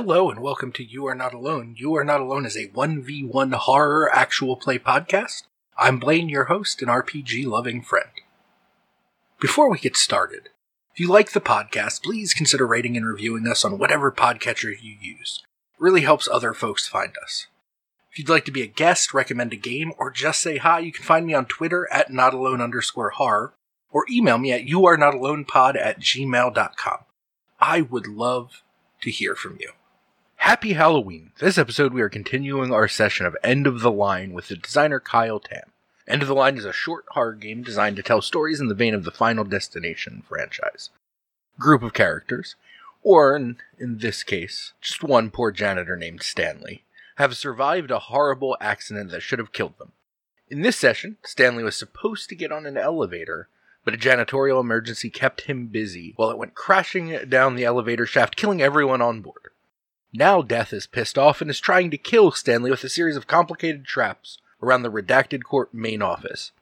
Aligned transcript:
Hello 0.00 0.30
and 0.30 0.38
welcome 0.38 0.70
to 0.74 0.84
You 0.84 1.08
Are 1.08 1.14
Not 1.16 1.34
Alone. 1.34 1.74
You 1.76 1.96
Are 1.96 2.04
Not 2.04 2.20
Alone 2.20 2.46
is 2.46 2.56
a 2.56 2.68
1v1 2.68 3.52
horror 3.52 4.08
actual 4.14 4.54
play 4.54 4.78
podcast. 4.78 5.42
I'm 5.76 5.98
Blaine, 5.98 6.28
your 6.28 6.44
host 6.44 6.80
and 6.80 6.88
RPG 6.88 7.44
loving 7.46 7.82
friend. 7.82 8.10
Before 9.40 9.68
we 9.68 9.76
get 9.80 9.96
started, 9.96 10.50
if 10.92 11.00
you 11.00 11.08
like 11.08 11.32
the 11.32 11.40
podcast, 11.40 12.04
please 12.04 12.32
consider 12.32 12.64
rating 12.64 12.96
and 12.96 13.04
reviewing 13.04 13.48
us 13.48 13.64
on 13.64 13.76
whatever 13.76 14.12
podcatcher 14.12 14.72
you 14.80 14.94
use. 15.00 15.42
It 15.74 15.82
really 15.82 16.02
helps 16.02 16.28
other 16.28 16.54
folks 16.54 16.86
find 16.86 17.14
us. 17.20 17.48
If 18.12 18.20
you'd 18.20 18.28
like 18.28 18.44
to 18.44 18.52
be 18.52 18.62
a 18.62 18.68
guest, 18.68 19.12
recommend 19.12 19.52
a 19.52 19.56
game, 19.56 19.92
or 19.98 20.12
just 20.12 20.40
say 20.40 20.58
hi, 20.58 20.78
you 20.78 20.92
can 20.92 21.04
find 21.04 21.26
me 21.26 21.34
on 21.34 21.46
Twitter 21.46 21.88
at 21.92 22.08
notalone 22.08 22.62
underscore 22.62 23.10
horror, 23.10 23.52
or 23.90 24.06
email 24.08 24.38
me 24.38 24.52
at 24.52 24.64
youarenotalonepod 24.64 25.76
at 25.76 25.98
gmail.com. 25.98 26.98
I 27.58 27.80
would 27.80 28.06
love 28.06 28.62
to 29.02 29.10
hear 29.10 29.34
from 29.34 29.56
you. 29.58 29.72
Happy 30.42 30.74
Halloween! 30.74 31.32
This 31.40 31.58
episode, 31.58 31.92
we 31.92 32.00
are 32.00 32.08
continuing 32.08 32.72
our 32.72 32.86
session 32.86 33.26
of 33.26 33.36
End 33.42 33.66
of 33.66 33.80
the 33.80 33.90
Line 33.90 34.32
with 34.32 34.48
the 34.48 34.56
designer 34.56 35.00
Kyle 35.00 35.40
Tam. 35.40 35.72
End 36.06 36.22
of 36.22 36.28
the 36.28 36.34
Line 36.34 36.56
is 36.56 36.64
a 36.64 36.72
short 36.72 37.04
horror 37.08 37.34
game 37.34 37.62
designed 37.62 37.96
to 37.96 38.02
tell 38.02 38.22
stories 38.22 38.60
in 38.60 38.68
the 38.68 38.74
vein 38.74 38.94
of 38.94 39.04
the 39.04 39.10
Final 39.10 39.44
Destination 39.44 40.22
franchise. 40.26 40.90
Group 41.58 41.82
of 41.82 41.92
characters, 41.92 42.54
or 43.02 43.36
in, 43.36 43.56
in 43.78 43.98
this 43.98 44.22
case, 44.22 44.72
just 44.80 45.02
one 45.02 45.30
poor 45.30 45.50
janitor 45.50 45.96
named 45.96 46.22
Stanley, 46.22 46.84
have 47.16 47.36
survived 47.36 47.90
a 47.90 47.98
horrible 47.98 48.56
accident 48.60 49.10
that 49.10 49.22
should 49.22 49.40
have 49.40 49.52
killed 49.52 49.76
them. 49.78 49.92
In 50.48 50.62
this 50.62 50.76
session, 50.76 51.18
Stanley 51.24 51.64
was 51.64 51.76
supposed 51.76 52.28
to 52.28 52.36
get 52.36 52.52
on 52.52 52.64
an 52.64 52.76
elevator, 52.78 53.48
but 53.84 53.92
a 53.92 53.98
janitorial 53.98 54.60
emergency 54.60 55.10
kept 55.10 55.42
him 55.42 55.66
busy 55.66 56.14
while 56.16 56.30
it 56.30 56.38
went 56.38 56.54
crashing 56.54 57.28
down 57.28 57.56
the 57.56 57.64
elevator 57.64 58.06
shaft, 58.06 58.36
killing 58.36 58.62
everyone 58.62 59.02
on 59.02 59.20
board. 59.20 59.50
Now 60.12 60.40
Death 60.40 60.72
is 60.72 60.86
pissed 60.86 61.18
off 61.18 61.42
and 61.42 61.50
is 61.50 61.60
trying 61.60 61.90
to 61.90 61.98
kill 61.98 62.30
Stanley 62.30 62.70
with 62.70 62.82
a 62.82 62.88
series 62.88 63.16
of 63.16 63.26
complicated 63.26 63.84
traps 63.84 64.38
around 64.62 64.82
the 64.82 64.90
Redacted 64.90 65.42
Corp 65.44 65.74
main 65.74 66.00
office. 66.00 66.52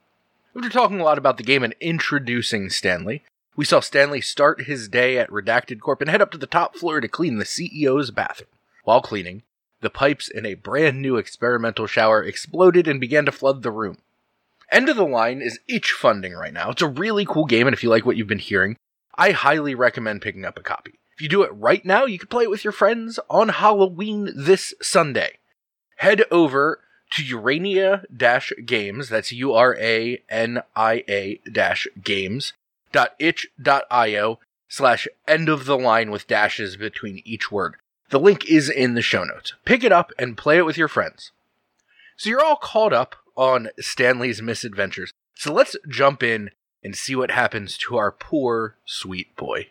After 0.55 0.69
talking 0.69 0.99
a 0.99 1.03
lot 1.03 1.17
about 1.17 1.37
the 1.37 1.43
game 1.43 1.63
and 1.63 1.73
introducing 1.79 2.69
Stanley, 2.69 3.23
we 3.55 3.63
saw 3.63 3.79
Stanley 3.79 4.19
start 4.19 4.65
his 4.65 4.89
day 4.89 5.17
at 5.17 5.29
Redacted 5.29 5.79
Corp 5.79 6.01
and 6.01 6.09
head 6.09 6.21
up 6.21 6.31
to 6.31 6.37
the 6.37 6.45
top 6.45 6.75
floor 6.75 6.99
to 6.99 7.07
clean 7.07 7.37
the 7.37 7.45
CEO's 7.45 8.11
bathroom. 8.11 8.49
While 8.83 9.01
cleaning, 9.01 9.43
the 9.79 9.89
pipes 9.89 10.27
in 10.27 10.45
a 10.45 10.55
brand 10.55 11.01
new 11.01 11.15
experimental 11.15 11.87
shower 11.87 12.21
exploded 12.21 12.87
and 12.87 12.99
began 12.99 13.25
to 13.25 13.31
flood 13.31 13.63
the 13.63 13.71
room. 13.71 13.97
End 14.71 14.89
of 14.89 14.97
the 14.97 15.05
Line 15.05 15.41
is 15.41 15.59
itch 15.67 15.91
funding 15.91 16.33
right 16.33 16.53
now. 16.53 16.71
It's 16.71 16.81
a 16.81 16.87
really 16.87 17.25
cool 17.25 17.45
game, 17.45 17.65
and 17.67 17.73
if 17.73 17.81
you 17.81 17.89
like 17.89 18.05
what 18.05 18.17
you've 18.17 18.27
been 18.27 18.39
hearing, 18.39 18.75
I 19.15 19.31
highly 19.31 19.73
recommend 19.73 20.21
picking 20.21 20.43
up 20.43 20.59
a 20.59 20.63
copy. 20.63 20.99
If 21.17 21.23
you 21.23 21.29
do 21.29 21.41
it 21.41 21.51
right 21.51 21.83
now, 21.83 22.05
you 22.05 22.19
can 22.19 22.27
play 22.27 22.43
it 22.43 22.49
with 22.51 22.63
your 22.63 22.71
friends 22.71 23.19
on 23.27 23.49
Halloween 23.49 24.29
this 24.35 24.75
Sunday. 24.83 25.39
Head 25.95 26.23
over 26.29 26.79
to 27.09 27.23
Urania 27.23 28.03
Games, 28.63 29.09
that's 29.09 29.31
U 29.31 29.51
R 29.51 29.75
A 29.79 30.21
N 30.29 30.61
I 30.75 31.03
A 31.09 31.41
games, 32.03 32.53
dot 32.91 33.15
itch.io 33.17 34.39
slash 34.69 35.07
end 35.27 35.49
of 35.49 35.65
the 35.65 35.75
line 35.75 36.11
with 36.11 36.27
dashes 36.27 36.77
between 36.77 37.23
each 37.25 37.51
word. 37.51 37.77
The 38.11 38.19
link 38.19 38.45
is 38.45 38.69
in 38.69 38.93
the 38.93 39.01
show 39.01 39.23
notes. 39.23 39.53
Pick 39.65 39.83
it 39.83 39.91
up 39.91 40.11
and 40.19 40.37
play 40.37 40.59
it 40.59 40.67
with 40.67 40.77
your 40.77 40.87
friends. 40.87 41.31
So 42.15 42.29
you're 42.29 42.45
all 42.45 42.57
caught 42.57 42.93
up 42.93 43.15
on 43.35 43.69
Stanley's 43.79 44.43
misadventures. 44.43 45.13
So 45.33 45.51
let's 45.51 45.75
jump 45.89 46.21
in 46.21 46.51
and 46.83 46.95
see 46.95 47.15
what 47.15 47.31
happens 47.31 47.75
to 47.79 47.97
our 47.97 48.11
poor 48.11 48.75
sweet 48.85 49.35
boy. 49.35 49.69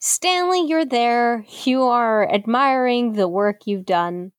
Stanley, 0.00 0.66
you're 0.66 0.86
there. 0.86 1.44
You 1.64 1.82
are 1.82 2.28
admiring 2.32 3.12
the 3.12 3.28
work 3.28 3.66
you've 3.66 3.84
done. 3.84 4.32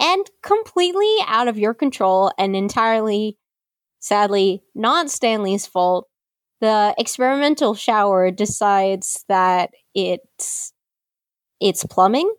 And 0.00 0.28
completely 0.42 1.14
out 1.26 1.46
of 1.46 1.58
your 1.58 1.74
control 1.74 2.32
and 2.38 2.56
entirely, 2.56 3.36
sadly, 4.00 4.62
not 4.74 5.10
Stanley's 5.10 5.66
fault, 5.66 6.08
the 6.60 6.94
experimental 6.98 7.74
shower 7.74 8.30
decides 8.30 9.24
that 9.28 9.70
it's 9.94 10.72
its 11.60 11.84
plumbing 11.84 12.32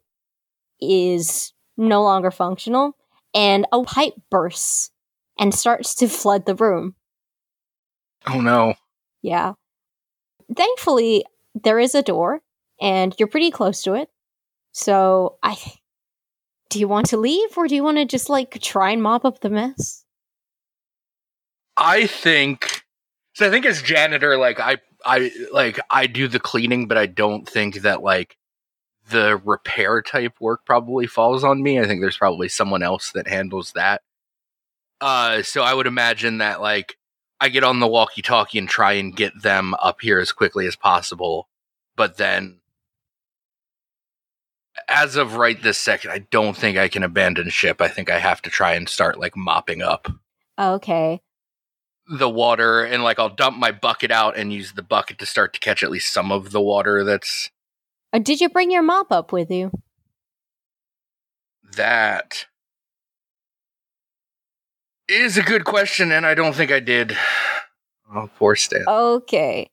is 0.82 1.54
no 1.78 2.04
longer 2.04 2.32
functional 2.32 2.98
and 3.34 3.66
a 3.72 3.84
pipe 3.84 4.16
bursts 4.32 4.90
and 5.40 5.54
starts 5.54 5.94
to 5.96 6.08
flood 6.08 6.46
the 6.46 6.56
room. 6.56 6.96
Oh 8.28 8.42
no. 8.42 8.74
Yeah. 9.22 9.54
Thankfully, 10.56 11.26
there 11.54 11.80
is 11.80 11.96
a 11.96 12.02
door 12.02 12.42
and 12.82 13.14
you're 13.18 13.28
pretty 13.28 13.52
close 13.52 13.84
to 13.84 13.94
it. 13.94 14.10
So 14.72 15.38
I 15.42 15.56
do 16.70 16.80
you 16.80 16.88
want 16.88 17.08
to 17.08 17.18
leave 17.18 17.58
or 17.58 17.68
do 17.68 17.76
you 17.76 17.84
want 17.84 17.98
to 17.98 18.06
just 18.06 18.30
like 18.30 18.60
try 18.62 18.92
and 18.92 19.02
mop 19.02 19.24
up 19.24 19.40
the 19.40 19.50
mess? 19.50 20.04
I 21.78 22.08
think 22.08 22.84
so 23.34 23.48
I 23.48 23.50
think 23.50 23.66
as 23.66 23.82
janitor 23.82 24.38
like 24.38 24.60
I 24.60 24.78
I 25.06 25.32
like 25.54 25.80
I 25.90 26.08
do 26.08 26.28
the 26.28 26.40
cleaning 26.40 26.88
but 26.88 26.98
I 26.98 27.06
don't 27.06 27.48
think 27.48 27.82
that 27.82 28.02
like 28.02 28.38
the 29.10 29.40
repair 29.46 30.02
type 30.02 30.34
work 30.42 30.66
probably 30.66 31.06
falls 31.08 31.44
on 31.44 31.62
me. 31.62 31.80
I 31.80 31.86
think 31.86 32.02
there's 32.02 32.18
probably 32.18 32.50
someone 32.50 32.84
else 32.84 33.12
that 33.12 33.28
handles 33.28 33.72
that. 33.74 34.02
Uh 35.00 35.44
so 35.44 35.62
I 35.62 35.74
would 35.74 35.88
imagine 35.88 36.40
that 36.40 36.62
like 36.62 36.98
I 37.40 37.50
get 37.50 37.64
on 37.64 37.80
the 37.80 37.88
walkie-talkie 37.88 38.58
and 38.58 38.68
try 38.68 38.94
and 38.94 39.16
get 39.16 39.42
them 39.42 39.74
up 39.76 40.02
here 40.02 40.20
as 40.20 40.32
quickly 40.32 40.68
as 40.68 40.76
possible. 40.76 41.48
But 41.96 42.18
then 42.18 42.60
as 44.88 45.16
of 45.16 45.36
right 45.36 45.62
this 45.62 45.78
second, 45.78 46.12
I 46.12 46.20
don't 46.20 46.56
think 46.56 46.78
I 46.78 46.88
can 46.88 47.04
abandon 47.04 47.50
ship. 47.50 47.82
I 47.82 47.88
think 47.88 48.10
I 48.10 48.20
have 48.20 48.42
to 48.44 48.50
try 48.50 48.74
and 48.74 48.88
start 48.88 49.20
like 49.20 49.36
mopping 49.36 49.82
up. 49.82 50.08
Okay. 50.60 51.22
The 52.08 52.30
water 52.30 52.84
and 52.84 53.04
like 53.04 53.18
I'll 53.18 53.30
dump 53.30 53.58
my 53.58 53.72
bucket 53.72 54.12
out 54.12 54.38
and 54.38 54.54
use 54.54 54.74
the 54.74 54.84
bucket 54.84 55.18
to 55.20 55.26
start 55.26 55.54
to 55.54 55.60
catch 55.60 55.82
at 55.82 55.92
least 55.92 56.14
some 56.14 56.32
of 56.32 56.52
the 56.52 56.62
water 56.62 57.04
that's 57.04 57.50
uh, 58.14 58.20
Did 58.20 58.42
you 58.42 58.50
bring 58.50 58.70
your 58.72 58.84
mop 58.84 59.12
up 59.12 59.32
with 59.32 59.50
you? 59.50 59.72
That 61.76 62.46
is 65.08 65.38
a 65.38 65.44
good 65.44 65.66
question 65.66 66.12
and 66.12 66.26
I 66.26 66.36
don't 66.36 66.56
think 66.56 66.72
I 66.72 66.80
did. 66.80 67.18
Oh, 68.14 68.30
poor 68.38 68.56
Stan. 68.56 68.86
Okay. 68.88 69.70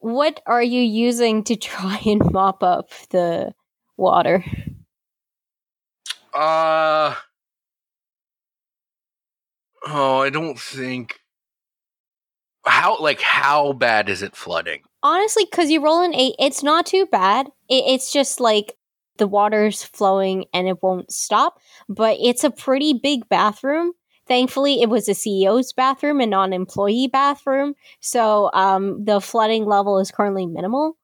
What 0.00 0.40
are 0.46 0.62
you 0.62 0.80
using 0.80 1.44
to 1.44 1.56
try 1.56 2.00
and 2.06 2.22
mop 2.32 2.62
up 2.62 2.90
the 3.10 3.52
water? 3.96 4.44
Uh 6.32 7.14
Oh, 9.86 10.22
I 10.22 10.30
don't 10.30 10.58
think 10.58 11.20
how 12.64 12.98
like 13.00 13.20
how 13.20 13.72
bad 13.72 14.08
is 14.08 14.22
it 14.22 14.34
flooding? 14.34 14.82
Honestly, 15.02 15.44
because 15.50 15.70
you 15.70 15.82
roll 15.82 16.00
an 16.02 16.14
eight, 16.14 16.34
it's 16.38 16.62
not 16.62 16.86
too 16.86 17.06
bad. 17.06 17.46
It, 17.68 17.84
it's 17.86 18.12
just 18.12 18.40
like 18.40 18.76
the 19.18 19.28
water's 19.28 19.82
flowing 19.82 20.46
and 20.54 20.66
it 20.66 20.82
won't 20.82 21.12
stop. 21.12 21.58
But 21.88 22.16
it's 22.20 22.44
a 22.44 22.50
pretty 22.50 22.94
big 22.94 23.28
bathroom. 23.28 23.92
Thankfully, 24.26 24.80
it 24.80 24.88
was 24.88 25.08
a 25.08 25.12
CEO's 25.12 25.74
bathroom 25.74 26.20
and 26.20 26.30
not 26.30 26.44
an 26.44 26.52
employee 26.54 27.08
bathroom. 27.12 27.74
So 28.00 28.50
um, 28.54 29.04
the 29.04 29.20
flooding 29.20 29.66
level 29.66 29.98
is 29.98 30.10
currently 30.10 30.46
minimal. 30.46 30.96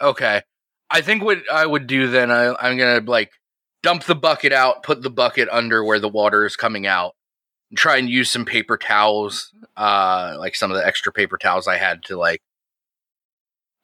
Okay. 0.00 0.42
I 0.90 1.00
think 1.00 1.22
what 1.22 1.38
I 1.52 1.66
would 1.66 1.86
do 1.86 2.08
then, 2.08 2.30
I, 2.30 2.54
I'm 2.54 2.76
gonna 2.76 3.00
like 3.04 3.32
dump 3.82 4.04
the 4.04 4.14
bucket 4.14 4.52
out, 4.52 4.82
put 4.82 5.02
the 5.02 5.10
bucket 5.10 5.48
under 5.50 5.84
where 5.84 5.98
the 5.98 6.08
water 6.08 6.44
is 6.44 6.56
coming 6.56 6.86
out, 6.86 7.14
and 7.70 7.78
try 7.78 7.96
and 7.96 8.08
use 8.08 8.30
some 8.30 8.44
paper 8.44 8.76
towels, 8.76 9.52
uh, 9.76 10.36
like 10.38 10.54
some 10.54 10.70
of 10.70 10.76
the 10.76 10.86
extra 10.86 11.12
paper 11.12 11.38
towels 11.38 11.68
I 11.68 11.76
had 11.76 12.02
to 12.04 12.16
like 12.16 12.40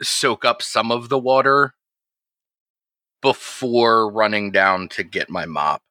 soak 0.02 0.44
up 0.44 0.62
some 0.62 0.90
of 0.90 1.08
the 1.08 1.18
water 1.18 1.74
before 3.22 4.10
running 4.10 4.50
down 4.50 4.88
to 4.88 5.02
get 5.02 5.28
my 5.28 5.44
mop. 5.44 5.82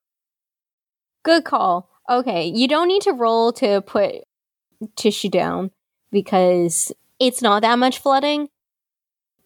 Good 1.23 1.43
call. 1.43 1.89
Okay, 2.09 2.47
you 2.47 2.67
don't 2.67 2.87
need 2.87 3.03
to 3.03 3.11
roll 3.11 3.53
to 3.53 3.81
put 3.81 4.15
tissue 4.95 5.29
down 5.29 5.71
because 6.11 6.91
it's 7.19 7.41
not 7.41 7.61
that 7.61 7.77
much 7.77 7.99
flooding. 7.99 8.49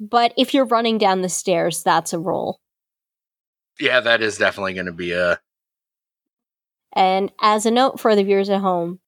But 0.10 0.34
if 0.38 0.54
you're 0.54 0.66
running 0.66 0.98
down 0.98 1.22
the 1.22 1.30
stairs, 1.30 1.82
that's 1.82 2.12
a 2.12 2.20
roll. 2.20 2.60
Yeah, 3.80 4.02
that 4.02 4.22
is 4.22 4.38
definitely 4.38 4.74
going 4.74 4.88
to 4.88 4.92
be 4.92 5.14
a. 5.14 5.40
And 6.94 7.32
as 7.42 7.66
a 7.66 7.72
note 7.72 8.00
for 8.00 8.16
the 8.16 8.24
viewers 8.24 8.50
at 8.50 8.60
home, 8.60 9.00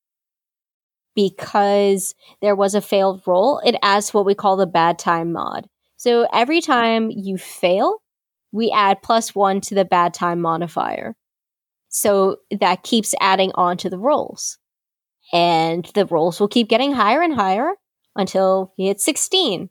because 1.16 2.16
there 2.42 2.56
was 2.56 2.76
a 2.76 2.82
failed 2.82 3.22
roll, 3.28 3.60
it 3.60 3.76
adds 3.82 4.14
what 4.14 4.26
we 4.26 4.36
call 4.36 4.56
the 4.56 4.66
bad 4.66 4.98
time 4.98 5.34
mod. 5.34 5.68
So 5.98 6.28
every 6.32 6.62
time 6.62 7.12
you 7.12 7.38
fail, 7.38 8.02
we 8.52 8.72
add 8.72 9.02
plus 9.02 9.36
one 9.36 9.60
to 9.62 9.76
the 9.76 9.86
bad 9.86 10.14
time 10.14 10.40
modifier. 10.40 11.16
So 11.90 12.38
that 12.58 12.84
keeps 12.84 13.14
adding 13.20 13.52
on 13.56 13.78
to 13.78 13.90
the 13.90 14.00
rolls. 14.00 14.58
And 15.34 15.86
the 15.94 16.06
rolls 16.06 16.40
will 16.40 16.48
keep 16.48 16.70
getting 16.70 16.94
higher 16.94 17.22
and 17.22 17.34
higher 17.34 17.74
until 18.16 18.74
you 18.78 18.88
hit 18.88 19.02
16. 19.02 19.70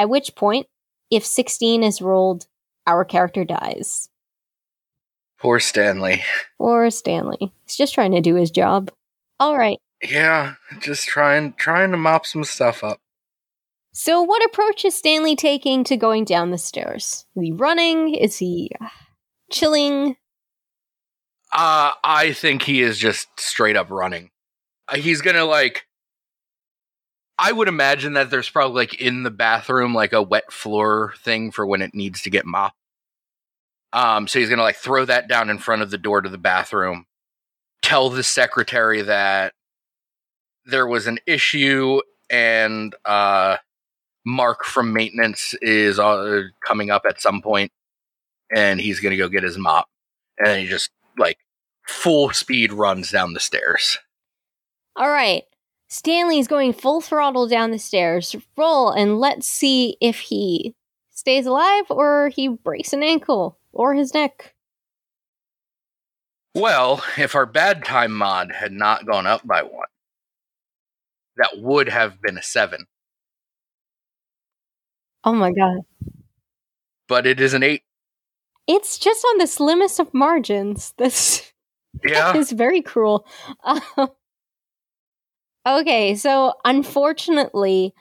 At 0.00 0.08
which 0.08 0.34
point, 0.34 0.66
if 1.10 1.26
16 1.26 1.82
is 1.82 2.00
rolled 2.00 2.46
our 2.86 3.04
character 3.04 3.44
dies. 3.44 4.08
Poor 5.38 5.60
Stanley. 5.60 6.22
Poor 6.56 6.90
Stanley. 6.90 7.52
He's 7.66 7.76
just 7.76 7.92
trying 7.92 8.12
to 8.12 8.22
do 8.22 8.34
his 8.34 8.50
job. 8.50 8.90
All 9.38 9.58
right. 9.58 9.76
Yeah, 10.02 10.54
just 10.80 11.06
trying 11.06 11.52
trying 11.52 11.90
to 11.90 11.98
mop 11.98 12.24
some 12.24 12.44
stuff 12.44 12.82
up. 12.82 12.98
So, 13.92 14.22
what 14.22 14.42
approach 14.42 14.86
is 14.86 14.94
Stanley 14.94 15.36
taking 15.36 15.84
to 15.84 15.98
going 15.98 16.24
down 16.24 16.50
the 16.50 16.56
stairs? 16.56 17.26
Is 17.36 17.42
he 17.42 17.52
running? 17.52 18.14
Is 18.14 18.38
he 18.38 18.70
uh, 18.80 18.88
chilling? 19.50 20.16
Uh, 21.52 21.92
I 22.02 22.32
think 22.32 22.62
he 22.62 22.80
is 22.80 22.96
just 22.96 23.28
straight 23.38 23.76
up 23.76 23.90
running. 23.90 24.30
Uh, 24.88 24.96
he's 24.96 25.20
gonna 25.20 25.44
like. 25.44 25.86
I 27.40 27.52
would 27.52 27.68
imagine 27.68 28.12
that 28.12 28.28
there's 28.28 28.50
probably 28.50 28.76
like 28.82 29.00
in 29.00 29.22
the 29.22 29.30
bathroom 29.30 29.94
like 29.94 30.12
a 30.12 30.22
wet 30.22 30.52
floor 30.52 31.14
thing 31.24 31.50
for 31.50 31.64
when 31.64 31.80
it 31.80 31.94
needs 31.94 32.20
to 32.22 32.30
get 32.30 32.44
mopped. 32.44 32.76
Um, 33.94 34.28
so 34.28 34.38
he's 34.38 34.50
gonna 34.50 34.62
like 34.62 34.76
throw 34.76 35.06
that 35.06 35.26
down 35.26 35.48
in 35.48 35.56
front 35.58 35.80
of 35.80 35.90
the 35.90 35.98
door 35.98 36.20
to 36.20 36.28
the 36.28 36.38
bathroom, 36.38 37.06
tell 37.80 38.10
the 38.10 38.22
secretary 38.22 39.00
that 39.00 39.54
there 40.66 40.86
was 40.86 41.06
an 41.06 41.18
issue 41.26 42.00
and 42.28 42.94
uh 43.06 43.56
Mark 44.26 44.64
from 44.64 44.92
maintenance 44.92 45.54
is 45.62 45.98
uh, 45.98 46.42
coming 46.64 46.90
up 46.90 47.06
at 47.08 47.22
some 47.22 47.40
point, 47.40 47.72
and 48.54 48.78
he's 48.78 49.00
gonna 49.00 49.16
go 49.16 49.28
get 49.30 49.42
his 49.42 49.56
mop, 49.56 49.88
and 50.38 50.60
he 50.60 50.68
just 50.68 50.90
like 51.16 51.38
full 51.86 52.30
speed 52.32 52.70
runs 52.70 53.10
down 53.10 53.32
the 53.32 53.40
stairs. 53.40 53.98
All 54.94 55.08
right. 55.08 55.44
Stanley's 55.90 56.46
going 56.46 56.72
full 56.72 57.00
throttle 57.00 57.48
down 57.48 57.72
the 57.72 57.78
stairs. 57.78 58.36
Roll 58.56 58.90
and 58.90 59.18
let's 59.18 59.48
see 59.48 59.96
if 60.00 60.18
he 60.20 60.74
stays 61.10 61.46
alive 61.46 61.84
or 61.90 62.30
he 62.34 62.48
breaks 62.48 62.92
an 62.92 63.02
ankle 63.02 63.58
or 63.72 63.94
his 63.94 64.14
neck. 64.14 64.54
Well, 66.54 67.02
if 67.18 67.34
our 67.34 67.46
bad 67.46 67.84
time 67.84 68.12
mod 68.12 68.52
had 68.52 68.72
not 68.72 69.04
gone 69.06 69.26
up 69.26 69.46
by 69.46 69.62
one, 69.62 69.88
that 71.36 71.58
would 71.58 71.88
have 71.88 72.20
been 72.22 72.38
a 72.38 72.42
seven. 72.42 72.86
Oh 75.24 75.32
my 75.32 75.52
god. 75.52 75.80
But 77.08 77.26
it 77.26 77.40
is 77.40 77.52
an 77.52 77.62
eight. 77.62 77.82
It's 78.68 78.96
just 78.98 79.24
on 79.24 79.38
the 79.38 79.46
slimmest 79.48 79.98
of 79.98 80.14
margins. 80.14 80.94
This 80.98 81.52
Yeah. 82.04 82.36
is 82.36 82.52
very 82.52 82.80
cruel. 82.82 83.26
Uh, 83.64 84.06
okay, 85.66 86.14
so 86.14 86.54
unfortunately, 86.64 87.94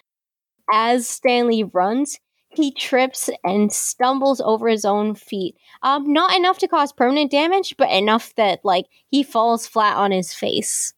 as 0.72 1.08
Stanley 1.08 1.64
runs, 1.64 2.20
he 2.50 2.72
trips 2.72 3.30
and 3.44 3.72
stumbles 3.72 4.42
over 4.42 4.68
his 4.68 4.86
own 4.86 5.16
feet. 5.16 5.56
Um, 5.84 6.12
not 6.12 6.36
enough 6.36 6.58
to 6.60 6.68
cause 6.68 6.92
permanent 6.92 7.32
damage, 7.32 7.76
but 7.78 7.92
enough 7.92 8.34
that 8.36 8.60
like 8.64 8.86
he 9.10 9.24
falls 9.24 9.68
flat 9.68 9.98
on 9.98 10.12
his 10.12 10.34
face. 10.34 10.94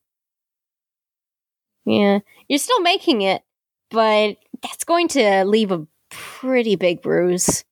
Yeah, 1.85 2.19
you're 2.47 2.59
still 2.59 2.81
making 2.81 3.21
it, 3.21 3.41
but 3.89 4.37
that's 4.61 4.83
going 4.83 5.07
to 5.09 5.43
leave 5.45 5.71
a 5.71 5.85
pretty 6.09 6.75
big 6.75 7.01
bruise. 7.01 7.63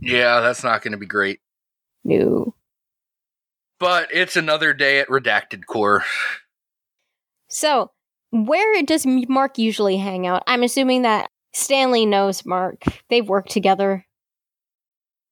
yeah, 0.00 0.40
that's 0.40 0.64
not 0.64 0.82
going 0.82 0.92
to 0.92 0.98
be 0.98 1.06
great. 1.06 1.40
No. 2.04 2.54
But 3.78 4.08
it's 4.12 4.36
another 4.36 4.74
day 4.74 5.00
at 5.00 5.08
Redacted 5.08 5.64
Corp. 5.66 6.02
So, 7.50 7.90
where 8.30 8.82
does 8.82 9.04
Mark 9.06 9.58
usually 9.58 9.96
hang 9.96 10.26
out? 10.26 10.42
I'm 10.46 10.62
assuming 10.62 11.02
that 11.02 11.30
Stanley 11.52 12.06
knows 12.06 12.46
Mark. 12.46 12.84
They've 13.08 13.28
worked 13.28 13.50
together. 13.50 14.06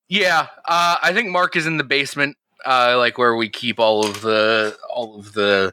Yeah, 0.08 0.48
uh, 0.64 0.96
I 1.02 1.12
think 1.12 1.30
Mark 1.30 1.54
is 1.54 1.66
in 1.66 1.76
the 1.76 1.84
basement, 1.84 2.36
uh, 2.66 2.96
like 2.96 3.18
where 3.18 3.36
we 3.36 3.48
keep 3.48 3.78
all 3.78 4.04
of 4.06 4.22
the 4.22 4.76
all 4.92 5.18
of 5.18 5.32
the 5.34 5.72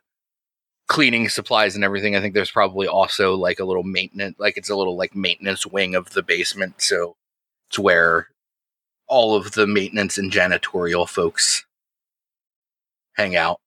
cleaning 0.88 1.30
supplies 1.30 1.76
and 1.76 1.84
everything. 1.84 2.16
I 2.16 2.22
think 2.22 2.34
there's 2.34 2.52
probably 2.52 2.88
also 2.88 3.36
like 3.36 3.60
a 3.60 3.66
little 3.66 3.84
maintenance, 3.84 4.36
like 4.38 4.58
it's 4.58 4.70
a 4.70 4.76
little 4.76 4.98
like 4.98 5.16
maintenance 5.16 5.66
wing 5.66 5.96
of 5.96 6.12
the 6.12 6.22
basement, 6.22 6.82
so 6.82 7.16
it's 7.70 7.80
where 7.80 8.28
all 9.08 9.36
of 9.36 9.54
the 9.54 9.68
maintenance 9.68 10.18
and 10.18 10.32
janitorial 10.32 11.08
folks 11.08 11.66
hang 13.14 13.36
out. 13.36 13.60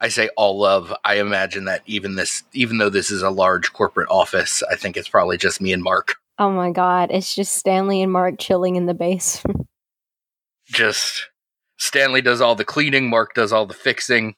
I 0.00 0.08
say 0.08 0.30
all 0.36 0.64
of. 0.64 0.94
I 1.04 1.16
imagine 1.16 1.66
that 1.66 1.82
even 1.86 2.14
this, 2.16 2.42
even 2.54 2.78
though 2.78 2.88
this 2.88 3.10
is 3.10 3.22
a 3.22 3.30
large 3.30 3.72
corporate 3.72 4.08
office, 4.10 4.62
I 4.70 4.76
think 4.76 4.96
it's 4.96 5.08
probably 5.08 5.36
just 5.36 5.60
me 5.60 5.72
and 5.72 5.82
Mark. 5.82 6.16
Oh 6.38 6.50
my 6.50 6.70
god, 6.70 7.10
it's 7.10 7.34
just 7.34 7.52
Stanley 7.54 8.00
and 8.02 8.10
Mark 8.10 8.38
chilling 8.38 8.76
in 8.76 8.86
the 8.86 8.94
base. 8.94 9.42
just 10.64 11.28
Stanley 11.76 12.22
does 12.22 12.40
all 12.40 12.54
the 12.54 12.64
cleaning, 12.64 13.10
Mark 13.10 13.34
does 13.34 13.52
all 13.52 13.66
the 13.66 13.74
fixing. 13.74 14.34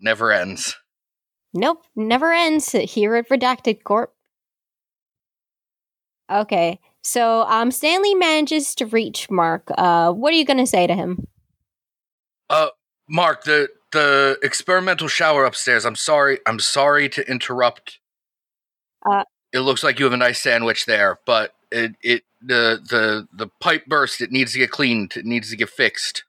Never 0.00 0.30
ends. 0.32 0.76
nope, 1.52 1.82
never 1.96 2.32
ends 2.32 2.70
here 2.72 3.16
at 3.16 3.28
Redacted 3.28 3.82
Corp. 3.82 4.14
Okay, 6.30 6.78
so 7.02 7.42
um, 7.42 7.72
Stanley 7.72 8.14
manages 8.14 8.76
to 8.76 8.86
reach 8.86 9.28
Mark. 9.30 9.68
Uh, 9.76 10.12
what 10.12 10.32
are 10.32 10.36
you 10.36 10.44
gonna 10.44 10.66
say 10.66 10.86
to 10.86 10.94
him? 10.94 11.26
Uh 12.48 12.68
Mark, 13.10 13.44
the 13.44 13.68
the 13.92 14.38
experimental 14.42 15.08
shower 15.08 15.44
upstairs. 15.44 15.84
I'm 15.84 15.96
sorry. 15.96 16.38
I'm 16.46 16.60
sorry 16.60 17.08
to 17.10 17.28
interrupt. 17.28 17.98
Uh, 19.04 19.24
it 19.52 19.60
looks 19.60 19.82
like 19.82 19.98
you 19.98 20.04
have 20.04 20.12
a 20.12 20.16
nice 20.16 20.40
sandwich 20.40 20.86
there, 20.86 21.18
but 21.26 21.54
it 21.72 21.96
it 22.00 22.22
the 22.40 22.80
the 22.88 23.26
the 23.32 23.48
pipe 23.60 23.86
burst. 23.86 24.20
It 24.20 24.30
needs 24.30 24.52
to 24.52 24.58
get 24.58 24.70
cleaned. 24.70 25.16
It 25.16 25.24
needs 25.24 25.50
to 25.50 25.56
get 25.56 25.70
fixed. 25.70 26.24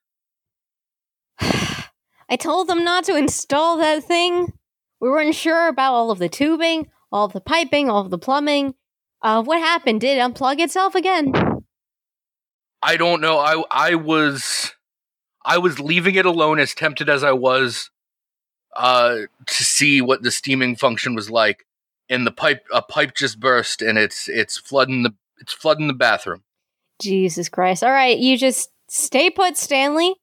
I 1.39 2.38
told 2.39 2.67
them 2.67 2.83
not 2.83 3.03
to 3.05 3.15
install 3.15 3.77
that 3.77 4.03
thing. 4.03 4.53
We 5.00 5.09
weren't 5.09 5.35
sure 5.35 5.67
about 5.67 5.93
all 5.93 6.11
of 6.11 6.19
the 6.19 6.29
tubing, 6.29 6.89
all 7.11 7.25
of 7.25 7.33
the 7.33 7.41
piping, 7.41 7.89
all 7.89 8.01
of 8.01 8.09
the 8.09 8.17
plumbing. 8.17 8.75
Uh, 9.21 9.43
what 9.43 9.59
happened? 9.59 10.01
Did 10.01 10.17
it 10.17 10.21
unplug 10.21 10.59
itself 10.59 10.95
again? 10.95 11.33
I 12.81 12.97
don't 12.97 13.21
know. 13.21 13.38
I 13.38 13.63
I 13.69 13.95
was 13.95 14.73
I 15.45 15.57
was 15.57 15.79
leaving 15.79 16.15
it 16.15 16.25
alone 16.25 16.60
as 16.60 16.74
tempted 16.74 17.10
as 17.10 17.24
I 17.24 17.31
was 17.31 17.89
uh 18.75 19.17
to 19.48 19.63
see 19.63 20.01
what 20.01 20.24
the 20.24 20.31
steaming 20.31 20.77
function 20.77 21.13
was 21.13 21.29
like 21.29 21.65
and 22.10 22.25
the 22.25 22.31
pipe 22.31 22.65
a 22.71 22.81
pipe 22.81 23.15
just 23.15 23.39
burst 23.39 23.81
and 23.81 23.98
it's 23.98 24.27
it's 24.27 24.57
flooding 24.57 25.03
the 25.03 25.13
it's 25.39 25.53
flooding 25.53 25.88
the 25.88 25.93
bathroom. 25.93 26.43
Jesus 27.01 27.50
Christ. 27.50 27.83
All 27.83 27.91
right, 27.91 28.17
you 28.17 28.38
just 28.38 28.69
stay 28.88 29.29
put, 29.29 29.57
Stanley. 29.57 30.15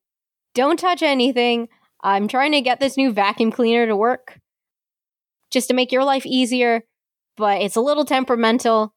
Don't 0.54 0.78
touch 0.78 1.02
anything. 1.02 1.68
I'm 2.02 2.28
trying 2.28 2.52
to 2.52 2.60
get 2.60 2.78
this 2.78 2.96
new 2.96 3.12
vacuum 3.12 3.50
cleaner 3.50 3.86
to 3.86 3.96
work 3.96 4.38
just 5.50 5.68
to 5.68 5.74
make 5.74 5.90
your 5.90 6.04
life 6.04 6.24
easier, 6.24 6.84
but 7.36 7.60
it's 7.60 7.76
a 7.76 7.80
little 7.80 8.04
temperamental. 8.04 8.94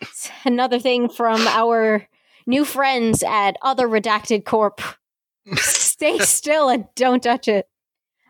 It's 0.00 0.30
another 0.44 0.78
thing 0.78 1.08
from 1.08 1.46
our 1.48 2.06
new 2.46 2.64
friends 2.64 3.24
at 3.26 3.56
Other 3.62 3.88
Redacted 3.88 4.44
Corp. 4.44 4.80
stay 5.54 6.18
still 6.18 6.68
and 6.68 6.86
don't 6.94 7.22
touch 7.22 7.48
it. 7.48 7.68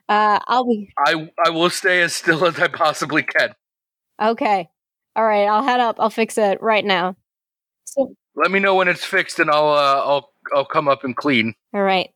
Uh, 0.08 0.38
I'll 0.46 0.64
be 0.64 0.92
I 0.98 1.30
I 1.44 1.50
will 1.50 1.70
stay 1.70 2.02
as 2.02 2.14
still 2.14 2.44
as 2.46 2.58
I 2.58 2.68
possibly 2.68 3.22
can. 3.22 3.54
okay. 4.22 4.68
All 5.16 5.24
right, 5.24 5.46
I'll 5.46 5.62
head 5.62 5.80
up. 5.80 5.96
I'll 5.98 6.10
fix 6.10 6.36
it 6.36 6.60
right 6.60 6.84
now. 6.84 7.16
So, 7.84 8.14
Let 8.34 8.50
me 8.50 8.58
know 8.60 8.74
when 8.74 8.86
it's 8.86 9.04
fixed 9.04 9.38
and 9.38 9.50
I'll 9.50 9.70
uh, 9.70 10.02
I'll 10.04 10.30
I'll 10.54 10.64
come 10.66 10.88
up 10.88 11.04
and 11.04 11.16
clean. 11.16 11.54
All 11.72 11.82
right. 11.82 12.10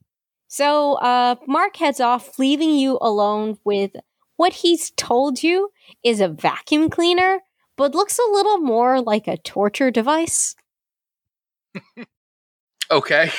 So, 0.48 0.94
uh, 0.94 1.36
Mark 1.46 1.76
heads 1.76 2.00
off, 2.00 2.38
leaving 2.38 2.70
you 2.70 2.98
alone 3.00 3.56
with 3.64 3.92
what 4.36 4.52
he's 4.52 4.90
told 4.90 5.42
you 5.42 5.70
is 6.02 6.20
a 6.20 6.28
vacuum 6.28 6.90
cleaner, 6.90 7.40
but 7.76 7.94
looks 7.94 8.18
a 8.18 8.32
little 8.32 8.58
more 8.58 9.00
like 9.00 9.26
a 9.28 9.36
torture 9.38 9.90
device. 9.90 10.54
Okay. 12.90 13.30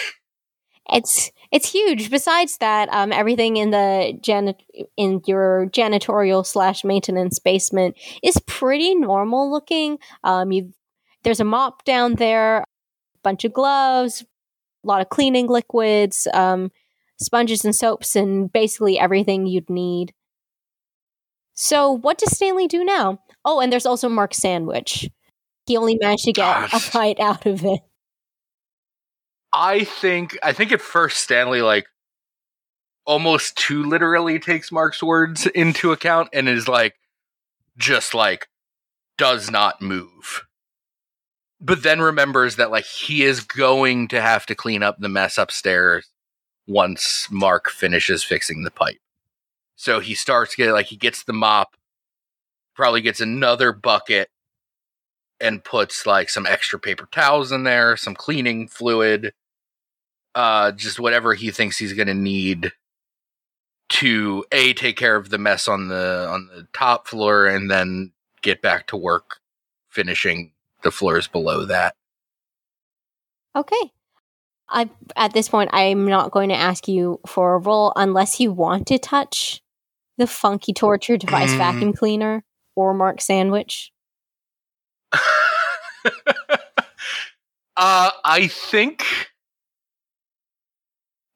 It's 0.94 1.30
it's 1.52 1.72
huge. 1.72 2.10
Besides 2.10 2.58
that, 2.58 2.88
um, 2.94 3.12
everything 3.12 3.58
in 3.58 3.72
the 3.72 4.18
janit 4.22 4.56
in 4.98 5.22
your 5.26 5.68
janitorial 5.72 6.46
slash 6.46 6.84
maintenance 6.84 7.40
basement 7.40 7.98
is 8.24 8.38
pretty 8.48 8.96
normal 8.96 9.52
looking. 9.52 10.00
Um, 10.24 10.52
you 10.52 10.74
there's 11.24 11.40
a 11.40 11.46
mop 11.46 11.84
down 11.84 12.16
there, 12.16 12.60
a 12.60 12.66
bunch 13.24 13.44
of 13.46 13.54
gloves, 13.54 14.24
a 14.84 14.88
lot 14.88 15.02
of 15.02 15.10
cleaning 15.10 15.48
liquids, 15.48 16.28
um, 16.34 16.72
sponges 17.20 17.64
and 17.64 17.76
soaps, 17.76 18.16
and 18.16 18.52
basically 18.52 18.98
everything 18.98 19.46
you'd 19.46 19.70
need. 19.70 20.14
So, 21.54 21.92
what 21.92 22.18
does 22.18 22.36
Stanley 22.36 22.68
do 22.68 22.84
now? 22.84 23.20
Oh, 23.46 23.60
and 23.60 23.72
there's 23.72 23.86
also 23.86 24.10
Mark's 24.10 24.38
sandwich. 24.38 25.10
He 25.68 25.78
only 25.78 25.98
managed 26.02 26.26
to 26.26 26.34
get 26.34 26.44
a 26.44 26.70
Gosh. 26.72 26.92
bite 26.92 27.20
out 27.20 27.46
of 27.46 27.64
it. 27.64 27.82
I 29.54 29.84
think 29.84 30.38
I 30.44 30.54
think 30.54 30.72
at 30.72 30.82
first 30.82 31.18
Stanley 31.24 31.62
like 31.62 31.88
almost 33.06 33.58
too 33.58 33.84
literally 33.84 34.40
takes 34.40 34.72
Mark's 34.72 35.04
words 35.04 35.46
into 35.48 35.92
account 35.92 36.30
and 36.34 36.48
is 36.50 36.68
like 36.68 36.96
just 37.78 38.14
like 38.14 38.48
does 39.18 39.52
not 39.52 39.82
move. 39.82 40.44
but 41.60 41.84
then 41.84 42.02
remembers 42.02 42.56
that 42.56 42.72
like 42.72 42.86
he 42.86 43.24
is 43.24 43.42
going 43.42 44.08
to 44.10 44.22
have 44.22 44.46
to 44.48 44.56
clean 44.56 44.84
up 44.84 44.98
the 45.00 45.10
mess 45.10 45.38
upstairs 45.38 46.10
once 46.68 47.28
Mark 47.32 47.70
finishes 47.70 48.24
fixing 48.24 48.64
the 48.64 48.72
pipe. 48.72 49.00
So 49.76 50.00
he 50.00 50.16
starts 50.16 50.56
getting 50.56 50.74
like 50.74 50.88
he 50.88 50.98
gets 50.98 51.24
the 51.24 51.34
mop, 51.34 51.76
probably 52.76 53.02
gets 53.02 53.22
another 53.22 53.72
bucket 53.74 54.30
and 55.40 55.64
puts 55.64 56.06
like 56.06 56.30
some 56.30 56.46
extra 56.48 56.80
paper 56.80 57.08
towels 57.12 57.52
in 57.52 57.64
there, 57.64 57.98
some 57.98 58.16
cleaning 58.16 58.68
fluid, 58.68 59.34
uh 60.36 60.72
just 60.72 61.00
whatever 61.00 61.34
he 61.34 61.52
thinks 61.52 61.78
he's 61.78 61.94
going 61.94 62.08
to 62.08 62.14
need 62.14 62.72
to 63.90 64.46
a 64.54 64.74
take 64.74 64.96
care 64.96 65.18
of 65.18 65.30
the 65.30 65.38
mess 65.38 65.68
on 65.68 65.90
the 65.90 66.28
on 66.30 66.48
the 66.48 66.66
top 66.74 67.08
floor 67.08 67.48
and 67.48 67.70
then 67.70 68.12
get 68.42 68.62
back 68.62 68.88
to 68.88 68.96
work 68.98 69.40
finishing 69.90 70.54
the 70.84 70.92
floors 70.92 71.28
below 71.28 71.66
that. 71.66 71.96
Okay. 73.56 73.92
I 74.70 74.90
at 75.18 75.34
this 75.34 75.50
point 75.50 75.70
I'm 75.74 76.06
not 76.06 76.32
going 76.32 76.48
to 76.50 76.56
ask 76.56 76.88
you 76.88 77.20
for 77.28 77.56
a 77.56 77.58
roll 77.58 77.92
unless 77.98 78.40
you 78.40 78.54
want 78.54 78.88
to 78.88 78.98
touch 78.98 79.62
the 80.18 80.28
funky 80.28 80.72
torture 80.72 81.18
device 81.18 81.52
Mm. 81.52 81.58
vacuum 81.58 81.94
cleaner 81.94 82.44
or 82.76 82.94
Mark 82.94 83.20
sandwich. 83.20 83.92
uh 85.14 85.20
I 87.76 88.48
think 88.48 89.04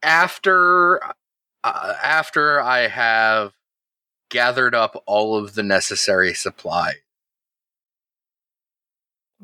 after 0.05 1.03
uh, 1.63 1.95
after 2.03 2.61
I 2.61 2.87
have 2.87 3.53
gathered 4.29 4.75
up 4.75 5.01
all 5.07 5.37
of 5.37 5.55
the 5.55 5.63
necessary 5.63 6.33
supply. 6.33 6.93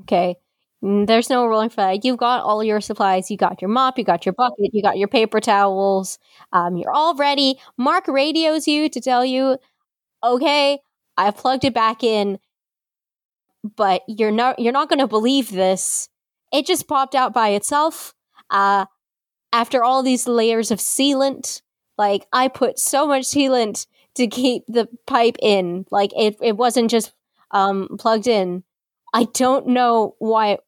Okay. 0.02 0.36
Mm, 0.84 1.08
There's 1.08 1.30
no 1.30 1.46
rolling 1.48 1.70
for 1.70 1.78
that. 1.78 2.04
You've 2.06 2.18
got 2.18 2.44
all 2.44 2.64
your 2.64 2.82
supplies. 2.82 3.30
You 3.30 3.38
got 3.38 3.62
your 3.62 3.70
mop, 3.70 3.98
you 3.98 4.04
got 4.04 4.26
your 4.26 4.34
bucket, 4.34 4.72
you 4.74 4.82
got 4.82 4.98
your 4.98 5.08
paper 5.08 5.40
towels. 5.40 6.18
Um, 6.54 6.76
you're 6.78 6.92
all 6.92 7.16
ready. 7.16 7.60
Mark 7.78 8.08
radios 8.08 8.68
you 8.68 8.90
to 8.90 9.02
tell 9.02 9.26
you, 9.26 9.58
okay, 10.24 10.80
I've 11.18 11.38
plugged 11.38 11.66
it 11.66 11.74
back 11.74 12.04
in, 12.04 12.40
but 13.76 14.02
you're 14.08 14.32
not 14.32 14.60
you're 14.60 14.74
not 14.74 14.90
gonna 14.90 15.08
believe 15.08 15.52
this. 15.52 16.10
It 16.52 16.66
just 16.66 16.88
popped 16.88 17.16
out 17.16 17.34
by 17.34 17.50
itself. 17.50 18.14
Uh 18.50 18.86
after 19.54 19.84
all 19.84 20.04
these 20.04 20.28
layers 20.28 20.72
of 20.72 20.80
sealant, 20.80 21.62
like 21.98 22.26
I 22.32 22.48
put 22.48 22.80
so 22.80 23.06
much 23.06 23.24
sealant 23.24 23.86
to 24.16 24.28
keep 24.28 24.64
the 24.68 24.88
pipe 25.08 25.38
in. 25.42 25.86
Like 25.92 26.12
it 26.18 26.38
it 26.42 26.58
wasn't 26.58 26.92
just 26.92 27.14
um 27.52 27.98
plugged 28.00 28.28
in. 28.28 28.64
I 29.14 29.26
don't 29.26 29.68
know 29.68 30.16
why 30.20 30.54
it 30.54 30.60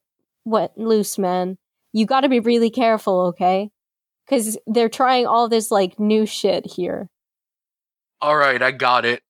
went 0.44 0.76
loose, 0.76 1.18
man. 1.18 1.58
You 1.92 2.06
got 2.06 2.20
to 2.20 2.28
be 2.28 2.40
really 2.40 2.70
careful, 2.70 3.28
okay? 3.28 3.70
Because 4.26 4.58
they're 4.66 4.88
trying 4.88 5.26
all 5.26 5.48
this 5.48 5.70
like 5.70 5.98
new 5.98 6.26
shit 6.26 6.66
here. 6.66 7.08
All 8.20 8.36
right, 8.36 8.60
I 8.60 8.70
got 8.70 9.04
it. 9.04 9.22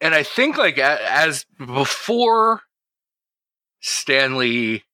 And 0.00 0.14
I 0.14 0.22
think 0.22 0.56
like 0.56 0.78
as 0.78 1.46
before 1.58 2.62
Stanley 3.80 4.84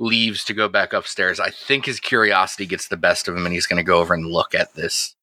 leaves 0.00 0.42
to 0.44 0.54
go 0.54 0.68
back 0.68 0.92
upstairs, 0.92 1.38
I 1.38 1.50
think 1.50 1.86
his 1.86 2.00
curiosity 2.00 2.66
gets 2.66 2.88
the 2.88 2.96
best 2.96 3.28
of 3.28 3.36
him 3.36 3.44
and 3.46 3.54
he's 3.54 3.66
going 3.66 3.76
to 3.76 3.84
go 3.86 4.00
over 4.00 4.14
and 4.14 4.26
look 4.26 4.54
at 4.54 4.74
this 4.74 5.14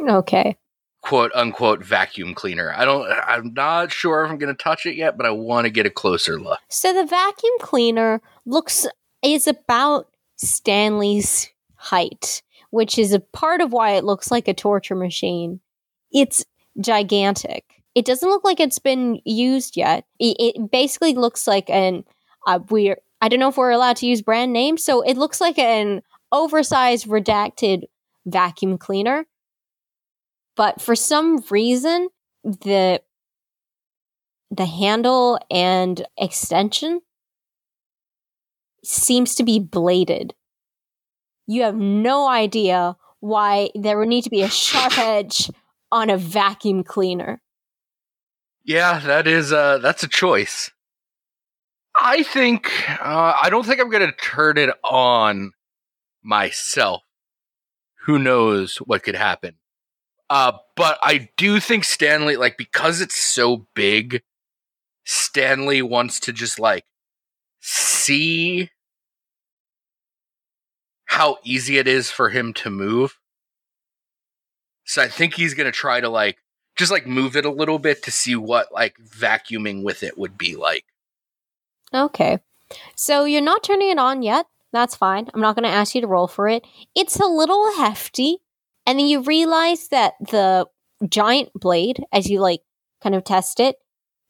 Okay. 0.00 0.56
quote 1.02 1.30
unquote 1.34 1.84
vacuum 1.84 2.34
cleaner. 2.34 2.72
I 2.74 2.84
don't 2.84 3.06
I'm 3.10 3.52
not 3.52 3.92
sure 3.92 4.24
if 4.24 4.30
I'm 4.30 4.38
going 4.38 4.54
to 4.54 4.62
touch 4.62 4.86
it 4.86 4.96
yet, 4.96 5.16
but 5.16 5.26
I 5.26 5.30
want 5.30 5.66
to 5.66 5.70
get 5.70 5.86
a 5.86 5.90
closer 5.90 6.40
look. 6.40 6.60
So 6.70 6.92
the 6.94 7.04
vacuum 7.06 7.52
cleaner 7.60 8.22
looks 8.46 8.86
is 9.22 9.46
about 9.46 10.08
Stanley's 10.36 11.48
height, 11.76 12.42
which 12.70 12.98
is 12.98 13.12
a 13.12 13.20
part 13.20 13.60
of 13.60 13.72
why 13.72 13.92
it 13.92 14.04
looks 14.04 14.30
like 14.30 14.48
a 14.48 14.54
torture 14.54 14.96
machine. 14.96 15.60
It's 16.12 16.44
gigantic. 16.80 17.64
It 17.94 18.04
doesn't 18.04 18.28
look 18.28 18.44
like 18.44 18.58
it's 18.58 18.80
been 18.80 19.20
used 19.24 19.76
yet. 19.76 20.04
It, 20.18 20.36
it 20.56 20.70
basically 20.70 21.14
looks 21.14 21.46
like 21.46 21.70
an 21.70 22.04
uh, 22.46 22.58
we're 22.68 22.98
I 23.24 23.28
don't 23.28 23.40
know 23.40 23.48
if 23.48 23.56
we're 23.56 23.70
allowed 23.70 23.96
to 23.96 24.06
use 24.06 24.20
brand 24.20 24.52
names, 24.52 24.84
so 24.84 25.00
it 25.00 25.16
looks 25.16 25.40
like 25.40 25.58
an 25.58 26.02
oversized 26.30 27.06
redacted 27.06 27.84
vacuum 28.26 28.76
cleaner. 28.76 29.24
But 30.56 30.82
for 30.82 30.94
some 30.94 31.42
reason, 31.48 32.10
the 32.42 33.00
the 34.50 34.66
handle 34.66 35.38
and 35.50 36.06
extension 36.18 37.00
seems 38.84 39.36
to 39.36 39.42
be 39.42 39.58
bladed. 39.58 40.34
You 41.46 41.62
have 41.62 41.76
no 41.76 42.28
idea 42.28 42.94
why 43.20 43.70
there 43.74 43.96
would 43.96 44.08
need 44.08 44.24
to 44.24 44.30
be 44.30 44.42
a 44.42 44.50
sharp 44.50 44.98
edge 44.98 45.50
on 45.90 46.10
a 46.10 46.18
vacuum 46.18 46.84
cleaner. 46.84 47.40
Yeah, 48.64 48.98
that 48.98 49.26
is 49.26 49.50
uh 49.50 49.78
that's 49.78 50.02
a 50.02 50.08
choice. 50.08 50.73
I 51.96 52.22
think 52.22 52.70
uh 53.00 53.36
I 53.42 53.50
don't 53.50 53.64
think 53.64 53.80
I'm 53.80 53.90
going 53.90 54.06
to 54.06 54.16
turn 54.16 54.58
it 54.58 54.70
on 54.82 55.52
myself. 56.22 57.02
Who 58.06 58.18
knows 58.18 58.76
what 58.78 59.02
could 59.02 59.14
happen. 59.14 59.56
Uh 60.30 60.52
but 60.76 60.98
I 61.02 61.28
do 61.36 61.60
think 61.60 61.84
Stanley 61.84 62.36
like 62.36 62.56
because 62.56 63.00
it's 63.00 63.22
so 63.22 63.66
big 63.74 64.22
Stanley 65.04 65.82
wants 65.82 66.20
to 66.20 66.32
just 66.32 66.58
like 66.58 66.84
see 67.60 68.70
how 71.06 71.38
easy 71.44 71.78
it 71.78 71.86
is 71.86 72.10
for 72.10 72.30
him 72.30 72.52
to 72.54 72.70
move. 72.70 73.18
So 74.84 75.02
I 75.02 75.08
think 75.08 75.34
he's 75.34 75.54
going 75.54 75.66
to 75.66 75.72
try 75.72 76.00
to 76.00 76.08
like 76.08 76.38
just 76.76 76.90
like 76.90 77.06
move 77.06 77.36
it 77.36 77.44
a 77.44 77.50
little 77.50 77.78
bit 77.78 78.02
to 78.02 78.10
see 78.10 78.34
what 78.34 78.72
like 78.72 78.96
vacuuming 78.98 79.82
with 79.82 80.02
it 80.02 80.18
would 80.18 80.36
be 80.36 80.56
like. 80.56 80.84
Okay. 81.94 82.40
So 82.96 83.24
you're 83.24 83.40
not 83.40 83.62
turning 83.62 83.90
it 83.90 83.98
on 83.98 84.22
yet. 84.22 84.46
That's 84.72 84.96
fine. 84.96 85.28
I'm 85.32 85.40
not 85.40 85.54
going 85.54 85.64
to 85.64 85.68
ask 85.68 85.94
you 85.94 86.00
to 86.00 86.06
roll 86.06 86.26
for 86.26 86.48
it. 86.48 86.66
It's 86.96 87.20
a 87.20 87.26
little 87.26 87.76
hefty. 87.76 88.38
And 88.86 88.98
then 88.98 89.06
you 89.06 89.22
realize 89.22 89.88
that 89.88 90.14
the 90.20 90.66
giant 91.08 91.50
blade, 91.54 92.04
as 92.12 92.28
you 92.28 92.40
like 92.40 92.62
kind 93.00 93.14
of 93.14 93.24
test 93.24 93.60
it, 93.60 93.76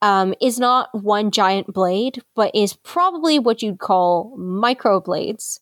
um, 0.02 0.34
is 0.40 0.60
not 0.60 0.90
one 0.92 1.30
giant 1.30 1.72
blade, 1.72 2.22
but 2.36 2.54
is 2.54 2.74
probably 2.74 3.38
what 3.38 3.62
you'd 3.62 3.78
call 3.78 4.36
micro 4.36 5.00
blades 5.00 5.60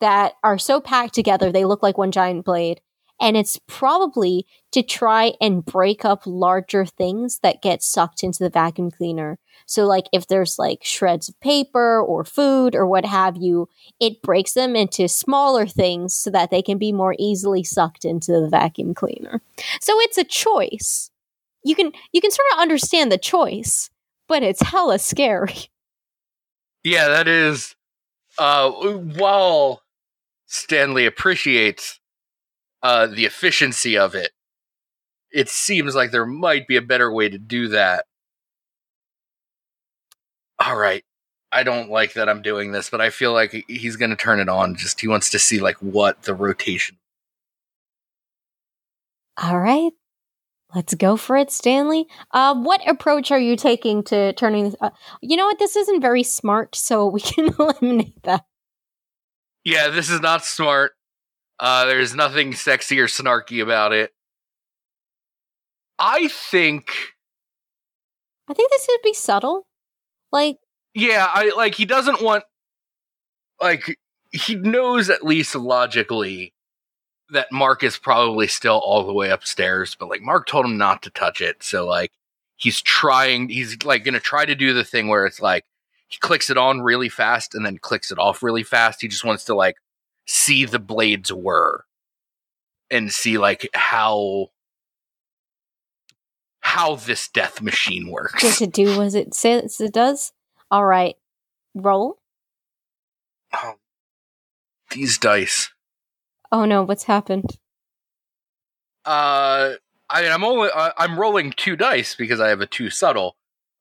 that 0.00 0.34
are 0.44 0.58
so 0.58 0.80
packed 0.80 1.14
together 1.14 1.50
they 1.50 1.64
look 1.64 1.82
like 1.82 1.98
one 1.98 2.12
giant 2.12 2.44
blade. 2.44 2.80
And 3.20 3.36
it's 3.36 3.58
probably 3.66 4.46
to 4.72 4.82
try 4.82 5.32
and 5.40 5.64
break 5.64 6.04
up 6.04 6.22
larger 6.24 6.84
things 6.84 7.40
that 7.42 7.62
get 7.62 7.82
sucked 7.82 8.22
into 8.22 8.38
the 8.40 8.50
vacuum 8.50 8.90
cleaner. 8.90 9.38
So, 9.66 9.86
like, 9.86 10.06
if 10.12 10.26
there's 10.28 10.58
like 10.58 10.80
shreds 10.82 11.28
of 11.28 11.38
paper 11.40 12.00
or 12.00 12.24
food 12.24 12.74
or 12.74 12.86
what 12.86 13.04
have 13.04 13.36
you, 13.36 13.68
it 14.00 14.22
breaks 14.22 14.52
them 14.52 14.76
into 14.76 15.08
smaller 15.08 15.66
things 15.66 16.14
so 16.14 16.30
that 16.30 16.50
they 16.50 16.62
can 16.62 16.78
be 16.78 16.92
more 16.92 17.14
easily 17.18 17.64
sucked 17.64 18.04
into 18.04 18.32
the 18.32 18.48
vacuum 18.48 18.94
cleaner. 18.94 19.42
So, 19.80 19.98
it's 20.00 20.18
a 20.18 20.24
choice. 20.24 21.10
You 21.64 21.74
can 21.74 21.92
you 22.12 22.20
can 22.20 22.30
sort 22.30 22.46
of 22.52 22.60
understand 22.60 23.10
the 23.10 23.18
choice, 23.18 23.90
but 24.28 24.42
it's 24.42 24.62
hella 24.62 24.98
scary. 24.98 25.54
Yeah, 26.84 27.08
that 27.08 27.26
is 27.26 27.74
uh 28.38 28.70
while 28.70 29.82
Stanley 30.46 31.04
appreciates 31.06 31.97
uh 32.82 33.06
the 33.06 33.24
efficiency 33.24 33.96
of 33.98 34.14
it, 34.14 34.30
it 35.30 35.48
seems 35.48 35.94
like 35.94 36.10
there 36.10 36.26
might 36.26 36.66
be 36.66 36.76
a 36.76 36.82
better 36.82 37.12
way 37.12 37.28
to 37.28 37.38
do 37.38 37.68
that. 37.68 38.04
All 40.58 40.76
right. 40.76 41.04
I 41.50 41.62
don't 41.62 41.90
like 41.90 42.12
that 42.14 42.28
I'm 42.28 42.42
doing 42.42 42.72
this, 42.72 42.90
but 42.90 43.00
I 43.00 43.10
feel 43.10 43.32
like 43.32 43.64
he's 43.68 43.96
going 43.96 44.10
to 44.10 44.16
turn 44.16 44.40
it 44.40 44.48
on. 44.48 44.74
Just 44.74 45.00
he 45.00 45.08
wants 45.08 45.30
to 45.30 45.38
see 45.38 45.60
like 45.60 45.76
what 45.76 46.22
the 46.24 46.34
rotation. 46.34 46.98
All 49.42 49.58
right. 49.58 49.92
Let's 50.74 50.94
go 50.94 51.16
for 51.16 51.36
it, 51.36 51.50
Stanley. 51.50 52.06
Uh, 52.32 52.54
what 52.54 52.86
approach 52.86 53.30
are 53.30 53.38
you 53.38 53.56
taking 53.56 54.02
to 54.04 54.34
turning 54.34 54.64
this? 54.64 54.76
Uh, 54.80 54.90
you 55.22 55.36
know 55.36 55.46
what? 55.46 55.58
This 55.58 55.76
isn't 55.76 56.02
very 56.02 56.22
smart, 56.22 56.74
so 56.74 57.06
we 57.06 57.20
can 57.22 57.54
eliminate 57.58 58.22
that. 58.24 58.44
Yeah, 59.64 59.88
this 59.88 60.10
is 60.10 60.20
not 60.20 60.44
smart. 60.44 60.92
Uh, 61.60 61.86
there's 61.86 62.14
nothing 62.14 62.54
sexy 62.54 63.00
or 63.00 63.06
snarky 63.06 63.62
about 63.62 63.92
it. 63.92 64.12
I 65.98 66.28
think, 66.28 66.90
I 68.48 68.54
think 68.54 68.70
this 68.70 68.86
would 68.88 69.02
be 69.02 69.14
subtle. 69.14 69.66
Like, 70.30 70.58
yeah, 70.94 71.26
I 71.28 71.52
like 71.56 71.74
he 71.74 71.84
doesn't 71.84 72.22
want, 72.22 72.44
like, 73.60 73.98
he 74.30 74.54
knows 74.54 75.10
at 75.10 75.24
least 75.24 75.54
logically 75.56 76.54
that 77.30 77.50
Mark 77.50 77.82
is 77.82 77.98
probably 77.98 78.46
still 78.46 78.78
all 78.78 79.04
the 79.04 79.12
way 79.12 79.30
upstairs, 79.30 79.96
but 79.98 80.08
like 80.08 80.22
Mark 80.22 80.46
told 80.46 80.64
him 80.64 80.78
not 80.78 81.02
to 81.02 81.10
touch 81.10 81.40
it, 81.40 81.62
so 81.62 81.84
like 81.86 82.12
he's 82.56 82.80
trying, 82.80 83.48
he's 83.48 83.82
like 83.84 84.04
gonna 84.04 84.20
try 84.20 84.44
to 84.44 84.54
do 84.54 84.72
the 84.72 84.84
thing 84.84 85.08
where 85.08 85.26
it's 85.26 85.40
like 85.40 85.64
he 86.06 86.18
clicks 86.18 86.50
it 86.50 86.56
on 86.56 86.80
really 86.80 87.08
fast 87.08 87.54
and 87.54 87.66
then 87.66 87.78
clicks 87.78 88.12
it 88.12 88.18
off 88.18 88.42
really 88.42 88.62
fast. 88.62 89.00
He 89.02 89.08
just 89.08 89.24
wants 89.24 89.44
to 89.46 89.54
like 89.54 89.76
see 90.28 90.64
the 90.66 90.78
blades 90.78 91.32
whir 91.32 91.84
and 92.90 93.10
see 93.10 93.38
like 93.38 93.68
how 93.74 94.48
how 96.60 96.96
this 96.96 97.28
death 97.28 97.62
machine 97.62 98.10
works. 98.10 98.42
Does 98.42 98.60
it 98.60 98.72
do 98.72 99.02
as 99.02 99.14
it 99.14 99.34
says 99.34 99.80
it 99.80 99.92
does? 99.92 100.32
All 100.70 100.84
right, 100.84 101.16
roll. 101.74 102.18
Oh, 103.54 103.74
these 104.90 105.18
dice. 105.18 105.70
Oh 106.52 106.66
no, 106.66 106.82
what's 106.82 107.04
happened? 107.04 107.58
Uh, 109.04 109.74
I 110.10 110.22
mean, 110.22 110.30
I'm 110.30 110.44
only 110.44 110.68
uh, 110.72 110.92
I'm 110.98 111.18
rolling 111.18 111.52
two 111.52 111.76
dice 111.76 112.14
because 112.14 112.40
I 112.40 112.48
have 112.48 112.60
a 112.60 112.66
two 112.66 112.90
subtle. 112.90 113.36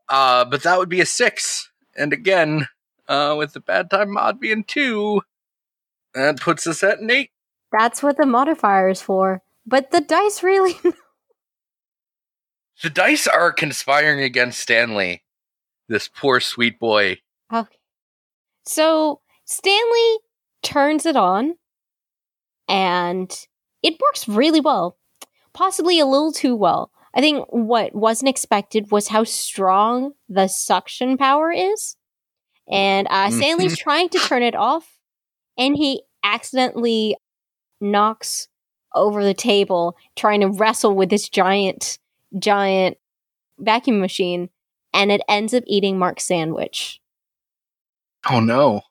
Uh, 0.07 0.45
but 0.45 0.63
that 0.63 0.77
would 0.77 0.87
be 0.87 1.01
a 1.01 1.05
six, 1.05 1.69
and 1.97 2.13
again, 2.13 2.69
uh, 3.09 3.35
with 3.37 3.51
the 3.51 3.59
bad 3.59 3.89
time 3.89 4.13
mod 4.13 4.39
being 4.39 4.63
two, 4.63 5.21
that 6.21 6.39
puts 6.41 6.65
us 6.67 6.83
at 6.83 6.99
an 6.99 7.11
eight. 7.11 7.31
That's 7.71 8.01
what 8.01 8.17
the 8.17 8.25
modifier 8.25 8.89
is 8.89 9.01
for. 9.01 9.41
But 9.65 9.91
the 9.91 10.01
dice 10.01 10.41
really. 10.43 10.75
the 12.83 12.89
dice 12.89 13.27
are 13.27 13.51
conspiring 13.51 14.21
against 14.21 14.59
Stanley, 14.59 15.23
this 15.89 16.07
poor 16.07 16.39
sweet 16.39 16.79
boy. 16.79 17.17
Okay. 17.53 17.75
So 18.65 19.21
Stanley 19.45 20.17
turns 20.63 21.05
it 21.05 21.15
on, 21.15 21.55
and 22.67 23.31
it 23.83 23.95
works 24.01 24.27
really 24.27 24.61
well. 24.61 24.97
Possibly 25.53 25.99
a 25.99 26.05
little 26.05 26.31
too 26.31 26.55
well. 26.55 26.91
I 27.13 27.21
think 27.21 27.45
what 27.49 27.95
wasn't 27.95 28.29
expected 28.29 28.91
was 28.91 29.07
how 29.07 29.23
strong 29.23 30.11
the 30.29 30.47
suction 30.47 31.17
power 31.17 31.51
is. 31.51 31.95
And 32.69 33.07
uh, 33.09 33.31
Stanley's 33.31 33.75
Mhm. 33.75 33.79
trying 33.79 34.09
to 34.09 34.19
turn 34.19 34.43
it 34.43 34.55
off, 34.55 34.97
and 35.57 35.75
he 35.75 36.03
accidentally 36.33 37.15
knocks 37.79 38.47
over 38.93 39.23
the 39.23 39.33
table, 39.33 39.95
trying 40.15 40.41
to 40.41 40.47
wrestle 40.49 40.95
with 40.95 41.09
this 41.09 41.29
giant, 41.29 41.99
giant 42.37 42.97
vacuum 43.59 43.99
machine, 43.99 44.49
and 44.93 45.11
it 45.11 45.21
ends 45.27 45.53
up 45.53 45.63
eating 45.67 45.97
Mark's 45.99 46.25
sandwich. 46.25 46.99
Oh 48.29 48.39
no, 48.39 48.81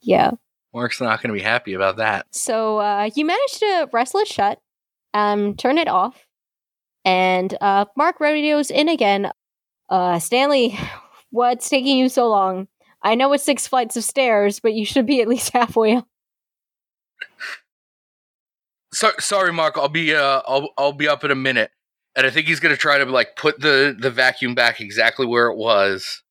Yeah. 0.00 0.32
Mark's 0.72 1.00
not 1.00 1.20
going 1.20 1.34
to 1.34 1.38
be 1.38 1.42
happy 1.44 1.74
about 1.74 1.96
that. 1.96 2.26
So 2.30 2.78
uh, 2.78 3.10
you 3.16 3.24
managed 3.24 3.58
to 3.58 3.88
wrestle 3.92 4.20
it 4.20 4.28
shut, 4.28 4.60
um, 5.12 5.56
turn 5.56 5.78
it 5.78 5.88
off, 5.88 6.26
and 7.04 7.52
uh, 7.60 7.86
Mark 7.96 8.20
radios 8.20 8.70
in 8.70 8.88
again. 8.88 9.32
Uh, 9.88 10.20
Stanley, 10.20 10.78
what's 11.30 11.68
taking 11.68 11.98
you 11.98 12.08
so 12.08 12.28
long? 12.28 12.68
I 13.02 13.16
know 13.16 13.32
it's 13.32 13.42
six 13.42 13.66
flights 13.66 13.96
of 13.96 14.04
stairs, 14.04 14.60
but 14.60 14.74
you 14.74 14.84
should 14.84 15.06
be 15.06 15.20
at 15.20 15.28
least 15.28 15.50
halfway 15.54 15.96
up. 15.96 16.06
So, 18.92 19.10
sorry, 19.18 19.52
Mark. 19.52 19.76
I'll 19.76 19.88
be 19.88 20.14
uh, 20.14 20.42
I'll 20.46 20.70
I'll 20.76 20.92
be 20.92 21.08
up 21.08 21.24
in 21.24 21.30
a 21.30 21.36
minute, 21.36 21.70
and 22.16 22.26
I 22.26 22.30
think 22.30 22.46
he's 22.46 22.60
going 22.60 22.74
to 22.74 22.80
try 22.80 22.98
to 22.98 23.04
like 23.04 23.36
put 23.36 23.60
the 23.60 23.96
the 23.98 24.10
vacuum 24.10 24.54
back 24.54 24.80
exactly 24.80 25.26
where 25.26 25.46
it 25.46 25.56
was. 25.56 26.22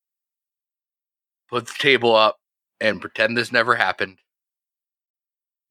Put 1.49 1.67
the 1.67 1.73
table 1.79 2.15
up 2.15 2.37
and 2.79 3.01
pretend 3.01 3.35
this 3.35 3.51
never 3.51 3.75
happened. 3.75 4.17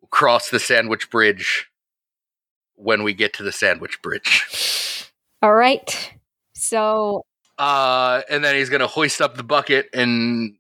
We'll 0.01 0.09
cross 0.09 0.49
the 0.49 0.59
sandwich 0.59 1.11
bridge 1.11 1.69
when 2.75 3.03
we 3.03 3.13
get 3.15 3.33
to 3.35 3.43
the 3.43 3.53
sandwich 3.53 4.01
bridge. 4.03 5.11
All 5.43 5.55
right. 5.55 6.15
So 6.55 7.23
Uh, 7.59 8.23
and 8.31 8.45
then 8.45 8.55
he's 8.55 8.71
going 8.71 8.81
to 8.81 8.87
hoist 8.87 9.21
up 9.21 9.37
the 9.37 9.43
bucket 9.43 9.89
and 9.93 10.57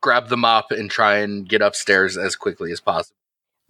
grab 0.00 0.28
the 0.28 0.36
mop 0.36 0.70
and 0.70 0.90
try 0.90 1.18
and 1.18 1.48
get 1.48 1.62
upstairs 1.62 2.16
as 2.16 2.36
quickly 2.36 2.70
as 2.72 2.80
possible. 2.80 3.16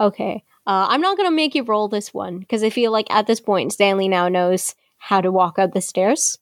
Okay, 0.06 0.44
uh, 0.66 0.86
I'm 0.88 1.00
not 1.00 1.16
gonna 1.16 1.30
make 1.30 1.54
you 1.54 1.62
roll 1.62 1.88
this 1.88 2.14
one 2.14 2.38
because 2.38 2.62
I 2.62 2.70
feel 2.70 2.92
like 2.92 3.06
at 3.10 3.26
this 3.26 3.40
point 3.40 3.72
Stanley 3.72 4.08
now 4.08 4.28
knows 4.28 4.74
how 4.98 5.20
to 5.20 5.32
walk 5.32 5.58
up 5.58 5.72
the 5.72 5.80
stairs. 5.80 6.38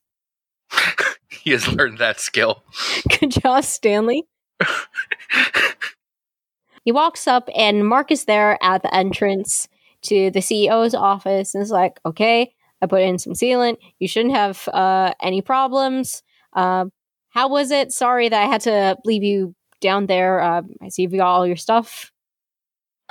he 1.28 1.50
has 1.50 1.68
learned 1.68 1.98
that 1.98 2.20
skill. 2.20 2.62
Good 3.20 3.32
job, 3.32 3.64
Stanley. 3.64 4.26
He 6.84 6.92
walks 6.92 7.26
up, 7.26 7.48
and 7.54 7.86
Mark 7.86 8.10
is 8.10 8.24
there 8.24 8.58
at 8.62 8.82
the 8.82 8.94
entrance 8.94 9.68
to 10.02 10.30
the 10.30 10.40
CEO's 10.40 10.94
office 10.94 11.54
and 11.54 11.62
is 11.62 11.70
like, 11.70 12.00
Okay, 12.04 12.54
I 12.80 12.86
put 12.86 13.02
in 13.02 13.18
some 13.18 13.34
sealant. 13.34 13.76
You 13.98 14.08
shouldn't 14.08 14.34
have 14.34 14.68
uh, 14.68 15.14
any 15.22 15.42
problems. 15.42 16.22
Uh, 16.52 16.86
how 17.30 17.48
was 17.48 17.70
it? 17.70 17.92
Sorry 17.92 18.28
that 18.28 18.42
I 18.42 18.46
had 18.46 18.60
to 18.62 18.96
leave 19.04 19.22
you 19.22 19.54
down 19.80 20.06
there. 20.06 20.40
Uh, 20.40 20.62
I 20.82 20.88
see 20.88 21.02
you've 21.02 21.12
got 21.12 21.26
all 21.26 21.46
your 21.46 21.56
stuff. 21.56 22.11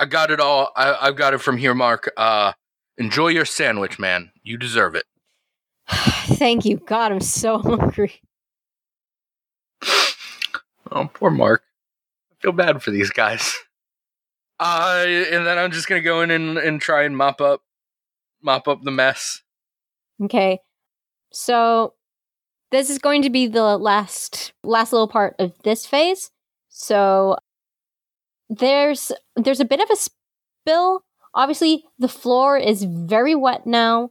I 0.02 0.04
got 0.04 0.32
it 0.32 0.40
all. 0.40 0.72
I, 0.74 0.96
I've 1.00 1.14
got 1.14 1.32
it 1.32 1.38
from 1.38 1.58
here, 1.58 1.76
Mark. 1.76 2.12
Uh, 2.16 2.54
enjoy 2.98 3.28
your 3.28 3.44
sandwich, 3.44 4.00
man. 4.00 4.32
You 4.42 4.58
deserve 4.58 4.96
it. 4.96 5.04
Thank 5.88 6.64
you. 6.64 6.78
God, 6.78 7.12
I'm 7.12 7.20
so 7.20 7.58
hungry. 7.60 8.20
Oh, 10.90 11.08
poor 11.14 11.30
Mark. 11.30 11.62
I 12.32 12.34
feel 12.42 12.50
bad 12.50 12.82
for 12.82 12.90
these 12.90 13.10
guys. 13.10 13.54
Uh, 14.58 15.04
and 15.06 15.46
then 15.46 15.56
I'm 15.56 15.70
just 15.70 15.86
gonna 15.86 16.00
go 16.00 16.20
in 16.22 16.32
and, 16.32 16.58
and 16.58 16.80
try 16.80 17.04
and 17.04 17.16
mop 17.16 17.40
up, 17.40 17.60
mop 18.42 18.66
up 18.66 18.82
the 18.82 18.90
mess. 18.90 19.42
Okay. 20.24 20.58
So 21.32 21.94
this 22.72 22.90
is 22.90 22.98
going 22.98 23.22
to 23.22 23.30
be 23.30 23.46
the 23.46 23.78
last 23.78 24.52
last 24.64 24.92
little 24.92 25.06
part 25.06 25.36
of 25.38 25.52
this 25.62 25.86
phase. 25.86 26.32
So 26.68 27.36
there's 28.58 29.12
there's 29.36 29.60
a 29.60 29.64
bit 29.64 29.80
of 29.80 29.90
a 29.90 29.96
spill. 29.96 31.04
Obviously, 31.34 31.84
the 31.98 32.08
floor 32.08 32.58
is 32.58 32.84
very 32.84 33.34
wet 33.34 33.66
now. 33.66 34.10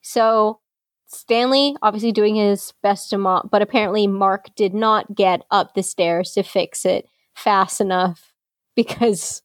So 0.00 0.60
Stanley 1.06 1.76
obviously 1.82 2.12
doing 2.12 2.36
his 2.36 2.72
best 2.82 3.10
to 3.10 3.18
mop, 3.18 3.50
but 3.50 3.62
apparently 3.62 4.06
Mark 4.06 4.54
did 4.56 4.72
not 4.72 5.14
get 5.14 5.42
up 5.50 5.74
the 5.74 5.82
stairs 5.82 6.32
to 6.32 6.42
fix 6.42 6.84
it 6.86 7.06
fast 7.34 7.80
enough 7.80 8.32
because 8.74 9.42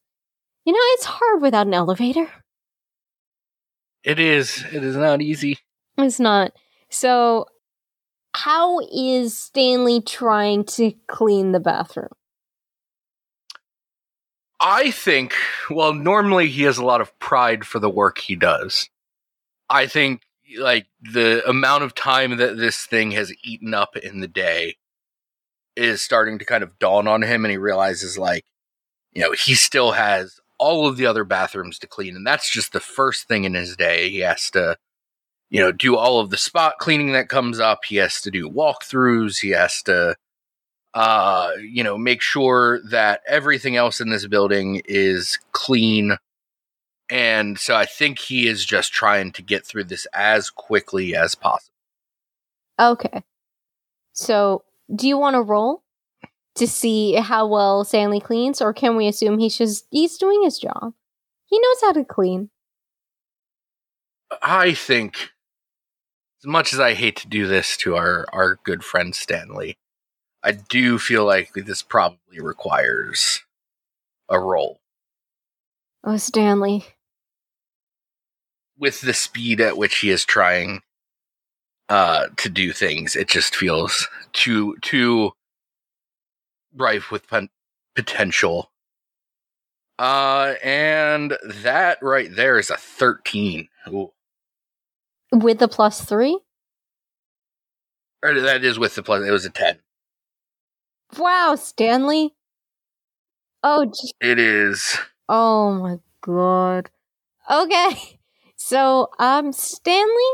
you 0.68 0.72
know, 0.72 0.78
it's 0.92 1.06
hard 1.06 1.40
without 1.40 1.66
an 1.66 1.72
elevator. 1.72 2.28
It 4.04 4.18
is. 4.18 4.62
It 4.70 4.84
is 4.84 4.96
not 4.96 5.22
easy. 5.22 5.56
It's 5.96 6.20
not. 6.20 6.52
So, 6.90 7.46
how 8.34 8.80
is 8.80 9.34
Stanley 9.34 10.02
trying 10.02 10.64
to 10.64 10.92
clean 11.08 11.52
the 11.52 11.60
bathroom? 11.60 12.10
I 14.60 14.90
think, 14.90 15.34
well, 15.70 15.94
normally 15.94 16.48
he 16.48 16.64
has 16.64 16.78
a 16.78 16.84
lot 16.84 17.00
of 17.00 17.16
pride 17.20 17.64
for 17.64 17.78
the 17.78 17.90
work 17.90 18.18
he 18.18 18.34
does. 18.34 18.90
I 19.70 19.86
think, 19.86 20.22
like, 20.58 20.86
the 21.00 21.48
amount 21.48 21.84
of 21.84 21.94
time 21.94 22.38
that 22.38 22.56
this 22.56 22.84
thing 22.86 23.12
has 23.12 23.32
eaten 23.44 23.74
up 23.74 23.96
in 23.96 24.20
the 24.20 24.28
day 24.28 24.76
is 25.76 26.02
starting 26.02 26.38
to 26.40 26.44
kind 26.44 26.64
of 26.64 26.78
dawn 26.78 27.06
on 27.06 27.22
him, 27.22 27.44
and 27.44 27.52
he 27.52 27.58
realizes, 27.58 28.18
like, 28.18 28.44
you 29.12 29.22
know, 29.22 29.32
he 29.32 29.54
still 29.54 29.92
has 29.92 30.40
all 30.58 30.88
of 30.88 30.96
the 30.96 31.06
other 31.06 31.22
bathrooms 31.22 31.78
to 31.78 31.86
clean, 31.86 32.16
and 32.16 32.26
that's 32.26 32.50
just 32.50 32.72
the 32.72 32.80
first 32.80 33.28
thing 33.28 33.44
in 33.44 33.54
his 33.54 33.76
day. 33.76 34.10
He 34.10 34.18
has 34.20 34.50
to, 34.50 34.76
you 35.50 35.60
know, 35.60 35.70
do 35.70 35.96
all 35.96 36.18
of 36.18 36.30
the 36.30 36.36
spot 36.36 36.74
cleaning 36.80 37.12
that 37.12 37.28
comes 37.28 37.60
up. 37.60 37.84
He 37.84 37.96
has 37.96 38.20
to 38.22 38.30
do 38.30 38.50
walkthroughs. 38.50 39.38
He 39.40 39.50
has 39.50 39.82
to, 39.84 40.16
uh, 40.98 41.52
you 41.60 41.84
know, 41.84 41.96
make 41.96 42.20
sure 42.20 42.80
that 42.90 43.20
everything 43.28 43.76
else 43.76 44.00
in 44.00 44.10
this 44.10 44.26
building 44.26 44.82
is 44.84 45.38
clean. 45.52 46.16
And 47.08 47.56
so 47.56 47.76
I 47.76 47.86
think 47.86 48.18
he 48.18 48.48
is 48.48 48.64
just 48.64 48.92
trying 48.92 49.30
to 49.32 49.42
get 49.42 49.64
through 49.64 49.84
this 49.84 50.08
as 50.12 50.50
quickly 50.50 51.14
as 51.14 51.36
possible. 51.36 51.72
Okay. 52.80 53.22
So, 54.12 54.64
do 54.92 55.06
you 55.06 55.16
want 55.16 55.34
to 55.34 55.40
roll 55.40 55.84
to 56.56 56.66
see 56.66 57.14
how 57.14 57.46
well 57.46 57.84
Stanley 57.84 58.18
cleans, 58.18 58.60
or 58.60 58.72
can 58.72 58.96
we 58.96 59.06
assume 59.06 59.38
he's 59.38 59.56
just 59.56 59.86
he's 59.92 60.18
doing 60.18 60.42
his 60.42 60.58
job? 60.58 60.94
He 61.46 61.60
knows 61.60 61.80
how 61.80 61.92
to 61.92 62.04
clean. 62.04 62.50
I 64.42 64.74
think, 64.74 65.30
as 66.42 66.46
much 66.46 66.72
as 66.72 66.80
I 66.80 66.94
hate 66.94 67.14
to 67.18 67.28
do 67.28 67.46
this 67.46 67.76
to 67.78 67.94
our, 67.94 68.26
our 68.32 68.58
good 68.64 68.82
friend 68.82 69.14
Stanley, 69.14 69.78
I 70.48 70.52
do 70.52 70.98
feel 70.98 71.26
like 71.26 71.52
this 71.52 71.82
probably 71.82 72.40
requires 72.40 73.42
a 74.30 74.40
roll. 74.40 74.80
Oh, 76.02 76.16
Stanley. 76.16 76.86
With 78.78 79.02
the 79.02 79.12
speed 79.12 79.60
at 79.60 79.76
which 79.76 79.98
he 79.98 80.08
is 80.08 80.24
trying 80.24 80.80
uh, 81.90 82.28
to 82.38 82.48
do 82.48 82.72
things, 82.72 83.14
it 83.14 83.28
just 83.28 83.54
feels 83.54 84.08
too 84.32 84.78
too 84.80 85.32
rife 86.74 87.10
with 87.10 87.24
potential. 87.94 88.70
Uh, 89.98 90.54
and 90.64 91.36
that 91.44 91.98
right 92.00 92.34
there 92.34 92.58
is 92.58 92.70
a 92.70 92.78
thirteen. 92.78 93.68
Ooh. 93.88 94.12
With 95.30 95.58
the 95.58 95.68
plus 95.68 96.02
three? 96.02 96.38
Or 98.22 98.40
that 98.40 98.64
is 98.64 98.78
with 98.78 98.94
the 98.94 99.02
plus. 99.02 99.28
It 99.28 99.30
was 99.30 99.44
a 99.44 99.50
ten. 99.50 99.80
Wow, 101.16 101.54
Stanley. 101.54 102.34
Oh, 103.62 103.90
It 104.20 104.38
is. 104.38 104.98
oh 105.28 105.72
my 105.72 105.98
god. 106.20 106.90
Okay. 107.50 108.14
So, 108.60 109.06
um, 109.20 109.52
Stanley 109.52 110.32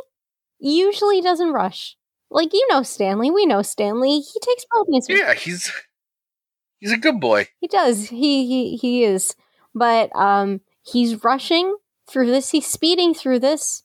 usually 0.58 1.20
doesn't 1.20 1.52
rush. 1.52 1.94
Like, 2.30 2.54
you 2.54 2.66
know 2.70 2.82
Stanley. 2.82 3.30
We 3.30 3.44
know 3.44 3.60
Stanley. 3.60 4.20
He 4.20 4.40
takes 4.40 4.64
precautions. 4.64 5.06
Yeah, 5.10 5.34
he's 5.34 5.70
he's 6.80 6.90
a 6.90 6.96
good 6.96 7.20
boy. 7.20 7.48
He 7.60 7.68
does. 7.68 8.08
He 8.08 8.46
he 8.46 8.76
he 8.76 9.04
is. 9.04 9.36
But 9.74 10.10
um 10.16 10.62
he's 10.82 11.22
rushing 11.22 11.76
through 12.08 12.28
this. 12.28 12.48
He's 12.50 12.66
speeding 12.66 13.12
through 13.12 13.40
this. 13.40 13.82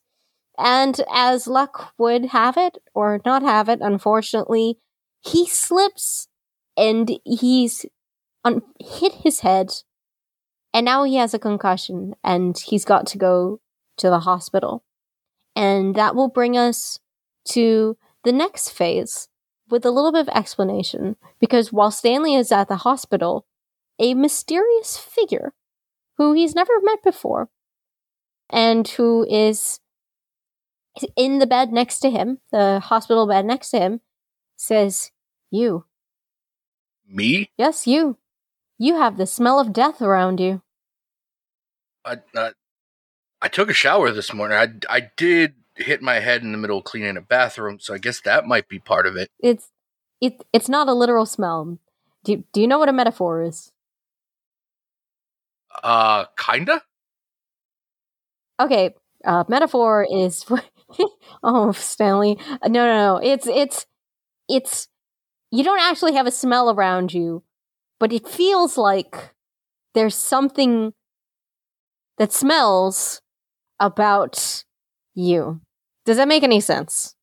And 0.57 1.01
as 1.13 1.45
luck 1.45 1.91
would 1.97 2.27
have 2.27 2.55
it 2.55 2.77
or 2.93 3.19
not 3.25 3.43
have 3.43 3.67
it, 3.67 3.79
unfortunately, 3.81 4.79
he 5.19 5.45
slips 5.49 6.28
and 6.79 7.19
he's 7.25 7.85
un- 8.45 8.61
hit 8.79 9.13
his 9.15 9.41
head. 9.41 9.71
And 10.73 10.85
now 10.85 11.03
he 11.03 11.15
has 11.15 11.33
a 11.33 11.39
concussion 11.39 12.15
and 12.23 12.57
he's 12.57 12.85
got 12.85 13.05
to 13.07 13.17
go 13.17 13.59
to 13.97 14.09
the 14.09 14.19
hospital. 14.19 14.83
And 15.55 15.95
that 15.95 16.15
will 16.15 16.29
bring 16.29 16.57
us 16.57 16.99
to 17.49 17.97
the 18.23 18.31
next 18.31 18.69
phase 18.69 19.27
with 19.69 19.85
a 19.85 19.91
little 19.91 20.11
bit 20.11 20.27
of 20.27 20.29
explanation 20.29 21.15
because 21.39 21.73
while 21.73 21.91
Stanley 21.91 22.35
is 22.35 22.51
at 22.51 22.67
the 22.67 22.77
hospital, 22.77 23.45
a 23.99 24.13
mysterious 24.13 24.97
figure 24.97 25.53
who 26.17 26.33
he's 26.33 26.55
never 26.55 26.73
met 26.81 27.03
before 27.03 27.49
and 28.49 28.87
who 28.87 29.25
is 29.29 29.79
in 31.15 31.39
the 31.39 31.47
bed 31.47 31.71
next 31.71 31.99
to 31.99 32.09
him, 32.09 32.39
the 32.51 32.79
hospital 32.79 33.27
bed 33.27 33.45
next 33.45 33.71
to 33.71 33.79
him, 33.79 34.01
says, 34.55 35.11
You, 35.51 35.85
Me? 37.11 37.49
yes, 37.57 37.87
you, 37.87 38.17
you 38.77 38.95
have 38.95 39.17
the 39.17 39.25
smell 39.25 39.59
of 39.59 39.73
death 39.73 40.01
around 40.01 40.39
you. 40.39 40.61
I 42.05 42.17
uh, 42.35 42.51
I 43.41 43.47
took 43.47 43.69
a 43.69 43.73
shower 43.73 44.11
this 44.11 44.33
morning. 44.33 44.57
I 44.57 44.97
I 44.97 45.09
did 45.17 45.55
hit 45.75 46.01
my 46.01 46.19
head 46.19 46.43
in 46.43 46.51
the 46.51 46.57
middle 46.57 46.79
of 46.79 46.83
cleaning 46.83 47.17
a 47.17 47.21
bathroom, 47.21 47.79
so 47.79 47.93
I 47.93 47.97
guess 47.97 48.21
that 48.21 48.45
might 48.45 48.67
be 48.67 48.79
part 48.79 49.07
of 49.07 49.15
it. 49.15 49.29
It's 49.39 49.71
it 50.21 50.45
it's 50.53 50.69
not 50.69 50.87
a 50.87 50.93
literal 50.93 51.25
smell. 51.25 51.79
Do 52.23 52.43
do 52.53 52.61
you 52.61 52.67
know 52.67 52.79
what 52.79 52.89
a 52.89 52.93
metaphor 52.93 53.43
is? 53.43 53.71
Uh, 55.83 56.25
kinda. 56.37 56.81
Okay, 58.59 58.93
uh, 59.25 59.45
metaphor 59.47 60.05
is 60.09 60.45
oh 61.43 61.71
Stanley. 61.71 62.37
No, 62.63 62.85
no, 62.85 62.97
no. 62.97 63.17
It's 63.17 63.47
it's 63.47 63.85
it's 64.47 64.87
you 65.51 65.63
don't 65.63 65.79
actually 65.81 66.13
have 66.13 66.27
a 66.27 66.31
smell 66.31 66.69
around 66.69 67.13
you, 67.13 67.43
but 67.99 68.13
it 68.13 68.27
feels 68.27 68.77
like 68.77 69.33
there's 69.93 70.15
something 70.15 70.93
that 72.17 72.31
smells 72.31 73.21
about 73.79 74.63
you. 75.15 75.61
Does 76.05 76.17
that 76.17 76.27
make 76.27 76.43
any 76.43 76.59
sense? 76.59 77.15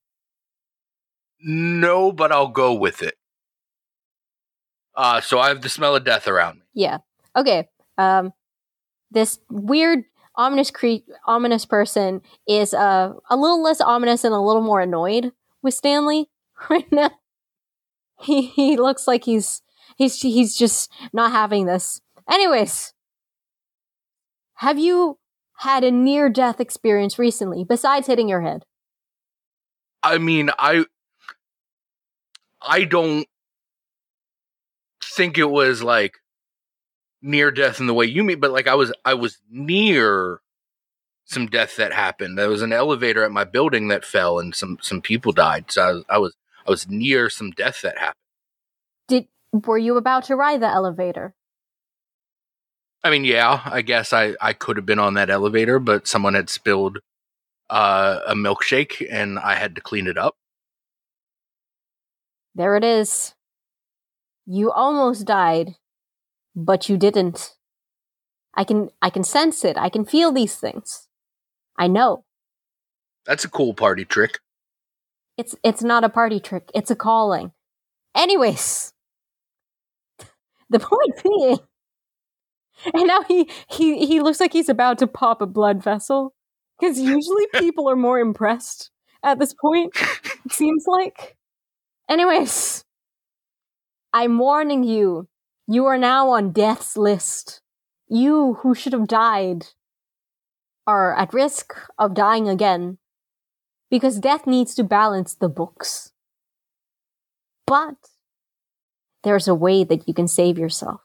No, 1.40 2.12
but 2.12 2.32
I'll 2.32 2.48
go 2.48 2.74
with 2.74 3.02
it. 3.02 3.14
Uh, 4.94 5.20
so 5.20 5.38
I 5.38 5.48
have 5.48 5.60
the 5.60 5.68
smell 5.68 5.94
of 5.94 6.04
death 6.04 6.26
around 6.26 6.56
me. 6.56 6.62
Yeah. 6.74 6.98
Okay. 7.36 7.68
Um, 7.98 8.32
this 9.10 9.38
weird, 9.50 10.04
ominous 10.34 10.70
cre- 10.70 11.04
ominous 11.26 11.66
person 11.66 12.22
is 12.48 12.72
uh, 12.72 13.12
a 13.28 13.36
little 13.36 13.62
less 13.62 13.80
ominous 13.80 14.24
and 14.24 14.34
a 14.34 14.40
little 14.40 14.62
more 14.62 14.80
annoyed 14.80 15.32
with 15.62 15.74
Stanley 15.74 16.30
right 16.70 16.90
now. 16.90 17.10
He 18.22 18.46
he 18.46 18.76
looks 18.78 19.06
like 19.06 19.24
he's 19.24 19.60
he's 19.96 20.20
he's 20.20 20.56
just 20.56 20.90
not 21.12 21.32
having 21.32 21.66
this. 21.66 22.00
Anyways, 22.28 22.94
have 24.54 24.78
you 24.78 25.18
had 25.58 25.84
a 25.84 25.90
near 25.90 26.28
death 26.28 26.60
experience 26.60 27.18
recently 27.18 27.62
besides 27.62 28.06
hitting 28.06 28.28
your 28.28 28.40
head? 28.40 28.64
I 30.02 30.18
mean, 30.18 30.50
I 30.58 30.86
I 32.62 32.84
don't 32.84 33.26
think 35.04 35.38
it 35.38 35.50
was 35.50 35.82
like 35.82 36.14
near 37.22 37.50
death 37.50 37.80
in 37.80 37.86
the 37.86 37.94
way 37.94 38.06
you 38.06 38.24
mean, 38.24 38.40
but 38.40 38.52
like 38.52 38.66
I 38.66 38.74
was 38.74 38.92
I 39.04 39.14
was 39.14 39.38
near 39.50 40.40
some 41.24 41.46
death 41.46 41.76
that 41.76 41.92
happened. 41.92 42.38
There 42.38 42.48
was 42.48 42.62
an 42.62 42.72
elevator 42.72 43.24
at 43.24 43.32
my 43.32 43.44
building 43.44 43.88
that 43.88 44.04
fell 44.04 44.38
and 44.38 44.54
some 44.54 44.78
some 44.80 45.00
people 45.00 45.32
died. 45.32 45.70
So 45.70 45.82
I 45.82 45.92
was 45.92 46.04
I 46.08 46.18
was 46.18 46.36
I 46.66 46.70
was 46.70 46.88
near 46.88 47.30
some 47.30 47.50
death 47.52 47.80
that 47.82 47.98
happened. 47.98 48.14
Did 49.08 49.28
were 49.52 49.78
you 49.78 49.96
about 49.96 50.24
to 50.24 50.36
ride 50.36 50.60
the 50.60 50.68
elevator? 50.68 51.34
I 53.04 53.10
mean, 53.10 53.24
yeah, 53.24 53.60
I 53.64 53.82
guess 53.82 54.12
I 54.12 54.34
I 54.40 54.52
could 54.52 54.76
have 54.76 54.86
been 54.86 54.98
on 54.98 55.14
that 55.14 55.30
elevator, 55.30 55.78
but 55.78 56.08
someone 56.08 56.34
had 56.34 56.50
spilled 56.50 56.98
uh, 57.70 58.20
a 58.26 58.34
milkshake 58.34 59.06
and 59.10 59.38
I 59.38 59.54
had 59.54 59.74
to 59.76 59.80
clean 59.80 60.06
it 60.06 60.18
up. 60.18 60.36
There 62.54 62.76
it 62.76 62.84
is. 62.84 63.34
You 64.46 64.72
almost 64.72 65.26
died, 65.26 65.76
but 66.54 66.88
you 66.88 66.96
didn't. 66.96 67.54
I 68.54 68.64
can 68.64 68.90
I 69.02 69.10
can 69.10 69.24
sense 69.24 69.64
it. 69.64 69.76
I 69.76 69.88
can 69.88 70.04
feel 70.04 70.32
these 70.32 70.56
things. 70.56 71.08
I 71.78 71.86
know. 71.86 72.24
That's 73.26 73.44
a 73.44 73.50
cool 73.50 73.74
party 73.74 74.04
trick. 74.04 74.38
It's 75.36 75.54
it's 75.62 75.82
not 75.82 76.04
a 76.04 76.08
party 76.08 76.40
trick. 76.40 76.70
It's 76.74 76.90
a 76.90 76.96
calling. 76.96 77.52
Anyways, 78.16 78.92
the 80.70 80.78
point 80.80 81.22
being, 81.22 81.58
and 82.94 83.06
now 83.06 83.22
he 83.22 83.50
he 83.68 84.06
he 84.06 84.20
looks 84.20 84.40
like 84.40 84.52
he's 84.52 84.68
about 84.68 84.98
to 84.98 85.06
pop 85.06 85.40
a 85.42 85.46
blood 85.46 85.82
vessel 85.82 86.34
because 86.78 86.98
usually 86.98 87.46
people 87.54 87.88
are 87.88 87.96
more 87.96 88.18
impressed 88.18 88.90
at 89.22 89.38
this 89.38 89.54
point. 89.54 89.92
It 90.44 90.52
seems 90.52 90.84
like. 90.86 91.36
Anyways, 92.08 92.84
I'm 94.12 94.38
warning 94.38 94.84
you. 94.84 95.28
You 95.68 95.86
are 95.86 95.98
now 95.98 96.30
on 96.30 96.52
death's 96.52 96.96
list. 96.96 97.60
You 98.08 98.54
who 98.54 98.74
should 98.74 98.92
have 98.92 99.08
died 99.08 99.66
are 100.86 101.14
at 101.16 101.32
risk 101.34 101.74
of 101.98 102.14
dying 102.14 102.48
again 102.48 102.98
because 103.90 104.18
death 104.18 104.46
needs 104.46 104.74
to 104.74 104.84
balance 104.84 105.34
the 105.34 105.48
books. 105.48 106.12
But 107.66 107.96
there's 109.22 109.48
a 109.48 109.54
way 109.54 109.84
that 109.84 110.06
you 110.06 110.14
can 110.14 110.28
save 110.28 110.58
yourself. 110.58 111.00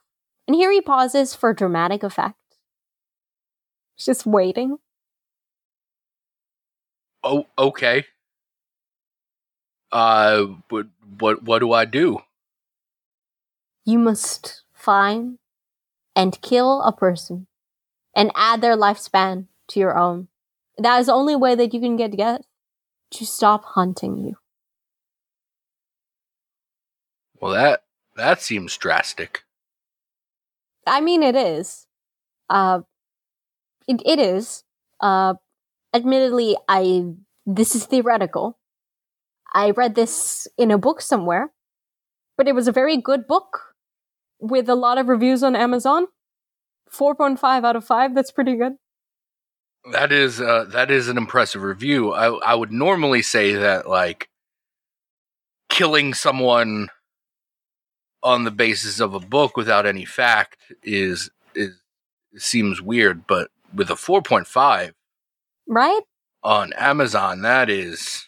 And 0.46 0.54
here 0.54 0.70
he 0.70 0.80
pauses 0.80 1.34
for 1.34 1.52
dramatic 1.52 2.02
effect. 2.02 2.36
Just 3.98 4.26
waiting. 4.26 4.78
Oh, 7.24 7.46
okay. 7.56 8.06
Uh, 9.92 10.46
what 10.68 10.86
what 11.18 11.42
what 11.42 11.58
do 11.60 11.72
I 11.72 11.84
do? 11.84 12.18
You 13.84 13.98
must 13.98 14.62
find 14.72 15.38
and 16.16 16.40
kill 16.40 16.82
a 16.82 16.92
person 16.92 17.46
and 18.16 18.32
add 18.34 18.60
their 18.60 18.76
lifespan 18.76 19.46
to 19.68 19.80
your 19.80 19.96
own. 19.96 20.28
That 20.78 20.98
is 21.00 21.06
the 21.06 21.12
only 21.12 21.36
way 21.36 21.54
that 21.54 21.74
you 21.74 21.80
can 21.80 21.96
get 21.96 22.16
death 22.16 22.42
to 23.12 23.26
stop 23.26 23.64
hunting 23.64 24.16
you. 24.18 24.36
Well, 27.40 27.52
that 27.52 27.82
that 28.16 28.40
seems 28.40 28.76
drastic. 28.76 29.44
I 30.86 31.00
mean, 31.00 31.22
it 31.22 31.36
is. 31.36 31.86
Uh, 32.48 32.80
it, 33.88 34.00
it 34.04 34.18
is. 34.18 34.64
Uh, 35.00 35.34
admittedly, 35.92 36.56
I 36.68 37.04
this 37.44 37.74
is 37.74 37.86
theoretical. 37.86 38.58
I 39.52 39.70
read 39.70 39.94
this 39.94 40.46
in 40.56 40.70
a 40.70 40.78
book 40.78 41.00
somewhere, 41.00 41.52
but 42.36 42.48
it 42.48 42.54
was 42.54 42.68
a 42.68 42.72
very 42.72 42.96
good 42.96 43.26
book 43.26 43.74
with 44.40 44.68
a 44.68 44.74
lot 44.74 44.98
of 44.98 45.08
reviews 45.08 45.42
on 45.42 45.56
Amazon. 45.56 46.06
Four 46.88 47.14
point 47.14 47.40
five 47.40 47.64
out 47.64 47.76
of 47.76 47.84
five. 47.84 48.14
That's 48.14 48.30
pretty 48.30 48.56
good. 48.56 48.74
That 49.90 50.12
is 50.12 50.40
uh, 50.40 50.66
that 50.68 50.90
is 50.90 51.08
an 51.08 51.16
impressive 51.16 51.62
review. 51.62 52.12
I 52.12 52.28
I 52.28 52.54
would 52.54 52.72
normally 52.72 53.22
say 53.22 53.54
that 53.54 53.88
like 53.88 54.28
killing 55.68 56.14
someone 56.14 56.88
on 58.22 58.44
the 58.44 58.50
basis 58.52 59.00
of 59.00 59.14
a 59.14 59.20
book 59.20 59.56
without 59.56 59.84
any 59.86 60.04
fact 60.04 60.56
is 60.82 61.30
is 61.54 61.80
seems 62.36 62.80
weird, 62.80 63.26
but 63.26 63.50
with 63.74 63.90
a 63.90 63.94
4.5 63.94 64.92
Right? 65.66 66.00
on 66.42 66.72
Amazon, 66.74 67.42
that 67.42 67.70
is 67.70 68.26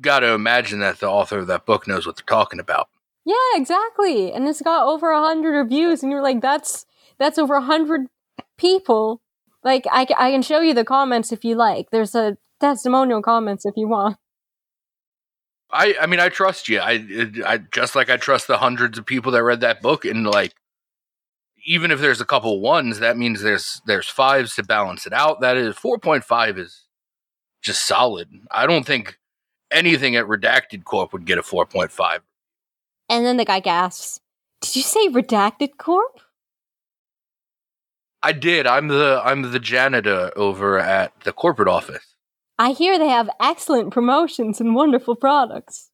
got 0.00 0.20
to 0.20 0.32
imagine 0.32 0.80
that 0.80 1.00
the 1.00 1.08
author 1.08 1.38
of 1.38 1.46
that 1.48 1.66
book 1.66 1.86
knows 1.86 2.06
what 2.06 2.16
they're 2.16 2.24
talking 2.24 2.60
about. 2.60 2.88
Yeah, 3.24 3.34
exactly. 3.54 4.32
And 4.32 4.48
it's 4.48 4.62
got 4.62 4.86
over 4.86 5.10
a 5.10 5.20
hundred 5.20 5.52
reviews, 5.58 6.02
and 6.02 6.10
you're 6.10 6.22
like, 6.22 6.40
that's 6.40 6.86
that's 7.18 7.38
over 7.38 7.54
a 7.54 7.62
hundred 7.62 8.06
people. 8.56 9.20
Like, 9.64 9.84
I, 9.90 10.06
I 10.16 10.30
can 10.30 10.42
show 10.42 10.60
you 10.60 10.74
the 10.74 10.84
comments 10.84 11.32
if 11.32 11.44
you 11.44 11.56
like. 11.56 11.90
There's 11.90 12.14
a 12.14 12.36
testimonial 12.60 13.22
comments 13.22 13.66
if 13.66 13.74
you 13.76 13.88
want. 13.88 14.16
I 15.70 15.96
I 16.00 16.06
mean 16.06 16.20
I 16.20 16.28
trust 16.28 16.68
you. 16.68 16.80
I 16.80 17.04
I 17.46 17.58
just 17.58 17.94
like 17.94 18.08
I 18.08 18.16
trust 18.16 18.46
the 18.46 18.58
hundreds 18.58 18.98
of 18.98 19.06
people 19.06 19.32
that 19.32 19.42
read 19.42 19.60
that 19.60 19.82
book 19.82 20.04
and 20.04 20.26
like 20.26 20.54
even 21.66 21.90
if 21.90 22.00
there's 22.00 22.20
a 22.20 22.24
couple 22.24 22.60
ones, 22.60 23.00
that 23.00 23.18
means 23.18 23.42
there's 23.42 23.82
there's 23.86 24.08
fives 24.08 24.54
to 24.54 24.62
balance 24.62 25.06
it 25.06 25.12
out. 25.12 25.40
That 25.40 25.56
is 25.56 25.74
4.5 25.76 26.58
is 26.58 26.84
just 27.60 27.86
solid. 27.86 28.28
I 28.50 28.66
don't 28.66 28.86
think 28.86 29.18
anything 29.70 30.16
at 30.16 30.24
Redacted 30.24 30.84
Corp 30.84 31.12
would 31.12 31.26
get 31.26 31.38
a 31.38 31.42
4.5. 31.42 32.20
And 33.10 33.26
then 33.26 33.36
the 33.36 33.44
guy 33.44 33.60
gasps, 33.60 34.20
"Did 34.62 34.76
you 34.76 34.82
say 34.82 35.08
Redacted 35.08 35.76
Corp?" 35.76 36.20
I 38.28 38.32
did. 38.32 38.66
I'm 38.66 38.88
the 38.88 39.22
I'm 39.24 39.52
the 39.52 39.58
janitor 39.58 40.30
over 40.36 40.78
at 40.78 41.18
the 41.20 41.32
corporate 41.32 41.66
office. 41.66 42.14
I 42.58 42.72
hear 42.72 42.98
they 42.98 43.08
have 43.08 43.30
excellent 43.40 43.90
promotions 43.90 44.60
and 44.60 44.74
wonderful 44.74 45.16
products. 45.16 45.88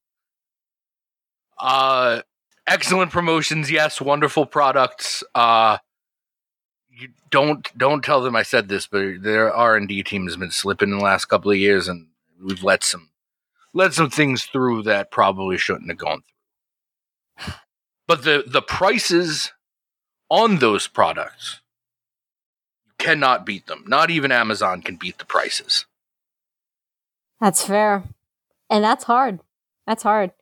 Uh 1.60 2.22
excellent 2.66 3.12
promotions, 3.12 3.70
yes, 3.70 4.00
wonderful 4.00 4.46
products. 4.46 5.22
Uh 5.32 5.78
you 6.90 7.10
don't 7.30 7.70
don't 7.78 8.02
tell 8.02 8.20
them 8.20 8.34
I 8.34 8.42
said 8.42 8.66
this, 8.66 8.88
but 8.88 9.22
their 9.22 9.54
R 9.54 9.76
and 9.76 9.86
D 9.86 10.02
team 10.02 10.24
has 10.24 10.36
been 10.36 10.50
slipping 10.50 10.90
in 10.90 10.98
the 10.98 11.04
last 11.04 11.26
couple 11.26 11.52
of 11.52 11.56
years, 11.56 11.86
and 11.86 12.08
we've 12.44 12.64
let 12.64 12.82
some 12.82 13.10
let 13.72 13.94
some 13.94 14.10
things 14.10 14.42
through 14.42 14.82
that 14.82 15.12
probably 15.12 15.56
shouldn't 15.56 15.88
have 15.88 15.98
gone 15.98 16.24
through. 17.38 17.54
But 18.08 18.24
the 18.24 18.42
the 18.44 18.60
prices 18.60 19.52
on 20.28 20.56
those 20.56 20.88
products 20.88 21.60
cannot 23.04 23.44
beat 23.44 23.66
them. 23.66 23.84
Not 23.86 24.10
even 24.10 24.32
Amazon 24.32 24.80
can 24.80 24.96
beat 24.96 25.18
the 25.18 25.26
prices. 25.26 25.84
That's 27.38 27.62
fair. 27.62 28.04
And 28.70 28.82
that's 28.82 29.04
hard. 29.04 29.40
That's 29.86 30.02
hard. 30.02 30.32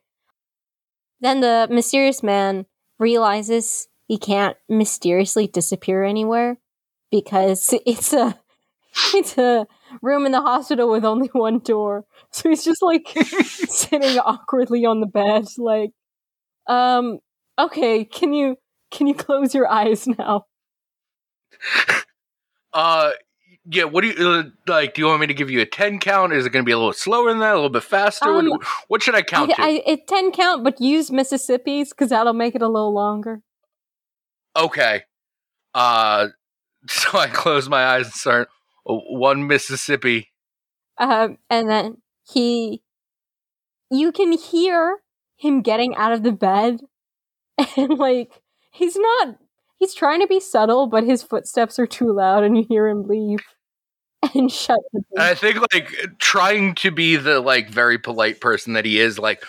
Then 1.19 1.41
the 1.41 1.67
mysterious 1.69 2.23
man 2.23 2.65
realizes 2.99 3.89
he 4.07 4.17
can't 4.17 4.55
mysteriously 4.69 5.47
disappear 5.47 6.05
anywhere 6.05 6.57
because 7.11 7.73
it's 7.85 8.13
a 8.13 8.39
it's 9.13 9.37
a 9.37 9.67
room 10.01 10.25
in 10.25 10.31
the 10.31 10.41
hospital 10.41 10.89
with 10.89 11.03
only 11.03 11.27
one 11.33 11.59
door. 11.59 12.05
So 12.31 12.49
he's 12.49 12.63
just 12.63 12.81
like 12.81 13.07
sitting 13.67 14.17
awkwardly 14.17 14.85
on 14.85 15.01
the 15.01 15.05
bed 15.05 15.45
like 15.59 15.91
um 16.67 17.19
okay, 17.59 18.05
can 18.05 18.33
you 18.33 18.55
can 18.89 19.05
you 19.05 19.13
close 19.13 19.53
your 19.53 19.69
eyes 19.69 20.07
now? 20.07 20.45
Uh 22.73 23.11
yeah, 23.65 23.85
what 23.85 24.01
do 24.01 24.09
you 24.09 24.29
uh, 24.29 24.43
like? 24.67 24.93
Do 24.93 25.01
you 25.01 25.07
want 25.07 25.21
me 25.21 25.27
to 25.27 25.33
give 25.33 25.49
you 25.49 25.61
a 25.61 25.65
ten 25.65 25.99
count? 25.99 26.33
Is 26.33 26.45
it 26.45 26.49
going 26.49 26.63
to 26.63 26.65
be 26.65 26.73
a 26.73 26.77
little 26.77 26.91
slower 26.91 27.29
than 27.29 27.39
that? 27.39 27.53
A 27.53 27.55
little 27.55 27.69
bit 27.69 27.83
faster? 27.83 28.29
Um, 28.29 28.49
what, 28.49 28.63
what 28.89 29.03
should 29.03 29.15
I 29.15 29.21
count 29.21 29.51
I, 29.51 29.53
to? 29.53 29.61
I, 29.61 29.69
it 29.85 30.07
ten 30.07 30.31
count, 30.31 30.63
but 30.63 30.81
use 30.81 31.11
Mississippi's 31.11 31.89
because 31.89 32.09
that'll 32.09 32.33
make 32.33 32.55
it 32.55 32.61
a 32.61 32.67
little 32.67 32.93
longer. 32.93 33.41
okay. 34.57 35.03
Uh, 35.73 36.27
so 36.87 37.17
I 37.17 37.27
close 37.27 37.69
my 37.69 37.85
eyes 37.85 38.05
and 38.05 38.13
start 38.13 38.49
uh, 38.87 38.93
one 38.93 39.47
Mississippi. 39.47 40.31
Um, 40.97 41.37
and 41.49 41.69
then 41.69 42.01
he, 42.29 42.83
you 43.89 44.11
can 44.11 44.33
hear 44.33 44.99
him 45.37 45.61
getting 45.61 45.95
out 45.95 46.11
of 46.11 46.23
the 46.23 46.31
bed, 46.31 46.81
and 47.77 47.97
like 47.97 48.41
he's 48.71 48.97
not. 48.97 49.37
He's 49.83 49.93
trying 49.93 50.21
to 50.21 50.27
be 50.27 50.39
subtle, 50.39 50.87
but 50.87 51.03
his 51.03 51.23
footsteps 51.23 51.77
are 51.77 51.85
too 51.85 52.13
loud, 52.13 52.45
and 52.45 52.55
you 52.55 52.63
hear 52.69 52.87
him 52.87 53.05
leave 53.05 53.41
and 54.33 54.49
shut 54.49 54.79
the 54.93 55.01
door. 55.13 55.25
I 55.25 55.35
think 55.35 55.57
like 55.73 55.93
trying 56.19 56.75
to 56.75 56.89
be 56.89 57.17
the 57.17 57.41
like 57.41 57.69
very 57.69 57.97
polite 57.97 58.39
person 58.39 58.71
that 58.73 58.85
he 58.85 58.97
is, 58.97 59.19
like 59.19 59.43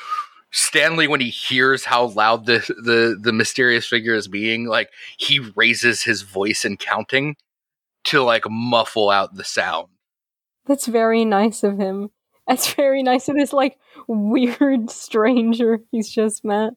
Stanley 0.51 1.07
when 1.07 1.21
he 1.21 1.31
hears 1.31 1.85
how 1.85 2.07
loud 2.07 2.47
the 2.47 2.59
the 2.83 3.17
the 3.23 3.33
mysterious 3.33 3.87
figure 3.87 4.17
is 4.17 4.27
being, 4.27 4.67
like 4.67 4.91
he 5.19 5.39
raises 5.55 6.03
his 6.03 6.23
voice 6.23 6.65
in 6.65 6.79
counting 6.79 7.37
to 8.07 8.21
like 8.21 8.43
muffle 8.51 9.11
out 9.11 9.37
the 9.37 9.45
sound. 9.45 9.87
That's 10.67 10.87
very 10.87 11.25
nice 11.25 11.63
of 11.63 11.79
him. 11.79 12.11
That's 12.49 12.75
very 12.75 13.05
nice 13.05 13.29
of 13.29 13.37
this 13.37 13.53
like 13.53 13.79
weird 14.09 14.91
stranger 14.91 15.79
he's 15.93 16.11
just 16.11 16.45
met. 16.45 16.73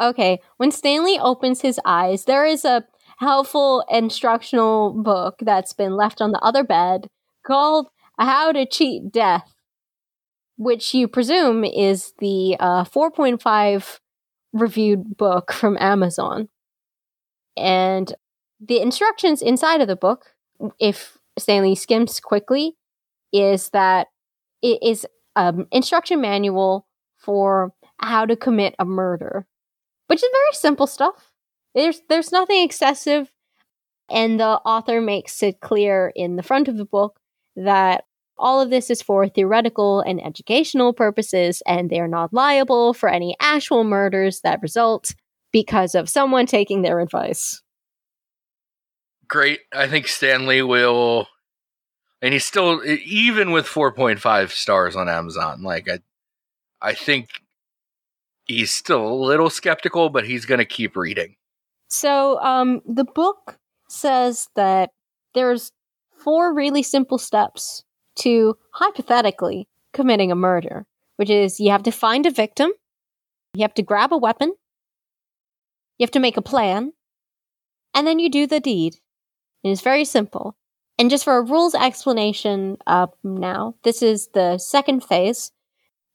Okay, 0.00 0.40
when 0.58 0.70
Stanley 0.70 1.18
opens 1.18 1.60
his 1.60 1.80
eyes, 1.84 2.24
there 2.24 2.46
is 2.46 2.64
a 2.64 2.84
helpful 3.18 3.84
instructional 3.90 4.92
book 4.92 5.36
that's 5.40 5.72
been 5.72 5.96
left 5.96 6.20
on 6.20 6.30
the 6.30 6.38
other 6.38 6.62
bed 6.62 7.08
called 7.44 7.88
How 8.18 8.52
to 8.52 8.64
Cheat 8.64 9.10
Death, 9.10 9.54
which 10.56 10.94
you 10.94 11.08
presume 11.08 11.64
is 11.64 12.14
the 12.20 12.56
uh, 12.60 12.84
4.5 12.84 13.98
reviewed 14.52 15.16
book 15.16 15.52
from 15.52 15.76
Amazon. 15.80 16.48
And 17.56 18.14
the 18.60 18.80
instructions 18.80 19.42
inside 19.42 19.80
of 19.80 19.88
the 19.88 19.96
book, 19.96 20.34
if 20.78 21.18
Stanley 21.36 21.74
skims 21.74 22.20
quickly, 22.20 22.76
is 23.32 23.70
that 23.70 24.08
it 24.62 24.80
is 24.82 25.06
an 25.34 25.66
instruction 25.72 26.20
manual 26.20 26.86
for 27.16 27.72
how 27.98 28.26
to 28.26 28.36
commit 28.36 28.74
a 28.78 28.84
murder, 28.84 29.46
which 30.08 30.22
is 30.22 30.28
very 30.30 30.52
simple 30.52 30.86
stuff. 30.86 31.30
There's 31.74 32.02
there's 32.08 32.32
nothing 32.32 32.62
excessive, 32.64 33.30
and 34.10 34.40
the 34.40 34.60
author 34.64 35.00
makes 35.00 35.42
it 35.42 35.60
clear 35.60 36.12
in 36.14 36.36
the 36.36 36.42
front 36.42 36.68
of 36.68 36.76
the 36.76 36.84
book 36.84 37.20
that 37.56 38.04
all 38.36 38.60
of 38.60 38.70
this 38.70 38.90
is 38.90 39.02
for 39.02 39.28
theoretical 39.28 40.00
and 40.00 40.24
educational 40.24 40.92
purposes, 40.92 41.62
and 41.66 41.90
they 41.90 42.00
are 42.00 42.08
not 42.08 42.32
liable 42.32 42.94
for 42.94 43.08
any 43.08 43.36
actual 43.40 43.84
murders 43.84 44.40
that 44.40 44.62
result 44.62 45.14
because 45.52 45.94
of 45.94 46.08
someone 46.08 46.46
taking 46.46 46.82
their 46.82 47.00
advice. 47.00 47.62
Great. 49.26 49.60
I 49.72 49.88
think 49.88 50.08
Stanley 50.08 50.62
will 50.62 51.28
and 52.22 52.32
he's 52.32 52.44
still 52.44 52.82
even 52.84 53.50
with 53.50 53.66
4.5 53.66 54.50
stars 54.50 54.96
on 54.96 55.08
Amazon, 55.08 55.62
like 55.62 55.88
I 55.88 55.98
I 56.80 56.94
think 56.94 57.28
he's 58.48 58.72
still 58.72 59.06
a 59.06 59.14
little 59.14 59.50
skeptical, 59.50 60.08
but 60.08 60.26
he's 60.26 60.46
going 60.46 60.58
to 60.58 60.64
keep 60.64 60.96
reading. 60.96 61.36
So, 61.88 62.40
um, 62.40 62.82
the 62.86 63.04
book 63.04 63.58
says 63.88 64.48
that 64.56 64.90
there's 65.34 65.72
four 66.18 66.52
really 66.52 66.82
simple 66.82 67.18
steps 67.18 67.84
to 68.16 68.56
hypothetically 68.72 69.68
committing 69.92 70.32
a 70.32 70.36
murder, 70.36 70.86
which 71.16 71.30
is 71.30 71.60
you 71.60 71.70
have 71.70 71.84
to 71.84 71.92
find 71.92 72.26
a 72.26 72.30
victim, 72.30 72.72
you 73.54 73.62
have 73.62 73.74
to 73.74 73.82
grab 73.82 74.12
a 74.12 74.18
weapon, 74.18 74.54
you 75.98 76.04
have 76.04 76.10
to 76.10 76.20
make 76.20 76.36
a 76.36 76.42
plan, 76.42 76.92
and 77.94 78.06
then 78.06 78.18
you 78.18 78.28
do 78.28 78.46
the 78.46 78.60
deed. 78.60 78.96
It 79.62 79.70
is 79.70 79.80
very 79.80 80.04
simple. 80.04 80.56
And 80.98 81.10
just 81.10 81.24
for 81.24 81.36
a 81.36 81.42
rules 81.42 81.74
explanation 81.74 82.76
uh, 82.86 83.06
now, 83.22 83.76
this 83.84 84.02
is 84.02 84.28
the 84.34 84.58
second 84.58 85.04
phase, 85.04 85.52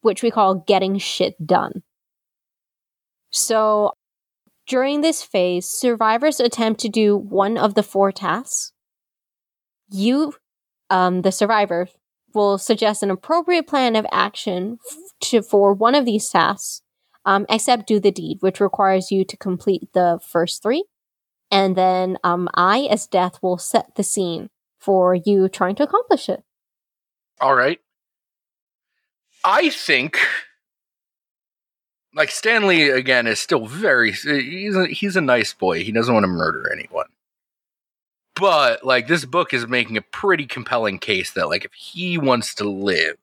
which 0.02 0.22
we 0.22 0.30
call 0.30 0.56
getting 0.56 0.98
shit 0.98 1.36
done. 1.46 1.84
So 3.34 3.94
during 4.68 5.02
this 5.02 5.24
phase, 5.24 5.68
survivors 5.68 6.40
attempt 6.40 6.80
to 6.82 6.90
do 6.90 7.18
one 7.18 7.58
of 7.58 7.74
the 7.74 7.84
four 7.84 8.12
tasks. 8.12 8.72
You, 9.90 10.36
um, 10.90 11.24
the 11.24 11.32
survivor, 11.32 11.88
will 12.34 12.58
suggest 12.58 13.04
an 13.04 13.12
appropriate 13.12 13.68
plan 13.68 13.96
of 13.96 14.06
action 14.12 14.80
to, 15.22 15.42
for 15.42 15.74
one 15.74 15.96
of 15.96 16.06
these 16.06 16.30
tasks, 16.30 16.82
um, 17.26 17.46
except 17.50 17.88
do 17.88 18.00
the 18.00 18.12
deed, 18.12 18.38
which 18.42 18.60
requires 18.60 19.12
you 19.12 19.26
to 19.26 19.38
complete 19.38 19.90
the 19.94 20.20
first 20.26 20.64
three. 20.64 20.86
And 21.52 21.76
then 21.76 22.18
um, 22.24 22.50
I, 22.56 22.88
as 22.90 23.06
Death, 23.06 23.40
will 23.42 23.58
set 23.58 23.96
the 23.96 24.04
scene 24.04 24.50
for 24.80 25.14
you 25.14 25.48
trying 25.48 25.76
to 25.76 25.84
accomplish 25.84 26.30
it. 26.30 26.44
All 27.40 27.56
right. 27.56 27.80
I 29.44 29.70
think 29.70 30.20
like 32.16 32.30
Stanley 32.30 32.90
again 32.90 33.28
is 33.28 33.40
still 33.40 33.66
very 33.66 34.12
he's 34.12 34.76
a, 34.76 34.88
he's 34.88 35.16
a 35.16 35.22
nice 35.22 35.54
boy. 35.54 35.84
He 35.84 35.92
doesn't 35.92 36.14
want 36.14 36.24
to 36.24 36.28
murder 36.28 36.72
anyone. 36.72 37.08
But 38.36 38.86
like 38.86 39.08
this 39.08 39.26
book 39.26 39.54
is 39.54 39.68
making 39.68 39.98
a 39.98 40.02
pretty 40.02 40.46
compelling 40.46 41.00
case 41.00 41.32
that 41.32 41.50
like 41.50 41.66
if 41.66 41.74
he 41.74 42.18
wants 42.18 42.56
to 42.56 42.70
live 42.70 43.18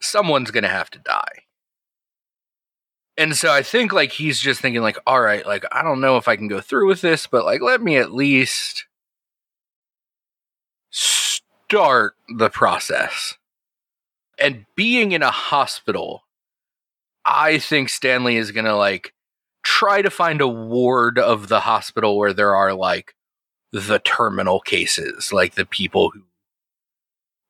someone's 0.00 0.50
going 0.50 0.62
to 0.62 0.68
have 0.68 0.90
to 0.90 0.98
die. 0.98 1.42
And 3.18 3.34
so 3.34 3.50
I 3.50 3.62
think 3.62 3.92
like 3.92 4.12
he's 4.12 4.40
just 4.40 4.60
thinking 4.60 4.82
like 4.82 4.98
all 5.06 5.20
right, 5.20 5.46
like 5.46 5.64
I 5.72 5.82
don't 5.82 6.02
know 6.02 6.18
if 6.18 6.28
I 6.28 6.36
can 6.36 6.48
go 6.48 6.60
through 6.60 6.86
with 6.86 7.00
this, 7.00 7.26
but 7.26 7.44
like 7.44 7.62
let 7.62 7.80
me 7.80 7.96
at 7.96 8.12
least 8.12 8.84
start 10.90 12.14
the 12.28 12.50
process. 12.50 13.36
And 14.38 14.66
being 14.74 15.12
in 15.12 15.22
a 15.22 15.30
hospital 15.30 16.25
I 17.26 17.58
think 17.58 17.88
Stanley 17.88 18.36
is 18.36 18.52
going 18.52 18.66
to 18.66 18.76
like 18.76 19.12
try 19.64 20.00
to 20.00 20.10
find 20.10 20.40
a 20.40 20.48
ward 20.48 21.18
of 21.18 21.48
the 21.48 21.60
hospital 21.60 22.16
where 22.16 22.32
there 22.32 22.54
are 22.54 22.72
like 22.72 23.14
the 23.72 23.98
terminal 23.98 24.60
cases, 24.60 25.32
like 25.32 25.54
the 25.54 25.66
people 25.66 26.10
who 26.10 26.22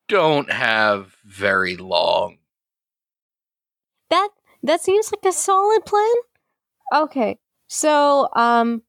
don't 0.08 0.50
have 0.50 1.16
very 1.24 1.76
long 1.76 2.38
That 4.10 4.28
that 4.62 4.80
seems 4.80 5.12
like 5.12 5.24
a 5.28 5.36
solid 5.36 5.84
plan. 5.84 6.14
Okay. 6.94 7.38
So, 7.68 8.28
um, 8.34 8.82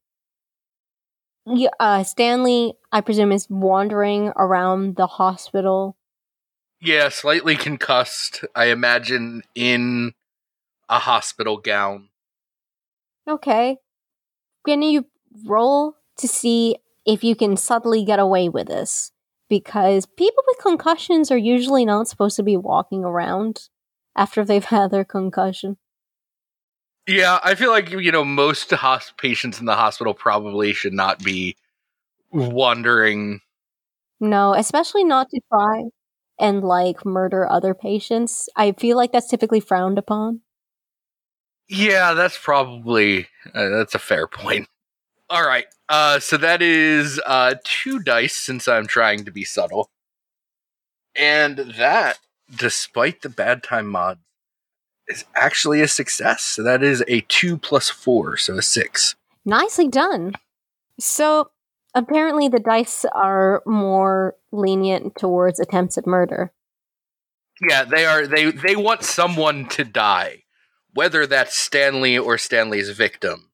yeah, 1.46 1.70
uh, 1.80 2.04
Stanley, 2.04 2.74
I 2.92 3.02
presume, 3.02 3.32
is 3.32 3.50
wandering 3.50 4.30
around 4.36 4.96
the 4.96 5.08
hospital. 5.08 5.98
Yeah, 6.80 7.10
slightly 7.10 7.56
concussed, 7.56 8.46
I 8.56 8.66
imagine, 8.66 9.42
in 9.56 10.14
a 10.90 11.00
hospital 11.00 11.58
gown. 11.58 12.10
Okay. 13.28 13.78
Can 14.66 14.82
you 14.82 15.06
roll 15.46 15.96
to 16.18 16.28
see 16.28 16.78
if 17.06 17.24
you 17.24 17.36
can 17.36 17.58
subtly 17.58 18.04
get 18.04 18.20
away 18.20 18.50
with 18.50 18.68
this? 18.68 19.12
Because 19.50 20.06
people 20.06 20.44
with 20.48 20.60
concussions 20.60 21.32
are 21.32 21.38
usually 21.38 21.86
not 21.86 22.08
supposed 22.08 22.36
to 22.38 22.44
be 22.44 22.58
walking 22.58 23.04
around 23.04 23.70
after 24.16 24.44
they've 24.44 24.66
had 24.66 24.92
their 24.92 25.06
concussion. 25.06 25.78
Yeah, 27.08 27.40
I 27.42 27.56
feel 27.56 27.72
like 27.72 27.90
you 27.90 28.12
know 28.12 28.26
most 28.26 28.74
patients 29.18 29.62
in 29.62 29.66
the 29.66 29.76
hospital 29.76 30.14
probably 30.14 30.74
should 30.74 30.94
not 30.94 31.24
be 31.24 31.56
wandering. 32.32 33.40
No, 34.20 34.54
especially 34.54 35.06
not 35.06 35.30
to 35.30 35.40
try 35.50 35.84
and 36.38 36.64
like 36.64 37.06
murder 37.06 37.50
other 37.50 37.74
patients. 37.74 38.50
I 38.58 38.74
feel 38.74 38.98
like 38.98 39.14
that's 39.14 39.30
typically 39.30 39.62
frowned 39.62 39.98
upon. 39.98 40.42
Yeah, 41.70 42.14
that's 42.14 42.38
probably 42.38 43.28
uh, 43.54 43.70
that's 43.70 43.96
a 43.96 44.00
fair 44.00 44.28
point. 44.28 44.68
All 45.30 45.46
right, 45.46 45.66
uh, 45.90 46.20
so 46.20 46.38
that 46.38 46.62
is 46.62 47.20
uh, 47.26 47.56
two 47.64 48.00
dice 48.00 48.36
since 48.36 48.68
I'm 48.68 48.88
trying 48.88 49.26
to 49.26 49.32
be 49.32 49.44
subtle, 49.44 49.90
and 51.16 51.58
that, 51.78 52.20
despite 52.56 53.22
the 53.22 53.30
bad 53.30 53.62
time 53.62 53.88
mod, 53.88 54.20
is 55.08 55.26
actually 55.36 55.82
a 55.82 55.88
success. 55.88 56.44
So 56.44 56.64
that 56.64 56.84
is 56.84 57.04
a 57.08 57.22
two 57.22 57.58
plus 57.58 57.90
four, 57.90 58.38
so 58.38 58.58
a 58.58 58.62
six. 58.62 59.16
Nicely 59.44 59.90
done. 59.90 60.34
So 61.00 61.52
apparently 61.94 62.48
the 62.48 62.60
dice 62.60 63.06
are 63.14 63.62
more 63.66 64.36
lenient 64.52 65.16
towards 65.18 65.60
attempts 65.60 65.98
at 65.98 66.08
murder. 66.08 66.54
Yeah, 67.68 67.84
they 67.84 68.06
are. 68.06 68.28
They 68.28 68.52
they 68.52 68.76
want 68.76 69.04
someone 69.04 69.68
to 69.70 69.84
die, 69.84 70.44
whether 70.98 71.28
that's 71.28 71.56
Stanley 71.56 72.18
or 72.18 72.40
Stanley's 72.40 72.90
victim. 72.90 73.52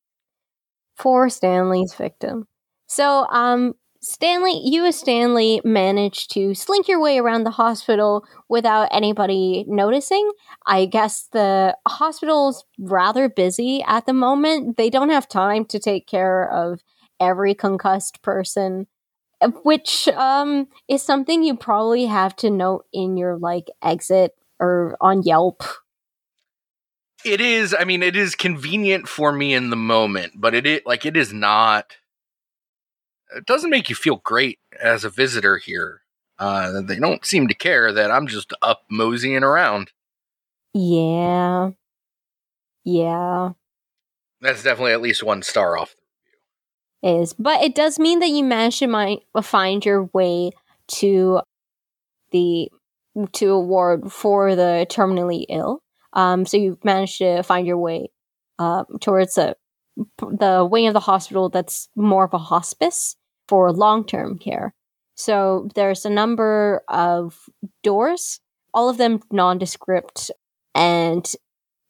For 0.95 1.27
Stanley's 1.27 1.93
victim. 1.93 2.47
So, 2.87 3.25
um, 3.27 3.73
Stanley, 3.99 4.61
you 4.63 4.85
as 4.85 4.95
Stanley 4.95 5.59
managed 5.65 6.31
to 6.35 6.53
slink 6.53 6.87
your 6.87 7.01
way 7.01 7.17
around 7.17 7.43
the 7.43 7.51
hospital 7.51 8.25
without 8.47 8.87
anybody 8.91 9.65
noticing. 9.67 10.31
I 10.65 10.85
guess 10.85 11.27
the 11.33 11.75
hospital's 11.85 12.63
rather 12.79 13.27
busy 13.27 13.83
at 13.85 14.05
the 14.05 14.13
moment. 14.13 14.77
They 14.77 14.89
don't 14.89 15.09
have 15.09 15.27
time 15.27 15.65
to 15.65 15.79
take 15.79 16.07
care 16.07 16.49
of 16.49 16.79
every 17.19 17.55
concussed 17.55 18.21
person, 18.21 18.87
which 19.63 20.07
um 20.07 20.69
is 20.87 21.01
something 21.01 21.43
you 21.43 21.57
probably 21.57 22.05
have 22.05 22.37
to 22.37 22.49
note 22.49 22.85
in 22.93 23.17
your 23.17 23.37
like 23.37 23.67
exit 23.81 24.31
or 24.61 24.95
on 25.01 25.23
Yelp. 25.23 25.61
It 27.25 27.41
is. 27.41 27.75
I 27.77 27.83
mean, 27.85 28.03
it 28.03 28.15
is 28.15 28.35
convenient 28.35 29.07
for 29.07 29.31
me 29.31 29.53
in 29.53 29.69
the 29.69 29.75
moment, 29.75 30.33
but 30.35 30.53
it 30.53 30.65
is 30.65 30.81
like 30.85 31.05
it 31.05 31.15
is 31.15 31.31
not. 31.31 31.97
It 33.35 33.45
doesn't 33.45 33.69
make 33.69 33.89
you 33.89 33.95
feel 33.95 34.17
great 34.17 34.59
as 34.79 35.03
a 35.03 35.09
visitor 35.09 35.57
here. 35.57 36.01
Uh, 36.37 36.81
they 36.81 36.99
don't 36.99 37.25
seem 37.25 37.47
to 37.47 37.53
care 37.53 37.91
that 37.93 38.11
I'm 38.11 38.27
just 38.27 38.53
up 38.61 38.83
moseying 38.89 39.43
around. 39.43 39.91
Yeah. 40.73 41.71
Yeah. 42.83 43.51
That's 44.41 44.63
definitely 44.63 44.93
at 44.93 45.01
least 45.01 45.23
one 45.23 45.41
star 45.41 45.77
off. 45.77 45.95
The 47.01 47.09
review. 47.09 47.21
Is 47.21 47.33
but 47.33 47.61
it 47.61 47.75
does 47.75 47.99
mean 47.99 48.19
that 48.19 48.29
you 48.29 48.43
managed 48.43 48.79
to 48.79 49.19
find 49.41 49.85
your 49.85 50.09
way 50.13 50.51
to 50.87 51.41
the 52.31 52.69
to 53.33 53.51
a 53.51 53.59
ward 53.59 54.11
for 54.11 54.55
the 54.55 54.87
terminally 54.89 55.45
ill. 55.49 55.82
Um, 56.13 56.45
so 56.45 56.57
you 56.57 56.77
managed 56.83 57.17
to 57.17 57.43
find 57.43 57.67
your 57.67 57.77
way 57.77 58.09
uh, 58.59 58.83
towards 59.01 59.35
the 59.35 59.55
the 60.17 60.67
wing 60.69 60.87
of 60.87 60.93
the 60.93 60.99
hospital 60.99 61.49
that's 61.49 61.87
more 61.95 62.23
of 62.23 62.33
a 62.33 62.39
hospice 62.39 63.15
for 63.47 63.71
long 63.71 64.05
term 64.05 64.37
care. 64.37 64.73
So 65.15 65.69
there's 65.75 66.05
a 66.05 66.09
number 66.09 66.83
of 66.87 67.47
doors, 67.83 68.39
all 68.73 68.89
of 68.89 68.97
them 68.97 69.19
nondescript, 69.31 70.31
and 70.73 71.31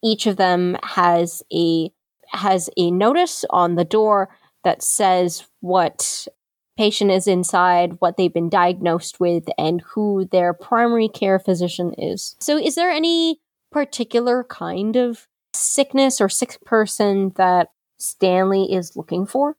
each 0.03 0.27
of 0.27 0.36
them 0.36 0.77
has 0.83 1.43
a 1.53 1.91
has 2.27 2.69
a 2.77 2.91
notice 2.91 3.45
on 3.49 3.75
the 3.75 3.86
door 3.86 4.29
that 4.63 4.81
says 4.81 5.45
what 5.62 6.27
patient 6.77 7.12
is 7.12 7.27
inside, 7.27 7.93
what 7.99 8.17
they've 8.17 8.33
been 8.33 8.49
diagnosed 8.49 9.19
with, 9.19 9.45
and 9.57 9.81
who 9.93 10.27
their 10.31 10.53
primary 10.53 11.07
care 11.07 11.39
physician 11.39 11.93
is. 11.97 12.36
So 12.39 12.57
is 12.57 12.75
there 12.75 12.89
any 12.89 13.39
particular 13.73 14.45
kind 14.45 14.95
of 14.95 15.27
sickness 15.53 16.21
or 16.21 16.29
sick 16.29 16.57
person 16.63 17.33
that 17.36 17.69
Stanley 17.97 18.71
is 18.71 18.95
looking 18.95 19.25
for? 19.25 19.57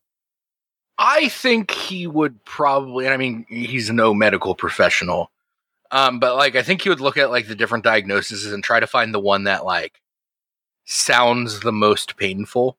I 0.96 1.28
think 1.28 1.72
he 1.72 2.06
would 2.06 2.44
probably. 2.44 3.08
I 3.08 3.16
mean, 3.16 3.46
he's 3.48 3.90
no 3.90 4.14
medical 4.14 4.54
professional, 4.54 5.30
um, 5.90 6.20
but 6.20 6.36
like 6.36 6.54
I 6.54 6.62
think 6.62 6.82
he 6.82 6.88
would 6.88 7.00
look 7.00 7.16
at 7.16 7.30
like 7.30 7.48
the 7.48 7.56
different 7.56 7.84
diagnoses 7.84 8.50
and 8.52 8.62
try 8.62 8.80
to 8.80 8.86
find 8.86 9.12
the 9.12 9.20
one 9.20 9.44
that 9.44 9.64
like 9.64 10.00
sounds 10.84 11.60
the 11.60 11.72
most 11.72 12.16
painful. 12.16 12.78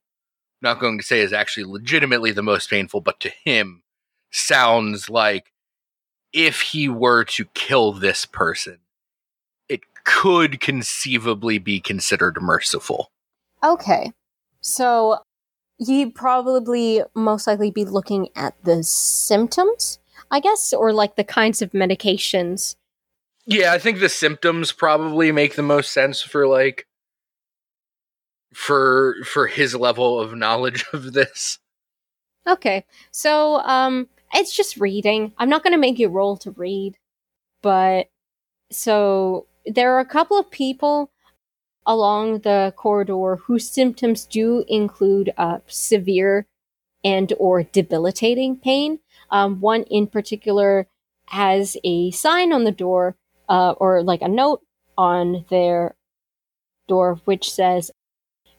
not 0.62 0.80
going 0.80 0.98
to 0.98 1.04
say 1.04 1.19
is 1.19 1.34
actually 1.34 1.65
legitimately 1.65 2.32
the 2.32 2.43
most 2.43 2.69
painful, 2.69 3.02
but 3.02 3.19
to 3.19 3.32
him 3.43 3.84
sounds 4.32 5.10
like 5.10 5.52
if 6.32 6.62
he 6.62 6.89
were 6.89 7.24
to 7.24 7.45
kill 7.54 7.91
this 7.93 8.26
person, 8.26 8.80
could 10.06 10.60
conceivably 10.60 11.58
be 11.58 11.80
considered 11.80 12.41
merciful. 12.41 13.12
Okay. 13.63 14.13
So 14.62 15.20
you'd 15.78 16.15
probably 16.15 17.02
most 17.15 17.48
likely 17.48 17.72
be 17.72 17.86
looking 17.86 18.30
at 18.36 18.54
the 18.63 18.84
symptoms, 18.84 20.00
I 20.32 20.39
guess, 20.39 20.74
or 20.74 20.94
like 20.94 21.15
the 21.15 21.24
kinds 21.24 21.62
of 21.62 21.72
medications. 21.72 22.76
Yeah, 23.46 23.74
I 23.74 23.80
think 23.80 24.00
the 24.00 24.10
symptoms 24.10 24.72
probably 24.72 25.32
make 25.32 25.56
the 25.56 25.62
most 25.62 25.91
sense 25.91 26.22
for 26.22 26.48
like 26.48 26.88
for 28.54 29.15
for 29.26 29.48
his 29.48 29.76
level 29.76 30.20
of 30.20 30.36
knowledge 30.36 30.86
of 30.94 31.13
this. 31.13 31.60
Okay. 32.48 32.86
So 33.12 33.58
um 33.58 34.08
it's 34.34 34.56
just 34.56 34.78
reading. 34.78 35.34
I'm 35.38 35.50
not 35.50 35.63
going 35.63 35.74
to 35.74 35.80
make 35.80 35.98
you 35.98 36.10
roll 36.10 36.36
to 36.38 36.52
read, 36.52 36.98
but 37.62 38.08
so 38.70 39.48
there 39.66 39.95
are 39.95 39.99
a 39.99 40.05
couple 40.05 40.38
of 40.38 40.51
people 40.51 41.11
along 41.86 42.39
the 42.39 42.74
corridor 42.76 43.38
whose 43.45 43.70
symptoms 43.70 44.26
do 44.26 44.63
include 44.68 45.34
uh, 45.38 45.59
severe 45.68 46.47
and 47.03 47.32
or 47.38 47.63
debilitating 47.63 48.57
pain. 48.57 48.99
Um, 49.30 49.61
one 49.61 49.84
in 49.84 50.07
particular 50.07 50.88
has 51.28 51.78
a 51.84 52.11
sign 52.11 52.51
on 52.51 52.63
the 52.63 52.72
door 52.72 53.16
uh, 53.49 53.74
or 53.78 54.03
like 54.03 54.22
a 54.22 54.28
note 54.28 54.61
on 54.97 55.45
their 55.49 55.95
door 56.88 57.20
which 57.26 57.51
says 57.51 57.91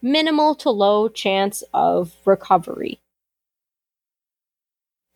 minimal 0.03 0.55
to 0.55 0.71
low 0.71 1.09
chance 1.09 1.63
of 1.73 2.15
recovery. 2.25 3.01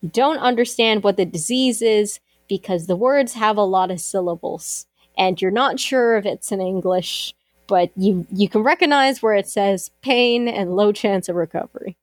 Don't 0.09 0.39
understand 0.39 1.05
what 1.05 1.17
the 1.17 1.27
disease 1.27 1.83
is 1.83 2.21
because 2.49 2.87
the 2.87 2.97
words 2.97 3.35
have 3.35 3.57
a 3.57 3.63
lot 3.63 3.91
of 3.91 4.01
syllables 4.01 4.87
and 5.17 5.41
you're 5.41 5.51
not 5.51 5.81
sure 5.81 6.17
if 6.17 6.27
it's 6.27 6.53
in 6.53 6.61
English, 6.61 7.35
but 7.67 7.91
you 7.97 8.27
you 8.31 8.49
can 8.49 8.63
recognize 8.63 9.23
where 9.23 9.35
it 9.35 9.49
says 9.49 9.91
pain 10.03 10.49
and 10.49 10.77
low 10.77 10.93
chance 10.93 11.29
of 11.29 11.37
recovery. 11.37 11.97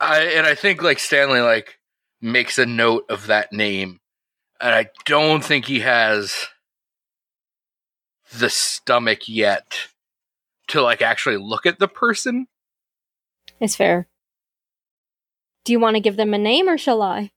I 0.00 0.22
and 0.22 0.46
I 0.46 0.54
think 0.54 0.82
like 0.82 0.98
Stanley 0.98 1.40
like 1.40 1.78
makes 2.20 2.58
a 2.58 2.66
note 2.66 3.06
of 3.08 3.26
that 3.26 3.52
name, 3.52 4.00
and 4.60 4.74
I 4.74 4.88
don't 5.04 5.44
think 5.44 5.66
he 5.66 5.80
has 5.80 6.46
the 8.32 8.50
stomach 8.50 9.28
yet 9.28 9.88
to 10.68 10.82
like 10.82 11.02
actually 11.02 11.36
look 11.36 11.66
at 11.66 11.78
the 11.78 11.88
person. 11.88 12.48
It's 13.60 13.76
fair. 13.76 14.08
Do 15.64 15.72
you 15.72 15.80
want 15.80 15.96
to 15.96 16.00
give 16.00 16.16
them 16.16 16.34
a 16.34 16.38
name 16.38 16.68
or 16.68 16.78
shall 16.78 17.02
I? 17.02 17.32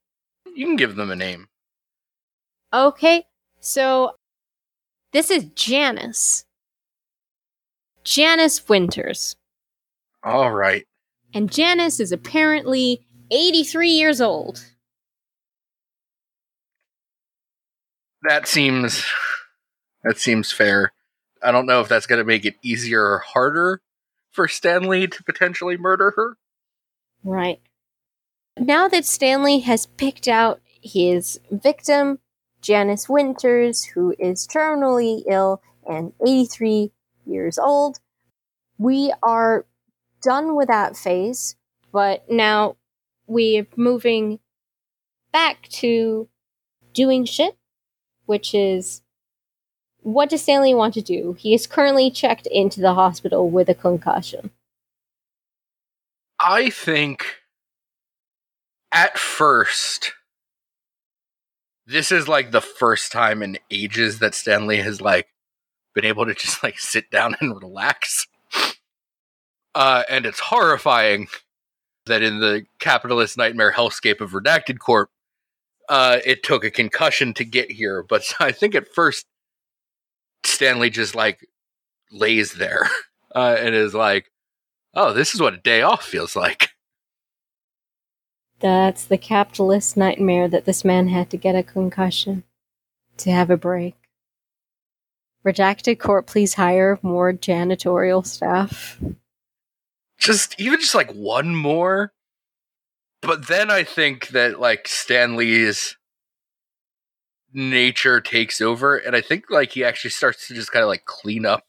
You 0.55 0.65
can 0.65 0.75
give 0.75 0.95
them 0.95 1.11
a 1.11 1.15
name. 1.15 1.47
Okay, 2.71 3.25
so 3.59 4.11
this 5.11 5.31
is 5.31 5.45
Janice. 5.55 6.45
Janice 8.03 8.67
Winters. 8.67 9.35
All 10.23 10.51
right. 10.51 10.85
And 11.33 11.51
Janice 11.51 11.99
is 11.99 12.11
apparently 12.11 13.05
83 13.31 13.89
years 13.89 14.21
old. 14.21 14.65
That 18.27 18.47
seems 18.47 19.05
that 20.03 20.17
seems 20.17 20.51
fair. 20.51 20.91
I 21.41 21.51
don't 21.51 21.65
know 21.65 21.81
if 21.81 21.87
that's 21.87 22.05
going 22.05 22.19
to 22.19 22.25
make 22.25 22.45
it 22.45 22.55
easier 22.61 23.01
or 23.03 23.19
harder 23.19 23.81
for 24.31 24.47
Stanley 24.47 25.07
to 25.07 25.23
potentially 25.23 25.77
murder 25.77 26.13
her. 26.15 26.37
Right. 27.23 27.61
Now 28.57 28.87
that 28.89 29.05
Stanley 29.05 29.59
has 29.59 29.85
picked 29.85 30.27
out 30.27 30.59
his 30.81 31.39
victim, 31.49 32.19
Janice 32.61 33.07
Winters, 33.07 33.83
who 33.85 34.15
is 34.19 34.47
terminally 34.47 35.23
ill 35.27 35.61
and 35.87 36.13
83 36.25 36.91
years 37.25 37.57
old, 37.57 37.99
we 38.77 39.13
are 39.23 39.65
done 40.21 40.55
with 40.55 40.67
that 40.67 40.97
phase, 40.97 41.55
but 41.91 42.29
now 42.29 42.75
we're 43.27 43.67
moving 43.75 44.39
back 45.31 45.67
to 45.69 46.27
doing 46.93 47.25
shit, 47.25 47.57
which 48.25 48.53
is 48.53 49.01
what 50.01 50.29
does 50.29 50.41
Stanley 50.43 50.73
want 50.73 50.93
to 50.95 51.01
do? 51.01 51.35
He 51.37 51.53
is 51.53 51.67
currently 51.67 52.09
checked 52.09 52.47
into 52.47 52.79
the 52.79 52.93
hospital 52.93 53.49
with 53.49 53.69
a 53.69 53.75
concussion. 53.75 54.51
I 56.39 56.69
think 56.69 57.25
at 58.91 59.17
first, 59.17 60.13
this 61.89 62.11
is 62.11 62.27
like 62.27 62.51
the 62.51 62.61
first 62.61 63.11
time 63.11 63.41
in 63.41 63.57
ages 63.71 64.19
that 64.19 64.35
Stanley 64.35 64.77
has 64.77 65.01
like 65.01 65.27
been 65.95 66.05
able 66.05 66.25
to 66.25 66.35
just 66.35 66.61
like 66.61 66.79
sit 66.79 67.09
down 67.09 67.35
and 67.41 67.59
relax. 67.61 68.27
Uh, 69.73 70.03
and 70.07 70.25
it's 70.25 70.39
horrifying 70.39 71.27
that 72.05 72.21
in 72.21 72.39
the 72.39 72.65
capitalist 72.79 73.37
nightmare 73.37 73.71
hellscape 73.71 74.21
of 74.21 74.31
Redacted 74.31 74.77
Corp, 74.77 75.09
uh, 75.87 76.19
it 76.23 76.43
took 76.43 76.63
a 76.63 76.69
concussion 76.69 77.33
to 77.33 77.43
get 77.43 77.71
here. 77.71 78.03
But 78.03 78.35
I 78.39 78.51
think 78.51 78.75
at 78.75 78.93
first, 78.93 79.25
Stanley 80.43 80.91
just 80.91 81.15
like 81.15 81.47
lays 82.11 82.53
there 82.53 82.87
uh, 83.35 83.57
and 83.59 83.73
is 83.73 83.95
like, 83.95 84.31
oh, 84.93 85.11
this 85.13 85.33
is 85.33 85.41
what 85.41 85.55
a 85.55 85.57
day 85.57 85.81
off 85.81 86.03
feels 86.03 86.35
like. 86.35 86.69
That's 88.59 89.05
the 89.05 89.17
capitalist 89.17 89.95
nightmare 89.95 90.47
that 90.49 90.65
this 90.65 90.83
man 90.83 91.07
had 91.07 91.29
to 91.29 91.37
get 91.37 91.55
a 91.55 91.63
concussion 91.63 92.43
to 93.17 93.31
have 93.31 93.49
a 93.49 93.57
break. 93.57 93.95
Redacted 95.45 95.99
Corp, 95.99 96.27
please 96.27 96.55
hire 96.55 96.99
more 97.01 97.31
janitorial 97.31 98.25
staff. 98.25 98.99
Just 100.17 100.59
even 100.59 100.79
just 100.79 100.95
like 100.95 101.11
one 101.11 101.55
more. 101.55 102.11
But 103.21 103.47
then 103.47 103.71
I 103.71 103.83
think 103.83 104.29
that 104.29 104.59
like 104.59 104.87
Stanley's 104.87 105.97
nature 107.53 108.21
takes 108.21 108.61
over 108.61 108.97
and 108.97 109.15
I 109.15 109.21
think 109.21 109.45
like 109.49 109.71
he 109.71 109.83
actually 109.83 110.11
starts 110.11 110.47
to 110.47 110.53
just 110.53 110.71
kind 110.71 110.83
of 110.83 110.89
like 110.89 111.05
clean 111.05 111.45
up 111.45 111.63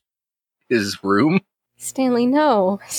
his 0.68 1.02
room. 1.02 1.40
Stanley, 1.76 2.26
no. 2.26 2.80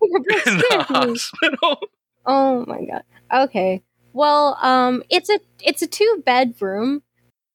in 0.02 0.58
the 0.58 0.86
hospital. 0.88 1.78
Oh 2.26 2.64
my 2.66 2.84
god. 2.84 3.02
Okay. 3.32 3.82
Well, 4.12 4.58
um 4.62 5.02
it's 5.10 5.30
a 5.30 5.40
it's 5.62 5.82
a 5.82 5.86
two 5.86 6.22
bedroom. 6.24 7.02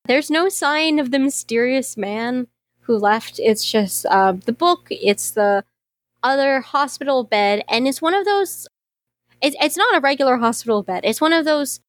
There's 0.05 0.29
no 0.31 0.49
sign 0.49 0.99
of 0.99 1.11
the 1.11 1.19
mysterious 1.19 1.97
man 1.97 2.47
who 2.81 2.97
left. 2.97 3.39
It's 3.39 3.69
just 3.69 4.05
uh 4.07 4.33
the 4.33 4.53
book, 4.53 4.87
it's 4.89 5.31
the 5.31 5.63
other 6.23 6.61
hospital 6.61 7.23
bed 7.23 7.63
and 7.69 7.87
it's 7.87 8.01
one 8.01 8.13
of 8.15 8.25
those 8.25 8.67
it's 9.41 9.55
it's 9.61 9.77
not 9.77 9.95
a 9.97 10.01
regular 10.01 10.37
hospital 10.37 10.83
bed. 10.83 11.01
It's 11.05 11.21
one 11.21 11.33
of 11.33 11.45
those 11.45 11.79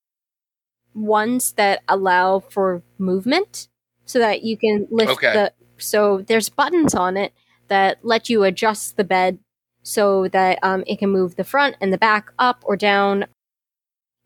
ones 0.95 1.53
that 1.53 1.83
allow 1.89 2.41
for 2.41 2.83
movement 2.99 3.69
so 4.05 4.19
that 4.19 4.43
you 4.43 4.57
can 4.57 4.87
lift 4.91 5.13
Okay. 5.13 5.33
the 5.33 5.53
so 5.79 6.23
there's 6.27 6.49
buttons 6.49 6.95
on 6.95 7.17
it 7.17 7.33
that 7.69 7.99
let 8.03 8.29
you 8.31 8.45
adjust 8.45 8.97
the 8.97 9.05
bed 9.05 9.39
so 9.87 10.27
that 10.27 10.59
um, 10.65 10.83
it 10.89 10.99
can 10.99 11.11
move 11.11 11.37
the 11.37 11.45
front 11.45 11.77
and 11.81 11.93
the 11.93 11.99
back 11.99 12.33
up 12.41 12.61
or 12.67 12.77
down, 12.77 13.25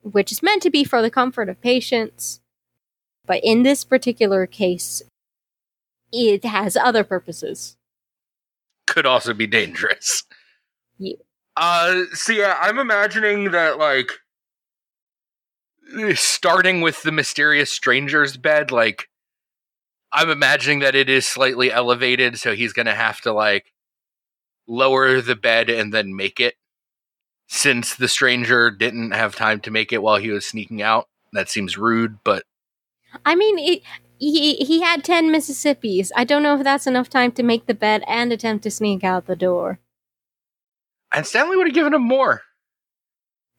which 0.03 0.33
is 0.33 0.43
meant 0.43 0.63
to 0.63 0.71
be 0.71 0.85
for 0.85 1.03
the 1.03 1.11
comfort 1.11 1.51
of 1.51 1.61
patients. 1.61 2.41
But 3.27 3.41
in 3.45 3.63
this 3.63 3.85
particular 3.85 4.47
case, 4.47 5.03
it 6.11 6.47
has 6.47 6.79
other 6.79 7.05
purposes. 7.05 7.77
Could 8.87 9.05
also 9.05 9.35
be 9.35 9.47
dangerous. 9.47 10.25
Yeah. 10.99 11.17
Uh 11.57 12.05
so 12.15 12.33
yeah, 12.33 12.57
I'm 12.59 12.79
imagining 12.79 13.51
that 13.51 13.77
like 13.79 14.13
starting 16.15 16.81
with 16.81 17.03
the 17.03 17.13
mysterious 17.13 17.71
stranger's 17.71 18.39
bed, 18.39 18.71
like 18.71 19.11
I'm 20.11 20.31
imagining 20.31 20.79
that 20.79 20.95
it 20.95 21.11
is 21.11 21.27
slightly 21.27 21.71
elevated, 21.71 22.39
so 22.39 22.55
he's 22.55 22.73
gonna 22.73 22.95
have 22.95 23.21
to 23.23 23.33
like 23.35 23.73
lower 24.71 25.21
the 25.21 25.35
bed 25.37 25.69
and 25.69 25.93
then 25.93 26.15
make 26.17 26.39
it. 26.41 26.55
Since 27.49 27.97
the 27.97 28.07
stranger 28.07 28.71
didn't 28.71 29.11
have 29.11 29.35
time 29.35 29.59
to 29.63 29.73
make 29.73 29.93
it 29.93 30.03
while 30.03 30.19
he 30.19 30.31
was 30.31 30.47
sneaking 30.47 30.81
out, 30.83 31.09
that 31.33 31.49
seems 31.49 31.77
rude, 31.77 32.19
but 32.23 32.45
I 33.27 33.35
mean, 33.35 33.59
it, 33.59 33.83
he 34.19 34.55
he 34.55 34.81
had 34.83 35.03
ten 35.03 35.31
Mississippis. 35.31 36.11
I 36.15 36.23
don't 36.23 36.45
know 36.45 36.57
if 36.57 36.63
that's 36.63 36.87
enough 36.87 37.11
time 37.11 37.33
to 37.33 37.43
make 37.43 37.67
the 37.67 37.75
bed 37.75 38.05
and 38.07 38.33
attempt 38.33 38.63
to 38.63 38.71
sneak 38.71 39.03
out 39.03 39.27
the 39.27 39.35
door. 39.35 39.81
and 41.13 41.27
Stanley 41.27 41.57
would 41.57 41.67
have 41.67 41.75
given 41.75 41.93
him 41.93 42.03
more. 42.07 42.43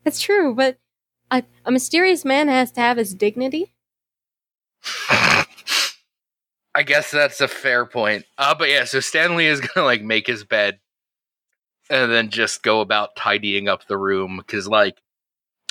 That's 0.06 0.22
true, 0.22 0.56
but 0.56 0.78
a, 1.30 1.44
a 1.66 1.72
mysterious 1.72 2.24
man 2.24 2.48
has 2.48 2.72
to 2.74 2.82
have 2.82 2.96
his 2.98 3.14
dignity. 3.14 3.74
I 6.74 6.84
guess 6.86 7.12
that's 7.12 7.42
a 7.42 7.48
fair 7.50 7.86
point. 7.86 8.24
Uh, 8.38 8.56
but 8.56 8.70
yeah, 8.70 8.86
so 8.86 9.02
Stanley 9.02 9.48
is 9.48 9.60
gonna 9.60 9.86
like 9.86 10.02
make 10.02 10.28
his 10.28 10.46
bed 10.46 10.80
and 11.92 12.12
then 12.12 12.30
just 12.30 12.64
go 12.64 12.80
about 12.80 13.16
tidying 13.16 13.68
up 13.68 13.86
the 13.86 13.98
room 13.98 14.38
because 14.38 14.68
like 14.68 14.98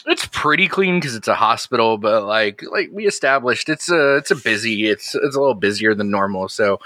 it's 0.06 0.28
pretty 0.30 0.68
clean 0.68 0.98
because 0.98 1.14
it's 1.14 1.28
a 1.28 1.34
hospital, 1.34 1.98
but 1.98 2.24
like 2.24 2.62
like 2.70 2.90
we 2.92 3.06
established, 3.06 3.68
it's 3.68 3.90
a 3.90 4.16
it's 4.16 4.30
a 4.30 4.36
busy, 4.36 4.86
it's 4.86 5.14
it's 5.14 5.34
a 5.34 5.40
little 5.40 5.54
busier 5.54 5.94
than 5.94 6.10
normal. 6.10 6.48
So 6.48 6.78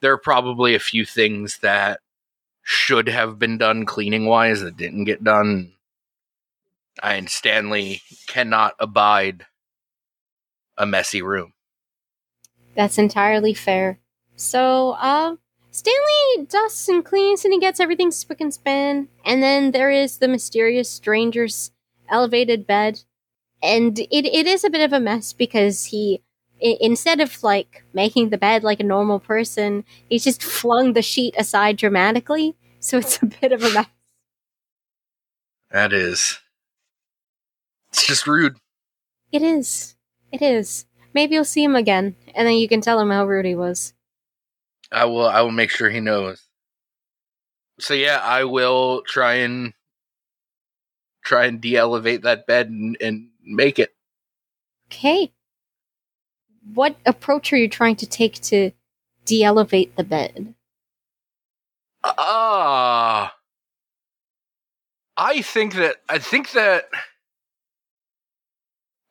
there 0.00 0.12
are 0.12 0.18
probably 0.18 0.74
a 0.74 0.80
few 0.80 1.04
things 1.04 1.58
that 1.58 2.00
should 2.62 3.08
have 3.08 3.38
been 3.38 3.58
done 3.58 3.86
cleaning 3.86 4.26
wise 4.26 4.60
that 4.60 4.76
didn't 4.76 5.04
get 5.04 5.24
done. 5.24 5.72
And 7.02 7.30
Stanley 7.30 8.02
cannot 8.26 8.74
abide 8.78 9.46
a 10.76 10.84
messy 10.84 11.22
room. 11.22 11.52
That's 12.74 12.98
entirely 12.98 13.54
fair. 13.54 13.98
So, 14.36 14.92
uh, 14.92 15.36
Stanley 15.72 16.46
dusts 16.48 16.88
and 16.88 17.04
cleans 17.04 17.44
and 17.44 17.52
he 17.52 17.60
gets 17.60 17.80
everything 17.80 18.10
spick 18.10 18.40
and 18.40 18.52
span. 18.52 19.08
And 19.24 19.42
then 19.42 19.70
there 19.70 19.90
is 19.90 20.18
the 20.18 20.28
mysterious 20.28 20.90
stranger's 20.90 21.70
elevated 22.08 22.66
bed. 22.66 23.02
And 23.62 23.98
it, 23.98 24.08
it 24.26 24.46
is 24.46 24.64
a 24.64 24.70
bit 24.70 24.80
of 24.80 24.92
a 24.92 25.00
mess 25.00 25.32
because 25.32 25.86
he, 25.86 26.22
i- 26.62 26.76
instead 26.80 27.20
of 27.20 27.42
like 27.42 27.84
making 27.92 28.30
the 28.30 28.38
bed 28.38 28.64
like 28.64 28.80
a 28.80 28.84
normal 28.84 29.20
person, 29.20 29.84
he's 30.08 30.24
just 30.24 30.42
flung 30.42 30.92
the 30.94 31.02
sheet 31.02 31.34
aside 31.38 31.76
dramatically. 31.76 32.56
So 32.80 32.98
it's 32.98 33.22
a 33.22 33.26
bit 33.26 33.52
of 33.52 33.62
a 33.62 33.72
mess. 33.72 33.86
That 35.70 35.92
is. 35.92 36.38
It's 37.90 38.06
just 38.06 38.26
rude. 38.26 38.56
It 39.30 39.42
is. 39.42 39.94
It 40.32 40.42
is. 40.42 40.86
Maybe 41.12 41.34
you'll 41.34 41.44
see 41.44 41.62
him 41.64 41.76
again, 41.76 42.16
and 42.34 42.46
then 42.46 42.54
you 42.54 42.68
can 42.68 42.80
tell 42.80 42.98
him 43.00 43.10
how 43.10 43.26
rude 43.26 43.44
he 43.46 43.54
was. 43.54 43.92
I 44.92 45.04
will 45.04 45.26
I 45.26 45.40
will 45.42 45.50
make 45.50 45.70
sure 45.70 45.88
he 45.90 46.00
knows. 46.00 46.42
So 47.78 47.94
yeah, 47.94 48.20
I 48.22 48.44
will 48.44 49.02
try 49.06 49.34
and 49.34 49.72
try 51.24 51.46
and 51.46 51.60
de-elevate 51.60 52.22
that 52.22 52.46
bed 52.46 52.68
and, 52.68 52.96
and 53.00 53.28
make 53.44 53.78
it. 53.78 53.94
Okay. 54.88 55.32
What 56.74 56.96
approach 57.06 57.52
are 57.52 57.56
you 57.56 57.68
trying 57.68 57.96
to 57.96 58.06
take 58.06 58.40
to 58.42 58.72
de 59.24 59.42
elevate 59.42 59.96
the 59.96 60.04
bed? 60.04 60.54
Ah. 62.02 63.34
I 65.16 65.42
think 65.42 65.74
that 65.74 65.96
I 66.08 66.18
think 66.18 66.52
that 66.52 66.88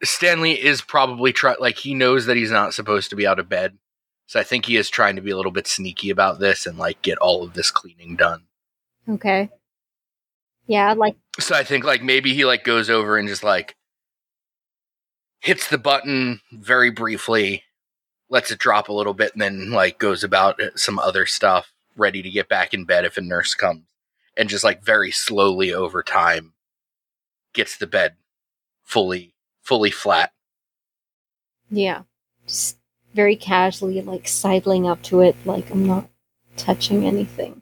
Stanley 0.03 0.53
is 0.53 0.81
probably 0.81 1.31
try 1.33 1.55
like 1.59 1.77
he 1.77 1.93
knows 1.93 2.25
that 2.25 2.37
he's 2.37 2.51
not 2.51 2.73
supposed 2.73 3.09
to 3.11 3.15
be 3.15 3.27
out 3.27 3.39
of 3.39 3.47
bed. 3.49 3.77
So 4.29 4.39
I 4.39 4.43
think 4.43 4.67
he 4.67 4.77
is 4.77 4.91
trying 4.91 5.15
to 5.15 5.23
be 5.23 5.31
a 5.31 5.35
little 5.35 5.51
bit 5.51 5.65
sneaky 5.65 6.11
about 6.11 6.37
this 6.37 6.67
and 6.67 6.77
like 6.77 7.01
get 7.01 7.17
all 7.17 7.41
of 7.41 7.55
this 7.55 7.71
cleaning 7.71 8.15
done. 8.15 8.43
Okay. 9.09 9.49
Yeah, 10.67 10.93
like, 10.93 11.15
So 11.39 11.55
I 11.55 11.63
think 11.63 11.83
like 11.83 12.03
maybe 12.03 12.35
he 12.35 12.45
like 12.45 12.63
goes 12.63 12.91
over 12.91 13.17
and 13.17 13.27
just 13.27 13.43
like 13.43 13.75
hits 15.39 15.67
the 15.67 15.79
button 15.79 16.41
very 16.51 16.91
briefly, 16.91 17.63
lets 18.29 18.51
it 18.51 18.59
drop 18.59 18.87
a 18.87 18.93
little 18.93 19.15
bit, 19.15 19.33
and 19.33 19.41
then 19.41 19.71
like 19.71 19.97
goes 19.97 20.23
about 20.23 20.61
some 20.75 20.99
other 20.99 21.25
stuff, 21.25 21.73
ready 21.97 22.21
to 22.21 22.29
get 22.29 22.47
back 22.47 22.71
in 22.71 22.85
bed 22.85 23.05
if 23.05 23.17
a 23.17 23.21
nurse 23.21 23.55
comes, 23.55 23.81
and 24.37 24.47
just 24.47 24.63
like 24.63 24.83
very 24.83 25.09
slowly 25.09 25.73
over 25.73 26.03
time 26.03 26.53
gets 27.53 27.77
the 27.77 27.87
bed 27.87 28.15
fully 28.83 29.33
fully 29.63 29.89
flat. 29.89 30.31
yeah. 31.71 32.03
Just 32.45 32.78
very 33.13 33.35
casually, 33.35 34.01
like, 34.01 34.27
sidling 34.27 34.87
up 34.87 35.01
to 35.03 35.21
it, 35.21 35.35
like, 35.45 35.69
I'm 35.71 35.85
not 35.85 36.09
touching 36.57 37.05
anything. 37.05 37.61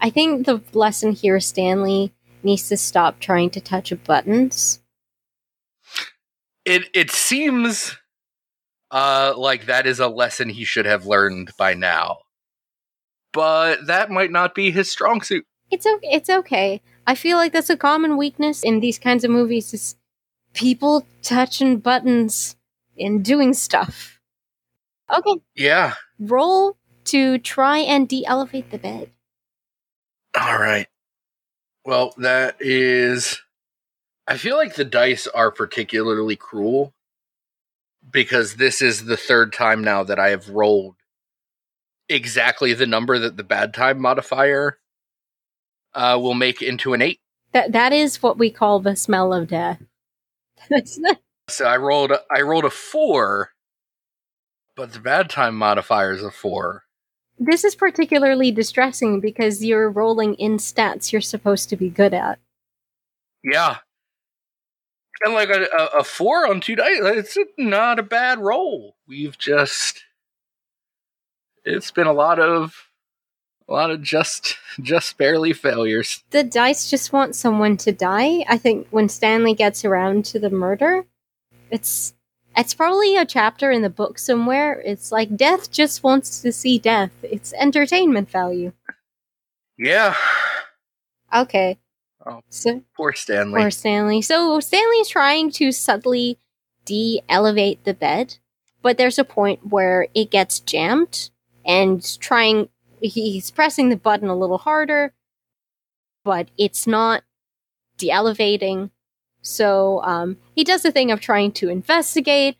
I 0.00 0.10
think 0.10 0.46
the 0.46 0.60
lesson 0.72 1.12
here, 1.12 1.38
Stanley 1.40 2.12
needs 2.42 2.68
to 2.68 2.76
stop 2.76 3.20
trying 3.20 3.50
to 3.50 3.60
touch 3.60 3.92
buttons. 4.04 4.80
It 6.64 6.88
it 6.94 7.10
seems 7.10 7.96
uh 8.90 9.34
like 9.36 9.66
that 9.66 9.86
is 9.86 10.00
a 10.00 10.08
lesson 10.08 10.48
he 10.48 10.64
should 10.64 10.86
have 10.86 11.06
learned 11.06 11.50
by 11.58 11.74
now. 11.74 12.18
But 13.32 13.86
that 13.86 14.10
might 14.10 14.30
not 14.30 14.54
be 14.54 14.70
his 14.70 14.90
strong 14.90 15.20
suit. 15.20 15.44
It's 15.70 15.86
okay. 15.86 16.08
It's 16.10 16.30
okay. 16.30 16.80
I 17.06 17.14
feel 17.14 17.36
like 17.36 17.52
that's 17.52 17.70
a 17.70 17.76
common 17.76 18.16
weakness 18.16 18.62
in 18.62 18.80
these 18.80 18.98
kinds 18.98 19.24
of 19.24 19.30
movies 19.30 19.74
is 19.74 19.96
people 20.54 21.06
touching 21.22 21.78
buttons 21.78 22.56
and 22.98 23.24
doing 23.24 23.54
stuff. 23.54 24.20
Okay, 25.14 25.40
Yeah. 25.54 25.94
roll 26.18 26.76
to 27.04 27.38
try 27.38 27.78
and 27.78 28.08
de-elevate 28.08 28.70
the 28.70 28.78
bed. 28.78 29.10
All 30.38 30.58
right. 30.58 30.88
Well, 31.84 32.14
that 32.18 32.56
is. 32.60 33.40
I 34.26 34.38
feel 34.38 34.56
like 34.56 34.74
the 34.74 34.84
dice 34.86 35.26
are 35.26 35.50
particularly 35.50 36.34
cruel 36.36 36.94
because 38.10 38.56
this 38.56 38.80
is 38.80 39.04
the 39.04 39.18
third 39.18 39.52
time 39.52 39.84
now 39.84 40.02
that 40.02 40.18
I 40.18 40.30
have 40.30 40.48
rolled 40.48 40.96
exactly 42.08 42.72
the 42.74 42.86
number 42.86 43.18
that 43.18 43.36
the 43.36 43.44
bad 43.44 43.74
time 43.74 44.00
modifier 44.00 44.78
uh, 45.94 46.18
will 46.20 46.34
make 46.34 46.62
into 46.62 46.94
an 46.94 47.02
eight. 47.02 47.20
That 47.52 47.72
that 47.72 47.92
is 47.92 48.22
what 48.22 48.38
we 48.38 48.50
call 48.50 48.80
the 48.80 48.96
smell 48.96 49.32
of 49.34 49.48
death. 49.48 49.82
That's 50.70 50.96
the- 50.96 51.18
So 51.48 51.66
I 51.66 51.76
rolled. 51.76 52.12
I 52.34 52.40
rolled 52.40 52.64
a 52.64 52.70
four, 52.70 53.50
but 54.76 54.92
the 54.92 55.00
bad 55.00 55.28
time 55.28 55.56
modifier 55.56 56.12
is 56.12 56.22
a 56.22 56.30
four. 56.30 56.84
this 57.38 57.64
is 57.64 57.74
particularly 57.74 58.50
distressing 58.50 59.20
because 59.20 59.64
you're 59.64 59.90
rolling 59.90 60.34
in 60.34 60.56
stats 60.56 61.12
you're 61.12 61.20
supposed 61.20 61.68
to 61.68 61.76
be 61.76 61.88
good 61.90 62.14
at. 62.14 62.38
Yeah. 63.42 63.78
And 65.24 65.34
like 65.34 65.48
a, 65.50 65.66
a, 65.76 65.98
a 66.00 66.04
four 66.04 66.46
on 66.46 66.60
two 66.60 66.76
dice, 66.76 66.98
it's 67.02 67.38
not 67.58 67.98
a 67.98 68.02
bad 68.02 68.38
roll. 68.38 68.96
We've 69.06 69.36
just 69.38 70.02
it's 71.64 71.90
been 71.90 72.06
a 72.06 72.12
lot 72.12 72.38
of 72.38 72.88
a 73.68 73.72
lot 73.72 73.90
of 73.90 74.02
just 74.02 74.56
just 74.80 75.16
barely 75.18 75.52
failures. 75.52 76.22
The 76.30 76.42
dice 76.44 76.88
just 76.90 77.12
want 77.12 77.34
someone 77.34 77.76
to 77.78 77.92
die. 77.92 78.44
I 78.48 78.56
think 78.58 78.88
when 78.90 79.08
Stanley 79.08 79.54
gets 79.54 79.84
around 79.84 80.24
to 80.26 80.38
the 80.38 80.50
murder, 80.50 81.04
it's 81.74 82.14
it's 82.56 82.72
probably 82.72 83.16
a 83.16 83.24
chapter 83.26 83.72
in 83.72 83.82
the 83.82 83.90
book 83.90 84.16
somewhere. 84.18 84.80
It's 84.80 85.10
like 85.10 85.36
death 85.36 85.72
just 85.72 86.04
wants 86.04 86.40
to 86.42 86.52
see 86.52 86.78
death. 86.78 87.10
It's 87.22 87.52
entertainment 87.54 88.30
value. 88.30 88.72
Yeah. 89.76 90.14
Okay. 91.34 91.78
Oh. 92.24 92.42
So 92.48 92.82
Poor 92.96 93.12
Stanley. 93.12 93.60
or 93.60 93.70
Stanley. 93.72 94.22
So 94.22 94.60
Stanley's 94.60 95.08
trying 95.08 95.50
to 95.52 95.72
subtly 95.72 96.38
de-elevate 96.84 97.84
the 97.84 97.94
bed, 97.94 98.36
but 98.82 98.98
there's 98.98 99.18
a 99.18 99.24
point 99.24 99.66
where 99.66 100.06
it 100.14 100.30
gets 100.30 100.60
jammed 100.60 101.30
and 101.66 102.18
trying 102.20 102.68
he's 103.00 103.50
pressing 103.50 103.88
the 103.88 103.96
button 103.96 104.28
a 104.28 104.36
little 104.36 104.58
harder, 104.58 105.12
but 106.24 106.48
it's 106.56 106.86
not 106.86 107.24
de-elevating. 107.98 108.90
So 109.44 110.02
um, 110.02 110.38
he 110.54 110.64
does 110.64 110.82
the 110.82 110.90
thing 110.90 111.10
of 111.10 111.20
trying 111.20 111.52
to 111.52 111.68
investigate, 111.68 112.56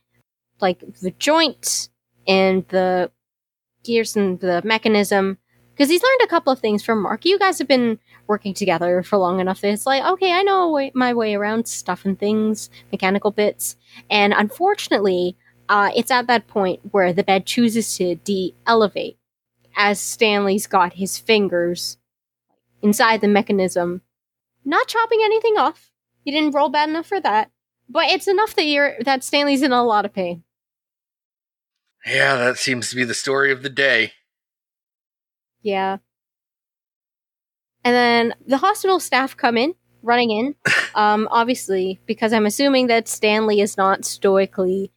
like 0.60 0.80
the 1.00 1.12
joint 1.12 1.88
and 2.28 2.68
the 2.68 3.10
gears 3.82 4.16
and 4.16 4.38
the 4.38 4.60
mechanism, 4.64 5.38
because 5.72 5.88
he's 5.88 6.02
learned 6.02 6.20
a 6.22 6.28
couple 6.28 6.52
of 6.52 6.60
things 6.60 6.84
from 6.84 7.00
Mark. 7.02 7.24
You 7.24 7.38
guys 7.38 7.58
have 7.58 7.66
been 7.66 7.98
working 8.26 8.52
together 8.52 9.02
for 9.02 9.16
long 9.16 9.40
enough 9.40 9.62
that 9.62 9.72
it's 9.72 9.86
like, 9.86 10.04
okay, 10.04 10.32
I 10.32 10.42
know 10.42 10.90
my 10.94 11.14
way 11.14 11.34
around 11.34 11.66
stuff 11.66 12.04
and 12.04 12.18
things, 12.18 12.68
mechanical 12.92 13.30
bits. 13.30 13.76
And 14.10 14.34
unfortunately, 14.34 15.36
uh, 15.70 15.90
it's 15.96 16.10
at 16.10 16.26
that 16.26 16.48
point 16.48 16.80
where 16.90 17.14
the 17.14 17.24
bed 17.24 17.46
chooses 17.46 17.96
to 17.96 18.16
de 18.16 18.54
elevate 18.66 19.16
as 19.74 20.00
Stanley's 20.00 20.66
got 20.66 20.92
his 20.92 21.18
fingers 21.18 21.96
inside 22.82 23.22
the 23.22 23.28
mechanism, 23.28 24.02
not 24.66 24.86
chopping 24.86 25.20
anything 25.24 25.56
off. 25.56 25.90
You 26.24 26.32
didn't 26.32 26.54
roll 26.54 26.68
bad 26.70 26.88
enough 26.88 27.06
for 27.06 27.20
that. 27.20 27.50
But 27.88 28.06
it's 28.06 28.26
enough 28.28 28.56
that 28.56 28.64
you're 28.64 28.94
that 29.02 29.22
Stanley's 29.22 29.62
in 29.62 29.72
a 29.72 29.84
lot 29.84 30.04
of 30.06 30.12
pain. 30.14 30.42
yeah, 32.06 32.36
that 32.36 32.58
seems 32.58 32.90
to 32.90 32.96
be 32.96 33.04
the 33.04 33.14
story 33.14 33.52
of 33.52 33.62
the 33.62 33.70
day. 33.70 34.12
Yeah. 35.62 35.98
And 37.84 37.94
then 37.94 38.34
the 38.46 38.56
hospital 38.58 39.00
staff 39.00 39.36
come 39.36 39.56
in, 39.58 39.74
running 40.02 40.30
in. 40.30 40.54
Um, 40.96 41.26
obviously, 41.32 41.98
because 42.06 42.32
I'm 42.32 42.46
assuming 42.46 42.86
that 42.86 43.08
Stanley 43.08 43.60
is 43.60 43.76
not 43.76 44.04
stoically 44.04 44.92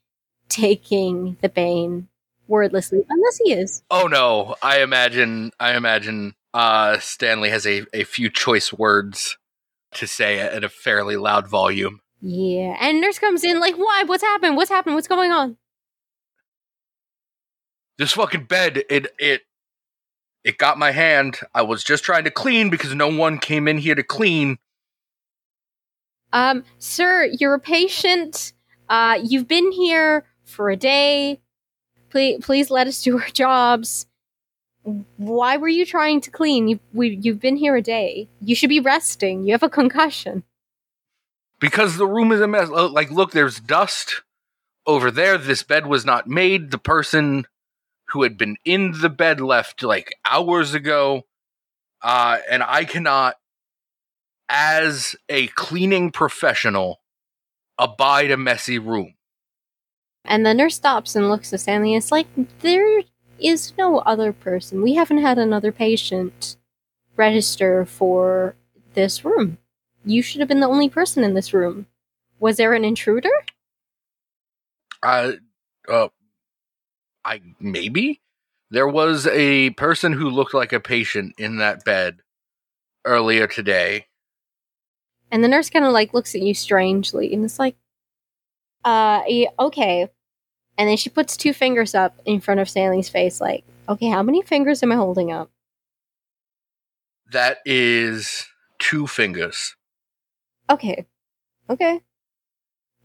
taking 0.48 1.38
the 1.42 1.50
bane 1.50 2.08
wordlessly, 2.48 3.04
unless 3.10 3.38
he 3.44 3.52
is. 3.52 3.82
Oh 3.90 4.06
no, 4.06 4.56
I 4.62 4.82
imagine 4.82 5.54
I 5.60 5.76
imagine 5.76 6.36
uh 6.54 7.00
Stanley 7.00 7.50
has 7.50 7.66
a, 7.66 7.84
a 7.96 8.04
few 8.04 8.30
choice 8.30 8.72
words 8.72 9.40
to 9.98 10.08
say 10.08 10.40
it 10.40 10.54
at 10.54 10.64
a 10.64 10.70
fairly 10.70 11.18
loud 11.18 11.48
volume. 11.48 12.02
Yeah. 12.22 12.76
And 12.80 13.02
nurse 13.02 13.20
comes 13.20 13.44
in 13.44 13.60
like, 13.60 13.76
why? 13.76 14.04
What's 14.06 14.24
happened? 14.24 14.56
What's 14.56 14.72
happened? 14.72 14.96
What's 14.96 15.08
going 15.08 15.32
on? 15.32 15.58
This 17.98 18.14
fucking 18.14 18.46
bed, 18.46 18.84
it 18.90 19.08
it 19.18 19.42
it 20.44 20.58
got 20.58 20.78
my 20.78 20.92
hand. 20.92 21.40
I 21.54 21.64
was 21.64 21.84
just 21.84 22.04
trying 22.04 22.24
to 22.26 22.32
clean 22.32 22.70
because 22.70 22.94
no 22.94 23.08
one 23.08 23.40
came 23.40 23.68
in 23.68 23.80
here 23.80 23.96
to 23.96 24.04
clean. 24.04 24.60
Um, 26.32 26.64
sir, 26.78 27.28
you're 27.40 27.56
a 27.56 27.60
patient. 27.60 28.54
Uh, 28.88 29.20
you've 29.24 29.48
been 29.48 29.72
here 29.72 30.26
for 30.44 30.70
a 30.70 30.76
day. 30.76 31.42
Please, 32.10 32.40
please 32.42 32.70
let 32.70 32.88
us 32.88 33.02
do 33.02 33.20
our 33.20 33.30
jobs. 33.30 34.06
Why 35.18 35.58
were 35.58 35.68
you 35.68 35.86
trying 35.86 36.22
to 36.22 36.32
clean? 36.32 36.68
You, 36.68 36.80
we, 36.94 37.20
you've 37.22 37.40
been 37.42 37.58
here 37.58 37.76
a 37.76 37.82
day. 37.82 38.30
You 38.42 38.56
should 38.56 38.70
be 38.70 38.80
resting. 38.80 39.44
You 39.44 39.52
have 39.52 39.64
a 39.64 39.70
concussion. 39.70 40.44
because 41.60 41.98
the 41.98 42.08
room 42.08 42.32
is 42.32 42.42
a 42.42 42.48
mess. 42.48 42.70
Like, 42.70 43.12
look, 43.12 43.32
there's 43.32 43.60
dust 43.60 44.22
over 44.86 45.12
there. 45.12 45.38
This 45.38 45.64
bed 45.64 45.88
was 45.88 46.06
not 46.06 46.28
made. 46.28 46.72
The 46.72 46.78
person 46.78 47.46
who 48.10 48.24
had 48.24 48.38
been 48.38 48.56
in 48.64 48.94
the 49.02 49.10
bed 49.10 49.42
left 49.42 49.84
like 49.84 50.14
hours 50.24 50.74
ago. 50.74 51.24
Uh, 52.02 52.38
and 52.50 52.64
I 52.64 52.86
cannot, 52.86 53.36
as 54.48 55.16
a 55.28 55.48
cleaning 55.48 56.12
professional, 56.12 57.02
abide 57.78 58.32
a 58.32 58.38
messy 58.38 58.80
room. 58.80 59.16
And 60.24 60.46
the 60.46 60.54
nurse 60.54 60.76
stops 60.76 61.16
and 61.16 61.30
looks 61.30 61.52
at 61.54 61.60
Stanley. 61.62 61.94
And 61.94 62.04
it's 62.04 62.12
like 62.12 62.28
there 62.62 63.02
is 63.40 63.74
no 63.78 64.00
other 64.00 64.34
person. 64.34 64.82
We 64.82 64.96
haven't 64.96 65.20
had 65.20 65.38
another 65.38 65.72
patient 65.72 66.58
register 67.16 67.86
for 67.86 68.56
this 68.94 69.24
room. 69.26 69.58
You 70.06 70.22
should 70.22 70.40
have 70.40 70.48
been 70.48 70.60
the 70.60 70.68
only 70.68 70.90
person 70.90 71.24
in 71.24 71.34
this 71.34 71.54
room. 71.54 71.88
Was 72.40 72.58
there 72.58 72.74
an 72.74 72.86
intruder? 72.86 73.32
Uh, 75.04 75.34
uh, 75.88 76.08
I 77.26 77.42
maybe 77.60 78.22
there 78.70 78.88
was 78.88 79.28
a 79.28 79.72
person 79.72 80.14
who 80.14 80.30
looked 80.30 80.54
like 80.54 80.74
a 80.74 80.80
patient 80.80 81.36
in 81.38 81.58
that 81.58 81.84
bed 81.84 82.22
earlier 83.06 83.48
today. 83.48 84.08
And 85.32 85.44
the 85.44 85.48
nurse 85.48 85.70
kind 85.70 85.86
of 85.86 85.92
like 85.92 86.14
looks 86.14 86.36
at 86.36 86.42
you 86.42 86.54
strangely, 86.54 87.34
and 87.34 87.44
it's 87.44 87.60
like, 87.60 87.76
uh, 88.86 89.24
okay. 89.60 90.10
And 90.78 90.88
then 90.88 90.98
she 90.98 91.10
puts 91.10 91.36
two 91.36 91.54
fingers 91.54 91.96
up 91.96 92.20
in 92.26 92.40
front 92.40 92.60
of 92.60 92.70
Stanley's 92.70 93.10
face, 93.10 93.42
like, 93.42 93.64
okay, 93.90 94.10
how 94.10 94.22
many 94.22 94.42
fingers 94.42 94.84
am 94.84 94.92
I 94.92 94.96
holding 94.96 95.32
up? 95.32 95.50
That 97.32 97.58
is 97.66 98.46
two 98.80 99.08
fingers. 99.08 99.76
Okay, 100.70 101.06
okay. 101.70 102.02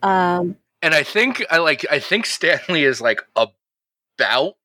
Um, 0.03 0.57
and 0.83 0.95
I 0.95 1.03
think 1.03 1.45
I 1.51 1.59
like 1.59 1.87
I 1.91 1.99
think 1.99 2.27
Stanley 2.27 2.85
is 2.85 3.01
like 3.01 3.21
about 3.35 4.57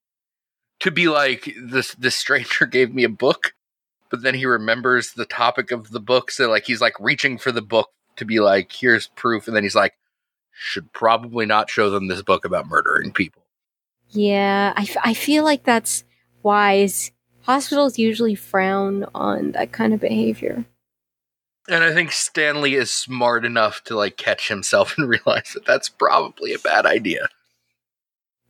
to 0.79 0.91
be 0.91 1.07
like 1.07 1.53
this 1.61 1.93
this 1.95 2.15
stranger 2.15 2.65
gave 2.65 2.93
me 2.93 3.03
a 3.03 3.09
book, 3.09 3.53
but 4.09 4.21
then 4.21 4.35
he 4.35 4.45
remembers 4.45 5.13
the 5.13 5.25
topic 5.25 5.71
of 5.71 5.91
the 5.91 5.99
book, 5.99 6.31
so 6.31 6.49
like 6.49 6.65
he's 6.65 6.81
like 6.81 6.99
reaching 6.99 7.37
for 7.37 7.51
the 7.51 7.61
book 7.61 7.91
to 8.17 8.25
be 8.25 8.39
like, 8.39 8.71
here's 8.71 9.07
proof, 9.07 9.47
and 9.47 9.55
then 9.55 9.63
he's 9.63 9.75
like, 9.75 9.93
should 10.57 10.91
probably 10.91 11.45
not 11.45 11.69
show 11.69 11.89
them 11.89 12.07
this 12.07 12.21
book 12.21 12.43
about 12.45 12.67
murdering 12.67 13.11
people. 13.11 13.43
yeah, 14.09 14.73
I, 14.75 14.81
f- 14.81 14.97
I 15.03 15.13
feel 15.13 15.43
like 15.43 15.63
that's 15.63 16.03
wise. 16.43 17.11
Hospitals 17.41 17.97
usually 17.99 18.35
frown 18.35 19.05
on 19.13 19.51
that 19.51 19.71
kind 19.71 19.93
of 19.93 19.99
behavior. 19.99 20.65
And 21.69 21.83
I 21.83 21.93
think 21.93 22.11
Stanley 22.11 22.75
is 22.75 22.91
smart 22.91 23.45
enough 23.45 23.83
to 23.85 23.95
like 23.95 24.17
catch 24.17 24.47
himself 24.47 24.93
and 24.97 25.07
realize 25.07 25.51
that 25.53 25.65
that's 25.65 25.89
probably 25.89 26.53
a 26.53 26.59
bad 26.59 26.85
idea. 26.85 27.27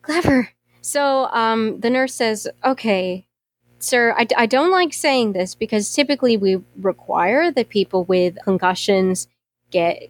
Clever. 0.01 0.49
So 0.82 1.26
um, 1.32 1.80
the 1.82 1.89
nurse 1.89 2.14
says, 2.14 2.47
okay, 2.64 3.28
sir, 3.80 4.14
I, 4.18 4.28
I 4.38 4.45
don't 4.45 4.72
like 4.72 4.93
saying 4.93 5.34
this 5.34 5.53
because 5.55 5.93
typically 5.93 6.38
we 6.38 6.62
require 6.80 7.51
that 7.51 7.70
people 7.70 8.05
with 8.05 8.38
concussions 8.43 9.28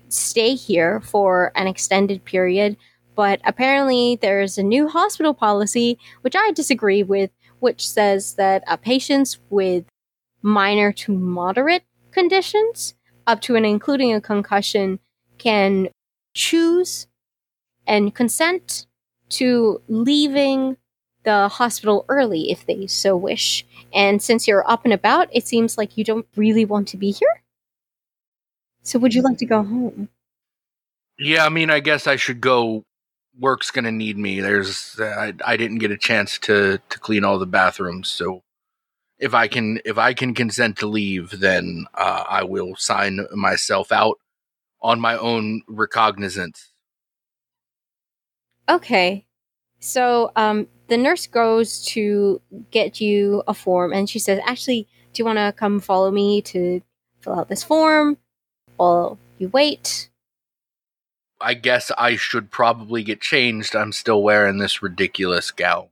stay 0.09 0.55
here 0.55 1.01
for 1.01 1.51
an 1.55 1.67
extended 1.67 2.23
period. 2.25 2.77
But 3.15 3.41
apparently, 3.43 4.17
there's 4.21 4.57
a 4.57 4.63
new 4.63 4.87
hospital 4.87 5.33
policy, 5.33 5.97
which 6.21 6.35
I 6.35 6.51
disagree 6.51 7.03
with, 7.03 7.31
which 7.59 7.87
says 7.87 8.35
that 8.35 8.63
uh, 8.67 8.77
patients 8.77 9.39
with 9.49 9.85
minor 10.41 10.91
to 10.91 11.11
moderate 11.11 11.83
conditions, 12.11 12.93
up 13.25 13.41
to 13.41 13.55
and 13.55 13.65
including 13.65 14.13
a 14.13 14.21
concussion, 14.21 14.99
can 15.37 15.89
choose 16.33 17.07
and 17.87 18.13
consent 18.13 18.85
to 19.29 19.81
leaving 19.87 20.77
the 21.23 21.47
hospital 21.49 22.05
early 22.07 22.51
if 22.51 22.65
they 22.65 22.87
so 22.87 23.17
wish. 23.17 23.65
And 23.93 24.21
since 24.21 24.47
you're 24.47 24.69
up 24.69 24.85
and 24.85 24.93
about, 24.93 25.27
it 25.31 25.47
seems 25.47 25.77
like 25.77 25.97
you 25.97 26.03
don't 26.03 26.27
really 26.35 26.65
want 26.65 26.87
to 26.89 26.97
be 26.97 27.11
here. 27.11 27.43
So 28.87 28.99
would 28.99 29.13
you 29.13 29.21
like 29.21 29.37
to 29.39 29.45
go 29.45 29.63
home? 29.63 30.07
Yeah, 31.19 31.45
I 31.45 31.49
mean, 31.49 31.69
I 31.69 31.81
guess 31.81 32.07
I 32.07 32.15
should 32.15 32.39
go. 32.39 32.85
Work's 33.37 33.69
gonna 33.69 33.91
need 33.91 34.17
me. 34.17 34.39
There's, 34.39 34.95
uh, 34.97 35.03
I, 35.03 35.33
I 35.45 35.57
didn't 35.57 35.79
get 35.79 35.91
a 35.91 35.97
chance 35.97 36.39
to 36.39 36.79
to 36.89 36.99
clean 36.99 37.25
all 37.25 37.37
the 37.37 37.45
bathrooms, 37.45 38.07
so 38.07 38.43
if 39.19 39.33
I 39.33 39.49
can 39.49 39.81
if 39.83 39.97
I 39.97 40.13
can 40.13 40.33
consent 40.33 40.77
to 40.77 40.87
leave, 40.87 41.37
then 41.37 41.85
uh, 41.95 42.23
I 42.29 42.45
will 42.45 42.77
sign 42.77 43.27
myself 43.33 43.91
out 43.91 44.19
on 44.81 45.01
my 45.01 45.17
own 45.17 45.63
recognizance. 45.67 46.71
Okay. 48.69 49.25
So 49.79 50.31
um, 50.37 50.67
the 50.87 50.97
nurse 50.97 51.27
goes 51.27 51.83
to 51.87 52.41
get 52.71 53.01
you 53.01 53.43
a 53.49 53.53
form, 53.53 53.91
and 53.91 54.09
she 54.09 54.19
says, 54.19 54.39
"Actually, 54.45 54.87
do 55.11 55.19
you 55.21 55.25
want 55.25 55.39
to 55.39 55.53
come 55.57 55.81
follow 55.81 56.09
me 56.09 56.41
to 56.43 56.81
fill 57.19 57.37
out 57.37 57.49
this 57.49 57.65
form 57.65 58.17
while 58.77 59.17
you 59.37 59.49
wait?" 59.49 60.09
I 61.39 61.53
guess 61.53 61.91
I 61.97 62.15
should 62.15 62.49
probably 62.49 63.03
get 63.03 63.21
changed. 63.21 63.75
I'm 63.75 63.91
still 63.91 64.23
wearing 64.23 64.57
this 64.57 64.81
ridiculous 64.81 65.51
gown. 65.51 65.89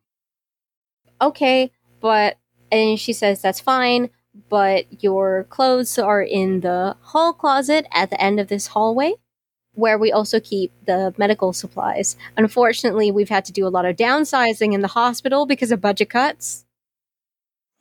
Okay, 1.21 1.71
but 2.01 2.37
and 2.71 2.99
she 2.99 3.13
says 3.13 3.41
that's 3.41 3.59
fine, 3.59 4.09
but 4.49 5.03
your 5.03 5.43
clothes 5.45 5.99
are 5.99 6.21
in 6.21 6.61
the 6.61 6.95
hall 7.01 7.33
closet 7.33 7.85
at 7.91 8.09
the 8.09 8.21
end 8.21 8.39
of 8.39 8.47
this 8.47 8.67
hallway 8.67 9.13
where 9.75 9.97
we 9.97 10.11
also 10.11 10.39
keep 10.39 10.71
the 10.85 11.13
medical 11.17 11.53
supplies. 11.53 12.15
Unfortunately, 12.37 13.11
we've 13.11 13.29
had 13.29 13.45
to 13.45 13.51
do 13.51 13.67
a 13.67 13.69
lot 13.69 13.85
of 13.85 13.95
downsizing 13.95 14.73
in 14.73 14.81
the 14.81 14.87
hospital 14.89 15.45
because 15.45 15.71
of 15.71 15.81
budget 15.81 16.09
cuts. 16.09 16.65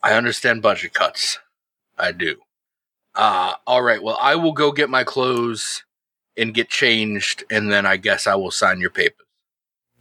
I 0.02 0.14
understand 0.14 0.60
budget 0.60 0.92
cuts. 0.92 1.38
I 1.96 2.12
do. 2.12 2.36
Uh, 3.14 3.54
all 3.66 3.82
right. 3.82 4.02
Well, 4.02 4.18
I 4.20 4.34
will 4.34 4.52
go 4.52 4.72
get 4.72 4.90
my 4.90 5.04
clothes 5.04 5.84
and 6.36 6.52
get 6.52 6.68
changed, 6.68 7.44
and 7.50 7.70
then 7.70 7.86
I 7.86 7.96
guess 7.96 8.26
I 8.26 8.34
will 8.34 8.50
sign 8.50 8.80
your 8.80 8.90
papers. 8.90 9.26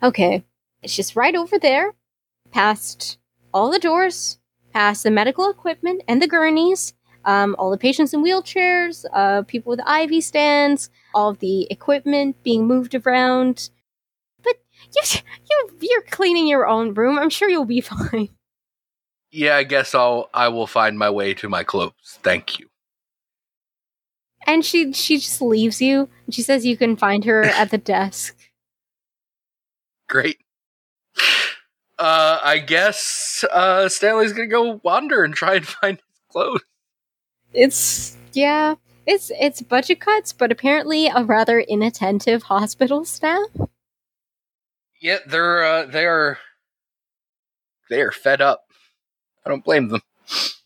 Okay. 0.01 0.43
It's 0.81 0.95
just 0.95 1.15
right 1.15 1.35
over 1.35 1.57
there, 1.59 1.93
past 2.51 3.17
all 3.53 3.71
the 3.71 3.79
doors, 3.79 4.39
past 4.73 5.03
the 5.03 5.11
medical 5.11 5.49
equipment 5.49 6.01
and 6.07 6.21
the 6.21 6.27
gurneys, 6.27 6.93
um, 7.25 7.55
all 7.57 7.71
the 7.71 7.77
patients 7.77 8.13
in 8.13 8.23
wheelchairs, 8.23 9.05
uh, 9.13 9.43
people 9.43 9.69
with 9.69 9.79
IV 9.87 10.23
stands, 10.23 10.89
all 11.13 11.29
of 11.29 11.39
the 11.39 11.67
equipment 11.71 12.41
being 12.43 12.67
moved 12.67 12.95
around. 12.95 13.69
But 14.43 14.55
you, 14.93 15.19
you, 15.49 15.69
you're 15.81 16.01
cleaning 16.01 16.47
your 16.47 16.67
own 16.67 16.93
room. 16.93 17.17
I'm 17.17 17.29
sure 17.29 17.49
you'll 17.49 17.65
be 17.65 17.81
fine. 18.11 18.29
Yeah, 19.31 19.55
I 19.55 19.63
guess 19.63 19.95
I'll 19.95 20.29
I 20.33 20.49
will 20.49 20.67
find 20.67 20.99
my 20.99 21.09
way 21.09 21.33
to 21.35 21.49
my 21.49 21.63
clothes. 21.63 22.19
Thank 22.21 22.59
you. 22.59 22.67
And 24.45 24.63
she 24.63 24.93
she 24.93 25.17
just 25.17 25.41
leaves 25.41 25.81
you. 25.81 26.09
She 26.29 26.41
says 26.41 26.65
you 26.65 26.77
can 26.77 26.95
find 26.95 27.25
her 27.25 27.43
at 27.43 27.71
the 27.71 27.77
desk. 27.77 28.37
Great. 30.09 30.37
Uh, 31.97 32.39
I 32.43 32.59
guess 32.59 33.45
uh, 33.51 33.87
Stanley's 33.87 34.33
gonna 34.33 34.47
go 34.47 34.81
wander 34.83 35.23
and 35.23 35.33
try 35.33 35.55
and 35.55 35.67
find 35.81 35.97
his 35.97 36.21
clothes. 36.29 36.61
It's 37.53 38.17
yeah, 38.33 38.75
it's 39.05 39.31
it's 39.39 39.61
budget 39.61 39.99
cuts, 39.99 40.33
but 40.33 40.51
apparently 40.51 41.07
a 41.07 41.23
rather 41.23 41.59
inattentive 41.59 42.43
hospital 42.43 43.05
staff. 43.05 43.47
Yeah, 45.01 45.19
they're 45.27 45.63
uh, 45.63 45.85
they 45.85 46.05
are 46.05 46.39
they 47.89 48.01
are 48.01 48.11
fed 48.11 48.41
up. 48.41 48.65
I 49.45 49.49
don't 49.49 49.63
blame 49.63 49.89
them. 49.89 50.01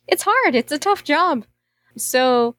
It's 0.08 0.24
hard. 0.24 0.56
It's 0.56 0.72
a 0.72 0.78
tough 0.78 1.04
job. 1.04 1.46
So, 1.98 2.56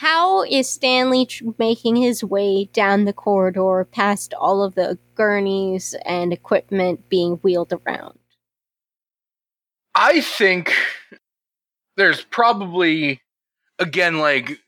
how 0.00 0.44
is 0.44 0.66
Stanley 0.66 1.26
tr- 1.26 1.44
making 1.58 1.96
his 1.96 2.24
way 2.24 2.70
down 2.72 3.04
the 3.04 3.12
corridor 3.12 3.86
past 3.92 4.32
all 4.32 4.62
of 4.62 4.74
the 4.74 4.98
gurneys 5.14 5.94
and 6.06 6.32
equipment 6.32 7.10
being 7.10 7.32
wheeled 7.42 7.74
around? 7.74 8.18
I 9.94 10.22
think 10.22 10.72
there's 11.98 12.22
probably 12.22 13.20
again 13.78 14.20
like 14.20 14.58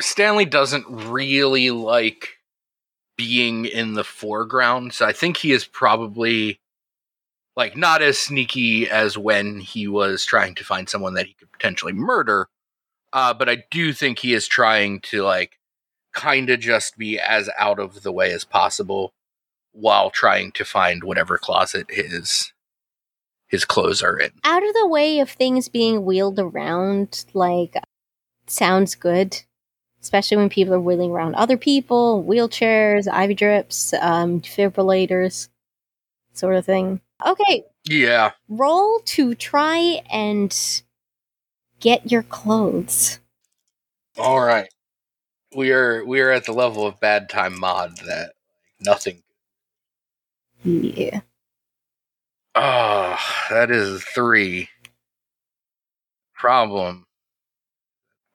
Stanley 0.00 0.44
doesn't 0.44 0.86
really 0.88 1.70
like 1.70 2.30
being 3.16 3.66
in 3.66 3.94
the 3.94 4.02
foreground, 4.02 4.92
so 4.92 5.06
I 5.06 5.12
think 5.12 5.36
he 5.36 5.52
is 5.52 5.64
probably 5.64 6.58
like 7.54 7.76
not 7.76 8.02
as 8.02 8.18
sneaky 8.18 8.90
as 8.90 9.16
when 9.16 9.60
he 9.60 9.86
was 9.86 10.24
trying 10.24 10.56
to 10.56 10.64
find 10.64 10.88
someone 10.88 11.14
that 11.14 11.26
he 11.26 11.34
could 11.34 11.52
potentially 11.52 11.92
murder. 11.92 12.48
Uh, 13.12 13.34
but 13.34 13.48
I 13.48 13.64
do 13.70 13.92
think 13.92 14.18
he 14.20 14.32
is 14.34 14.46
trying 14.46 15.00
to 15.00 15.22
like 15.22 15.58
kind 16.12 16.50
of 16.50 16.60
just 16.60 16.96
be 16.98 17.18
as 17.18 17.48
out 17.58 17.78
of 17.78 18.02
the 18.02 18.12
way 18.12 18.32
as 18.32 18.44
possible 18.44 19.12
while 19.72 20.10
trying 20.10 20.52
to 20.52 20.64
find 20.64 21.02
whatever 21.04 21.38
closet 21.38 21.86
his 21.90 22.52
his 23.48 23.64
clothes 23.66 24.02
are 24.02 24.16
in. 24.18 24.30
Out 24.44 24.62
of 24.66 24.72
the 24.74 24.86
way 24.88 25.20
of 25.20 25.28
things 25.30 25.68
being 25.68 26.04
wheeled 26.06 26.38
around, 26.38 27.26
like, 27.34 27.76
sounds 28.46 28.94
good. 28.94 29.42
Especially 30.00 30.36
when 30.38 30.48
people 30.48 30.72
are 30.74 30.80
wheeling 30.80 31.10
around 31.12 31.34
other 31.36 31.56
people, 31.58 32.24
wheelchairs, 32.24 33.06
IV 33.06 33.36
drips, 33.36 33.92
um, 34.00 34.40
defibrillators, 34.40 35.48
sort 36.32 36.56
of 36.56 36.64
thing. 36.64 37.00
Okay, 37.26 37.64
Yeah. 37.84 38.32
roll 38.48 39.00
to 39.00 39.34
try 39.34 40.02
and 40.10 40.52
get 41.82 42.10
your 42.10 42.22
clothes. 42.22 43.18
All 44.16 44.40
right. 44.40 44.68
We 45.54 45.72
are 45.72 46.02
we 46.06 46.20
are 46.20 46.30
at 46.30 46.46
the 46.46 46.52
level 46.52 46.86
of 46.86 46.98
bad 47.00 47.28
time 47.28 47.60
mod 47.60 47.98
that 48.06 48.32
nothing. 48.80 49.22
Yeah. 50.64 51.20
Ah, 52.54 53.46
that 53.50 53.70
is 53.70 54.02
three. 54.04 54.68
Problem. 56.34 57.06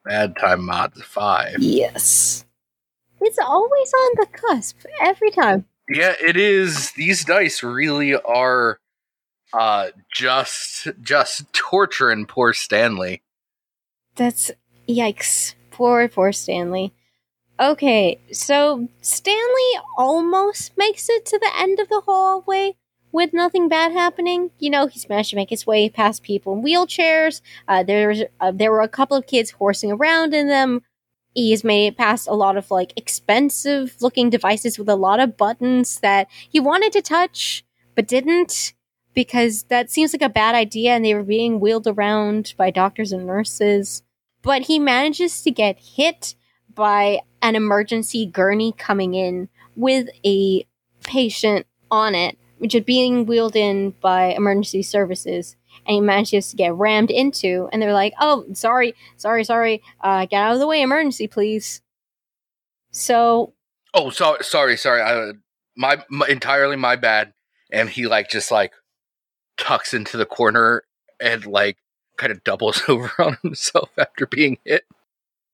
Bad 0.04 0.36
time 0.36 0.64
mod's 0.64 1.02
five. 1.02 1.56
Yes. 1.58 2.44
It's 3.20 3.38
always 3.38 3.92
on 3.92 4.10
the 4.16 4.26
cusp 4.26 4.78
every 5.00 5.30
time. 5.30 5.64
Yeah, 5.88 6.14
it 6.20 6.36
is. 6.36 6.92
These 6.92 7.24
dice 7.24 7.62
really 7.62 8.14
are 8.14 8.78
uh 9.52 9.88
just 10.12 10.88
just 11.00 11.50
torturing 11.52 12.26
poor 12.26 12.52
Stanley. 12.52 13.22
That's 14.18 14.50
yikes. 14.88 15.54
Poor, 15.70 16.08
poor 16.08 16.32
Stanley. 16.32 16.92
Okay, 17.60 18.20
so 18.32 18.88
Stanley 19.00 19.72
almost 19.96 20.76
makes 20.76 21.08
it 21.08 21.24
to 21.26 21.38
the 21.38 21.50
end 21.56 21.78
of 21.80 21.88
the 21.88 22.02
hallway 22.04 22.74
with 23.12 23.32
nothing 23.32 23.68
bad 23.68 23.92
happening. 23.92 24.50
You 24.58 24.70
know, 24.70 24.88
he's 24.88 25.08
managed 25.08 25.30
to 25.30 25.36
make 25.36 25.50
his 25.50 25.66
way 25.66 25.88
past 25.88 26.22
people 26.22 26.52
in 26.52 26.62
wheelchairs. 26.62 27.40
Uh, 27.68 27.82
there's 27.84 28.22
uh, 28.40 28.52
there 28.52 28.72
were 28.72 28.82
a 28.82 28.88
couple 28.88 29.16
of 29.16 29.26
kids 29.26 29.52
horsing 29.52 29.92
around 29.92 30.34
in 30.34 30.48
them. 30.48 30.82
He's 31.34 31.62
made 31.64 31.86
it 31.86 31.96
past 31.96 32.28
a 32.28 32.34
lot 32.34 32.56
of 32.56 32.70
like 32.70 32.92
expensive 32.96 33.96
looking 34.00 34.30
devices 34.30 34.78
with 34.78 34.88
a 34.88 34.96
lot 34.96 35.20
of 35.20 35.36
buttons 35.36 36.00
that 36.00 36.28
he 36.48 36.58
wanted 36.60 36.92
to 36.92 37.02
touch 37.02 37.64
but 37.94 38.08
didn't 38.08 38.72
because 39.14 39.64
that 39.64 39.90
seems 39.90 40.12
like 40.12 40.22
a 40.22 40.28
bad 40.28 40.54
idea 40.54 40.92
and 40.92 41.04
they 41.04 41.14
were 41.14 41.24
being 41.24 41.60
wheeled 41.60 41.86
around 41.86 42.54
by 42.56 42.70
doctors 42.70 43.12
and 43.12 43.26
nurses. 43.26 44.02
But 44.48 44.62
he 44.62 44.78
manages 44.78 45.42
to 45.42 45.50
get 45.50 45.78
hit 45.78 46.34
by 46.74 47.20
an 47.42 47.54
emergency 47.54 48.24
gurney 48.24 48.72
coming 48.72 49.12
in 49.12 49.50
with 49.76 50.08
a 50.24 50.66
patient 51.04 51.66
on 51.90 52.14
it, 52.14 52.38
which 52.56 52.74
is 52.74 52.82
being 52.82 53.26
wheeled 53.26 53.54
in 53.54 53.90
by 54.00 54.28
emergency 54.28 54.82
services. 54.82 55.54
And 55.86 55.96
he 55.96 56.00
manages 56.00 56.48
to 56.48 56.56
get 56.56 56.72
rammed 56.72 57.10
into, 57.10 57.68
and 57.70 57.82
they're 57.82 57.92
like, 57.92 58.14
"Oh, 58.18 58.46
sorry, 58.54 58.94
sorry, 59.18 59.44
sorry, 59.44 59.82
uh, 60.00 60.24
get 60.24 60.42
out 60.42 60.54
of 60.54 60.60
the 60.60 60.66
way, 60.66 60.80
emergency, 60.80 61.26
please." 61.26 61.82
So 62.90 63.52
Oh, 63.92 64.08
sorry, 64.08 64.42
sorry, 64.42 64.78
sorry. 64.78 65.02
I, 65.02 65.32
my, 65.76 66.02
my 66.08 66.26
entirely 66.26 66.76
my 66.76 66.96
bad. 66.96 67.34
And 67.70 67.90
he 67.90 68.06
like 68.06 68.30
just 68.30 68.50
like 68.50 68.72
tucks 69.58 69.92
into 69.92 70.16
the 70.16 70.24
corner 70.24 70.84
and 71.20 71.44
like 71.44 71.76
kind 72.18 72.30
of 72.30 72.44
doubles 72.44 72.82
over 72.88 73.10
on 73.18 73.38
himself 73.42 73.90
after 73.96 74.26
being 74.26 74.58
hit. 74.64 74.84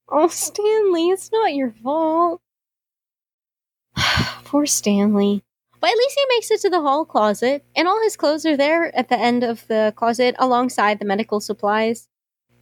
Oh, 0.09 0.29
Stanley, 0.29 1.11
it's 1.11 1.31
not 1.31 1.55
your 1.55 1.71
fault. 1.83 2.41
Poor 4.45 4.67
Stanley. 4.67 5.45
But 5.81 5.91
at 5.91 5.99
least 5.99 6.19
he 6.19 6.35
makes 6.35 6.51
it 6.51 6.61
to 6.63 6.71
the 6.71 6.81
hall 6.81 7.05
closet, 7.05 7.65
and 7.77 7.87
all 7.87 8.03
his 8.03 8.17
clothes 8.17 8.47
are 8.47 8.57
there 8.57 8.95
at 8.97 9.11
the 9.11 9.19
end 9.19 9.45
of 9.45 9.67
the 9.67 9.93
closet 9.97 10.35
alongside 10.39 10.99
the 10.99 11.05
medical 11.05 11.41
supplies. 11.41 12.09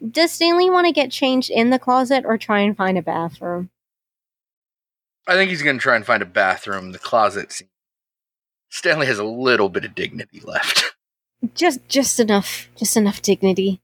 Does 0.05 0.31
Stanley 0.31 0.69
want 0.69 0.87
to 0.87 0.93
get 0.93 1.11
changed 1.11 1.49
in 1.49 1.69
the 1.69 1.79
closet 1.79 2.25
or 2.25 2.37
try 2.37 2.59
and 2.59 2.75
find 2.75 2.97
a 2.97 3.01
bathroom? 3.01 3.69
I 5.25 5.35
think 5.35 5.49
he's 5.49 5.61
going 5.61 5.77
to 5.77 5.81
try 5.81 5.95
and 5.95 6.05
find 6.05 6.21
a 6.21 6.25
bathroom. 6.25 6.91
The 6.91 6.99
closet. 6.99 7.61
Stanley 8.67 9.05
has 9.05 9.19
a 9.19 9.23
little 9.23 9.69
bit 9.69 9.85
of 9.85 9.95
dignity 9.95 10.41
left. 10.43 10.95
Just 11.55 11.89
just 11.89 12.21
enough, 12.21 12.69
just 12.77 12.95
enough 12.95 13.21
dignity. 13.21 13.81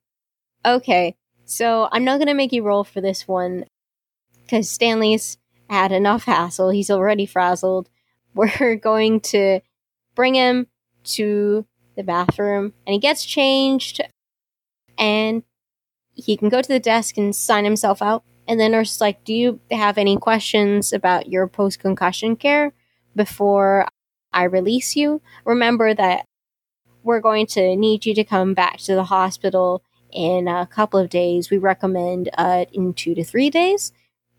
Okay. 0.66 1.16
So, 1.46 1.90
I'm 1.92 2.04
not 2.04 2.18
going 2.18 2.28
to 2.28 2.34
make 2.34 2.54
you 2.54 2.64
roll 2.64 2.84
for 2.84 3.02
this 3.02 3.28
one 3.28 3.66
cuz 4.50 4.70
Stanley's 4.70 5.38
had 5.70 5.92
enough 5.92 6.26
hassle. 6.26 6.70
He's 6.70 6.90
already 6.90 7.26
frazzled. 7.26 7.90
We're 8.36 8.76
going 8.76 9.22
to 9.22 9.62
bring 10.16 10.36
him 10.36 10.68
to 11.04 11.66
the 11.96 12.04
bathroom 12.04 12.74
and 12.86 12.94
he 12.94 13.00
gets 13.00 13.26
changed 13.26 14.02
and 14.98 15.44
he 16.14 16.38
can 16.38 16.50
go 16.50 16.62
to 16.62 16.68
the 16.68 16.80
desk 16.80 17.18
and 17.18 17.36
sign 17.36 17.64
himself 17.64 18.02
out. 18.02 18.24
And 18.48 18.60
the 18.60 18.70
nurse 18.70 18.96
is 18.96 19.02
like, 19.02 19.24
Do 19.24 19.34
you 19.34 19.60
have 19.72 19.98
any 19.98 20.18
questions 20.18 20.92
about 20.94 21.30
your 21.30 21.48
post 21.48 21.80
concussion 21.80 22.36
care 22.36 22.74
before 23.16 23.88
I 24.34 24.44
release 24.44 24.96
you? 24.96 25.22
Remember 25.46 25.94
that 25.94 26.26
we're 27.04 27.22
going 27.22 27.48
to 27.48 27.76
need 27.76 28.06
you 28.06 28.14
to 28.16 28.24
come 28.24 28.54
back 28.54 28.78
to 28.80 28.96
the 28.96 29.06
hospital 29.06 29.84
in 30.12 30.48
a 30.48 30.68
couple 30.68 31.00
of 31.00 31.10
days. 31.10 31.50
We 31.50 31.58
recommend 31.58 32.30
uh, 32.38 32.66
in 32.72 32.94
two 32.94 33.16
to 33.16 33.24
three 33.24 33.50
days, 33.50 33.92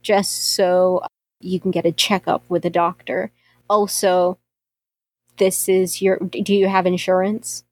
just 0.03 0.55
so 0.55 1.03
you 1.41 1.61
can 1.61 1.71
get 1.71 1.87
a 1.87 1.93
checkup 1.93 2.43
with 2.49 2.65
a 2.65 2.71
doctor. 2.71 3.33
Also, 3.69 4.39
this 5.39 5.69
is 5.69 6.03
your. 6.03 6.19
Do 6.19 6.55
you 6.55 6.69
have 6.69 6.87
insurance? 6.87 7.65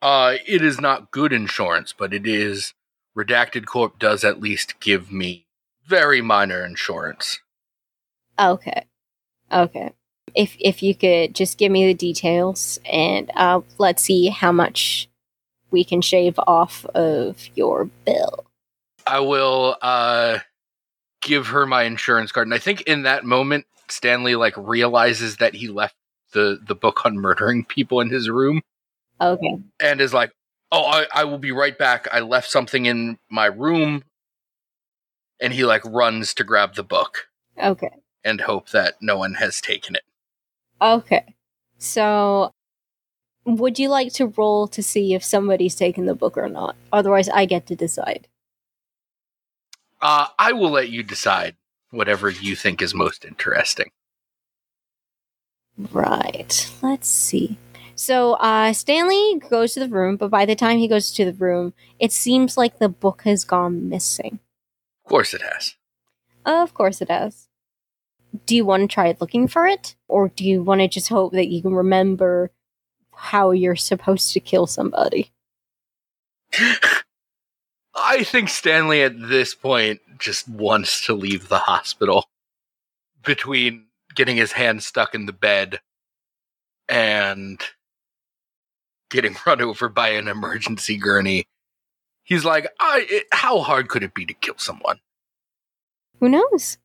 Uh, 0.00 0.36
it 0.46 0.62
is 0.62 0.80
not 0.80 1.10
good 1.10 1.32
insurance, 1.32 1.92
but 1.96 2.12
it 2.12 2.26
is. 2.26 2.74
Redacted 3.16 3.66
Corp 3.66 3.98
does 3.98 4.24
at 4.24 4.40
least 4.40 4.80
give 4.80 5.12
me 5.12 5.46
very 5.86 6.22
minor 6.22 6.64
insurance. 6.64 7.40
Okay. 8.38 8.86
Okay. 9.52 9.92
If 10.34 10.56
if 10.58 10.82
you 10.82 10.94
could 10.94 11.34
just 11.34 11.58
give 11.58 11.70
me 11.70 11.86
the 11.86 11.94
details 11.94 12.78
and 12.90 13.30
uh, 13.36 13.60
let's 13.78 14.02
see 14.02 14.28
how 14.28 14.50
much 14.50 15.08
we 15.72 15.84
can 15.84 16.00
shave 16.00 16.38
off 16.46 16.84
of 16.94 17.48
your 17.54 17.86
bill. 18.06 18.44
I 19.06 19.20
will 19.20 19.76
uh 19.82 20.38
give 21.22 21.48
her 21.48 21.66
my 21.66 21.82
insurance 21.84 22.32
card. 22.32 22.46
And 22.46 22.54
I 22.54 22.58
think 22.58 22.82
in 22.82 23.02
that 23.02 23.24
moment 23.24 23.66
Stanley 23.88 24.36
like 24.36 24.54
realizes 24.56 25.38
that 25.38 25.54
he 25.54 25.68
left 25.68 25.94
the 26.32 26.58
the 26.66 26.74
book 26.74 27.04
on 27.04 27.16
murdering 27.16 27.64
people 27.64 28.00
in 28.00 28.10
his 28.10 28.28
room 28.28 28.62
Okay. 29.20 29.58
and 29.80 30.00
is 30.00 30.14
like, 30.14 30.32
"Oh, 30.70 30.84
I, 30.84 31.06
I 31.14 31.24
will 31.24 31.38
be 31.38 31.52
right 31.52 31.76
back. 31.76 32.08
I 32.12 32.20
left 32.20 32.50
something 32.50 32.86
in 32.86 33.18
my 33.30 33.46
room." 33.46 34.04
And 35.40 35.52
he 35.52 35.64
like 35.64 35.84
runs 35.84 36.34
to 36.34 36.44
grab 36.44 36.74
the 36.74 36.84
book 36.84 37.28
Okay. 37.62 37.90
and 38.24 38.40
hope 38.40 38.70
that 38.70 38.94
no 39.00 39.16
one 39.18 39.34
has 39.34 39.60
taken 39.60 39.94
it. 39.96 40.04
Okay. 40.80 41.34
So 41.78 42.52
would 43.44 43.78
you 43.78 43.88
like 43.88 44.12
to 44.14 44.26
roll 44.26 44.68
to 44.68 44.82
see 44.82 45.14
if 45.14 45.24
somebody's 45.24 45.74
taken 45.74 46.06
the 46.06 46.14
book 46.14 46.36
or 46.36 46.48
not? 46.48 46.76
Otherwise 46.92 47.28
I 47.28 47.44
get 47.44 47.66
to 47.66 47.76
decide. 47.76 48.28
Uh, 50.00 50.26
I 50.38 50.52
will 50.52 50.70
let 50.70 50.88
you 50.88 51.02
decide 51.02 51.56
whatever 51.90 52.28
you 52.30 52.56
think 52.56 52.82
is 52.82 52.94
most 52.94 53.24
interesting. 53.24 53.90
Right. 55.78 56.70
Let's 56.82 57.08
see. 57.08 57.58
So 57.94 58.34
uh 58.34 58.72
Stanley 58.72 59.40
goes 59.48 59.74
to 59.74 59.80
the 59.80 59.88
room, 59.88 60.16
but 60.16 60.30
by 60.30 60.44
the 60.44 60.56
time 60.56 60.78
he 60.78 60.88
goes 60.88 61.12
to 61.12 61.24
the 61.24 61.32
room, 61.32 61.72
it 61.98 62.12
seems 62.12 62.56
like 62.56 62.78
the 62.78 62.88
book 62.88 63.22
has 63.22 63.44
gone 63.44 63.88
missing. 63.88 64.40
Of 65.04 65.08
course, 65.08 65.34
it 65.34 65.42
has. 65.42 65.74
Of 66.44 66.74
course 66.74 67.00
it 67.00 67.10
has. 67.10 67.48
Do 68.46 68.56
you 68.56 68.64
want 68.64 68.82
to 68.82 68.92
try 68.92 69.14
looking 69.20 69.46
for 69.46 69.66
it? 69.66 69.94
Or 70.08 70.28
do 70.28 70.44
you 70.44 70.62
want 70.62 70.80
to 70.80 70.88
just 70.88 71.08
hope 71.08 71.32
that 71.32 71.48
you 71.48 71.62
can 71.62 71.74
remember 71.74 72.50
how 73.14 73.50
you're 73.50 73.76
supposed 73.76 74.32
to 74.32 74.40
kill 74.40 74.66
somebody? 74.66 75.30
I 77.94 78.24
think 78.24 78.48
Stanley 78.48 79.02
at 79.02 79.20
this 79.28 79.54
point 79.54 80.00
just 80.18 80.48
wants 80.48 81.04
to 81.06 81.14
leave 81.14 81.48
the 81.48 81.58
hospital. 81.58 82.26
Between 83.24 83.86
getting 84.14 84.36
his 84.36 84.52
hand 84.52 84.82
stuck 84.82 85.14
in 85.14 85.26
the 85.26 85.32
bed 85.32 85.80
and 86.88 87.60
getting 89.10 89.36
run 89.46 89.60
over 89.60 89.88
by 89.88 90.08
an 90.10 90.28
emergency 90.28 90.96
gurney, 90.96 91.44
he's 92.24 92.44
like, 92.44 92.68
I, 92.80 93.06
it, 93.08 93.26
"How 93.32 93.60
hard 93.60 93.88
could 93.88 94.02
it 94.02 94.14
be 94.14 94.26
to 94.26 94.34
kill 94.34 94.58
someone?" 94.58 95.00
Who 96.20 96.28
knows? 96.28 96.78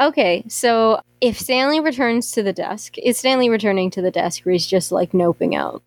Okay, 0.00 0.44
so 0.48 1.02
if 1.20 1.38
Stanley 1.38 1.78
returns 1.78 2.32
to 2.32 2.42
the 2.42 2.54
desk, 2.54 2.96
is 2.96 3.18
Stanley 3.18 3.50
returning 3.50 3.90
to 3.90 4.00
the 4.00 4.10
desk 4.10 4.46
or 4.46 4.50
he's 4.50 4.66
just 4.66 4.90
like 4.90 5.12
noping 5.12 5.54
out? 5.54 5.82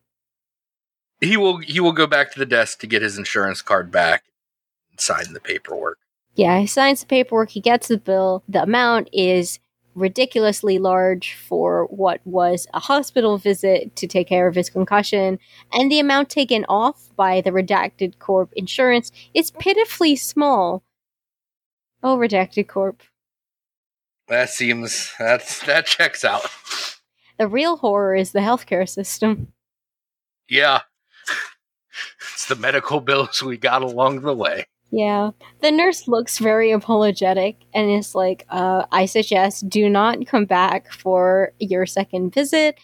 He 1.19 1.35
will. 1.35 1.57
He 1.57 1.79
will 1.79 1.93
go 1.93 2.05
back 2.05 2.31
to 2.33 2.39
the 2.39 2.45
desk 2.45 2.79
to 2.79 2.87
get 2.87 3.01
his 3.01 3.17
insurance 3.17 3.61
card 3.61 3.91
back 3.91 4.25
and 4.91 4.99
sign 4.99 5.33
the 5.33 5.39
paperwork. 5.39 5.97
Yeah, 6.35 6.59
he 6.59 6.67
signs 6.67 6.99
the 6.99 7.07
paperwork, 7.07 7.49
he 7.49 7.61
gets 7.61 7.87
the 7.87 7.97
bill. 7.97 8.43
The 8.47 8.63
amount 8.63 9.09
is 9.13 9.59
ridiculously 9.95 10.79
large 10.79 11.33
for 11.33 11.85
what 11.85 12.19
was 12.25 12.67
a 12.73 12.79
hospital 12.79 13.37
visit 13.37 13.95
to 13.95 14.07
take 14.07 14.27
care 14.27 14.47
of 14.47 14.55
his 14.55 14.69
concussion, 14.69 15.39
and 15.71 15.91
the 15.91 15.99
amount 15.99 16.29
taken 16.29 16.65
off 16.67 17.09
by 17.15 17.41
the 17.41 17.51
Redacted 17.51 18.19
Corp 18.19 18.51
insurance 18.55 19.11
is 19.33 19.51
pitifully 19.51 20.15
small. 20.15 20.83
Oh, 22.03 22.17
Redacted 22.17 22.67
Corp. 22.67 23.01
That 24.33 24.49
seems 24.49 25.13
that's 25.19 25.63
that 25.67 25.85
checks 25.85 26.25
out. 26.25 26.41
The 27.37 27.47
real 27.47 27.77
horror 27.77 28.15
is 28.15 28.31
the 28.31 28.39
healthcare 28.39 28.89
system. 28.89 29.53
Yeah. 30.49 30.81
It's 32.33 32.47
the 32.47 32.55
medical 32.55 32.99
bills 32.99 33.43
we 33.43 33.57
got 33.57 33.83
along 33.83 34.21
the 34.21 34.33
way. 34.33 34.65
Yeah. 34.91 35.31
The 35.61 35.71
nurse 35.71 36.07
looks 36.07 36.39
very 36.39 36.71
apologetic 36.71 37.57
and 37.75 37.91
is 37.91 38.15
like, 38.15 38.47
uh, 38.49 38.85
I 38.91 39.05
suggest 39.05 39.69
do 39.69 39.87
not 39.87 40.25
come 40.25 40.45
back 40.45 40.91
for 40.91 41.53
your 41.59 41.85
second 41.85 42.33
visit 42.33 42.79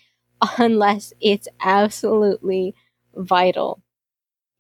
unless 0.60 1.14
it's 1.20 1.48
absolutely 1.62 2.76
vital. 3.16 3.82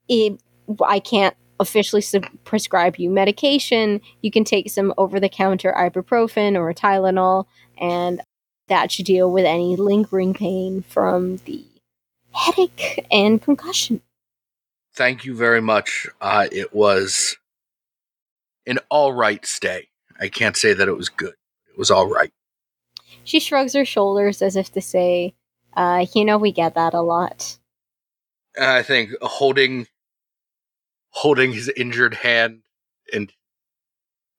It, 0.07 0.41
I 0.83 0.99
can't 0.99 1.35
officially 1.59 2.01
sub- 2.01 2.25
prescribe 2.43 2.97
you 2.97 3.09
medication. 3.09 4.01
You 4.21 4.31
can 4.31 4.43
take 4.43 4.69
some 4.69 4.93
over 4.97 5.19
the 5.19 5.29
counter 5.29 5.73
ibuprofen 5.77 6.55
or 6.55 6.73
Tylenol, 6.73 7.45
and 7.77 8.21
that 8.67 8.91
should 8.91 9.05
deal 9.05 9.31
with 9.31 9.45
any 9.45 9.75
lingering 9.75 10.33
pain 10.33 10.83
from 10.83 11.37
the 11.45 11.65
headache 12.31 13.05
and 13.11 13.41
concussion. 13.41 14.01
Thank 14.93 15.25
you 15.25 15.35
very 15.35 15.61
much. 15.61 16.07
Uh, 16.21 16.47
it 16.51 16.73
was 16.73 17.37
an 18.65 18.79
all 18.89 19.13
right 19.13 19.45
stay. 19.45 19.89
I 20.19 20.27
can't 20.27 20.57
say 20.57 20.73
that 20.73 20.87
it 20.87 20.97
was 20.97 21.09
good. 21.09 21.35
It 21.69 21.77
was 21.77 21.89
all 21.89 22.07
right. 22.07 22.31
She 23.23 23.39
shrugs 23.39 23.73
her 23.73 23.85
shoulders 23.85 24.41
as 24.41 24.55
if 24.55 24.71
to 24.73 24.81
say, 24.81 25.33
uh, 25.75 26.05
you 26.13 26.25
know, 26.25 26.37
we 26.37 26.51
get 26.51 26.75
that 26.75 26.93
a 26.93 27.01
lot. 27.01 27.57
I 28.59 28.83
think 28.83 29.11
holding 29.21 29.87
holding 31.09 31.53
his 31.53 31.69
injured 31.69 32.15
hand 32.15 32.61
and 33.13 33.31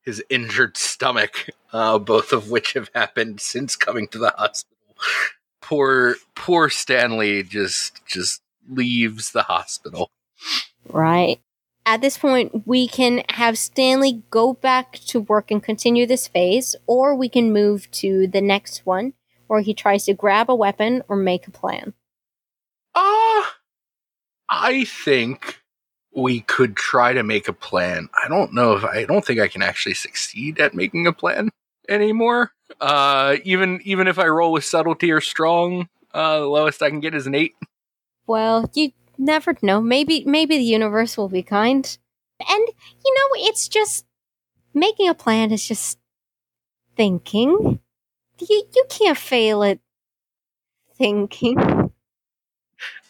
his 0.03 0.23
injured 0.31 0.77
stomach, 0.77 1.49
uh, 1.73 1.99
both 1.99 2.33
of 2.33 2.51
which 2.51 2.73
have 2.73 2.91
happened 2.95 3.41
since 3.41 3.77
coming 3.77 4.09
to 4.09 4.19
the 4.19 4.35
hospital. 4.37 4.97
Poor 5.61 6.17
poor 6.35 6.69
Stanley 6.69 7.43
just 7.43 8.05
just 8.07 8.43
leaves 8.69 9.33
the 9.33 9.43
hospital. 9.43 10.11
Right. 10.89 11.41
At 11.87 12.01
this 12.03 12.19
point, 12.19 12.67
we 12.67 12.87
can 12.87 13.25
have 13.31 13.59
Stanley 13.59 14.23
go 14.31 14.53
back 14.53 14.93
to 15.09 15.21
work 15.21 15.51
and 15.51 15.63
continue 15.63 16.07
this 16.07 16.29
phase, 16.29 16.77
or 16.87 17.15
we 17.15 17.29
can 17.29 17.53
move 17.53 17.91
to 17.93 18.27
the 18.27 18.41
next 18.41 18.85
one 18.85 19.15
where 19.47 19.61
he 19.61 19.75
tries 19.75 20.05
to 20.05 20.15
grab 20.15 20.49
a 20.49 20.55
weapon 20.55 21.03
or 21.09 21.17
make 21.17 21.47
a 21.47 21.51
plan. 21.51 21.95
Uh 22.95 23.43
I 24.49 24.85
think 24.85 25.60
we 26.15 26.41
could 26.41 26.77
try 26.77 27.13
to 27.13 27.23
make 27.23 27.49
a 27.49 27.53
plan. 27.53 28.09
I 28.23 28.29
don't 28.29 28.53
know 28.53 28.73
if 28.75 28.85
I 28.85 29.05
don't 29.05 29.25
think 29.25 29.41
I 29.41 29.49
can 29.49 29.63
actually 29.63 29.95
succeed 29.95 30.59
at 30.61 30.75
making 30.75 31.07
a 31.07 31.13
plan 31.13 31.51
anymore. 31.89 32.53
Uh 32.81 33.37
even 33.45 33.81
even 33.85 34.09
if 34.09 34.19
I 34.19 34.27
roll 34.27 34.53
with 34.53 34.65
subtlety 34.65 35.11
or 35.11 35.21
strong, 35.21 35.89
uh 36.13 36.41
the 36.41 36.47
lowest 36.47 36.83
I 36.83 36.91
can 36.91 37.01
get 37.01 37.15
is 37.15 37.27
an 37.27 37.35
8. 37.35 37.55
Well, 38.27 38.71
you 38.75 38.93
never 39.19 39.55
know. 39.63 39.81
Maybe 39.81 40.25
maybe 40.25 40.57
the 40.57 40.65
universe 40.65 41.17
will 41.17 41.29
be 41.29 41.43
kind. 41.43 41.85
And 42.41 42.69
you 43.05 43.15
know, 43.15 43.49
it's 43.49 43.69
just 43.69 44.05
making 44.75 45.09
a 45.09 45.15
plan 45.15 45.53
is 45.53 45.67
just 45.67 45.99
thinking. 46.97 47.81
You 48.39 48.63
you 48.75 48.85
can't 48.89 49.19
fail 49.19 49.63
at 49.63 49.79
thinking. 50.97 51.91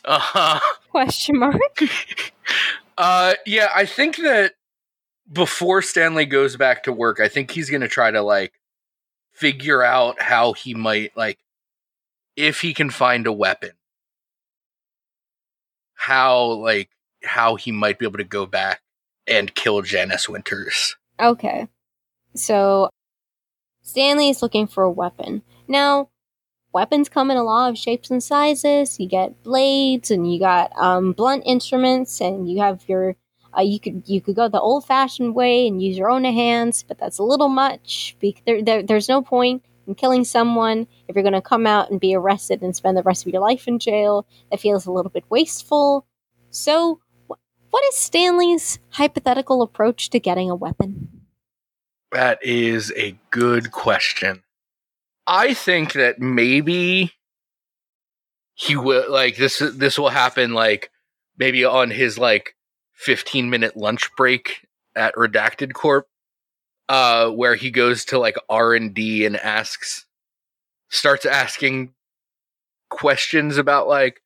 Uh-huh. 0.03 0.59
Question 0.91 1.39
mark. 1.39 1.61
uh 3.01 3.35
yeah, 3.47 3.71
I 3.75 3.87
think 3.87 4.19
that 4.19 4.53
before 5.33 5.81
Stanley 5.81 6.27
goes 6.27 6.57
back 6.57 6.83
to 6.83 6.93
work, 6.93 7.19
I 7.19 7.29
think 7.29 7.51
he's 7.51 7.71
going 7.71 7.81
to 7.81 7.89
try 7.89 8.11
to 8.11 8.21
like 8.21 8.53
figure 9.33 9.83
out 9.83 10.21
how 10.21 10.53
he 10.53 10.75
might 10.75 11.17
like 11.17 11.39
if 12.37 12.61
he 12.61 12.75
can 12.75 12.91
find 12.91 13.27
a 13.27 13.33
weapon. 13.33 13.71
How 15.95 16.43
like 16.45 16.91
how 17.25 17.57
he 17.57 17.73
might 17.73 17.99
be 17.99 18.05
able 18.05 18.19
to 18.19 18.25
go 18.25 18.45
back 18.45 18.83
and 19.27 19.55
kill 19.55 19.81
Janice 19.81 20.29
Winters. 20.29 20.97
Okay. 21.19 21.69
So 22.35 22.91
Stanley 23.81 24.29
is 24.29 24.43
looking 24.43 24.67
for 24.67 24.85
a 24.85 24.91
weapon. 24.91 25.41
Now, 25.67 26.10
weapons 26.73 27.09
come 27.09 27.31
in 27.31 27.37
a 27.37 27.43
lot 27.43 27.71
of 27.71 27.79
shapes 27.79 28.11
and 28.11 28.23
sizes. 28.23 28.99
You 28.99 29.07
get 29.07 29.43
blades 29.43 30.11
and 30.11 30.33
you 30.33 30.39
got 30.39 30.73
um, 30.77 31.13
blunt 31.13 31.43
instruments 31.47 32.21
and 32.21 32.51
you 32.51 32.61
have 32.61 32.83
your 32.89 33.17
uh, 33.57 33.63
you 33.63 33.81
could 33.81 34.03
you 34.07 34.21
could 34.21 34.37
go 34.37 34.49
the 34.49 34.61
old 34.61 34.87
fashioned 34.87 35.35
way 35.35 35.67
and 35.67 35.83
use 35.83 35.99
your 35.99 36.11
own 36.11 36.25
hands, 36.25 36.85
but 36.87 36.99
that's 36.99 37.19
a 37.19 37.23
little 37.25 37.49
much. 37.49 38.17
Be- 38.21 38.37
there, 38.47 38.63
there, 38.63 38.83
there's 38.83 39.09
no 39.09 39.23
point 39.23 39.65
in 39.87 39.95
killing 39.95 40.25
someone 40.25 40.87
if 41.09 41.17
you're 41.17 41.25
going 41.25 41.33
to 41.33 41.43
come 41.43 41.67
out 41.67 41.91
and 41.91 42.01
be 42.01 42.15
arrested 42.15 42.63
and 42.63 42.77
spend 42.77 42.97
the 42.97 43.03
rest 43.03 43.27
of 43.27 43.33
your 43.33 43.43
life 43.43 43.67
in 43.67 43.79
jail. 43.79 44.27
That 44.51 44.61
feels 44.61 44.87
a 44.87 44.93
little 44.93 45.11
bit 45.11 45.25
wasteful. 45.29 46.07
So, 46.51 47.01
wh- 47.29 47.41
what 47.71 47.85
is 47.89 47.97
Stanley's 47.97 48.79
hypothetical 48.91 49.63
approach 49.63 50.11
to 50.11 50.21
getting 50.21 50.49
a 50.49 50.55
weapon? 50.55 51.09
That 52.13 52.39
is 52.45 52.93
a 52.97 53.17
good 53.31 53.73
question. 53.73 54.43
I 55.33 55.55
think 55.55 55.93
that 55.93 56.19
maybe 56.19 57.13
he 58.55 58.75
will 58.75 59.09
like 59.09 59.37
this 59.37 59.63
this 59.75 59.97
will 59.97 60.09
happen 60.09 60.55
like 60.55 60.91
maybe 61.39 61.65
on 61.65 61.93
his 61.93 62.19
like 62.19 62.57
15 62.95 63.49
minute 63.49 63.77
lunch 63.77 64.11
break 64.17 64.67
at 64.97 65.15
Redacted 65.15 65.73
Corp 65.73 66.09
uh 66.89 67.31
where 67.31 67.55
he 67.55 67.71
goes 67.71 68.05
to 68.07 68.19
like 68.19 68.35
R&D 68.49 69.25
and 69.25 69.37
asks 69.37 70.05
starts 70.89 71.25
asking 71.25 71.95
questions 72.89 73.57
about 73.57 73.87
like 73.87 74.21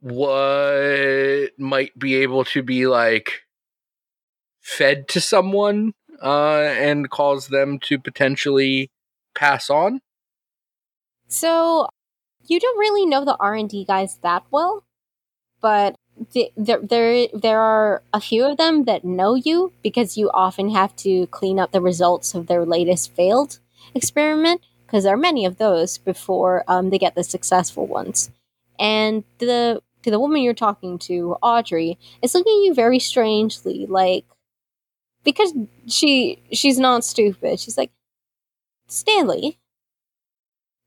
what 0.00 1.50
might 1.58 1.98
be 1.98 2.14
able 2.14 2.46
to 2.46 2.62
be 2.62 2.86
like 2.86 3.42
fed 4.62 5.06
to 5.08 5.20
someone 5.20 5.92
uh 6.22 6.60
and 6.60 7.10
cause 7.10 7.48
them 7.48 7.78
to 7.80 7.98
potentially 7.98 8.90
pass 9.34 9.68
on 9.68 10.00
So, 11.28 11.88
you 12.46 12.60
don't 12.60 12.78
really 12.78 13.06
know 13.06 13.24
the 13.24 13.36
R 13.38 13.54
and 13.54 13.68
D 13.68 13.84
guys 13.84 14.18
that 14.22 14.44
well, 14.50 14.84
but 15.60 15.96
th- 16.32 16.52
there 16.56 16.80
there 16.82 17.28
there 17.34 17.60
are 17.60 18.02
a 18.12 18.20
few 18.20 18.44
of 18.44 18.56
them 18.56 18.84
that 18.84 19.04
know 19.04 19.34
you 19.34 19.72
because 19.82 20.16
you 20.16 20.30
often 20.32 20.70
have 20.70 20.94
to 20.96 21.26
clean 21.28 21.58
up 21.58 21.72
the 21.72 21.80
results 21.80 22.34
of 22.34 22.46
their 22.46 22.64
latest 22.64 23.12
failed 23.14 23.58
experiment 23.94 24.62
because 24.86 25.04
there 25.04 25.14
are 25.14 25.18
many 25.18 25.44
of 25.44 25.58
those 25.58 25.98
before 25.98 26.64
um, 26.68 26.90
they 26.90 26.98
get 26.98 27.14
the 27.14 27.24
successful 27.24 27.86
ones. 27.86 28.30
And 28.78 29.24
the 29.38 29.82
to 30.02 30.10
the 30.10 30.20
woman 30.20 30.42
you're 30.42 30.54
talking 30.54 30.98
to, 31.00 31.36
Audrey, 31.42 31.98
is 32.22 32.34
looking 32.34 32.52
at 32.60 32.66
you 32.66 32.74
very 32.74 32.98
strangely, 32.98 33.86
like 33.86 34.24
because 35.24 35.52
she 35.88 36.42
she's 36.52 36.78
not 36.78 37.04
stupid. 37.04 37.58
She's 37.58 37.78
like, 37.78 37.90
Stanley, 38.86 39.58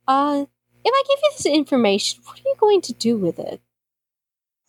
uh, 0.08 0.46
if 0.86 0.94
I 0.94 1.04
give 1.08 1.20
you 1.22 1.32
this 1.36 1.46
information, 1.46 2.22
what 2.26 2.40
are 2.40 2.44
you 2.46 2.56
going 2.60 2.82
to 2.82 2.94
do 2.94 3.18
with 3.18 3.40
it? 3.40 3.62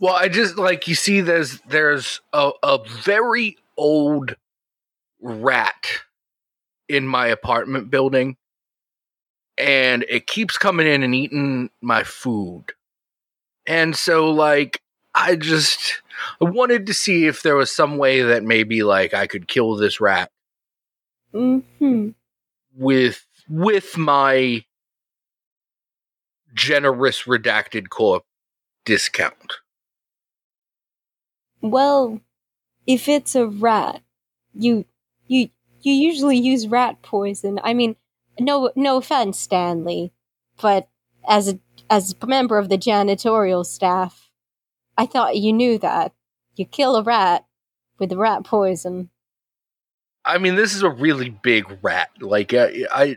Well, 0.00 0.14
I 0.14 0.28
just 0.28 0.56
like 0.56 0.86
you 0.88 0.94
see 0.94 1.20
there's 1.20 1.60
there's 1.60 2.20
a, 2.32 2.50
a 2.62 2.78
very 3.02 3.56
old 3.76 4.36
rat 5.20 5.86
in 6.88 7.06
my 7.06 7.26
apartment 7.26 7.90
building 7.90 8.36
and 9.56 10.04
it 10.08 10.26
keeps 10.26 10.56
coming 10.56 10.86
in 10.86 11.02
and 11.02 11.14
eating 11.14 11.70
my 11.80 12.04
food. 12.04 12.72
And 13.66 13.96
so 13.96 14.30
like 14.30 14.80
I 15.14 15.34
just 15.36 16.00
I 16.40 16.44
wanted 16.44 16.86
to 16.86 16.94
see 16.94 17.26
if 17.26 17.42
there 17.42 17.56
was 17.56 17.74
some 17.74 17.98
way 17.98 18.22
that 18.22 18.44
maybe 18.44 18.82
like 18.82 19.14
I 19.14 19.26
could 19.26 19.48
kill 19.48 19.74
this 19.76 20.00
rat 20.00 20.30
Hmm. 21.32 22.10
with 22.76 23.26
with 23.48 23.98
my 23.98 24.64
generous 26.54 27.24
redacted 27.24 27.88
corp 27.88 28.24
discount. 28.84 29.54
Well, 31.60 32.20
if 32.86 33.08
it's 33.08 33.34
a 33.34 33.46
rat, 33.46 34.02
you 34.54 34.84
you 35.26 35.50
you 35.82 35.92
usually 35.92 36.38
use 36.38 36.66
rat 36.66 37.02
poison. 37.02 37.60
I 37.62 37.74
mean, 37.74 37.96
no 38.38 38.70
no 38.76 38.96
offense, 38.96 39.38
Stanley, 39.38 40.12
but 40.60 40.88
as 41.28 41.48
a 41.48 41.58
as 41.90 42.14
a 42.20 42.26
member 42.26 42.58
of 42.58 42.68
the 42.68 42.78
janitorial 42.78 43.64
staff, 43.64 44.30
I 44.96 45.06
thought 45.06 45.36
you 45.36 45.52
knew 45.52 45.78
that. 45.78 46.12
You 46.56 46.64
kill 46.64 46.96
a 46.96 47.02
rat 47.02 47.44
with 47.98 48.12
rat 48.12 48.44
poison. 48.44 49.10
I 50.24 50.38
mean, 50.38 50.56
this 50.56 50.74
is 50.74 50.82
a 50.82 50.90
really 50.90 51.30
big 51.30 51.64
rat. 51.82 52.10
Like 52.20 52.52
I, 52.52 53.16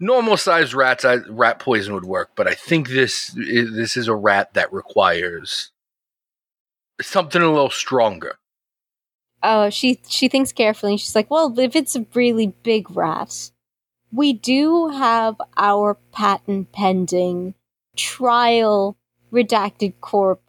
normal 0.00 0.36
sized 0.36 0.74
rats, 0.74 1.04
I, 1.04 1.16
rat 1.28 1.58
poison 1.60 1.94
would 1.94 2.04
work, 2.06 2.30
but 2.34 2.48
I 2.48 2.54
think 2.54 2.88
this 2.88 3.30
i- 3.36 3.66
this 3.70 3.96
is 3.96 4.08
a 4.08 4.14
rat 4.14 4.54
that 4.54 4.72
requires 4.72 5.70
something 7.00 7.40
a 7.42 7.50
little 7.52 7.70
stronger. 7.70 8.36
Oh, 9.42 9.70
she 9.70 10.00
she 10.08 10.28
thinks 10.28 10.52
carefully 10.52 10.96
she's 10.96 11.14
like, 11.14 11.30
"Well, 11.30 11.58
if 11.58 11.74
it's 11.76 11.96
a 11.96 12.06
really 12.14 12.48
big 12.62 12.90
rat, 12.94 13.50
we 14.12 14.32
do 14.32 14.88
have 14.88 15.36
our 15.56 15.94
patent 16.12 16.72
pending 16.72 17.54
trial 17.96 18.96
redacted 19.32 19.94
corp 20.00 20.42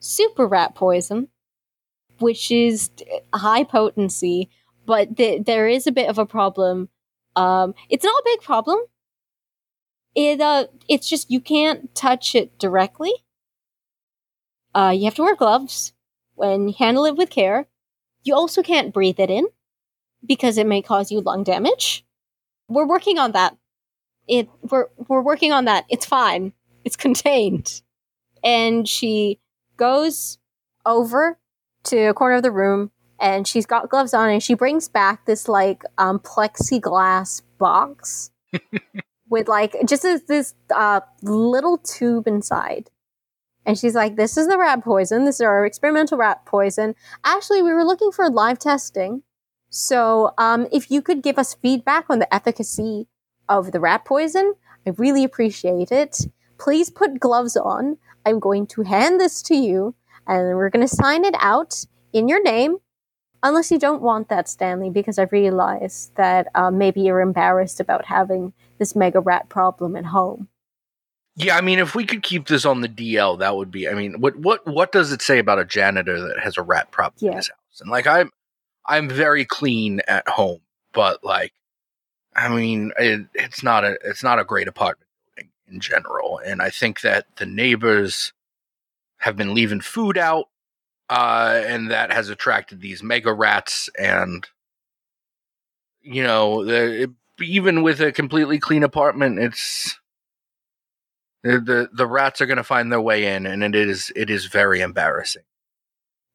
super 0.00 0.46
rat 0.46 0.74
poison, 0.74 1.28
which 2.18 2.50
is 2.50 2.90
high 3.32 3.64
potency, 3.64 4.50
but 4.86 5.16
th- 5.16 5.44
there 5.44 5.68
is 5.68 5.86
a 5.86 5.92
bit 5.92 6.08
of 6.08 6.18
a 6.18 6.26
problem. 6.26 6.88
Um, 7.36 7.74
it's 7.88 8.04
not 8.04 8.14
a 8.14 8.22
big 8.24 8.40
problem. 8.40 8.78
It 10.14 10.40
uh, 10.40 10.66
it's 10.88 11.08
just 11.08 11.30
you 11.30 11.40
can't 11.40 11.94
touch 11.94 12.34
it 12.34 12.58
directly. 12.58 13.12
Uh, 14.74 14.92
you 14.96 15.04
have 15.04 15.14
to 15.14 15.22
wear 15.22 15.36
gloves 15.36 15.92
when 16.34 16.68
you 16.68 16.74
handle 16.78 17.04
it 17.04 17.16
with 17.16 17.30
care. 17.30 17.66
You 18.22 18.34
also 18.34 18.62
can't 18.62 18.94
breathe 18.94 19.20
it 19.20 19.30
in 19.30 19.46
because 20.24 20.58
it 20.58 20.66
may 20.66 20.82
cause 20.82 21.10
you 21.10 21.20
lung 21.20 21.44
damage. 21.44 22.04
We're 22.68 22.86
working 22.86 23.18
on 23.18 23.32
that. 23.32 23.56
It 24.26 24.48
we're 24.62 24.86
we're 25.08 25.22
working 25.22 25.52
on 25.52 25.64
that. 25.66 25.84
It's 25.90 26.06
fine. 26.06 26.52
It's 26.84 26.96
contained. 27.06 27.82
And 28.42 28.88
she 28.88 29.40
goes 29.76 30.38
over 30.86 31.38
to 31.84 31.98
a 32.06 32.14
corner 32.14 32.36
of 32.36 32.42
the 32.42 32.50
room 32.50 32.90
and 33.20 33.46
she's 33.46 33.66
got 33.66 33.88
gloves 33.88 34.14
on 34.14 34.28
and 34.28 34.42
she 34.42 34.54
brings 34.54 34.88
back 34.88 35.26
this 35.26 35.48
like 35.48 35.82
um 35.98 36.18
plexiglass 36.18 37.42
box 37.58 38.30
with 39.28 39.48
like 39.48 39.76
just 39.86 40.02
this, 40.02 40.22
this 40.22 40.54
uh 40.74 41.00
little 41.22 41.78
tube 41.78 42.26
inside. 42.26 42.90
And 43.66 43.78
she's 43.78 43.94
like, 43.94 44.16
This 44.16 44.36
is 44.36 44.48
the 44.48 44.58
rat 44.58 44.84
poison. 44.84 45.24
This 45.24 45.36
is 45.36 45.40
our 45.42 45.64
experimental 45.64 46.18
rat 46.18 46.44
poison. 46.46 46.94
Actually, 47.24 47.62
we 47.62 47.72
were 47.72 47.84
looking 47.84 48.12
for 48.12 48.28
live 48.28 48.58
testing. 48.58 49.22
So, 49.70 50.32
um, 50.38 50.68
if 50.70 50.90
you 50.90 51.02
could 51.02 51.22
give 51.22 51.38
us 51.38 51.54
feedback 51.54 52.06
on 52.08 52.18
the 52.18 52.32
efficacy 52.32 53.08
of 53.48 53.72
the 53.72 53.80
rat 53.80 54.04
poison, 54.04 54.54
I 54.86 54.90
really 54.90 55.24
appreciate 55.24 55.90
it. 55.90 56.20
Please 56.58 56.90
put 56.90 57.18
gloves 57.18 57.56
on. 57.56 57.96
I'm 58.24 58.38
going 58.38 58.66
to 58.68 58.82
hand 58.82 59.20
this 59.20 59.42
to 59.42 59.54
you, 59.56 59.94
and 60.26 60.56
we're 60.56 60.70
going 60.70 60.86
to 60.86 60.96
sign 60.96 61.24
it 61.24 61.34
out 61.40 61.86
in 62.12 62.28
your 62.28 62.42
name. 62.42 62.78
Unless 63.44 63.70
you 63.70 63.78
don't 63.78 64.00
want 64.00 64.30
that, 64.30 64.48
Stanley, 64.48 64.88
because 64.88 65.18
I 65.18 65.24
realize 65.24 66.10
that 66.16 66.48
um, 66.54 66.78
maybe 66.78 67.02
you're 67.02 67.20
embarrassed 67.20 67.78
about 67.78 68.06
having 68.06 68.54
this 68.78 68.96
mega 68.96 69.20
rat 69.20 69.50
problem 69.50 69.94
at 69.96 70.06
home. 70.06 70.48
Yeah, 71.36 71.56
I 71.56 71.60
mean, 71.60 71.78
if 71.78 71.94
we 71.94 72.06
could 72.06 72.22
keep 72.22 72.46
this 72.46 72.64
on 72.64 72.80
the 72.80 72.88
DL, 72.88 73.38
that 73.40 73.54
would 73.54 73.70
be. 73.70 73.86
I 73.86 73.92
mean, 73.92 74.20
what 74.20 74.36
what 74.36 74.66
what 74.66 74.92
does 74.92 75.12
it 75.12 75.20
say 75.20 75.38
about 75.38 75.58
a 75.58 75.64
janitor 75.64 76.20
that 76.28 76.38
has 76.40 76.56
a 76.56 76.62
rat 76.62 76.90
problem 76.90 77.16
in 77.20 77.32
Yeah. 77.32 77.36
his 77.36 77.48
house? 77.48 77.80
And 77.80 77.90
like, 77.90 78.06
I'm 78.06 78.30
I'm 78.86 79.08
very 79.10 79.44
clean 79.44 80.00
at 80.08 80.26
home, 80.28 80.60
but 80.92 81.22
like, 81.22 81.52
I 82.34 82.48
mean, 82.48 82.92
it, 82.98 83.26
it's 83.34 83.62
not 83.62 83.84
a 83.84 83.98
it's 84.04 84.22
not 84.22 84.38
a 84.38 84.44
great 84.44 84.68
apartment 84.68 85.10
building 85.36 85.50
in 85.68 85.80
general, 85.80 86.38
and 86.38 86.62
I 86.62 86.70
think 86.70 87.02
that 87.02 87.26
the 87.36 87.46
neighbors 87.46 88.32
have 89.18 89.36
been 89.36 89.54
leaving 89.54 89.80
food 89.80 90.16
out, 90.16 90.48
uh, 91.10 91.62
and 91.66 91.90
that 91.90 92.12
has 92.12 92.28
attracted 92.28 92.80
these 92.80 93.02
mega 93.02 93.32
rats. 93.32 93.88
And 93.98 94.46
you 96.02 96.22
know, 96.22 96.64
the, 96.64 97.12
even 97.40 97.82
with 97.82 98.00
a 98.00 98.12
completely 98.12 98.58
clean 98.58 98.82
apartment, 98.82 99.38
it's 99.38 99.98
the 101.42 101.60
the, 101.60 101.88
the 101.92 102.06
rats 102.06 102.40
are 102.40 102.46
going 102.46 102.58
to 102.58 102.64
find 102.64 102.90
their 102.90 103.00
way 103.00 103.34
in, 103.34 103.46
and 103.46 103.62
it 103.62 103.74
is 103.74 104.12
it 104.14 104.30
is 104.30 104.46
very 104.46 104.80
embarrassing. 104.80 105.42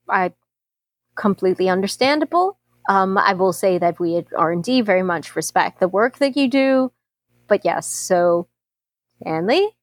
I 0.08 0.34
completely 1.16 1.70
understandable. 1.70 2.58
Um, 2.88 3.18
I 3.18 3.34
will 3.34 3.54
say 3.54 3.78
that 3.78 4.00
we 4.00 4.18
at 4.18 4.28
R 4.36 4.52
and 4.52 4.64
D 4.64 4.82
very 4.82 5.04
much 5.04 5.36
respect 5.36 5.80
the 5.80 5.88
work 5.88 6.18
that 6.18 6.36
you 6.36 6.50
do, 6.50 6.92
but 7.48 7.64
yes. 7.64 7.86
So, 7.86 8.48
Stanley, 9.22 9.76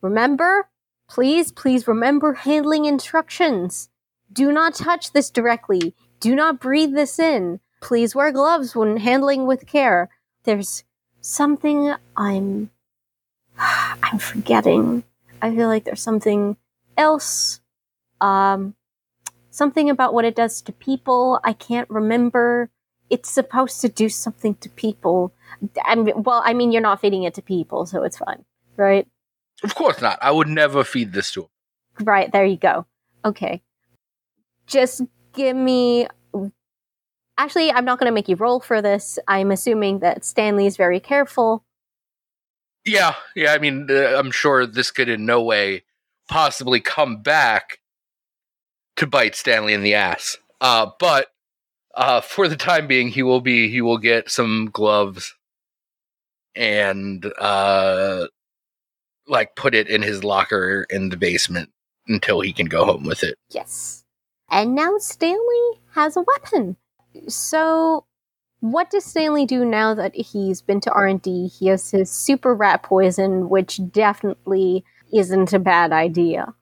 remember, 0.00 0.68
please, 1.08 1.52
please 1.52 1.86
remember 1.86 2.34
handling 2.34 2.86
instructions. 2.86 3.88
Do 4.32 4.52
not 4.52 4.74
touch 4.74 5.12
this 5.12 5.30
directly. 5.30 5.94
Do 6.20 6.34
not 6.34 6.60
breathe 6.60 6.94
this 6.94 7.18
in. 7.18 7.60
Please 7.80 8.14
wear 8.14 8.32
gloves 8.32 8.74
when 8.74 8.96
handling 8.96 9.46
with 9.46 9.66
care. 9.66 10.08
There's 10.44 10.84
something 11.20 11.94
I'm 12.16 12.70
I'm 13.58 14.18
forgetting. 14.18 15.04
I 15.42 15.54
feel 15.54 15.68
like 15.68 15.84
there's 15.84 16.02
something 16.02 16.56
else. 16.96 17.60
Um, 18.20 18.74
something 19.50 19.90
about 19.90 20.14
what 20.14 20.24
it 20.24 20.34
does 20.34 20.62
to 20.62 20.72
people. 20.72 21.40
I 21.44 21.52
can't 21.52 21.88
remember. 21.90 22.70
It's 23.10 23.30
supposed 23.30 23.80
to 23.82 23.88
do 23.88 24.08
something 24.08 24.54
to 24.56 24.68
people. 24.70 25.32
I 25.84 25.94
mean, 25.94 26.22
well, 26.22 26.42
I 26.44 26.54
mean, 26.54 26.72
you're 26.72 26.82
not 26.82 27.00
feeding 27.00 27.24
it 27.24 27.34
to 27.34 27.42
people, 27.42 27.86
so 27.86 28.02
it's 28.02 28.18
fine, 28.18 28.44
right? 28.76 29.06
Of 29.62 29.74
course 29.74 30.00
not. 30.00 30.18
I 30.22 30.30
would 30.30 30.48
never 30.48 30.84
feed 30.84 31.12
this 31.12 31.32
to 31.32 31.42
them. 31.42 31.50
Right, 32.06 32.32
there 32.32 32.44
you 32.44 32.56
go. 32.56 32.86
Okay. 33.24 33.62
Just 34.66 35.02
give 35.32 35.56
me. 35.56 36.06
Actually, 37.36 37.72
I'm 37.72 37.84
not 37.84 37.98
going 37.98 38.08
to 38.08 38.14
make 38.14 38.28
you 38.28 38.36
roll 38.36 38.60
for 38.60 38.80
this. 38.80 39.18
I'm 39.26 39.50
assuming 39.50 39.98
that 40.00 40.24
Stanley 40.24 40.66
is 40.66 40.76
very 40.76 41.00
careful. 41.00 41.64
Yeah, 42.84 43.14
yeah. 43.34 43.52
I 43.52 43.58
mean, 43.58 43.88
uh, 43.90 44.16
I'm 44.16 44.30
sure 44.30 44.66
this 44.66 44.90
could 44.90 45.08
in 45.08 45.26
no 45.26 45.42
way 45.42 45.82
possibly 46.28 46.80
come 46.80 47.22
back 47.22 47.80
to 48.96 49.06
bite 49.06 49.34
Stanley 49.34 49.74
in 49.74 49.82
the 49.82 49.94
ass. 49.94 50.36
Uh, 50.60 50.90
but 50.98 51.28
uh, 51.94 52.20
for 52.20 52.48
the 52.48 52.56
time 52.56 52.86
being, 52.86 53.08
he 53.08 53.22
will 53.22 53.40
be 53.40 53.68
he 53.68 53.80
will 53.80 53.98
get 53.98 54.30
some 54.30 54.70
gloves 54.72 55.34
and 56.54 57.30
uh, 57.38 58.26
like 59.26 59.56
put 59.56 59.74
it 59.74 59.88
in 59.88 60.02
his 60.02 60.22
locker 60.24 60.86
in 60.90 61.08
the 61.08 61.16
basement 61.16 61.70
until 62.06 62.40
he 62.40 62.52
can 62.52 62.66
go 62.66 62.84
home 62.84 63.04
with 63.04 63.22
it. 63.22 63.36
Yes. 63.50 64.03
And 64.50 64.74
now 64.74 64.98
Stanley 64.98 65.80
has 65.94 66.16
a 66.16 66.22
weapon. 66.22 66.76
So 67.28 68.06
what 68.60 68.90
does 68.90 69.04
Stanley 69.04 69.46
do 69.46 69.64
now 69.64 69.94
that 69.94 70.14
he's 70.14 70.62
been 70.62 70.80
to 70.80 70.92
R&D? 70.92 71.48
He 71.48 71.66
has 71.66 71.90
his 71.90 72.10
super 72.10 72.54
rat 72.54 72.82
poison, 72.82 73.48
which 73.48 73.80
definitely 73.90 74.84
isn't 75.12 75.52
a 75.52 75.58
bad 75.58 75.92
idea. 75.92 76.54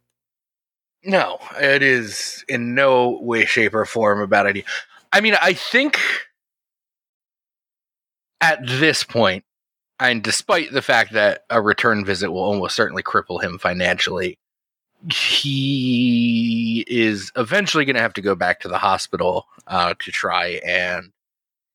No, 1.04 1.38
it 1.60 1.82
is 1.82 2.44
in 2.48 2.74
no 2.74 3.18
way, 3.20 3.44
shape, 3.44 3.74
or 3.74 3.84
form 3.84 4.20
a 4.20 4.26
bad 4.26 4.46
idea. 4.46 4.64
I 5.12 5.20
mean, 5.20 5.34
I 5.40 5.52
think 5.52 6.00
at 8.40 8.66
this 8.66 9.04
point, 9.04 9.44
and 10.00 10.22
despite 10.22 10.72
the 10.72 10.82
fact 10.82 11.12
that 11.12 11.44
a 11.50 11.60
return 11.60 12.04
visit 12.04 12.30
will 12.30 12.42
almost 12.42 12.74
certainly 12.74 13.02
cripple 13.02 13.42
him 13.42 13.58
financially, 13.58 14.38
he 15.10 16.84
is 16.86 17.32
eventually 17.36 17.84
going 17.84 17.96
to 17.96 18.02
have 18.02 18.12
to 18.14 18.20
go 18.20 18.34
back 18.34 18.60
to 18.60 18.68
the 18.68 18.78
hospital 18.78 19.46
uh, 19.66 19.94
to 19.98 20.12
try 20.12 20.60
and 20.64 21.12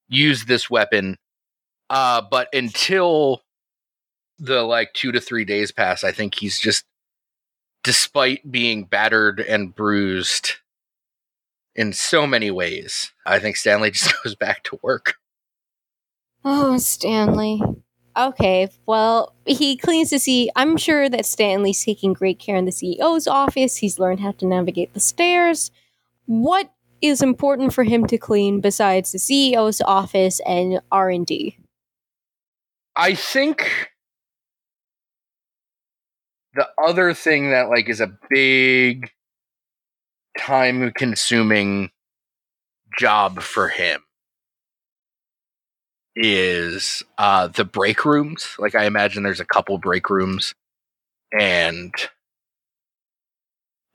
use 0.08 0.46
this 0.46 0.70
weapon. 0.70 1.18
Uh, 1.90 2.22
but 2.22 2.48
until 2.54 3.44
the 4.40 4.62
like 4.64 4.94
two 4.94 5.12
to 5.12 5.20
three 5.20 5.46
days 5.46 5.72
pass, 5.72 6.04
I 6.04 6.12
think 6.12 6.36
he's 6.36 6.60
just 6.60 6.86
despite 7.84 8.52
being 8.52 8.84
battered 8.84 9.40
and 9.40 9.74
bruised 9.74 10.56
in 11.76 11.94
so 11.94 12.26
many 12.26 12.52
ways, 12.52 13.14
I 13.26 13.40
think 13.40 13.56
Stanley 13.56 13.92
just 13.92 14.14
goes 14.24 14.36
back 14.36 14.64
to 14.66 14.80
work. 14.82 15.16
Oh, 16.44 16.78
Stanley. 16.78 17.62
Okay, 18.18 18.68
well, 18.88 19.36
he 19.46 19.78
cleans 19.78 20.10
the 20.10 20.16
CEO. 20.16 20.48
I'm 20.56 20.76
sure 20.76 21.08
that 21.08 21.26
Stanley's 21.26 21.84
taking 21.86 22.14
great 22.14 22.40
care 22.40 22.56
in 22.56 22.66
the 22.66 22.72
CEO's 22.72 23.28
office. 23.28 23.78
He's 23.78 24.00
learned 24.00 24.22
how 24.22 24.32
to 24.34 24.48
navigate 24.48 24.96
the 24.96 25.00
stairs. 25.00 25.70
What 26.26 26.74
is 27.00 27.22
important 27.22 27.74
for 27.74 27.84
him 27.84 28.08
to 28.08 28.18
clean 28.18 28.60
besides 28.60 29.12
the 29.12 29.20
CEO's 29.20 29.82
office 29.82 30.42
and 30.48 30.82
R&D? 30.92 31.58
I 32.96 33.14
think 33.14 33.92
the 36.56 36.68
other 36.84 37.14
thing 37.14 37.52
that 37.52 37.70
like 37.70 37.88
is 37.88 38.02
a 38.02 38.18
big 38.32 39.12
time 40.40 40.92
consuming 40.92 41.92
job 42.98 43.42
for 43.44 43.68
him 43.68 44.02
is 46.20 47.04
uh 47.18 47.48
the 47.48 47.66
break 47.66 48.04
rooms 48.06 48.56
like 48.60 48.76
i 48.76 48.86
imagine 48.86 49.24
there's 49.24 49.40
a 49.40 49.46
couple 49.46 49.78
break 49.78 50.10
rooms 50.10 50.54
and 51.38 51.94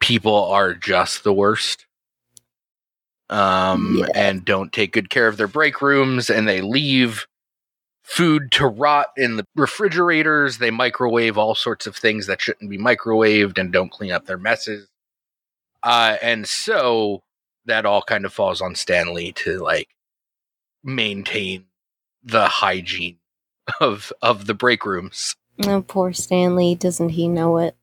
people 0.01 0.45
are 0.51 0.75
just 0.75 1.25
the 1.25 1.33
worst 1.33 1.87
um 3.31 3.97
yeah. 3.99 4.07
and 4.15 4.45
don't 4.45 4.73
take 4.73 4.93
good 4.93 5.11
care 5.11 5.27
of 5.27 5.37
their 5.37 5.49
break 5.49 5.83
rooms 5.83 6.31
and 6.31 6.47
they 6.47 6.61
leave 6.61 7.27
food 8.03 8.51
to 8.53 8.67
rot 8.67 9.07
in 9.17 9.37
the 9.37 9.47
refrigerators. 9.57 10.59
They 10.59 10.71
microwave 10.71 11.39
all 11.39 11.55
sorts 11.55 11.87
of 11.87 11.97
things 11.97 12.27
that 12.27 12.41
shouldn't 12.41 12.71
be 12.71 12.79
microwaved 12.79 13.59
and 13.59 13.73
don't 13.73 13.91
clean 13.91 14.13
up 14.13 14.27
their 14.27 14.39
messes. 14.39 14.89
Uh, 15.83 16.17
and 16.21 16.47
so 16.47 17.23
that 17.65 17.87
all 17.87 18.03
kind 18.03 18.25
of 18.25 18.33
falls 18.33 18.61
on 18.61 18.75
Stanley 18.75 19.33
to 19.33 19.59
like 19.59 19.89
maintain 20.85 21.67
the 22.23 22.47
hygiene 22.47 23.19
of 23.81 24.13
of 24.23 24.47
the 24.47 24.55
break 24.55 24.85
rooms. 24.85 25.35
Oh, 25.65 25.83
poor 25.83 26.13
Stanley! 26.13 26.75
Doesn't 26.75 27.11
he 27.11 27.29
know 27.29 27.59
it? 27.59 27.77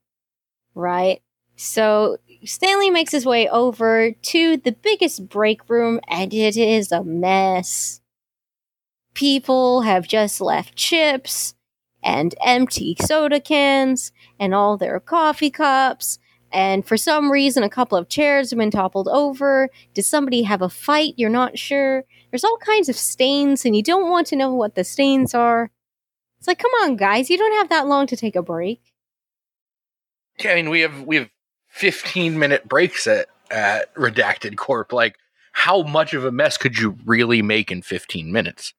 Right. 0.75 1.21
So 1.55 2.17
Stanley 2.45 2.89
makes 2.89 3.11
his 3.11 3.25
way 3.25 3.49
over 3.49 4.11
to 4.11 4.57
the 4.57 4.71
biggest 4.71 5.27
break 5.29 5.69
room, 5.69 5.99
and 6.07 6.33
it 6.33 6.55
is 6.57 6.91
a 6.91 7.03
mess 7.03 8.01
people 9.19 9.81
have 9.81 10.07
just 10.07 10.39
left 10.39 10.77
chips 10.77 11.53
and 12.01 12.33
empty 12.41 12.95
soda 13.01 13.37
cans 13.37 14.13
and 14.39 14.55
all 14.55 14.77
their 14.77 14.97
coffee 14.97 15.49
cups. 15.49 16.19
And 16.51 16.85
for 16.85 16.97
some 16.97 17.31
reason, 17.31 17.63
a 17.63 17.69
couple 17.69 17.97
of 17.97 18.09
chairs 18.09 18.49
have 18.49 18.59
been 18.59 18.71
toppled 18.71 19.07
over. 19.07 19.69
Did 19.93 20.03
somebody 20.03 20.43
have 20.43 20.61
a 20.61 20.69
fight? 20.69 21.13
You're 21.17 21.29
not 21.29 21.57
sure. 21.57 22.03
There's 22.31 22.43
all 22.43 22.57
kinds 22.57 22.89
of 22.89 22.95
stains, 22.95 23.65
and 23.65 23.75
you 23.75 23.83
don't 23.83 24.09
want 24.09 24.27
to 24.27 24.35
know 24.35 24.53
what 24.53 24.75
the 24.75 24.83
stains 24.83 25.33
are. 25.33 25.71
It's 26.39 26.47
like, 26.47 26.59
come 26.59 26.71
on, 26.83 26.95
guys, 26.95 27.29
you 27.29 27.37
don't 27.37 27.53
have 27.53 27.69
that 27.69 27.87
long 27.87 28.07
to 28.07 28.15
take 28.15 28.35
a 28.35 28.41
break. 28.41 28.81
Yeah, 30.43 30.51
I 30.51 30.55
mean, 30.55 30.69
we 30.69 30.81
have 30.81 31.01
we 31.01 31.17
have 31.17 31.29
15 31.69 32.39
minute 32.39 32.67
breaks 32.67 33.07
at 33.07 33.27
at 33.51 33.93
Redacted 33.95 34.55
Corp. 34.55 34.93
Like, 34.93 35.17
how 35.51 35.83
much 35.83 36.13
of 36.13 36.25
a 36.25 36.31
mess 36.31 36.57
could 36.57 36.77
you 36.77 36.97
really 37.05 37.41
make 37.41 37.71
in 37.71 37.81
15 37.81 38.31
minutes? 38.31 38.73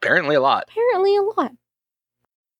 Apparently 0.00 0.34
a 0.34 0.40
lot. 0.40 0.64
Apparently 0.70 1.16
a 1.16 1.22
lot. 1.22 1.52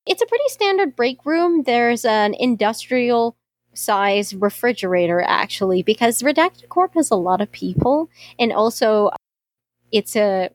It's 0.07 0.23
a 0.23 0.27
pretty 0.27 0.49
standard 0.49 0.97
break 0.97 1.25
room. 1.25 1.63
There's 1.63 2.05
an 2.05 2.35
industrial 2.35 3.37
size 3.75 4.35
refrigerator 4.35 5.23
actually 5.23 5.83
because 5.83 6.23
Redacted 6.23 6.69
Corp 6.69 6.95
has 6.95 7.11
a 7.11 7.17
lot 7.17 7.41
of 7.41 7.51
people 7.51 8.11
and 8.39 8.53
also 8.53 9.11
it's 9.91 10.15
a 10.15 10.51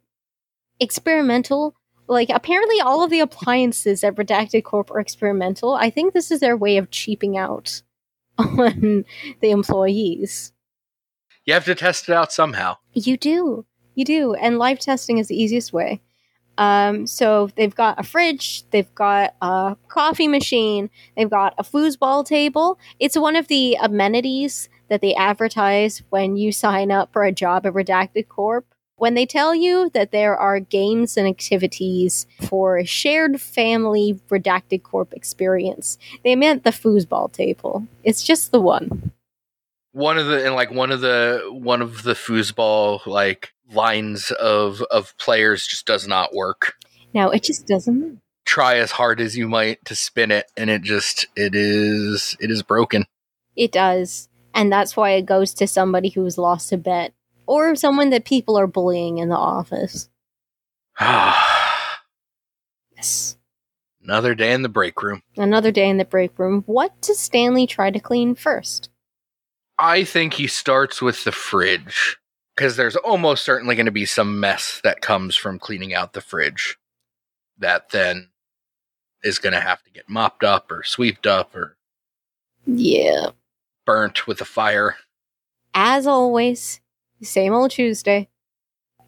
experimental 0.79 1.75
like 2.07 2.29
apparently 2.29 2.79
all 2.79 3.03
of 3.03 3.09
the 3.09 3.19
appliances 3.19 4.03
at 4.03 4.15
Redacted 4.15 4.63
Corp 4.63 4.91
are 4.91 4.99
experimental. 4.99 5.73
I 5.73 5.89
think 5.89 6.13
this 6.13 6.31
is 6.31 6.39
their 6.39 6.55
way 6.55 6.77
of 6.77 6.91
cheaping 6.91 7.37
out 7.37 7.81
on 8.37 9.03
the 9.41 9.51
employees. 9.51 10.53
You 11.45 11.53
have 11.53 11.65
to 11.65 11.75
test 11.75 12.09
it 12.09 12.13
out 12.13 12.31
somehow. 12.31 12.77
You 12.93 13.17
do. 13.17 13.65
You 13.95 14.05
do. 14.05 14.33
And 14.35 14.59
live 14.59 14.79
testing 14.79 15.17
is 15.17 15.27
the 15.27 15.41
easiest 15.41 15.73
way. 15.73 16.01
Um, 16.57 17.05
so 17.05 17.49
they've 17.55 17.75
got 17.75 17.99
a 17.99 18.03
fridge, 18.03 18.63
they've 18.71 18.93
got 18.95 19.35
a 19.41 19.77
coffee 19.87 20.27
machine, 20.27 20.89
they've 21.15 21.29
got 21.29 21.53
a 21.57 21.63
foosball 21.63 22.25
table. 22.25 22.79
It's 22.99 23.17
one 23.17 23.35
of 23.35 23.47
the 23.47 23.77
amenities 23.79 24.69
that 24.89 25.01
they 25.01 25.13
advertise 25.15 26.01
when 26.09 26.37
you 26.37 26.51
sign 26.51 26.91
up 26.91 27.13
for 27.13 27.23
a 27.23 27.31
job 27.31 27.65
at 27.65 27.73
Redacted 27.73 28.27
Corp. 28.27 28.65
When 28.95 29.13
they 29.13 29.27
tell 29.27 29.53
you 29.53 29.91
that 29.93 30.11
there 30.11 30.35
are 30.35 30.59
games 30.59 31.17
and 31.17 31.27
activities 31.27 32.25
for 32.41 32.77
a 32.77 32.85
shared 32.85 33.39
family 33.39 34.19
redacted 34.27 34.81
corp 34.81 35.13
experience, 35.13 35.99
they 36.23 36.35
meant 36.35 36.63
the 36.63 36.71
foosball 36.71 37.31
table. 37.31 37.85
It's 38.03 38.23
just 38.23 38.51
the 38.51 38.59
one. 38.59 39.11
One 39.91 40.17
of 40.17 40.25
the 40.25 40.43
and 40.43 40.55
like 40.55 40.71
one 40.71 40.91
of 40.91 41.01
the 41.01 41.47
one 41.51 41.83
of 41.83 42.01
the 42.01 42.13
foosball 42.13 43.05
like 43.05 43.53
lines 43.71 44.31
of 44.31 44.81
of 44.91 45.17
players 45.17 45.67
just 45.67 45.85
does 45.85 46.07
not 46.07 46.33
work. 46.33 46.75
No, 47.13 47.29
it 47.29 47.43
just 47.43 47.67
doesn't. 47.67 48.21
Try 48.45 48.77
as 48.77 48.91
hard 48.91 49.19
as 49.19 49.35
you 49.35 49.47
might 49.47 49.83
to 49.85 49.95
spin 49.95 50.31
it, 50.31 50.51
and 50.55 50.69
it 50.69 50.81
just 50.81 51.25
it 51.35 51.53
is 51.53 52.35
it 52.39 52.51
is 52.51 52.63
broken. 52.63 53.05
It 53.55 53.71
does. 53.71 54.29
And 54.53 54.71
that's 54.71 54.97
why 54.97 55.11
it 55.11 55.25
goes 55.25 55.53
to 55.55 55.67
somebody 55.67 56.09
who's 56.09 56.37
lost 56.37 56.71
a 56.71 56.77
bet 56.77 57.13
or 57.45 57.75
someone 57.75 58.09
that 58.09 58.25
people 58.25 58.57
are 58.57 58.67
bullying 58.67 59.17
in 59.17 59.29
the 59.29 59.37
office. 59.37 60.09
Ah. 60.99 61.43
Yes. 62.95 63.37
Another 64.01 64.33
day 64.33 64.53
in 64.53 64.63
the 64.63 64.69
break 64.69 65.03
room. 65.03 65.21
Another 65.37 65.71
day 65.71 65.87
in 65.87 65.97
the 65.97 66.05
break 66.05 66.39
room. 66.39 66.63
What 66.65 66.99
does 66.99 67.19
Stanley 67.19 67.67
try 67.67 67.91
to 67.91 67.99
clean 67.99 68.33
first? 68.33 68.89
I 69.77 70.03
think 70.03 70.33
he 70.33 70.47
starts 70.47 70.99
with 70.99 71.23
the 71.23 71.31
fridge 71.31 72.17
because 72.57 72.75
there's 72.75 72.95
almost 72.97 73.45
certainly 73.45 73.75
going 73.75 73.85
to 73.85 73.91
be 73.91 74.05
some 74.05 74.39
mess 74.39 74.81
that 74.83 75.01
comes 75.01 75.35
from 75.35 75.59
cleaning 75.59 75.93
out 75.93 76.13
the 76.13 76.21
fridge 76.21 76.77
that 77.57 77.91
then 77.91 78.29
is 79.23 79.39
going 79.39 79.53
to 79.53 79.61
have 79.61 79.81
to 79.83 79.91
get 79.91 80.09
mopped 80.09 80.43
up 80.43 80.71
or 80.71 80.83
swept 80.83 81.25
up 81.25 81.55
or 81.55 81.77
yeah 82.65 83.27
burnt 83.85 84.27
with 84.27 84.41
a 84.41 84.45
fire 84.45 84.95
as 85.73 86.05
always 86.05 86.81
same 87.21 87.53
old 87.53 87.71
Tuesday. 87.71 88.27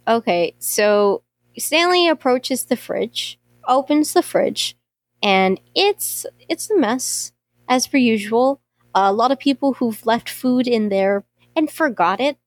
Okay, 0.07 0.55
so 0.59 1.23
Stanley 1.57 2.07
approaches 2.07 2.65
the 2.65 2.75
fridge, 2.75 3.39
opens 3.67 4.13
the 4.13 4.23
fridge, 4.23 4.75
and 5.21 5.59
it's 5.75 6.25
it's 6.47 6.69
a 6.71 6.77
mess 6.77 7.31
as 7.67 7.87
per 7.87 7.97
usual. 7.97 8.61
A 8.95 9.13
lot 9.13 9.31
of 9.31 9.37
people 9.37 9.73
who've 9.73 10.05
left 10.05 10.29
food 10.29 10.67
in 10.67 10.89
there 10.89 11.23
and 11.55 11.69
forgot 11.69 12.19
it 12.19 12.37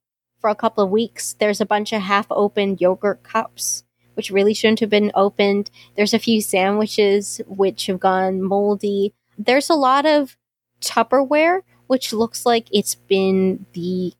for 0.42 0.50
a 0.50 0.54
couple 0.54 0.84
of 0.84 0.90
weeks. 0.90 1.34
There's 1.38 1.62
a 1.62 1.66
bunch 1.66 1.94
of 1.94 2.02
half-opened 2.02 2.82
yogurt 2.82 3.22
cups 3.22 3.84
which 4.14 4.30
really 4.30 4.52
shouldn't 4.52 4.80
have 4.80 4.90
been 4.90 5.10
opened. 5.14 5.70
There's 5.96 6.12
a 6.12 6.18
few 6.18 6.42
sandwiches 6.42 7.40
which 7.46 7.86
have 7.86 7.98
gone 7.98 8.42
moldy. 8.42 9.14
There's 9.38 9.70
a 9.70 9.74
lot 9.74 10.04
of 10.04 10.36
Tupperware 10.82 11.62
which 11.86 12.12
looks 12.12 12.44
like 12.44 12.66
it's 12.70 12.94
been 12.94 13.66
the 13.72 14.12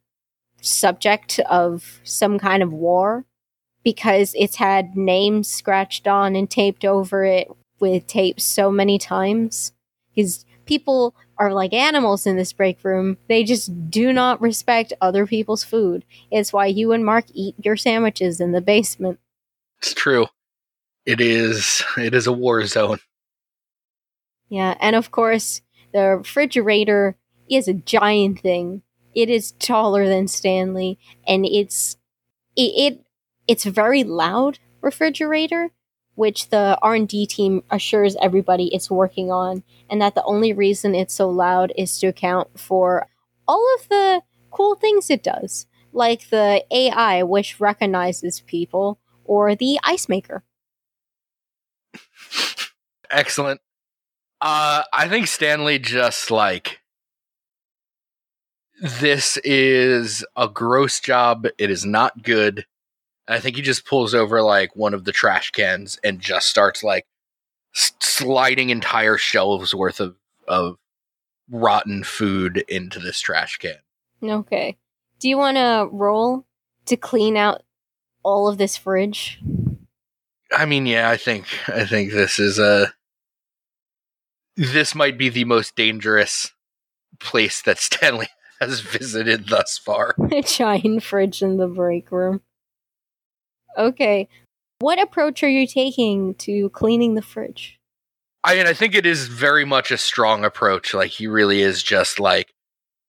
subject 0.62 1.40
of 1.40 2.00
some 2.04 2.38
kind 2.38 2.62
of 2.62 2.72
war 2.72 3.26
because 3.82 4.34
it's 4.38 4.56
had 4.56 4.96
names 4.96 5.48
scratched 5.48 6.06
on 6.06 6.36
and 6.36 6.48
taped 6.48 6.84
over 6.84 7.24
it 7.24 7.48
with 7.80 8.06
tape 8.06 8.40
so 8.40 8.70
many 8.70 8.98
times. 8.98 9.72
Because 10.14 10.44
people 10.66 11.14
are 11.42 11.52
like 11.52 11.72
animals 11.72 12.26
in 12.26 12.36
this 12.36 12.52
break 12.52 12.82
room. 12.84 13.16
They 13.28 13.42
just 13.44 13.90
do 13.90 14.12
not 14.12 14.40
respect 14.40 14.92
other 15.00 15.26
people's 15.26 15.64
food. 15.64 16.04
It's 16.30 16.52
why 16.52 16.66
you 16.66 16.92
and 16.92 17.04
Mark 17.04 17.24
eat 17.34 17.54
your 17.62 17.76
sandwiches 17.76 18.40
in 18.40 18.52
the 18.52 18.60
basement. 18.60 19.18
It's 19.78 19.94
true. 19.94 20.28
It 21.04 21.20
is 21.20 21.82
it 21.98 22.14
is 22.14 22.26
a 22.26 22.32
war 22.32 22.64
zone. 22.66 23.00
Yeah, 24.48 24.76
and 24.80 24.94
of 24.94 25.10
course, 25.10 25.62
the 25.92 26.18
refrigerator 26.18 27.16
is 27.50 27.66
a 27.66 27.74
giant 27.74 28.40
thing 28.40 28.82
it 29.14 29.28
is 29.28 29.52
taller 29.52 30.08
than 30.08 30.28
Stanley, 30.28 30.98
and 31.26 31.44
it's 31.44 31.96
it, 32.56 32.94
it 32.94 33.04
it's 33.46 33.64
very 33.64 34.04
loud 34.04 34.58
refrigerator, 34.80 35.70
which 36.14 36.50
the 36.50 36.78
R 36.82 36.94
and 36.94 37.08
D 37.08 37.26
team 37.26 37.62
assures 37.70 38.16
everybody 38.20 38.74
it's 38.74 38.90
working 38.90 39.30
on, 39.30 39.62
and 39.90 40.00
that 40.00 40.14
the 40.14 40.24
only 40.24 40.52
reason 40.52 40.94
it's 40.94 41.14
so 41.14 41.28
loud 41.28 41.72
is 41.76 41.98
to 42.00 42.08
account 42.08 42.58
for 42.58 43.08
all 43.48 43.66
of 43.78 43.88
the 43.88 44.22
cool 44.50 44.74
things 44.74 45.10
it 45.10 45.22
does, 45.22 45.66
like 45.92 46.30
the 46.30 46.64
AI 46.70 47.22
which 47.22 47.60
recognizes 47.60 48.40
people, 48.40 48.98
or 49.24 49.54
the 49.54 49.78
ice 49.84 50.08
maker. 50.08 50.44
Excellent. 53.10 53.60
Uh, 54.40 54.82
I 54.92 55.08
think 55.08 55.28
Stanley 55.28 55.78
just 55.78 56.30
like 56.30 56.80
this 58.82 59.36
is 59.44 60.24
a 60.36 60.48
gross 60.48 60.98
job. 60.98 61.46
It 61.58 61.70
is 61.70 61.84
not 61.84 62.24
good. 62.24 62.66
I 63.32 63.40
think 63.40 63.56
he 63.56 63.62
just 63.62 63.86
pulls 63.86 64.14
over 64.14 64.42
like 64.42 64.76
one 64.76 64.94
of 64.94 65.04
the 65.04 65.12
trash 65.12 65.50
cans 65.50 65.98
and 66.04 66.20
just 66.20 66.48
starts 66.48 66.82
like 66.82 67.06
s- 67.74 67.92
sliding 68.00 68.70
entire 68.70 69.16
shelves 69.16 69.74
worth 69.74 70.00
of 70.00 70.16
of 70.46 70.76
rotten 71.50 72.04
food 72.04 72.64
into 72.68 72.98
this 72.98 73.20
trash 73.20 73.58
can. 73.58 73.76
Okay. 74.22 74.76
Do 75.18 75.28
you 75.28 75.36
want 75.36 75.56
to 75.56 75.88
roll 75.90 76.46
to 76.86 76.96
clean 76.96 77.36
out 77.36 77.62
all 78.22 78.48
of 78.48 78.58
this 78.58 78.76
fridge? 78.76 79.40
I 80.52 80.66
mean, 80.66 80.86
yeah, 80.86 81.08
I 81.08 81.16
think 81.16 81.46
I 81.68 81.86
think 81.86 82.12
this 82.12 82.38
is 82.38 82.58
a 82.58 82.92
this 84.56 84.94
might 84.94 85.16
be 85.16 85.28
the 85.28 85.44
most 85.44 85.76
dangerous 85.76 86.52
place 87.18 87.62
that 87.62 87.78
Stanley 87.78 88.28
has 88.60 88.80
visited 88.80 89.48
thus 89.48 89.78
far. 89.78 90.14
A 90.32 90.42
giant 90.42 91.02
fridge 91.02 91.42
in 91.42 91.56
the 91.56 91.66
break 91.66 92.12
room. 92.12 92.42
Okay. 93.76 94.28
What 94.80 95.00
approach 95.00 95.42
are 95.42 95.48
you 95.48 95.66
taking 95.66 96.34
to 96.36 96.68
cleaning 96.70 97.14
the 97.14 97.22
fridge? 97.22 97.78
I 98.44 98.56
mean, 98.56 98.66
I 98.66 98.72
think 98.72 98.94
it 98.94 99.06
is 99.06 99.28
very 99.28 99.64
much 99.64 99.90
a 99.90 99.98
strong 99.98 100.44
approach. 100.44 100.94
Like, 100.94 101.10
he 101.10 101.28
really 101.28 101.62
is 101.62 101.82
just 101.82 102.18
like, 102.18 102.52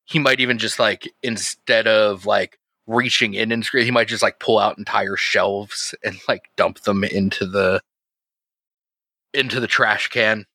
he 0.06 0.20
might 0.20 0.40
even 0.40 0.60
just 0.60 0.78
like, 0.78 1.12
instead 1.24 1.88
of 1.88 2.26
like 2.26 2.60
reaching 2.86 3.34
in 3.34 3.52
and 3.52 3.66
he 3.66 3.92
might 3.92 4.08
just 4.08 4.22
like 4.22 4.40
pull 4.40 4.60
out 4.60 4.78
entire 4.78 5.16
shelves 5.16 5.96
and 6.04 6.20
like 6.28 6.50
dump 6.56 6.82
them 6.82 7.04
into 7.04 7.48
the, 7.48 7.82
into 9.34 9.60
the 9.60 9.68
trash 9.68 10.10
can. 10.10 10.46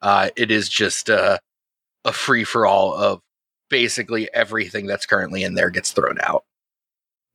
Uh, 0.00 0.30
it 0.36 0.50
is 0.50 0.68
just 0.68 1.10
uh, 1.10 1.38
a 2.04 2.12
free 2.12 2.44
for 2.44 2.66
all 2.66 2.94
of 2.94 3.20
basically 3.68 4.32
everything 4.34 4.86
that's 4.86 5.06
currently 5.06 5.42
in 5.42 5.54
there 5.54 5.70
gets 5.70 5.92
thrown 5.92 6.18
out. 6.22 6.44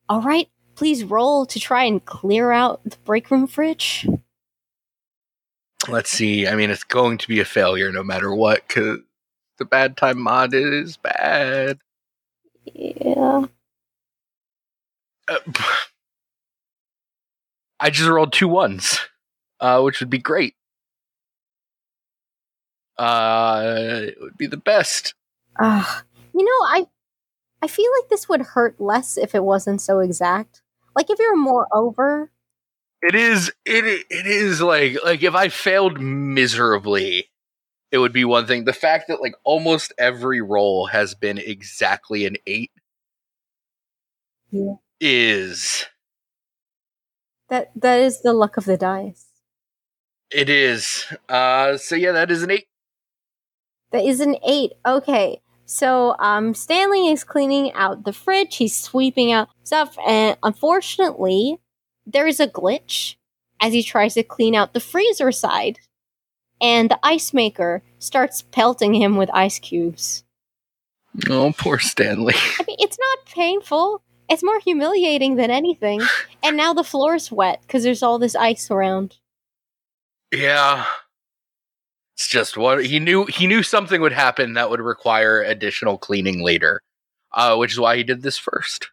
All 0.09 0.21
right, 0.21 0.49
please 0.77 1.03
roll 1.03 1.45
to 1.47 1.59
try 1.59 1.83
and 1.83 2.05
clear 2.05 2.51
out 2.51 2.81
the 2.85 2.95
break 3.03 3.29
room 3.31 3.47
fridge. 3.47 4.07
Let's 5.89 6.11
see. 6.11 6.47
I 6.47 6.55
mean, 6.55 6.69
it's 6.69 6.83
going 6.83 7.17
to 7.17 7.27
be 7.27 7.39
a 7.39 7.45
failure 7.45 7.91
no 7.91 8.03
matter 8.03 8.33
what, 8.33 8.65
because 8.67 8.99
the 9.57 9.65
bad 9.65 9.97
time 9.97 10.19
mod 10.19 10.53
is 10.53 10.97
bad. 10.97 11.79
Yeah. 12.65 13.45
Uh, 15.27 15.37
I 17.79 17.89
just 17.89 18.09
rolled 18.09 18.33
two 18.33 18.47
ones, 18.47 18.99
uh, 19.59 19.81
which 19.81 19.99
would 19.99 20.09
be 20.09 20.17
great. 20.17 20.55
Uh, 22.97 24.01
it 24.07 24.17
would 24.19 24.37
be 24.37 24.47
the 24.47 24.57
best. 24.57 25.13
Ah, 25.59 26.03
you 26.33 26.43
know, 26.43 26.65
I 26.65 26.87
I 27.61 27.67
feel 27.67 27.89
like 27.99 28.09
this 28.09 28.27
would 28.27 28.41
hurt 28.41 28.79
less 28.81 29.17
if 29.17 29.35
it 29.35 29.43
wasn't 29.43 29.81
so 29.81 29.99
exact. 29.99 30.61
Like 30.97 31.11
if 31.11 31.19
you're 31.19 31.37
more 31.37 31.67
over. 31.71 32.31
It 33.03 33.13
is 33.13 33.51
it 33.65 33.85
it 34.09 34.25
is 34.25 34.61
like 34.63 34.97
like 35.05 35.21
if 35.21 35.35
I 35.35 35.49
failed 35.49 36.01
miserably, 36.01 37.29
it 37.91 37.99
would 37.99 38.13
be 38.13 38.25
one 38.25 38.47
thing. 38.47 38.65
The 38.65 38.73
fact 38.73 39.07
that 39.07 39.21
like 39.21 39.35
almost 39.43 39.93
every 39.99 40.41
roll 40.41 40.87
has 40.87 41.13
been 41.13 41.37
exactly 41.37 42.25
an 42.25 42.37
8 42.47 42.71
yeah. 44.49 44.73
is 44.99 45.85
that 47.49 47.69
that 47.75 47.99
is 47.99 48.23
the 48.23 48.33
luck 48.33 48.57
of 48.57 48.65
the 48.65 48.75
dice. 48.75 49.27
It 50.31 50.49
is. 50.49 51.05
Uh 51.29 51.77
so 51.77 51.93
yeah, 51.93 52.13
that 52.13 52.31
is 52.31 52.41
an 52.41 52.49
8. 52.49 52.65
That 53.91 54.03
is 54.03 54.19
an 54.19 54.35
8. 54.43 54.71
Okay. 54.83 55.41
So 55.67 56.15
um, 56.17 56.53
Stanley 56.53 57.09
is 57.09 57.25
cleaning 57.25 57.73
out 57.73 58.05
the 58.05 58.13
fridge. 58.13 58.55
He's 58.55 58.75
sweeping 58.75 59.33
out 59.33 59.49
stuff, 59.63 59.97
and 60.07 60.37
unfortunately, 60.41 61.59
there 62.05 62.25
is 62.25 62.39
a 62.39 62.47
glitch 62.47 63.15
as 63.59 63.73
he 63.73 63.83
tries 63.83 64.13
to 64.13 64.23
clean 64.23 64.55
out 64.55 64.73
the 64.73 64.79
freezer 64.79 65.29
side, 65.31 65.79
and 66.61 66.89
the 66.89 66.99
ice 67.03 67.33
maker 67.33 67.83
starts 67.99 68.43
pelting 68.43 68.93
him 68.93 69.17
with 69.17 69.29
ice 69.33 69.59
cubes. 69.59 70.23
Oh, 71.29 71.53
poor 71.57 71.79
Stanley. 71.79 72.35
I 72.59 72.63
mean, 72.65 72.77
it's 72.79 72.97
not 72.97 73.25
painful. 73.25 74.01
It's 74.29 74.43
more 74.43 74.59
humiliating 74.59 75.35
than 75.35 75.51
anything. 75.51 76.01
and 76.43 76.55
now 76.55 76.73
the 76.73 76.83
floor's 76.83 77.29
wet 77.29 77.61
because 77.61 77.83
there's 77.83 78.03
all 78.03 78.19
this 78.19 78.35
ice 78.35 78.71
around. 78.71 79.17
Yeah. 80.31 80.85
It's 82.17 82.27
just 82.27 82.57
what 82.57 82.83
he 82.83 82.99
knew. 82.99 83.25
He 83.25 83.45
knew 83.45 83.61
something 83.61 84.01
would 84.01 84.11
happen 84.11 84.53
that 84.53 84.71
would 84.71 84.79
require 84.81 85.43
additional 85.43 85.99
cleaning 85.99 86.41
later, 86.41 86.81
uh, 87.31 87.55
which 87.57 87.73
is 87.73 87.79
why 87.79 87.95
he 87.95 88.03
did 88.03 88.23
this 88.23 88.39
first. 88.39 88.89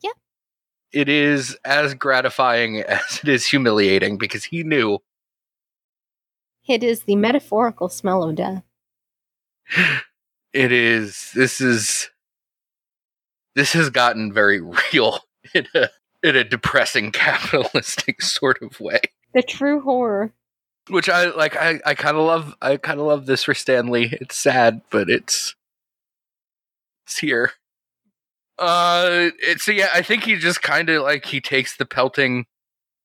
Yeah. 0.00 0.12
it 0.92 1.08
is 1.08 1.56
as 1.64 1.94
gratifying 1.94 2.78
as 2.82 3.20
it 3.24 3.28
is 3.28 3.44
humiliating 3.46 4.18
because 4.18 4.44
he 4.44 4.62
knew 4.62 5.00
It 6.68 6.84
is 6.84 7.02
the 7.02 7.16
metaphorical 7.16 7.88
smell 7.88 8.22
of 8.22 8.36
death. 8.36 8.62
it 10.52 10.70
is 10.70 11.32
this 11.34 11.60
is 11.60 12.08
this 13.56 13.72
has 13.72 13.90
gotten 13.90 14.32
very 14.32 14.60
real 14.92 15.18
in 15.54 15.66
a 15.74 15.88
in 16.22 16.36
a 16.36 16.44
depressing 16.44 17.10
capitalistic 17.10 18.22
sort 18.36 18.62
of 18.62 18.78
way 18.80 19.00
The 19.34 19.42
true 19.42 19.80
horror. 19.80 20.32
Which 20.88 21.08
i 21.08 21.30
like 21.30 21.56
i 21.56 21.80
i 21.84 21.94
kind 21.94 22.16
of 22.16 22.24
love 22.24 22.54
i 22.62 22.76
kind 22.76 23.00
of 23.00 23.06
love 23.06 23.26
this 23.26 23.44
for 23.44 23.54
stanley 23.54 24.16
it's 24.20 24.36
sad 24.36 24.80
but 24.90 25.08
it's 25.08 25.54
it's 27.06 27.18
here 27.18 27.52
uh 28.58 29.30
it's 29.38 29.64
so 29.64 29.72
yeah 29.72 29.88
i 29.94 30.02
think 30.02 30.24
he 30.24 30.36
just 30.36 30.62
kind 30.62 30.88
of 30.88 31.02
like 31.02 31.26
he 31.26 31.40
takes 31.40 31.76
the 31.76 31.86
pelting 31.86 32.46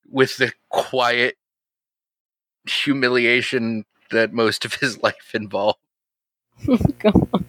with 0.09 0.37
the 0.37 0.51
quiet 0.69 1.35
humiliation 2.65 3.85
that 4.11 4.33
most 4.33 4.65
of 4.65 4.75
his 4.75 5.01
life 5.03 5.31
involved 5.33 5.79
God. 6.99 7.45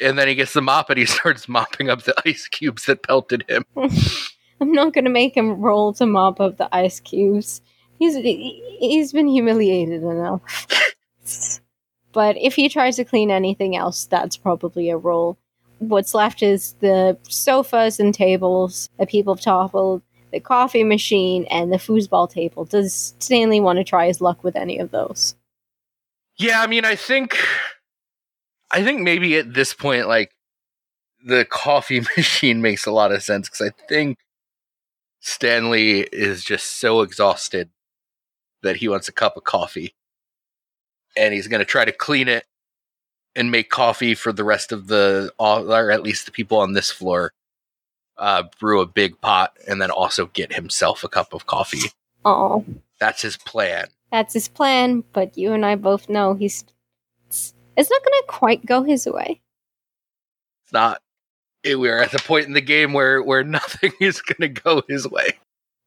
and 0.00 0.18
then 0.18 0.28
he 0.28 0.34
gets 0.34 0.52
the 0.52 0.62
mop 0.62 0.90
and 0.90 0.98
he 0.98 1.06
starts 1.06 1.48
mopping 1.48 1.90
up 1.90 2.02
the 2.02 2.14
ice 2.26 2.48
cubes 2.48 2.86
that 2.86 3.02
pelted 3.02 3.44
him. 3.48 3.64
I'm 4.60 4.72
not 4.72 4.94
gonna 4.94 5.10
make 5.10 5.36
him 5.36 5.60
roll 5.60 5.92
to 5.94 6.06
mop 6.06 6.40
up 6.40 6.56
the 6.56 6.74
ice 6.74 7.00
cubes. 7.00 7.60
He's 7.98 8.14
he- 8.14 8.62
he's 8.78 9.12
been 9.12 9.28
humiliated 9.28 10.02
enough. 10.02 10.40
but 12.12 12.36
if 12.36 12.54
he 12.54 12.68
tries 12.68 12.96
to 12.96 13.04
clean 13.04 13.30
anything 13.30 13.76
else, 13.76 14.06
that's 14.06 14.36
probably 14.36 14.90
a 14.90 14.96
roll. 14.96 15.38
What's 15.78 16.14
left 16.14 16.42
is 16.42 16.74
the 16.80 17.18
sofas 17.28 18.00
and 18.00 18.14
tables 18.14 18.88
that 18.98 19.08
people 19.10 19.34
have 19.34 19.42
toppled, 19.42 20.02
the 20.32 20.40
coffee 20.40 20.84
machine, 20.84 21.44
and 21.50 21.72
the 21.72 21.76
foosball 21.76 22.30
table. 22.30 22.64
Does 22.64 23.14
Stanley 23.18 23.60
want 23.60 23.78
to 23.78 23.84
try 23.84 24.06
his 24.06 24.20
luck 24.20 24.42
with 24.42 24.56
any 24.56 24.78
of 24.78 24.90
those? 24.90 25.34
Yeah, 26.38 26.60
I 26.62 26.66
mean, 26.66 26.84
I 26.84 26.96
think, 26.96 27.36
I 28.70 28.82
think 28.82 29.02
maybe 29.02 29.36
at 29.36 29.54
this 29.54 29.72
point, 29.74 30.08
like 30.08 30.30
the 31.24 31.44
coffee 31.44 32.00
machine 32.16 32.62
makes 32.62 32.86
a 32.86 32.90
lot 32.90 33.12
of 33.12 33.22
sense 33.22 33.48
because 33.48 33.70
I 33.70 33.86
think 33.88 34.16
Stanley 35.20 36.00
is 36.12 36.44
just 36.44 36.78
so 36.78 37.00
exhausted 37.00 37.70
that 38.62 38.76
he 38.76 38.88
wants 38.88 39.08
a 39.08 39.12
cup 39.12 39.36
of 39.36 39.44
coffee, 39.44 39.94
and 41.16 41.32
he's 41.34 41.48
going 41.48 41.60
to 41.60 41.64
try 41.64 41.84
to 41.84 41.92
clean 41.92 42.28
it 42.28 42.44
and 43.34 43.50
make 43.50 43.68
coffee 43.70 44.14
for 44.14 44.32
the 44.32 44.44
rest 44.44 44.72
of 44.72 44.86
the, 44.86 45.32
or 45.38 45.90
at 45.90 46.02
least 46.02 46.26
the 46.26 46.32
people 46.32 46.58
on 46.58 46.72
this 46.72 46.90
floor. 46.90 47.32
Uh, 48.18 48.44
brew 48.58 48.80
a 48.80 48.86
big 48.86 49.20
pot 49.20 49.54
and 49.68 49.80
then 49.82 49.90
also 49.90 50.24
get 50.28 50.54
himself 50.54 51.04
a 51.04 51.08
cup 51.08 51.34
of 51.34 51.44
coffee. 51.46 51.90
Oh, 52.24 52.64
That's 52.98 53.20
his 53.20 53.36
plan. 53.36 53.88
that's 54.10 54.32
his 54.32 54.48
plan. 54.48 55.04
But 55.12 55.36
you 55.36 55.52
and 55.52 55.66
I 55.66 55.74
both 55.76 56.08
know 56.08 56.32
he's 56.34 56.64
it's, 57.26 57.52
it's 57.76 57.90
not 57.90 58.02
gonna 58.02 58.22
quite 58.26 58.64
go 58.64 58.82
his 58.82 59.06
way. 59.06 59.42
It's 60.64 60.72
not. 60.72 61.02
We're 61.64 62.00
at 62.00 62.10
the 62.10 62.18
point 62.18 62.46
in 62.46 62.54
the 62.54 62.60
game 62.62 62.94
where 62.94 63.22
where 63.22 63.44
nothing 63.60 63.92
is 64.00 64.22
going 64.22 64.54
to 64.54 64.60
go 64.62 64.82
his 64.88 65.06
way. 65.06 65.34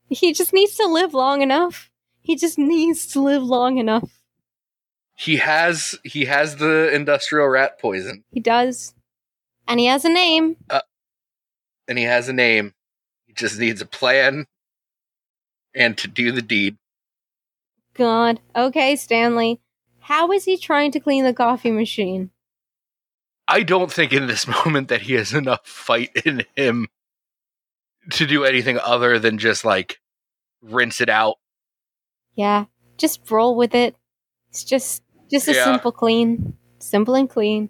He 0.09 0.31
just 0.31 0.53
needs 0.53 0.75
to 0.75 0.85
live 0.85 1.13
long 1.15 1.41
enough. 1.41 1.89
He 2.21 2.35
just 2.35 2.57
needs 2.57 3.07
to 3.07 3.21
live 3.21 3.43
long 3.43 3.77
enough. 3.77 4.21
He 5.15 5.37
has 5.37 5.95
he 6.03 6.25
has 6.25 6.57
the 6.57 6.93
industrial 6.93 7.47
rat 7.47 7.79
poison, 7.79 8.23
He 8.31 8.39
does. 8.39 8.93
And 9.67 9.79
he 9.79 9.85
has 9.85 10.05
a 10.05 10.09
name. 10.09 10.55
Uh, 10.69 10.81
and 11.87 11.97
he 11.97 12.05
has 12.05 12.29
a 12.29 12.33
name. 12.33 12.73
He 13.27 13.33
just 13.33 13.59
needs 13.59 13.81
a 13.81 13.85
plan 13.85 14.47
and 15.75 15.97
to 15.97 16.07
do 16.07 16.31
the 16.31 16.41
deed. 16.41 16.77
God. 17.93 18.39
Okay, 18.55 18.95
Stanley. 18.95 19.59
How 19.99 20.31
is 20.31 20.45
he 20.45 20.57
trying 20.57 20.91
to 20.93 20.99
clean 20.99 21.23
the 21.23 21.33
coffee 21.33 21.71
machine? 21.71 22.31
I 23.47 23.63
don't 23.63 23.91
think 23.91 24.13
in 24.13 24.27
this 24.27 24.47
moment 24.65 24.87
that 24.87 25.01
he 25.01 25.13
has 25.13 25.33
enough 25.33 25.67
fight 25.67 26.11
in 26.25 26.45
him 26.55 26.87
to 28.11 28.25
do 28.25 28.43
anything 28.45 28.79
other 28.79 29.19
than 29.19 29.37
just 29.37 29.65
like 29.65 29.99
rinse 30.61 31.01
it 31.01 31.09
out. 31.09 31.37
Yeah, 32.39 32.67
just 32.97 33.29
roll 33.29 33.57
with 33.57 33.75
it. 33.75 33.97
It's 34.49 34.63
just 34.63 35.03
just 35.29 35.49
a 35.49 35.53
Yeah. 35.53 35.65
simple 35.65 35.91
clean. 35.91 36.57
Simple 36.79 37.15
and 37.15 37.29
clean. 37.29 37.69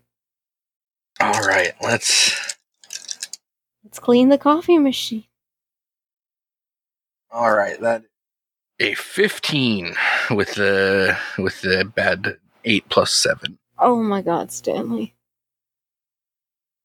All 1.20 1.41
right, 1.41 1.74
let's. 1.82 2.56
Let's 3.84 3.98
clean 3.98 4.30
the 4.30 4.38
coffee 4.38 4.78
machine. 4.78 5.24
All 7.32 7.52
right, 7.52 7.82
that 7.82 8.04
a 8.80 8.94
fifteen 8.94 9.96
with 10.30 10.54
the 10.54 11.18
with 11.40 11.62
the 11.62 11.84
bad 11.84 12.38
eight 12.64 12.88
plus 12.90 13.12
seven. 13.12 13.58
Oh 13.80 14.04
my 14.04 14.22
god, 14.22 14.52
Stanley. 14.52 15.16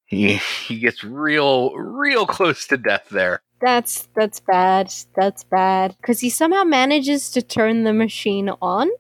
He 0.07 0.37
he 0.37 0.79
gets 0.79 1.05
real 1.05 1.75
real 1.77 2.25
close 2.25 2.67
to 2.69 2.79
death 2.79 3.09
there. 3.11 3.43
That's 3.65 4.09
that's 4.15 4.41
bad. 4.41 4.93
That's 5.17 5.43
bad. 5.43 5.97
Cause 6.03 6.21
he 6.21 6.29
somehow 6.29 6.65
manages 6.65 7.31
to 7.31 7.41
turn 7.41 7.85
the 7.85 7.95
machine 7.95 8.51
on 8.61 8.91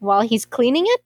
while 0.00 0.22
he's 0.22 0.44
cleaning 0.44 0.86
it. 0.88 1.00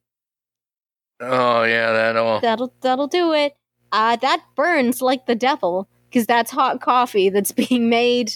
Oh 1.21 1.65
yeah, 1.65 1.93
that'll. 1.93 2.41
That'll 2.41 2.73
that'll 2.81 3.07
do 3.07 3.35
it. 3.35 3.55
Uh 3.93 4.17
that 4.17 4.43
burns 4.57 5.03
like 5.03 5.27
the 5.27 5.35
devil 5.35 5.91
because 6.09 6.27
that's 6.27 6.51
hot 6.51 6.81
coffee 6.81 7.29
that's 7.29 7.53
being 7.69 7.91
made 7.91 8.33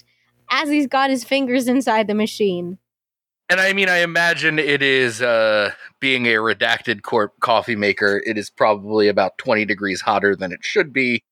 as 0.51 0.69
he's 0.69 0.89
got 0.89 1.09
his 1.09 1.25
fingers 1.25 1.67
inside 1.67 2.07
the 2.07 2.15
machine. 2.15 2.77
And 3.49 3.61
I 3.61 3.73
mean, 3.73 3.89
I 3.89 3.99
imagine 3.99 4.59
it 4.59 4.83
is 4.83 5.23
uh, 5.23 5.71
being 6.01 6.27
a 6.27 6.35
redacted 6.35 7.03
corp 7.03 7.33
coffee 7.41 7.77
maker. 7.77 8.23
It 8.27 8.37
is 8.37 8.51
probably 8.51 9.09
about 9.09 9.39
twenty 9.39 9.65
degrees 9.65 10.03
hotter 10.03 10.37
than 10.37 10.53
it 10.53 10.61
should 10.63 10.93
be. 10.93 11.23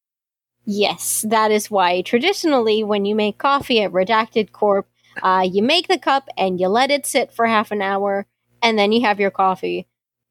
Yes, 0.64 1.24
that 1.28 1.50
is 1.50 1.70
why 1.70 2.02
traditionally 2.02 2.84
when 2.84 3.04
you 3.04 3.14
make 3.14 3.38
coffee 3.38 3.82
at 3.82 3.92
Redacted 3.92 4.52
Corp, 4.52 4.86
uh, 5.22 5.46
you 5.50 5.62
make 5.62 5.88
the 5.88 5.98
cup 5.98 6.28
and 6.36 6.60
you 6.60 6.68
let 6.68 6.90
it 6.90 7.06
sit 7.06 7.32
for 7.32 7.46
half 7.46 7.70
an 7.70 7.82
hour 7.82 8.26
and 8.62 8.78
then 8.78 8.92
you 8.92 9.02
have 9.02 9.20
your 9.20 9.30
coffee. 9.30 9.86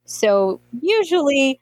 So 0.05 0.61
usually 0.81 1.61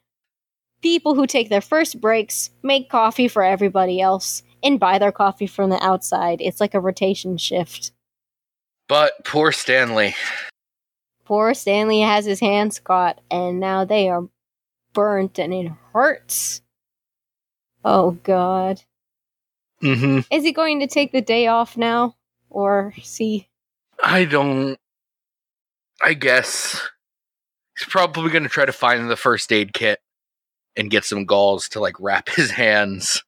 people 0.82 1.14
who 1.14 1.26
take 1.26 1.50
their 1.50 1.60
first 1.60 2.00
breaks 2.00 2.50
make 2.62 2.88
coffee 2.88 3.28
for 3.28 3.42
everybody 3.42 4.00
else 4.00 4.42
and 4.62 4.80
buy 4.80 4.98
their 4.98 5.12
coffee 5.12 5.46
from 5.46 5.70
the 5.70 5.84
outside. 5.84 6.40
It's 6.40 6.60
like 6.60 6.74
a 6.74 6.80
rotation 6.80 7.36
shift. 7.36 7.92
But 8.88 9.24
poor 9.24 9.52
Stanley. 9.52 10.14
Poor 11.24 11.54
Stanley 11.54 12.00
has 12.00 12.24
his 12.24 12.40
hands 12.40 12.80
caught 12.80 13.20
and 13.30 13.60
now 13.60 13.84
they 13.84 14.08
are 14.08 14.28
burnt 14.92 15.38
and 15.38 15.52
it 15.52 15.72
hurts. 15.92 16.62
Oh 17.84 18.12
god. 18.22 18.82
Mm-hmm. 19.82 20.20
Is 20.30 20.44
he 20.44 20.52
going 20.52 20.80
to 20.80 20.86
take 20.86 21.12
the 21.12 21.22
day 21.22 21.46
off 21.46 21.76
now? 21.76 22.16
Or 22.50 22.92
see 23.02 23.48
I 24.02 24.24
don't. 24.24 24.78
I 26.02 26.14
guess 26.14 26.80
he's 27.78 27.88
probably 27.88 28.30
going 28.30 28.42
to 28.42 28.48
try 28.48 28.64
to 28.64 28.72
find 28.72 29.10
the 29.10 29.16
first 29.16 29.52
aid 29.52 29.72
kit 29.72 30.00
and 30.76 30.90
get 30.90 31.04
some 31.04 31.26
gauze 31.26 31.68
to 31.70 31.80
like 31.80 31.96
wrap 32.00 32.28
his 32.34 32.52
hands. 32.52 33.22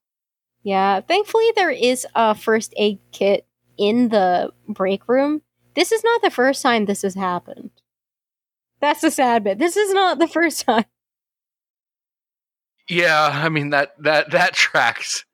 Yeah, 0.63 1.01
thankfully 1.01 1.51
there 1.55 1.69
is 1.69 2.07
a 2.15 2.33
first 2.35 2.73
aid 2.77 2.99
kit 3.11 3.45
in 3.77 4.09
the 4.09 4.51
break 4.67 5.07
room. 5.07 5.41
This 5.75 5.91
is 5.91 6.03
not 6.03 6.21
the 6.21 6.31
first 6.31 6.61
time 6.61 6.85
this 6.85 7.01
has 7.01 7.15
happened. 7.15 7.71
That's 8.79 9.01
the 9.01 9.11
sad 9.11 9.43
bit. 9.43 9.59
This 9.59 9.75
is 9.75 9.93
not 9.93 10.19
the 10.19 10.27
first 10.27 10.61
time. 10.65 10.85
Yeah, 12.89 13.29
I 13.31 13.49
mean 13.49 13.69
that 13.69 13.91
that 13.99 14.31
that 14.31 14.53
tracks. 14.53 15.25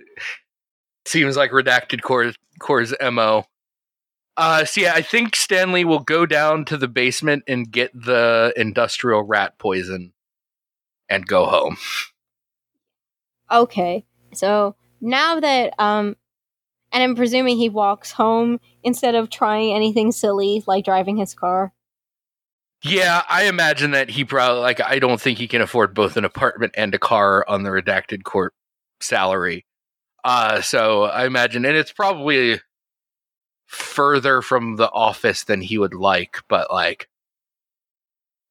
Seems 1.06 1.36
like 1.36 1.52
redacted 1.52 2.02
corp 2.02 2.36
core's 2.60 2.94
mo. 3.02 3.46
Uh, 4.38 4.64
so 4.64 4.82
yeah, 4.82 4.94
I 4.94 5.02
think 5.02 5.36
Stanley 5.36 5.84
will 5.84 6.00
go 6.00 6.26
down 6.26 6.64
to 6.66 6.78
the 6.78 6.88
basement 6.88 7.44
and 7.48 7.70
get 7.70 7.92
the 7.94 8.54
industrial 8.56 9.24
rat 9.24 9.58
poison, 9.58 10.14
and 11.10 11.26
go 11.26 11.46
home. 11.46 11.78
Okay. 13.52 14.06
So 14.34 14.76
now 15.02 15.40
that 15.40 15.74
um 15.80 16.16
and 16.92 17.04
I'm 17.04 17.16
presuming 17.16 17.58
he 17.58 17.70
walks 17.70 18.12
home 18.12 18.60
instead 18.84 19.16
of 19.16 19.30
trying 19.30 19.74
anything 19.74 20.12
silly 20.12 20.64
like 20.68 20.86
driving 20.86 21.18
his 21.18 21.34
car. 21.34 21.74
Yeah, 22.84 23.24
I 23.28 23.46
imagine 23.46 23.92
that 23.92 24.10
he 24.10 24.24
probably 24.24 24.62
like 24.62 24.82
I 24.82 25.00
don't 25.00 25.20
think 25.20 25.38
he 25.38 25.48
can 25.48 25.62
afford 25.62 25.94
both 25.94 26.16
an 26.16 26.26
apartment 26.26 26.74
and 26.78 26.96
a 26.96 27.00
car 27.00 27.46
on 27.48 27.64
the 27.64 27.70
redacted 27.70 28.24
corp 28.24 28.54
salary. 29.02 29.66
Uh 30.24 30.62
so 30.62 31.04
I 31.04 31.26
imagine 31.26 31.66
and 31.66 31.76
it's 31.76 31.92
probably 31.92 32.62
further 33.66 34.42
from 34.42 34.78
the 34.78 34.90
office 34.92 35.44
than 35.44 35.62
he 35.62 35.78
would 35.78 35.94
like, 35.94 36.38
but 36.48 36.72
like 36.72 37.10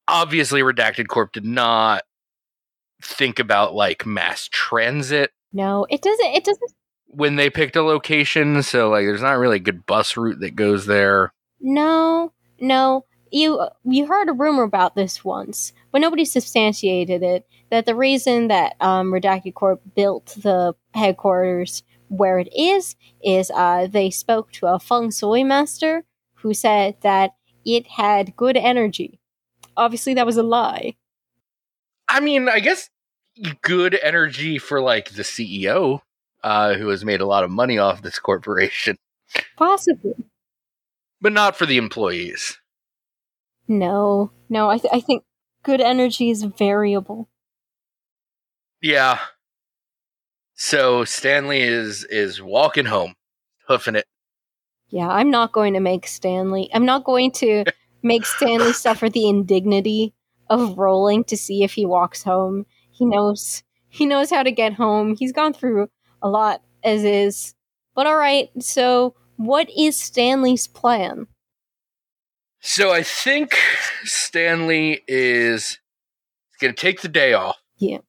obviously 0.07 0.61
redacted 0.61 1.07
corp 1.07 1.31
did 1.31 1.45
not 1.45 2.03
think 3.01 3.39
about 3.39 3.73
like 3.73 4.05
mass 4.05 4.47
transit. 4.51 5.31
No, 5.51 5.87
it 5.89 6.01
doesn't 6.01 6.25
it 6.27 6.43
doesn't 6.43 6.71
when 7.09 7.35
they 7.35 7.49
picked 7.49 7.75
a 7.75 7.81
location. 7.81 8.61
So 8.63 8.89
like, 8.89 9.05
there's 9.05 9.21
not 9.21 9.37
really 9.37 9.57
a 9.57 9.59
good 9.59 9.85
bus 9.85 10.15
route 10.15 10.39
that 10.39 10.55
goes 10.55 10.85
there. 10.85 11.33
No, 11.59 12.31
no. 12.59 13.05
You 13.31 13.67
you 13.83 14.07
heard 14.07 14.29
a 14.29 14.33
rumor 14.33 14.63
about 14.63 14.95
this 14.95 15.23
once, 15.23 15.73
but 15.91 16.01
nobody 16.01 16.25
substantiated 16.25 17.23
it. 17.23 17.47
That 17.69 17.85
the 17.85 17.95
reason 17.95 18.47
that 18.47 18.75
um, 18.79 19.11
Redacted 19.11 19.53
Corp 19.53 19.81
built 19.95 20.35
the 20.41 20.73
headquarters 20.93 21.83
where 22.07 22.39
it 22.39 22.49
is 22.55 22.95
is 23.23 23.51
uh, 23.51 23.87
they 23.87 24.09
spoke 24.09 24.51
to 24.53 24.67
a 24.67 24.79
feng 24.79 25.11
shui 25.11 25.43
master 25.43 26.03
who 26.35 26.53
said 26.53 26.95
that 27.01 27.31
it 27.65 27.85
had 27.87 28.35
good 28.35 28.57
energy. 28.57 29.19
Obviously, 29.77 30.15
that 30.15 30.25
was 30.25 30.37
a 30.37 30.43
lie. 30.43 30.95
I 32.07 32.19
mean, 32.19 32.49
I 32.49 32.59
guess 32.59 32.89
good 33.61 33.97
energy 34.01 34.57
for 34.57 34.81
like 34.81 35.11
the 35.11 35.23
CEO, 35.23 36.01
uh, 36.43 36.73
who 36.73 36.89
has 36.89 37.05
made 37.05 37.21
a 37.21 37.27
lot 37.27 37.43
of 37.43 37.51
money 37.51 37.77
off 37.77 38.01
this 38.01 38.17
corporation, 38.19 38.97
Possibly. 39.55 40.15
but 41.21 41.33
not 41.33 41.55
for 41.55 41.65
the 41.65 41.77
employees. 41.77 42.57
No, 43.69 44.31
no. 44.49 44.69
I 44.69 44.79
th- 44.79 44.91
I 44.91 44.99
think 44.99 45.23
good 45.63 45.79
energy 45.79 46.31
is 46.31 46.43
variable. 46.43 47.29
Yeah. 48.81 49.19
So 50.55 51.05
Stanley 51.05 51.61
is 51.61 52.03
is 52.03 52.41
walking 52.41 52.85
home, 52.85 53.13
hoofing 53.67 53.95
it. 53.95 54.05
Yeah, 54.89 55.07
I'm 55.07 55.29
not 55.29 55.51
going 55.51 55.75
to 55.75 55.79
make 55.79 56.07
Stanley. 56.07 56.69
I'm 56.73 56.85
not 56.85 57.03
going 57.03 57.31
to 57.33 57.63
make 58.03 58.25
Stanley 58.25 58.73
suffer 58.73 59.07
the 59.07 59.29
indignity 59.29 60.15
of 60.49 60.77
rolling 60.77 61.23
to 61.25 61.37
see 61.37 61.63
if 61.63 61.73
he 61.73 61.85
walks 61.85 62.23
home. 62.23 62.65
He 62.89 63.05
knows 63.05 63.63
he 63.87 64.07
knows 64.07 64.31
how 64.31 64.41
to 64.41 64.51
get 64.51 64.73
home. 64.73 65.15
He's 65.15 65.31
gone 65.31 65.53
through 65.53 65.89
a 66.23 66.29
lot 66.29 66.63
as 66.83 67.03
is. 67.03 67.53
But 67.93 68.07
all 68.07 68.17
right, 68.17 68.49
so 68.59 69.15
what 69.35 69.69
is 69.77 69.95
Stanley's 69.95 70.67
plan? 70.67 71.27
So 72.61 72.91
I 72.91 73.03
think 73.03 73.57
Stanley 74.03 75.01
is 75.07 75.79
going 76.59 76.73
to 76.73 76.79
take 76.79 77.01
the 77.01 77.07
day 77.07 77.33
off. 77.33 77.57
Yeah. 77.77 77.99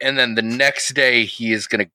And 0.00 0.18
then 0.18 0.34
the 0.34 0.42
next 0.42 0.92
day 0.94 1.24
he 1.24 1.52
is 1.52 1.66
going 1.66 1.86
to 1.86 1.90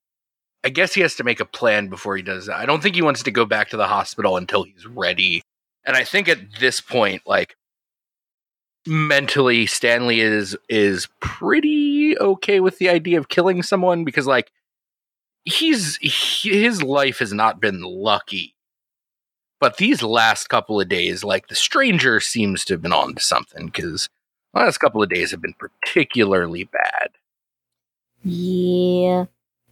I 0.64 0.70
guess 0.70 0.94
he 0.94 1.02
has 1.02 1.16
to 1.16 1.24
make 1.24 1.40
a 1.40 1.46
plan 1.46 1.88
before 1.88 2.16
he 2.16 2.22
does 2.22 2.46
that. 2.46 2.58
I 2.58 2.68
don't 2.68 2.84
think 2.84 2.94
he 2.94 3.02
wants 3.02 3.24
to 3.24 3.32
go 3.32 3.46
back 3.46 3.70
to 3.70 3.78
the 3.78 3.88
hospital 3.88 4.38
until 4.38 4.64
he's 4.64 4.86
ready. 4.86 5.42
And 5.86 5.98
I 5.98 6.04
think 6.04 6.30
at 6.30 6.38
this 6.60 6.80
point 6.82 7.24
like 7.26 7.56
mentally 8.88 9.66
Stanley 9.66 10.22
is 10.22 10.58
is 10.70 11.08
pretty 11.20 12.18
okay 12.18 12.60
with 12.60 12.80
the 12.80 12.90
idea 12.90 13.20
of 13.20 13.30
killing 13.30 13.62
someone 13.62 14.04
because 14.04 14.26
like 14.26 14.52
he's 15.46 15.98
he, 15.98 16.62
his 16.62 16.82
life 16.82 17.20
has 17.20 17.34
not 17.34 17.60
been 17.60 17.82
lucky 17.82 18.56
but 19.62 19.78
these 19.78 20.02
last 20.02 20.50
couple 20.50 20.82
of 20.82 20.90
days, 20.90 21.24
like 21.24 21.48
the 21.48 21.56
stranger 21.56 22.20
seems 22.20 22.66
to 22.66 22.74
have 22.74 22.82
been 22.82 22.92
on 22.92 23.14
to 23.14 23.22
something 23.22 23.68
because 23.68 24.10
the 24.54 24.60
last 24.60 24.80
couple 24.80 25.04
of 25.04 25.10
days 25.10 25.30
have 25.30 25.42
been 25.42 25.54
particularly 25.54 26.64
bad. 26.64 27.10
Yeah. 28.24 29.26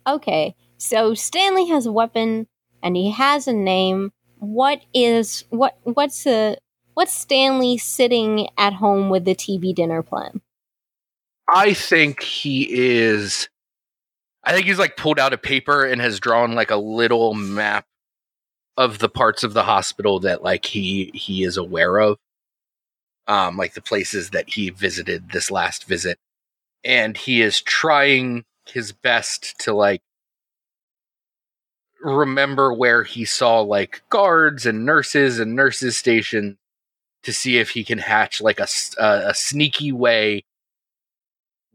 Okay. 0.07 0.55
So 0.77 1.15
Stanley 1.15 1.65
has 1.69 1.87
a 1.87 1.91
weapon 1.91 2.47
and 2.83 2.95
he 2.95 3.09
has 3.09 3.47
a 3.47 3.53
name. 3.53 4.13
What 4.37 4.85
is 4.93 5.43
what 5.49 5.77
what's 5.83 6.23
the 6.23 6.59
what's 6.93 7.13
Stanley 7.13 7.79
sitting 7.79 8.47
at 8.59 8.73
home 8.73 9.09
with 9.09 9.25
the 9.25 9.35
TV 9.35 9.73
dinner 9.73 10.03
plan? 10.03 10.39
I 11.51 11.73
think 11.73 12.21
he 12.21 12.67
is. 12.69 13.49
I 14.43 14.53
think 14.53 14.67
he's 14.67 14.79
like 14.79 14.97
pulled 14.97 15.19
out 15.19 15.33
a 15.33 15.37
paper 15.37 15.83
and 15.83 15.99
has 15.99 16.19
drawn 16.19 16.53
like 16.53 16.69
a 16.69 16.77
little 16.77 17.33
map 17.33 17.85
of 18.79 18.99
the 18.99 19.09
parts 19.09 19.43
of 19.43 19.53
the 19.53 19.63
hospital 19.63 20.21
that 20.21 20.41
like 20.41 20.65
he 20.65 21.11
he 21.13 21.43
is 21.43 21.57
aware 21.57 21.99
of. 21.99 22.17
Um, 23.27 23.57
like 23.57 23.73
the 23.73 23.81
places 23.81 24.29
that 24.31 24.49
he 24.51 24.69
visited 24.69 25.31
this 25.31 25.51
last 25.51 25.85
visit. 25.85 26.17
And 26.83 27.17
he 27.17 27.41
is 27.41 27.61
trying 27.61 28.45
his 28.65 28.93
best 28.93 29.53
to 29.59 29.73
like 29.73 30.01
remember 32.01 32.73
where 32.73 33.03
he 33.03 33.25
saw 33.25 33.59
like 33.59 34.01
guards 34.09 34.65
and 34.65 34.85
nurses 34.85 35.39
and 35.39 35.55
nurses 35.55 35.97
station 35.97 36.57
to 37.23 37.33
see 37.33 37.57
if 37.57 37.71
he 37.71 37.83
can 37.83 37.97
hatch 37.97 38.39
like 38.39 38.61
a 38.61 38.67
a 38.97 39.33
sneaky 39.35 39.91
way 39.91 40.45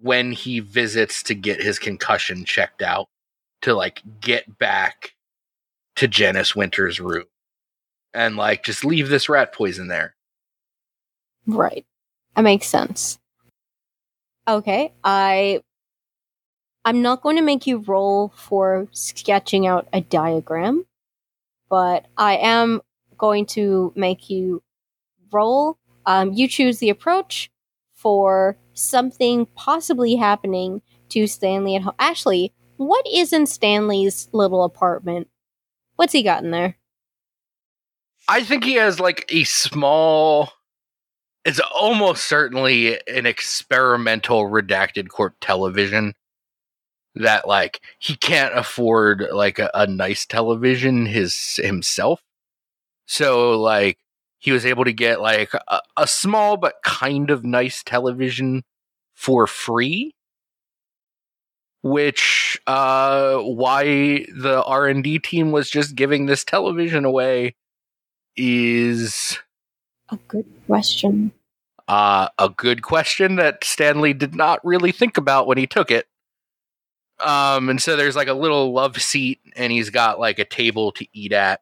when 0.00 0.32
he 0.32 0.58
visits 0.58 1.22
to 1.24 1.34
get 1.34 1.62
his 1.62 1.78
concussion 1.78 2.46
checked 2.46 2.80
out 2.80 3.08
to 3.60 3.74
like 3.74 4.00
get 4.20 4.58
back 4.58 5.13
to 5.96 6.08
Janice 6.08 6.56
Winter's 6.56 7.00
room 7.00 7.24
and 8.12 8.36
like 8.36 8.64
just 8.64 8.84
leave 8.84 9.08
this 9.08 9.28
rat 9.28 9.52
poison 9.52 9.88
there. 9.88 10.14
Right. 11.46 11.84
That 12.34 12.42
makes 12.42 12.66
sense. 12.66 13.18
Okay, 14.46 14.92
I 15.02 15.62
I'm 16.84 17.00
not 17.00 17.22
going 17.22 17.36
to 17.36 17.42
make 17.42 17.66
you 17.66 17.78
roll 17.78 18.32
for 18.36 18.88
sketching 18.92 19.66
out 19.66 19.88
a 19.92 20.02
diagram, 20.02 20.84
but 21.70 22.06
I 22.18 22.36
am 22.36 22.82
going 23.16 23.46
to 23.46 23.92
make 23.96 24.28
you 24.28 24.62
roll. 25.32 25.78
Um, 26.04 26.34
you 26.34 26.46
choose 26.46 26.78
the 26.78 26.90
approach 26.90 27.50
for 27.94 28.58
something 28.74 29.46
possibly 29.54 30.16
happening 30.16 30.82
to 31.08 31.26
Stanley 31.26 31.78
home. 31.78 31.94
Actually, 31.98 32.52
what 32.76 33.06
is 33.10 33.32
in 33.32 33.46
Stanley's 33.46 34.28
little 34.32 34.62
apartment? 34.62 35.28
What's 35.96 36.12
he 36.12 36.22
got 36.22 36.42
in 36.42 36.50
there? 36.50 36.76
I 38.28 38.42
think 38.42 38.64
he 38.64 38.74
has 38.74 39.00
like 39.00 39.26
a 39.28 39.44
small 39.44 40.52
it's 41.44 41.60
almost 41.78 42.24
certainly 42.24 42.98
an 43.06 43.26
experimental 43.26 44.44
redacted 44.44 45.08
corp 45.10 45.34
television 45.42 46.14
that 47.14 47.46
like 47.46 47.80
he 47.98 48.16
can't 48.16 48.56
afford 48.56 49.26
like 49.30 49.58
a, 49.58 49.70
a 49.74 49.86
nice 49.86 50.24
television 50.24 51.06
his 51.06 51.60
himself 51.62 52.22
so 53.06 53.60
like 53.60 53.98
he 54.38 54.52
was 54.52 54.66
able 54.66 54.84
to 54.84 54.92
get 54.92 55.20
like 55.20 55.52
a, 55.54 55.80
a 55.96 56.06
small 56.06 56.56
but 56.56 56.76
kind 56.82 57.30
of 57.30 57.44
nice 57.44 57.82
television 57.82 58.62
for 59.14 59.46
free 59.46 60.13
which 61.84 62.58
uh 62.66 63.36
why 63.40 64.24
the 64.34 64.62
r&d 64.66 65.18
team 65.18 65.52
was 65.52 65.68
just 65.68 65.94
giving 65.94 66.24
this 66.24 66.42
television 66.42 67.04
away 67.04 67.54
is 68.36 69.38
A 70.10 70.16
good 70.26 70.46
question. 70.66 71.30
uh, 71.86 72.28
a 72.38 72.48
good 72.48 72.82
question 72.82 73.36
that 73.36 73.62
Stanley 73.62 74.14
did 74.14 74.34
not 74.34 74.64
really 74.64 74.92
think 74.92 75.18
about 75.18 75.46
when 75.46 75.58
he 75.58 75.66
took 75.66 75.90
it. 75.90 76.06
Um, 77.24 77.68
and 77.68 77.80
so 77.80 77.94
there's 77.96 78.16
like 78.16 78.28
a 78.28 78.32
little 78.34 78.72
love 78.72 79.00
seat, 79.00 79.40
and 79.54 79.70
he's 79.70 79.90
got 79.90 80.18
like 80.18 80.38
a 80.38 80.44
table 80.46 80.92
to 80.92 81.06
eat 81.12 81.32
at. 81.32 81.60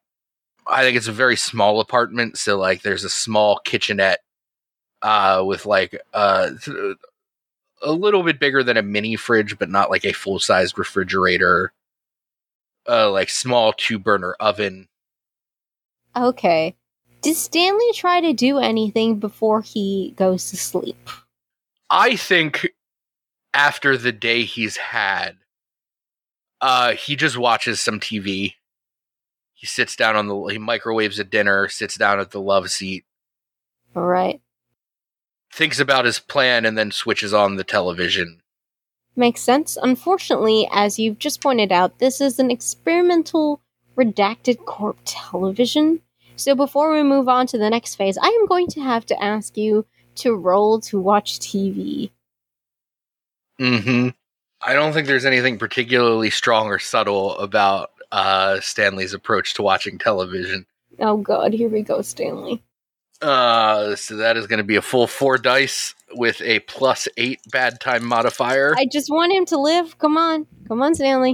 I 0.66 0.82
think 0.82 0.97
it's 0.97 1.09
a 1.09 1.12
very 1.12 1.36
small 1.36 1.81
apartment, 1.81 2.39
so 2.39 2.57
like 2.57 2.82
there's 2.82 3.05
a 3.05 3.11
small 3.11 3.59
kitchenette 3.65 4.20
uh, 5.03 5.43
with 5.44 5.66
like 5.66 6.01
uh, 6.15 6.51
th- 6.62 6.97
a 7.82 7.92
little 7.92 8.22
bit 8.22 8.38
bigger 8.40 8.62
than 8.62 8.76
a 8.76 8.82
mini 8.82 9.16
fridge, 9.16 9.59
but 9.59 9.70
not 9.70 9.90
like 9.90 10.04
a 10.04 10.12
full 10.12 10.38
sized 10.38 10.78
refrigerator. 10.78 11.72
Uh, 12.88 13.10
like 13.10 13.28
small 13.28 13.72
two 13.72 13.98
burner 13.98 14.34
oven. 14.40 14.88
Okay. 16.16 16.74
Did 17.22 17.36
Stanley 17.36 17.92
try 17.94 18.20
to 18.20 18.32
do 18.32 18.59
anything 18.59 19.20
before 19.20 19.62
he 19.62 20.12
goes 20.16 20.50
to 20.50 20.56
sleep? 20.56 21.09
I 21.88 22.16
think 22.16 22.68
after 23.54 23.96
the 23.96 24.10
day 24.10 24.42
he's 24.42 24.76
had, 24.76 25.36
uh, 26.60 26.94
he 26.94 27.14
just 27.14 27.36
watches 27.36 27.80
some 27.80 28.00
TV. 28.00 28.54
He 29.54 29.66
sits 29.66 29.94
down 29.94 30.16
on 30.16 30.26
the 30.26 30.46
he 30.46 30.59
microwaves 30.59 31.20
a 31.20 31.24
dinner, 31.24 31.68
sits 31.68 31.96
down 31.96 32.18
at 32.18 32.32
the 32.32 32.40
love 32.40 32.68
seat, 32.70 33.04
All 33.94 34.06
right. 34.06 34.40
Thinks 35.53 35.79
about 35.79 36.05
his 36.05 36.19
plan, 36.19 36.65
and 36.65 36.77
then 36.77 36.91
switches 36.91 37.35
on 37.35 37.57
the 37.57 37.65
television. 37.65 38.41
Makes 39.15 39.43
sense. 39.43 39.77
Unfortunately, 39.81 40.69
as 40.73 40.99
you've 40.99 41.19
just 41.19 41.43
pointed 41.43 41.70
out, 41.70 41.99
this 41.99 42.20
is 42.20 42.39
an 42.39 42.51
experimental 42.51 43.61
redacted 43.97 44.65
corp 44.65 44.99
television. 45.05 46.01
So 46.37 46.55
before 46.55 46.93
we 46.93 47.03
move 47.03 47.29
on 47.29 47.47
to 47.49 47.59
the 47.59 47.69
next 47.69 47.97
phase, 47.97 48.16
I 48.16 48.27
am 48.27 48.47
going 48.47 48.69
to 48.69 48.81
have 48.81 49.05
to 49.07 49.23
ask 49.23 49.57
you 49.57 49.85
to 50.16 50.35
roll 50.35 50.81
to 50.81 50.99
watch 50.99 51.39
TV. 51.39 52.11
Mm-hmm. 53.61 54.09
I 54.65 54.74
don't 54.74 54.93
think 54.93 55.07
there's 55.07 55.24
anything 55.24 55.59
particularly 55.59 56.31
strong 56.31 56.69
or 56.69 56.79
subtle 56.79 57.37
about 57.39 57.91
uh, 58.11 58.61
Stanley's 58.61 59.15
approach 59.15 59.55
to 59.55 59.62
watching 59.62 59.99
television. 59.99 60.66
Oh 60.99 61.19
god, 61.19 61.53
here 61.53 61.69
we 61.69 61.83
go, 61.83 62.03
Stanley. 62.03 62.62
Uh, 63.23 63.94
so 63.94 64.16
that 64.16 64.36
is 64.36 64.49
going 64.49 64.59
to 64.59 64.65
be 64.65 64.77
a 64.77 64.82
full 64.82 65.07
four 65.07 65.39
dice 65.39 65.94
with 66.15 66.40
a 66.43 66.59
plus 66.61 67.07
eight 67.16 67.40
bad 67.51 67.81
time 67.81 68.05
modifier. 68.05 68.74
I 68.77 68.86
just 68.86 69.09
want 69.11 69.32
him 69.32 69.47
to 69.47 69.59
live. 69.59 69.97
Come 69.99 70.16
on. 70.16 70.47
Come 70.66 70.82
on, 70.82 70.94
Stanley. 70.94 71.32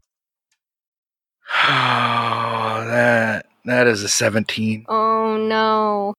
Oh, 1.51 1.57
that 2.87 3.47
that 3.65 3.87
is 3.87 4.03
a 4.03 4.09
17. 4.09 4.85
Oh 4.89 5.39
no. 5.39 6.15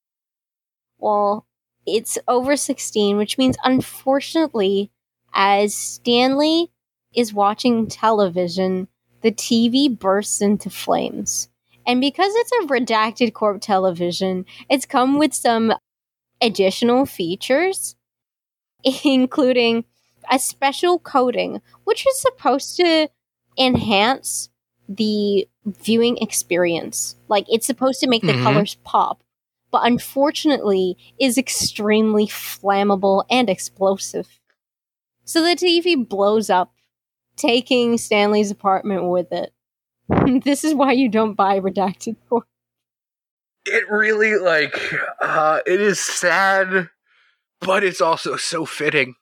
Well, 0.98 1.46
it's 1.86 2.18
over 2.28 2.58
16, 2.58 3.18
which 3.18 3.38
means 3.38 3.56
unfortunately, 3.64 4.92
as 5.34 5.76
Stanley 5.76 6.72
is 7.14 7.34
watching 7.34 7.88
television, 7.88 8.88
the 9.22 9.32
TV 9.32 9.98
bursts 9.98 10.42
into 10.42 10.70
flames. 10.70 11.50
And 11.90 12.00
because 12.02 12.32
it's 12.36 12.52
a 12.52 12.68
redacted 12.68 13.34
corp 13.34 13.62
television, 13.62 14.46
it's 14.70 14.86
come 14.86 15.18
with 15.18 15.34
some 15.34 15.74
additional 16.40 17.08
features, 17.08 17.96
including 19.04 19.86
a 20.32 20.38
special 20.38 21.00
coating, 21.00 21.62
which 21.86 22.06
is 22.06 22.22
supposed 22.22 22.78
to 22.78 23.10
enhance 23.58 24.50
the 24.88 25.48
viewing 25.66 26.18
experience. 26.20 27.16
Like 27.28 27.46
it's 27.50 27.66
supposed 27.66 28.02
to 28.02 28.08
make 28.08 28.22
the 28.22 28.34
Mhm. 28.34 28.44
colors 28.44 28.78
pop, 28.84 29.24
but 29.72 29.82
unfortunately 29.84 30.96
is 31.20 31.40
extremely 31.40 32.28
flammable 32.28 33.24
and 33.32 33.50
explosive. 33.50 34.40
So 35.26 35.42
the 35.42 35.56
TV 35.56 35.96
blows 35.96 36.52
up, 36.52 36.72
taking 37.36 37.98
Stanley's 37.98 38.52
apartment 38.52 39.10
with 39.10 39.32
it. 39.32 39.54
this 40.44 40.64
is 40.64 40.74
why 40.74 40.94
you 40.94 41.10
don't 41.10 41.34
buy 41.36 41.60
redacted 41.60 42.16
corp. 42.30 42.46
It 43.66 43.90
really 43.90 44.38
like 44.38 44.78
uh 45.22 45.60
it 45.66 45.82
is 45.82 46.00
sad, 46.00 46.90
but 47.62 47.84
it's 47.84 48.02
also 48.02 48.36
so 48.38 48.66
fitting. 48.66 49.16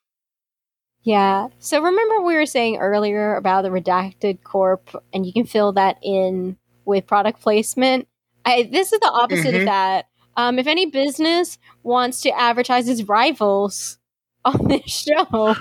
Yeah. 1.03 1.47
So 1.59 1.81
remember 1.81 2.21
we 2.21 2.35
were 2.35 2.45
saying 2.45 2.77
earlier 2.77 3.35
about 3.35 3.63
the 3.63 3.69
redacted 3.69 4.43
corp, 4.43 4.89
and 5.13 5.25
you 5.25 5.33
can 5.33 5.45
fill 5.45 5.73
that 5.73 5.97
in 6.03 6.57
with 6.85 7.07
product 7.07 7.41
placement. 7.41 8.07
I, 8.45 8.63
this 8.71 8.93
is 8.93 8.99
the 8.99 9.11
opposite 9.11 9.53
Mhm. 9.53 9.59
of 9.61 9.65
that. 9.65 10.05
Um, 10.37 10.59
if 10.59 10.67
any 10.67 10.85
business 10.85 11.57
wants 11.83 12.21
to 12.21 12.29
advertise 12.37 12.87
its 12.87 13.03
rivals 13.03 13.97
on 14.45 14.67
this 14.67 14.83
show, 14.85 15.55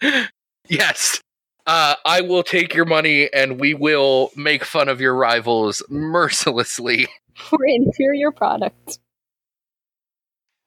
yes. 0.68 1.20
Uh, 1.66 1.96
I 2.04 2.20
will 2.20 2.44
take 2.44 2.74
your 2.74 2.84
money 2.84 3.32
and 3.32 3.58
we 3.58 3.74
will 3.74 4.30
make 4.36 4.64
fun 4.64 4.88
of 4.88 5.00
your 5.00 5.14
rivals 5.14 5.82
mercilessly. 5.88 7.08
for 7.36 7.58
inferior 7.66 8.30
product. 8.30 8.98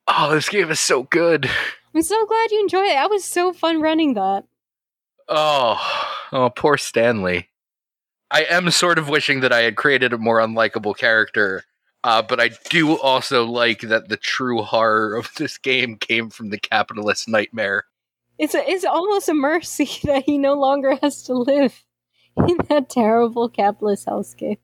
Oh, 0.07 0.33
this 0.33 0.49
game 0.49 0.69
is 0.71 0.79
so 0.79 1.03
good. 1.03 1.49
I'm 1.93 2.01
so 2.01 2.25
glad 2.25 2.51
you 2.51 2.61
enjoyed 2.61 2.85
it. 2.85 2.93
That 2.93 3.09
was 3.09 3.23
so 3.23 3.53
fun 3.53 3.81
running 3.81 4.13
that. 4.15 4.45
Oh, 5.27 5.79
oh, 6.31 6.49
poor 6.49 6.77
Stanley. 6.77 7.49
I 8.31 8.43
am 8.43 8.69
sort 8.71 8.99
of 8.99 9.09
wishing 9.09 9.39
that 9.41 9.53
I 9.53 9.61
had 9.61 9.75
created 9.75 10.13
a 10.13 10.17
more 10.17 10.39
unlikable 10.39 10.95
character, 10.95 11.63
uh, 12.03 12.21
but 12.21 12.39
I 12.39 12.51
do 12.69 12.97
also 12.99 13.45
like 13.45 13.81
that 13.81 14.09
the 14.09 14.17
true 14.17 14.61
horror 14.61 15.15
of 15.15 15.31
this 15.37 15.57
game 15.57 15.97
came 15.97 16.29
from 16.29 16.49
the 16.49 16.59
capitalist 16.59 17.27
nightmare. 17.27 17.85
It's 18.39 18.55
a, 18.55 18.67
it's 18.67 18.85
almost 18.85 19.27
a 19.29 19.33
mercy 19.33 19.89
that 20.05 20.23
he 20.25 20.37
no 20.37 20.53
longer 20.53 20.97
has 21.01 21.21
to 21.23 21.33
live 21.33 21.83
in 22.47 22.57
that 22.69 22.89
terrible 22.89 23.49
capitalist 23.49 24.07
hellscape. 24.07 24.59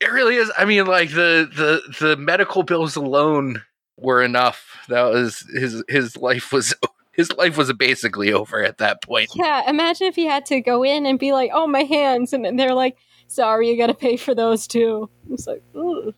It 0.00 0.10
really 0.10 0.36
is. 0.36 0.52
I 0.58 0.64
mean, 0.64 0.86
like 0.86 1.10
the 1.10 1.48
the 1.54 2.06
the 2.06 2.16
medical 2.16 2.64
bills 2.64 2.96
alone 2.96 3.62
were 3.96 4.22
enough. 4.22 4.76
That 4.88 5.04
was 5.04 5.46
his 5.54 5.82
his 5.88 6.16
life 6.16 6.52
was 6.52 6.74
his 7.12 7.32
life 7.32 7.56
was 7.56 7.72
basically 7.72 8.32
over 8.32 8.62
at 8.62 8.78
that 8.78 9.02
point. 9.02 9.30
Yeah, 9.34 9.68
imagine 9.70 10.08
if 10.08 10.16
he 10.16 10.26
had 10.26 10.44
to 10.46 10.60
go 10.60 10.82
in 10.82 11.06
and 11.06 11.18
be 11.18 11.32
like, 11.32 11.52
"Oh, 11.54 11.68
my 11.68 11.84
hands," 11.84 12.32
and 12.32 12.44
then 12.44 12.56
they're 12.56 12.74
like, 12.74 12.98
"Sorry, 13.28 13.70
you 13.70 13.78
got 13.78 13.86
to 13.86 13.94
pay 13.94 14.16
for 14.16 14.34
those 14.34 14.66
too." 14.66 15.08
It's 15.30 15.46
like, 15.46 15.62
Ugh. 15.74 16.12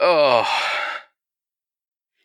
Oh, 0.00 0.83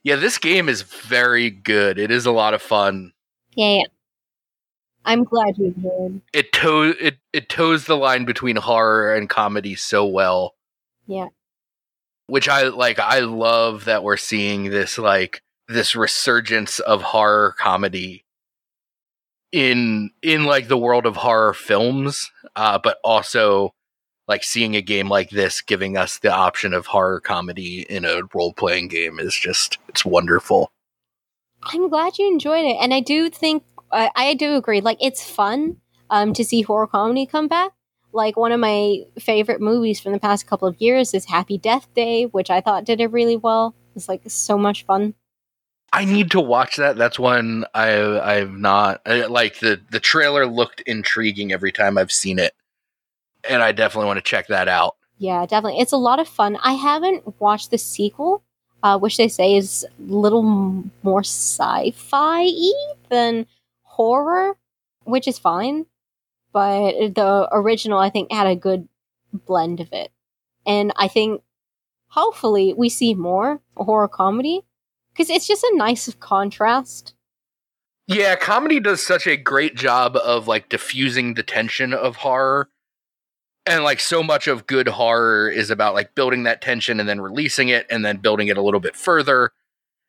yeah. 0.03 0.15
This 0.15 0.37
game 0.37 0.69
is 0.69 0.81
very 0.81 1.49
good. 1.49 1.97
It 1.99 2.11
is 2.11 2.25
a 2.25 2.31
lot 2.31 2.53
of 2.53 2.61
fun. 2.61 3.13
yeah, 3.55 3.75
yeah. 3.75 3.83
I'm 5.05 5.23
glad 5.23 5.57
you 5.57 5.71
did. 5.71 6.21
It 6.33 6.51
toe 6.53 6.93
it 6.99 7.17
it 7.33 7.49
toes 7.49 7.85
the 7.85 7.95
line 7.97 8.25
between 8.25 8.57
horror 8.57 9.15
and 9.15 9.29
comedy 9.29 9.75
so 9.75 10.05
well. 10.05 10.55
Yeah. 11.07 11.27
which 12.27 12.47
I 12.47 12.63
like. 12.67 12.99
I 12.99 13.19
love 13.19 13.85
that 13.85 14.03
we're 14.03 14.17
seeing 14.17 14.65
this 14.69 14.97
like 14.97 15.41
this 15.67 15.95
resurgence 15.95 16.79
of 16.79 17.01
horror 17.01 17.55
comedy 17.57 18.25
in 19.51 20.11
in 20.21 20.43
like 20.45 20.67
the 20.67 20.77
world 20.77 21.05
of 21.07 21.15
horror 21.17 21.53
films, 21.53 22.29
uh, 22.55 22.77
but 22.77 22.97
also 23.03 23.73
like 24.29 24.43
seeing 24.43 24.75
a 24.75 24.81
game 24.81 25.09
like 25.09 25.31
this 25.31 25.59
giving 25.59 25.97
us 25.97 26.19
the 26.19 26.31
option 26.31 26.73
of 26.73 26.85
horror 26.85 27.19
comedy 27.19 27.81
in 27.89 28.05
a 28.05 28.21
role 28.33 28.53
playing 28.53 28.87
game 28.87 29.19
is 29.19 29.35
just 29.35 29.79
it's 29.89 30.05
wonderful. 30.05 30.71
I'm 31.63 31.89
glad 31.89 32.17
you 32.17 32.27
enjoyed 32.27 32.63
it, 32.63 32.77
and 32.79 32.93
I 32.93 33.01
do 33.01 33.29
think 33.29 33.63
I 33.91 34.11
I 34.15 34.33
do 34.35 34.55
agree. 34.55 34.79
Like, 34.79 34.99
it's 35.01 35.29
fun 35.29 35.77
um, 36.09 36.33
to 36.33 36.45
see 36.45 36.61
horror 36.61 36.87
comedy 36.87 37.25
come 37.25 37.47
back. 37.47 37.71
Like 38.11 38.37
one 38.37 38.51
of 38.51 38.59
my 38.59 38.99
favorite 39.19 39.61
movies 39.61 39.99
from 39.99 40.13
the 40.13 40.19
past 40.19 40.47
couple 40.47 40.67
of 40.67 40.79
years 40.79 41.13
is 41.13 41.25
Happy 41.25 41.57
Death 41.57 41.93
Day, 41.93 42.25
which 42.25 42.49
I 42.49 42.61
thought 42.61 42.85
did 42.85 43.01
it 43.01 43.11
really 43.11 43.35
well. 43.35 43.75
It's 43.95 44.07
like 44.07 44.21
so 44.27 44.57
much 44.57 44.85
fun. 44.85 45.15
I 45.91 46.05
need 46.05 46.31
to 46.31 46.39
watch 46.39 46.77
that. 46.77 46.97
That's 46.97 47.19
one 47.19 47.65
I 47.73 48.19
I've 48.19 48.51
not 48.51 49.01
I, 49.05 49.25
like 49.25 49.59
the 49.59 49.81
the 49.91 49.99
trailer 49.99 50.45
looked 50.45 50.81
intriguing 50.81 51.51
every 51.51 51.71
time 51.71 51.97
I've 51.97 52.11
seen 52.11 52.39
it, 52.39 52.53
and 53.47 53.61
I 53.61 53.71
definitely 53.71 54.07
want 54.07 54.17
to 54.17 54.29
check 54.29 54.47
that 54.47 54.67
out. 54.67 54.95
Yeah, 55.17 55.45
definitely. 55.45 55.79
It's 55.79 55.91
a 55.91 55.97
lot 55.97 56.19
of 56.19 56.27
fun. 56.27 56.57
I 56.63 56.73
haven't 56.73 57.39
watched 57.39 57.71
the 57.71 57.77
sequel, 57.77 58.43
uh, 58.83 58.97
which 58.97 59.17
they 59.17 59.27
say 59.27 59.55
is 59.55 59.85
a 59.99 60.11
little 60.11 60.45
m- 60.45 60.91
more 61.03 61.21
sci-fi 61.23 62.49
than 63.09 63.45
horror, 63.83 64.57
which 65.03 65.27
is 65.27 65.37
fine. 65.37 65.85
But 66.51 67.15
the 67.15 67.47
original, 67.51 67.99
I 67.99 68.09
think, 68.09 68.31
had 68.31 68.47
a 68.47 68.55
good 68.55 68.87
blend 69.33 69.79
of 69.81 69.89
it, 69.91 70.11
and 70.65 70.91
I 70.95 71.07
think 71.07 71.43
hopefully 72.07 72.73
we 72.75 72.89
see 72.89 73.13
more 73.13 73.61
horror 73.77 74.07
comedy 74.07 74.65
because 75.13 75.29
it's 75.29 75.47
just 75.47 75.63
a 75.63 75.75
nice 75.75 76.11
contrast. 76.19 77.13
Yeah, 78.07 78.35
comedy 78.35 78.79
does 78.79 79.05
such 79.05 79.27
a 79.27 79.37
great 79.37 79.75
job 79.75 80.15
of 80.15 80.47
like 80.47 80.69
diffusing 80.69 81.35
the 81.35 81.43
tension 81.43 81.93
of 81.93 82.15
horror. 82.15 82.69
And 83.69 83.83
like 83.83 83.99
so 83.99 84.23
much 84.23 84.47
of 84.47 84.65
good 84.65 84.87
horror 84.87 85.47
is 85.47 85.69
about 85.69 85.93
like 85.93 86.15
building 86.15 86.41
that 86.43 86.59
tension 86.59 86.99
and 86.99 87.07
then 87.07 87.21
releasing 87.21 87.69
it 87.69 87.85
and 87.91 88.03
then 88.03 88.17
building 88.17 88.47
it 88.47 88.57
a 88.57 88.63
little 88.63 88.79
bit 88.79 88.95
further 88.95 89.51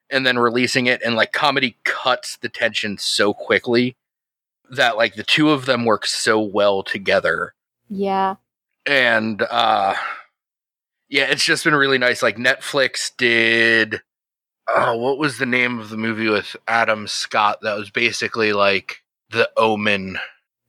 and 0.09 0.24
then 0.24 0.39
releasing 0.39 0.87
it. 0.87 1.03
And 1.05 1.15
like 1.15 1.32
comedy 1.32 1.77
cuts 1.85 2.39
the 2.39 2.49
tension 2.49 2.97
so 2.97 3.35
quickly 3.35 3.97
that 4.70 4.97
like 4.97 5.15
the 5.15 5.23
two 5.23 5.51
of 5.51 5.66
them 5.66 5.85
work 5.85 6.07
so 6.07 6.41
well 6.41 6.82
together. 6.82 7.53
Yeah, 7.91 8.37
And 8.87 9.43
uh 9.43 9.95
yeah, 11.11 11.24
it's 11.24 11.45
just 11.45 11.65
been 11.65 11.74
really 11.74 11.99
nice. 11.99 12.23
Like 12.23 12.37
Netflix 12.39 13.12
did 13.15 14.01
oh, 14.74 14.97
what 14.97 15.19
was 15.19 15.37
the 15.37 15.45
name 15.45 15.78
of 15.78 15.91
the 15.91 15.99
movie 15.99 16.31
with 16.31 16.57
Adam 16.66 17.07
Scott 17.07 17.59
that 17.61 17.77
was 17.77 17.91
basically 17.91 18.55
like 18.55 19.03
The 19.28 19.51
Omen, 19.59 20.19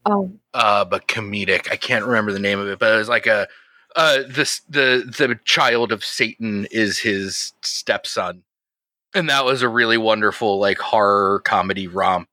oh, 0.06 0.32
uh, 0.54 0.86
but 0.86 1.08
comedic. 1.08 1.72
I 1.72 1.76
can't 1.76 2.06
remember 2.06 2.32
the 2.32 2.40
name 2.40 2.60
of 2.60 2.68
it, 2.68 2.80
but 2.80 2.94
it 2.94 2.98
was 2.98 3.10
like 3.10 3.28
a 3.28 3.48
uh, 3.96 4.20
this 4.28 4.62
the 4.70 5.04
the 5.18 5.40
child 5.46 5.92
of 5.92 6.04
Satan 6.04 6.68
is 6.72 7.00
his 7.00 7.54
stepson, 7.62 8.44
and 9.14 9.30
that 9.30 9.46
was 9.46 9.62
a 9.62 9.70
really 9.70 9.98
wonderful 9.98 10.60
like 10.60 10.80
horror 10.80 11.42
comedy 11.44 11.88
romp. 11.88 12.28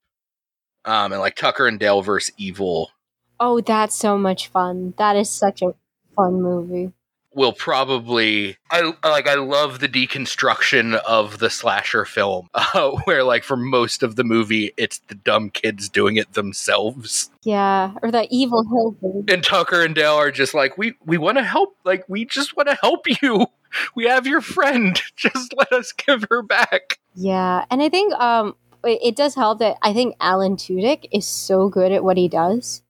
Um, 0.84 1.12
and 1.12 1.20
like 1.20 1.34
Tucker 1.34 1.66
and 1.66 1.78
Dale 1.78 2.00
versus 2.00 2.32
Evil 2.38 2.92
oh, 3.40 3.60
that's 3.60 3.94
so 3.94 4.18
much 4.18 4.48
fun. 4.48 4.94
That 4.98 5.16
is 5.16 5.30
such 5.30 5.62
a 5.62 5.74
fun 6.16 6.42
movie. 6.42 6.92
Will 7.34 7.52
probably 7.52 8.56
I 8.70 8.92
like 9.04 9.28
I 9.28 9.34
love 9.34 9.80
the 9.80 9.88
deconstruction 9.88 10.94
of 11.06 11.38
the 11.38 11.50
slasher 11.50 12.04
film 12.04 12.48
uh, 12.54 12.90
where 13.04 13.22
like 13.24 13.44
for 13.44 13.56
most 13.56 14.02
of 14.02 14.16
the 14.16 14.24
movie 14.24 14.72
it's 14.76 15.00
the 15.08 15.14
dumb 15.14 15.50
kids 15.50 15.88
doing 15.88 16.16
it 16.16 16.32
themselves 16.32 17.30
Yeah, 17.44 17.92
or 18.02 18.10
that 18.10 18.28
evil 18.30 18.64
hill. 18.64 19.24
and 19.28 19.42
Tucker 19.44 19.82
and 19.82 19.94
Dale 19.94 20.14
are 20.14 20.30
just 20.30 20.54
like 20.54 20.76
we 20.78 20.94
we 21.04 21.18
want 21.18 21.38
to 21.38 21.44
help 21.44 21.76
like 21.84 22.04
we 22.08 22.24
just 22.24 22.56
want 22.56 22.68
to 22.68 22.74
help 22.80 23.06
you 23.22 23.46
we 23.94 24.04
have 24.06 24.26
your 24.26 24.40
friend 24.40 25.00
just 25.16 25.54
let 25.56 25.72
us 25.72 25.92
give 25.92 26.24
her 26.30 26.42
back 26.42 26.98
Yeah, 27.14 27.64
and 27.70 27.82
I 27.82 27.88
think 27.88 28.12
um 28.14 28.54
it, 28.84 29.00
it 29.02 29.16
does 29.16 29.34
help 29.34 29.58
that 29.58 29.76
I 29.82 29.92
think 29.92 30.14
Alan 30.20 30.56
Tudyk 30.56 31.08
is 31.12 31.26
so 31.26 31.68
good 31.68 31.90
at 31.92 32.04
what 32.04 32.16
he 32.16 32.28
does. 32.28 32.82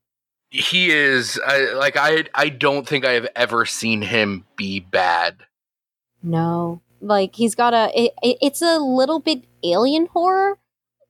He 0.50 0.90
is 0.90 1.40
I, 1.46 1.72
like 1.74 1.96
I 1.96 2.24
I 2.34 2.48
don't 2.48 2.86
think 2.86 3.04
I 3.04 3.12
have 3.12 3.28
ever 3.36 3.66
seen 3.66 4.02
him 4.02 4.44
be 4.56 4.80
bad 4.80 5.36
No, 6.22 6.82
like 7.00 7.34
he's 7.34 7.54
got 7.54 7.74
a 7.74 7.90
it, 7.94 8.12
it, 8.22 8.38
it's 8.40 8.62
a 8.62 8.78
little 8.78 9.20
bit 9.20 9.44
alien 9.62 10.06
horror 10.06 10.58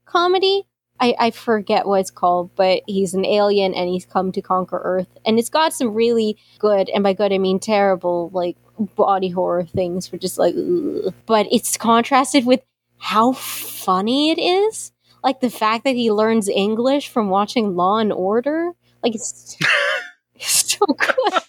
comedy, 0.08 0.66
I, 1.00 1.14
I 1.18 1.30
forget 1.30 1.86
what 1.86 2.00
it's 2.00 2.10
called, 2.10 2.50
but 2.56 2.82
he's 2.86 3.14
an 3.14 3.24
alien 3.24 3.74
and 3.74 3.88
he's 3.88 4.04
come 4.04 4.32
to 4.32 4.42
conquer 4.42 4.80
Earth. 4.82 5.08
And 5.24 5.38
it's 5.38 5.50
got 5.50 5.72
some 5.72 5.94
really 5.94 6.36
good, 6.58 6.88
and 6.88 7.04
by 7.04 7.12
good 7.12 7.32
I 7.32 7.38
mean 7.38 7.60
terrible, 7.60 8.30
like 8.32 8.56
body 8.96 9.28
horror 9.28 9.64
things 9.64 10.08
for 10.08 10.16
just 10.16 10.38
like, 10.38 10.54
ugh. 10.56 11.14
but 11.26 11.46
it's 11.52 11.76
contrasted 11.76 12.46
with 12.46 12.62
how 12.98 13.32
funny 13.32 14.30
it 14.30 14.38
is. 14.38 14.92
Like 15.22 15.40
the 15.40 15.50
fact 15.50 15.84
that 15.84 15.94
he 15.94 16.10
learns 16.10 16.48
English 16.48 17.08
from 17.08 17.28
watching 17.28 17.76
Law 17.76 17.98
and 17.98 18.12
Order. 18.12 18.72
Like 19.02 19.14
it's, 19.14 19.56
it's 20.34 20.76
so 20.76 20.86
good. 20.86 21.42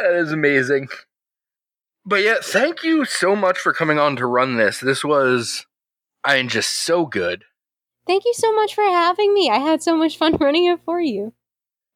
That 0.00 0.14
is 0.14 0.32
amazing. 0.32 0.88
But 2.04 2.22
yeah, 2.22 2.36
thank 2.42 2.82
you 2.82 3.04
so 3.04 3.36
much 3.36 3.58
for 3.58 3.72
coming 3.72 3.98
on 3.98 4.16
to 4.16 4.26
run 4.26 4.56
this. 4.56 4.80
This 4.80 5.04
was, 5.04 5.66
I 6.24 6.36
am 6.36 6.48
just 6.48 6.70
so 6.70 7.04
good. 7.04 7.44
Thank 8.06 8.24
you 8.24 8.32
so 8.34 8.54
much 8.54 8.74
for 8.74 8.84
having 8.84 9.34
me. 9.34 9.50
I 9.50 9.58
had 9.58 9.82
so 9.82 9.96
much 9.96 10.16
fun 10.16 10.36
running 10.40 10.64
it 10.64 10.80
for 10.84 11.00
you. 11.00 11.34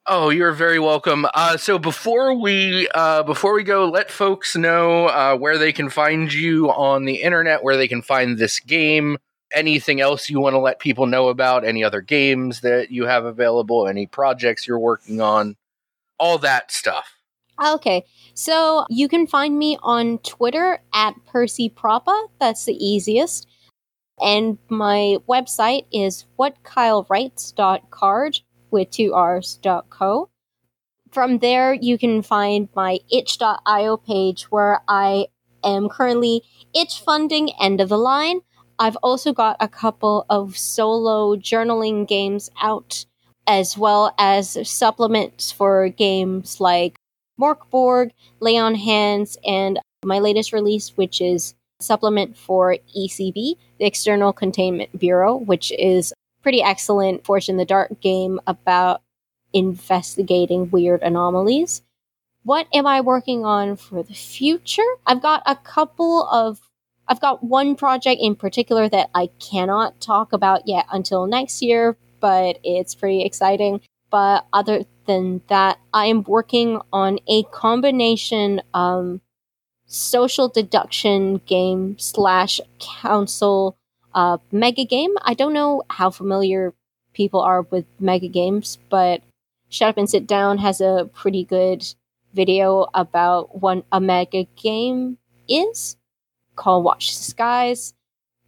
Oh, 0.07 0.31
you're 0.31 0.53
very 0.53 0.79
welcome. 0.79 1.27
Uh, 1.33 1.57
so 1.57 1.79
before 1.79 2.35
we 2.35 2.89
uh, 2.93 3.23
before 3.23 3.55
we 3.55 3.63
go, 3.63 3.89
let 3.89 4.11
folks 4.11 4.57
know 4.57 5.07
uh, 5.07 5.37
where 5.37 5.59
they 5.59 5.73
can 5.73 5.89
find 5.89 6.33
you 6.33 6.71
on 6.71 7.05
the 7.05 7.23
internet, 7.23 7.63
where 7.63 7.77
they 7.77 7.87
can 7.87 8.03
find 8.03 8.37
this 8.37 8.59
game. 8.59 9.17
Anything 9.55 10.01
else 10.01 10.31
you 10.31 10.41
want 10.41 10.55
to 10.55 10.59
let 10.59 10.79
people 10.79 11.07
know 11.07 11.29
about? 11.29 11.65
Any 11.65 11.85
other 11.85 12.01
games 12.01 12.61
that 12.61 12.91
you 12.91 13.07
have 13.07 13.25
available? 13.25 13.87
Any 13.87 14.07
projects 14.07 14.67
you're 14.67 14.79
working 14.79 15.21
on? 15.21 15.57
All 16.19 16.39
that 16.39 16.71
stuff. 16.71 17.17
Oh, 17.59 17.75
okay, 17.75 18.05
so 18.35 18.87
you 18.89 19.09
can 19.09 19.27
find 19.27 19.59
me 19.59 19.77
on 19.83 20.19
Twitter 20.19 20.83
at 20.95 21.15
Percy 21.27 21.71
Propa. 21.71 22.29
That's 22.41 22.65
the 22.65 22.75
easiest. 22.75 23.47
And 24.21 24.59
my 24.69 25.17
website 25.29 25.87
is 25.93 26.27
whatkylewrites.carrd 26.39 28.41
with 28.71 28.91
two 28.91 29.15
R's 29.15 29.59
dot 29.63 29.91
co. 29.91 30.31
From 31.11 31.39
there, 31.39 31.75
you 31.75 31.99
can 31.99 32.23
find 32.23 32.69
my 32.75 32.99
itch.io 33.13 33.97
page 33.99 34.45
where 34.45 34.81
I 34.89 35.27
am 35.63 35.89
currently 35.89 36.43
itch 36.75 37.01
funding 37.01 37.51
end 37.61 37.81
of 37.81 37.91
the 37.91 37.99
line. 37.99 38.41
I've 38.83 38.97
also 38.97 39.33
got 39.33 39.57
a 39.61 39.69
couple 39.69 40.27
of 40.29 40.59
solo 40.59 41.37
journaling 41.37 42.09
games 42.09 42.51
out, 42.61 43.07
as 43.47 43.79
well 43.79 44.13
as 44.19 44.59
supplements 44.69 45.53
for 45.53 45.89
games 45.89 46.61
like 46.61 46.97
Mörk 47.41 47.59
Borg, 47.71 48.11
Lay 48.41 48.57
on 48.57 48.75
Hands, 48.75 49.39
and 49.47 49.79
my 50.05 50.19
latest 50.19 50.53
release, 50.53 50.97
which 50.97 51.21
is 51.21 51.55
a 51.79 51.85
supplement 51.85 52.37
for 52.37 52.77
ECB, 52.99 53.55
the 53.79 53.85
External 53.85 54.33
Containment 54.33 54.99
Bureau, 54.99 55.37
which 55.37 55.71
is 55.79 56.13
pretty 56.43 56.61
excellent 56.61 57.25
Forged 57.25 57.51
in 57.51 57.59
the 57.59 57.65
Dark 57.65 58.01
game 58.01 58.41
about 58.49 59.01
investigating 59.53 60.71
weird 60.73 61.03
anomalies. 61.03 61.83
What 62.43 62.67
am 62.75 62.89
I 62.89 63.01
working 63.01 63.45
on 63.45 63.77
for 63.77 64.03
the 64.03 64.15
future? 64.15 64.83
I've 65.07 65.23
got 65.23 65.45
a 65.47 65.55
couple 65.55 66.27
of 66.27 66.61
I've 67.13 67.21
got 67.21 67.45
one 67.45 67.77
project 67.77 68.23
in 68.23 68.37
particular 68.37 68.89
that 68.89 69.11
I 69.15 69.27
cannot 69.39 70.01
talk 70.01 70.33
about 70.33 70.67
yet 70.67 70.87
until 70.91 71.27
next 71.27 71.61
year, 71.61 71.99
but 72.21 72.59
it's 72.65 72.95
pretty 72.95 73.23
exciting. 73.23 73.83
But 74.11 74.47
other 74.51 74.87
than 75.05 75.43
that, 75.49 75.79
I 75.93 76.07
am 76.07 76.23
working 76.23 76.81
on 76.91 77.19
a 77.29 77.43
combination 77.43 78.63
um, 78.73 79.21
social 79.85 80.49
deduction 80.49 81.43
game 81.45 81.99
slash 81.99 82.63
council 82.81 83.77
uh, 84.15 84.39
mega 84.51 84.87
game. 84.87 85.13
I 85.21 85.35
don't 85.35 85.53
know 85.53 85.83
how 85.91 86.09
familiar 86.09 86.73
people 87.13 87.43
are 87.43 87.61
with 87.61 87.85
mega 88.01 88.29
games, 88.29 88.79
but 88.89 89.21
Shut 89.69 89.91
Up 89.91 89.99
and 89.99 90.09
Sit 90.09 90.27
Down 90.27 90.57
has 90.57 90.81
a 90.81 91.11
pretty 91.13 91.45
good 91.45 91.85
video 92.33 92.87
about 92.95 93.61
what 93.61 93.85
a 93.93 94.01
mega 94.01 94.45
game 94.57 95.19
is 95.47 95.99
called 96.57 96.85
Watch 96.85 97.17
the 97.17 97.25
Skies. 97.25 97.95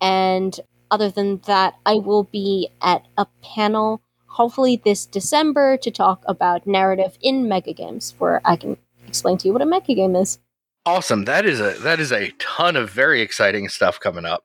And 0.00 0.58
other 0.90 1.10
than 1.10 1.40
that, 1.46 1.74
I 1.86 1.94
will 1.94 2.24
be 2.24 2.68
at 2.82 3.06
a 3.16 3.26
panel 3.42 4.02
hopefully 4.34 4.82
this 4.84 5.06
December 5.06 5.76
to 5.76 5.90
talk 5.92 6.24
about 6.26 6.66
narrative 6.66 7.16
in 7.22 7.48
mega 7.48 7.72
games, 7.72 8.14
where 8.18 8.40
I 8.44 8.56
can 8.56 8.76
explain 9.06 9.38
to 9.38 9.46
you 9.46 9.52
what 9.52 9.62
a 9.62 9.66
mega 9.66 9.94
game 9.94 10.16
is. 10.16 10.38
Awesome. 10.84 11.24
That 11.24 11.46
is 11.46 11.60
a 11.60 11.70
that 11.80 12.00
is 12.00 12.12
a 12.12 12.30
ton 12.38 12.76
of 12.76 12.90
very 12.90 13.22
exciting 13.22 13.68
stuff 13.68 13.98
coming 14.00 14.24
up. 14.24 14.44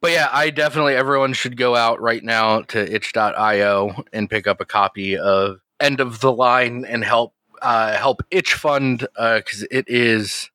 But 0.00 0.12
yeah, 0.12 0.28
I 0.30 0.50
definitely 0.50 0.94
everyone 0.94 1.32
should 1.32 1.56
go 1.56 1.74
out 1.74 2.00
right 2.00 2.22
now 2.22 2.60
to 2.62 2.94
itch.io 2.94 4.04
and 4.12 4.30
pick 4.30 4.46
up 4.46 4.60
a 4.60 4.66
copy 4.66 5.16
of 5.16 5.60
End 5.80 6.00
of 6.00 6.20
the 6.20 6.30
Line 6.30 6.84
and 6.84 7.02
help 7.02 7.34
uh, 7.62 7.96
help 7.96 8.20
itch 8.30 8.54
fund 8.54 9.00
because 9.16 9.62
uh, 9.62 9.66
it 9.70 9.86
is 9.88 10.50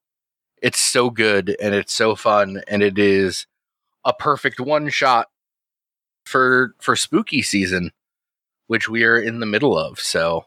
it's 0.62 0.80
so 0.80 1.10
good 1.10 1.56
and 1.62 1.74
it's 1.74 1.94
so 1.94 2.16
fun 2.16 2.62
and 2.68 2.84
it 2.84 2.98
is 2.98 3.48
a 4.06 4.14
perfect 4.14 4.60
one 4.60 4.90
shot 4.90 5.30
for 6.26 6.76
for 6.80 6.96
spooky 6.96 7.42
season, 7.42 7.92
which 8.68 8.88
we 8.88 9.04
are 9.04 9.18
in 9.20 9.40
the 9.40 9.46
middle 9.46 9.78
of. 9.78 10.00
So 10.00 10.46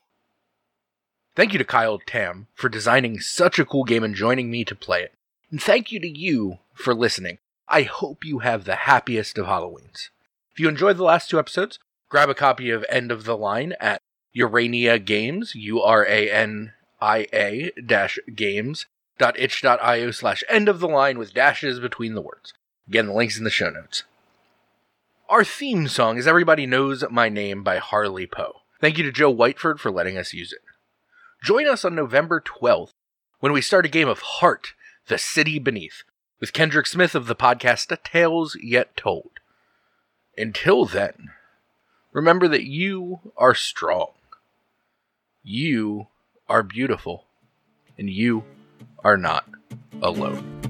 Thank 1.34 1.54
you 1.54 1.58
to 1.58 1.64
Kyle 1.64 1.98
Tam 1.98 2.48
for 2.52 2.68
designing 2.68 3.18
such 3.18 3.58
a 3.58 3.64
cool 3.64 3.84
game 3.84 4.04
and 4.04 4.14
joining 4.14 4.50
me 4.50 4.66
to 4.66 4.74
play 4.74 5.02
it. 5.02 5.14
And 5.50 5.62
thank 5.62 5.90
you 5.90 5.98
to 6.00 6.08
you 6.08 6.58
for 6.74 6.94
listening. 6.94 7.38
I 7.66 7.82
hope 7.84 8.22
you 8.22 8.40
have 8.40 8.64
the 8.64 8.74
happiest 8.74 9.38
of 9.38 9.46
Halloweens. 9.46 10.10
If 10.50 10.60
you 10.60 10.68
enjoyed 10.68 10.98
the 10.98 11.04
last 11.04 11.30
two 11.30 11.38
episodes, 11.38 11.78
grab 12.10 12.28
a 12.28 12.34
copy 12.34 12.68
of 12.68 12.84
End 12.90 13.10
of 13.10 13.24
the 13.24 13.36
Line 13.36 13.72
at 13.80 14.02
Urania 14.34 14.98
Games, 14.98 15.54
U 15.54 15.80
R 15.80 16.04
A 16.06 16.30
N 16.30 16.74
I 17.00 17.26
A 17.32 17.72
dash 17.80 18.18
games 18.34 18.84
dot 19.18 19.38
itch 19.38 19.62
dot 19.62 19.82
io 19.82 20.10
slash 20.10 20.42
end 20.48 20.68
of 20.68 20.80
the 20.80 20.88
line 20.88 21.18
with 21.18 21.34
dashes 21.34 21.80
between 21.80 22.14
the 22.14 22.22
words. 22.22 22.54
Again, 22.88 23.06
the 23.06 23.12
link's 23.12 23.38
in 23.38 23.44
the 23.44 23.50
show 23.50 23.70
notes. 23.70 24.04
Our 25.28 25.44
theme 25.44 25.88
song 25.88 26.18
is 26.18 26.26
Everybody 26.26 26.66
Knows 26.66 27.04
My 27.10 27.28
Name 27.28 27.62
by 27.62 27.78
Harley 27.78 28.26
Poe. 28.26 28.62
Thank 28.80 28.98
you 28.98 29.04
to 29.04 29.12
Joe 29.12 29.34
Whiteford 29.34 29.78
for 29.78 29.90
letting 29.90 30.18
us 30.18 30.34
use 30.34 30.52
it. 30.52 30.60
Join 31.42 31.66
us 31.68 31.84
on 31.84 31.94
November 31.94 32.40
12th 32.40 32.92
when 33.40 33.52
we 33.52 33.60
start 33.60 33.86
a 33.86 33.88
game 33.88 34.08
of 34.08 34.20
Heart, 34.20 34.74
The 35.06 35.18
City 35.18 35.58
Beneath, 35.58 36.02
with 36.38 36.52
Kendrick 36.52 36.86
Smith 36.86 37.14
of 37.14 37.26
the 37.26 37.34
podcast 37.34 37.96
Tales 38.04 38.56
Yet 38.60 38.96
Told. 38.96 39.30
Until 40.36 40.84
then, 40.84 41.30
remember 42.12 42.46
that 42.48 42.64
you 42.64 43.20
are 43.36 43.54
strong, 43.54 44.10
you 45.42 46.08
are 46.48 46.62
beautiful, 46.62 47.24
and 47.96 48.10
you 48.10 48.44
are 49.04 49.16
not 49.16 49.44
alone. 50.02 50.61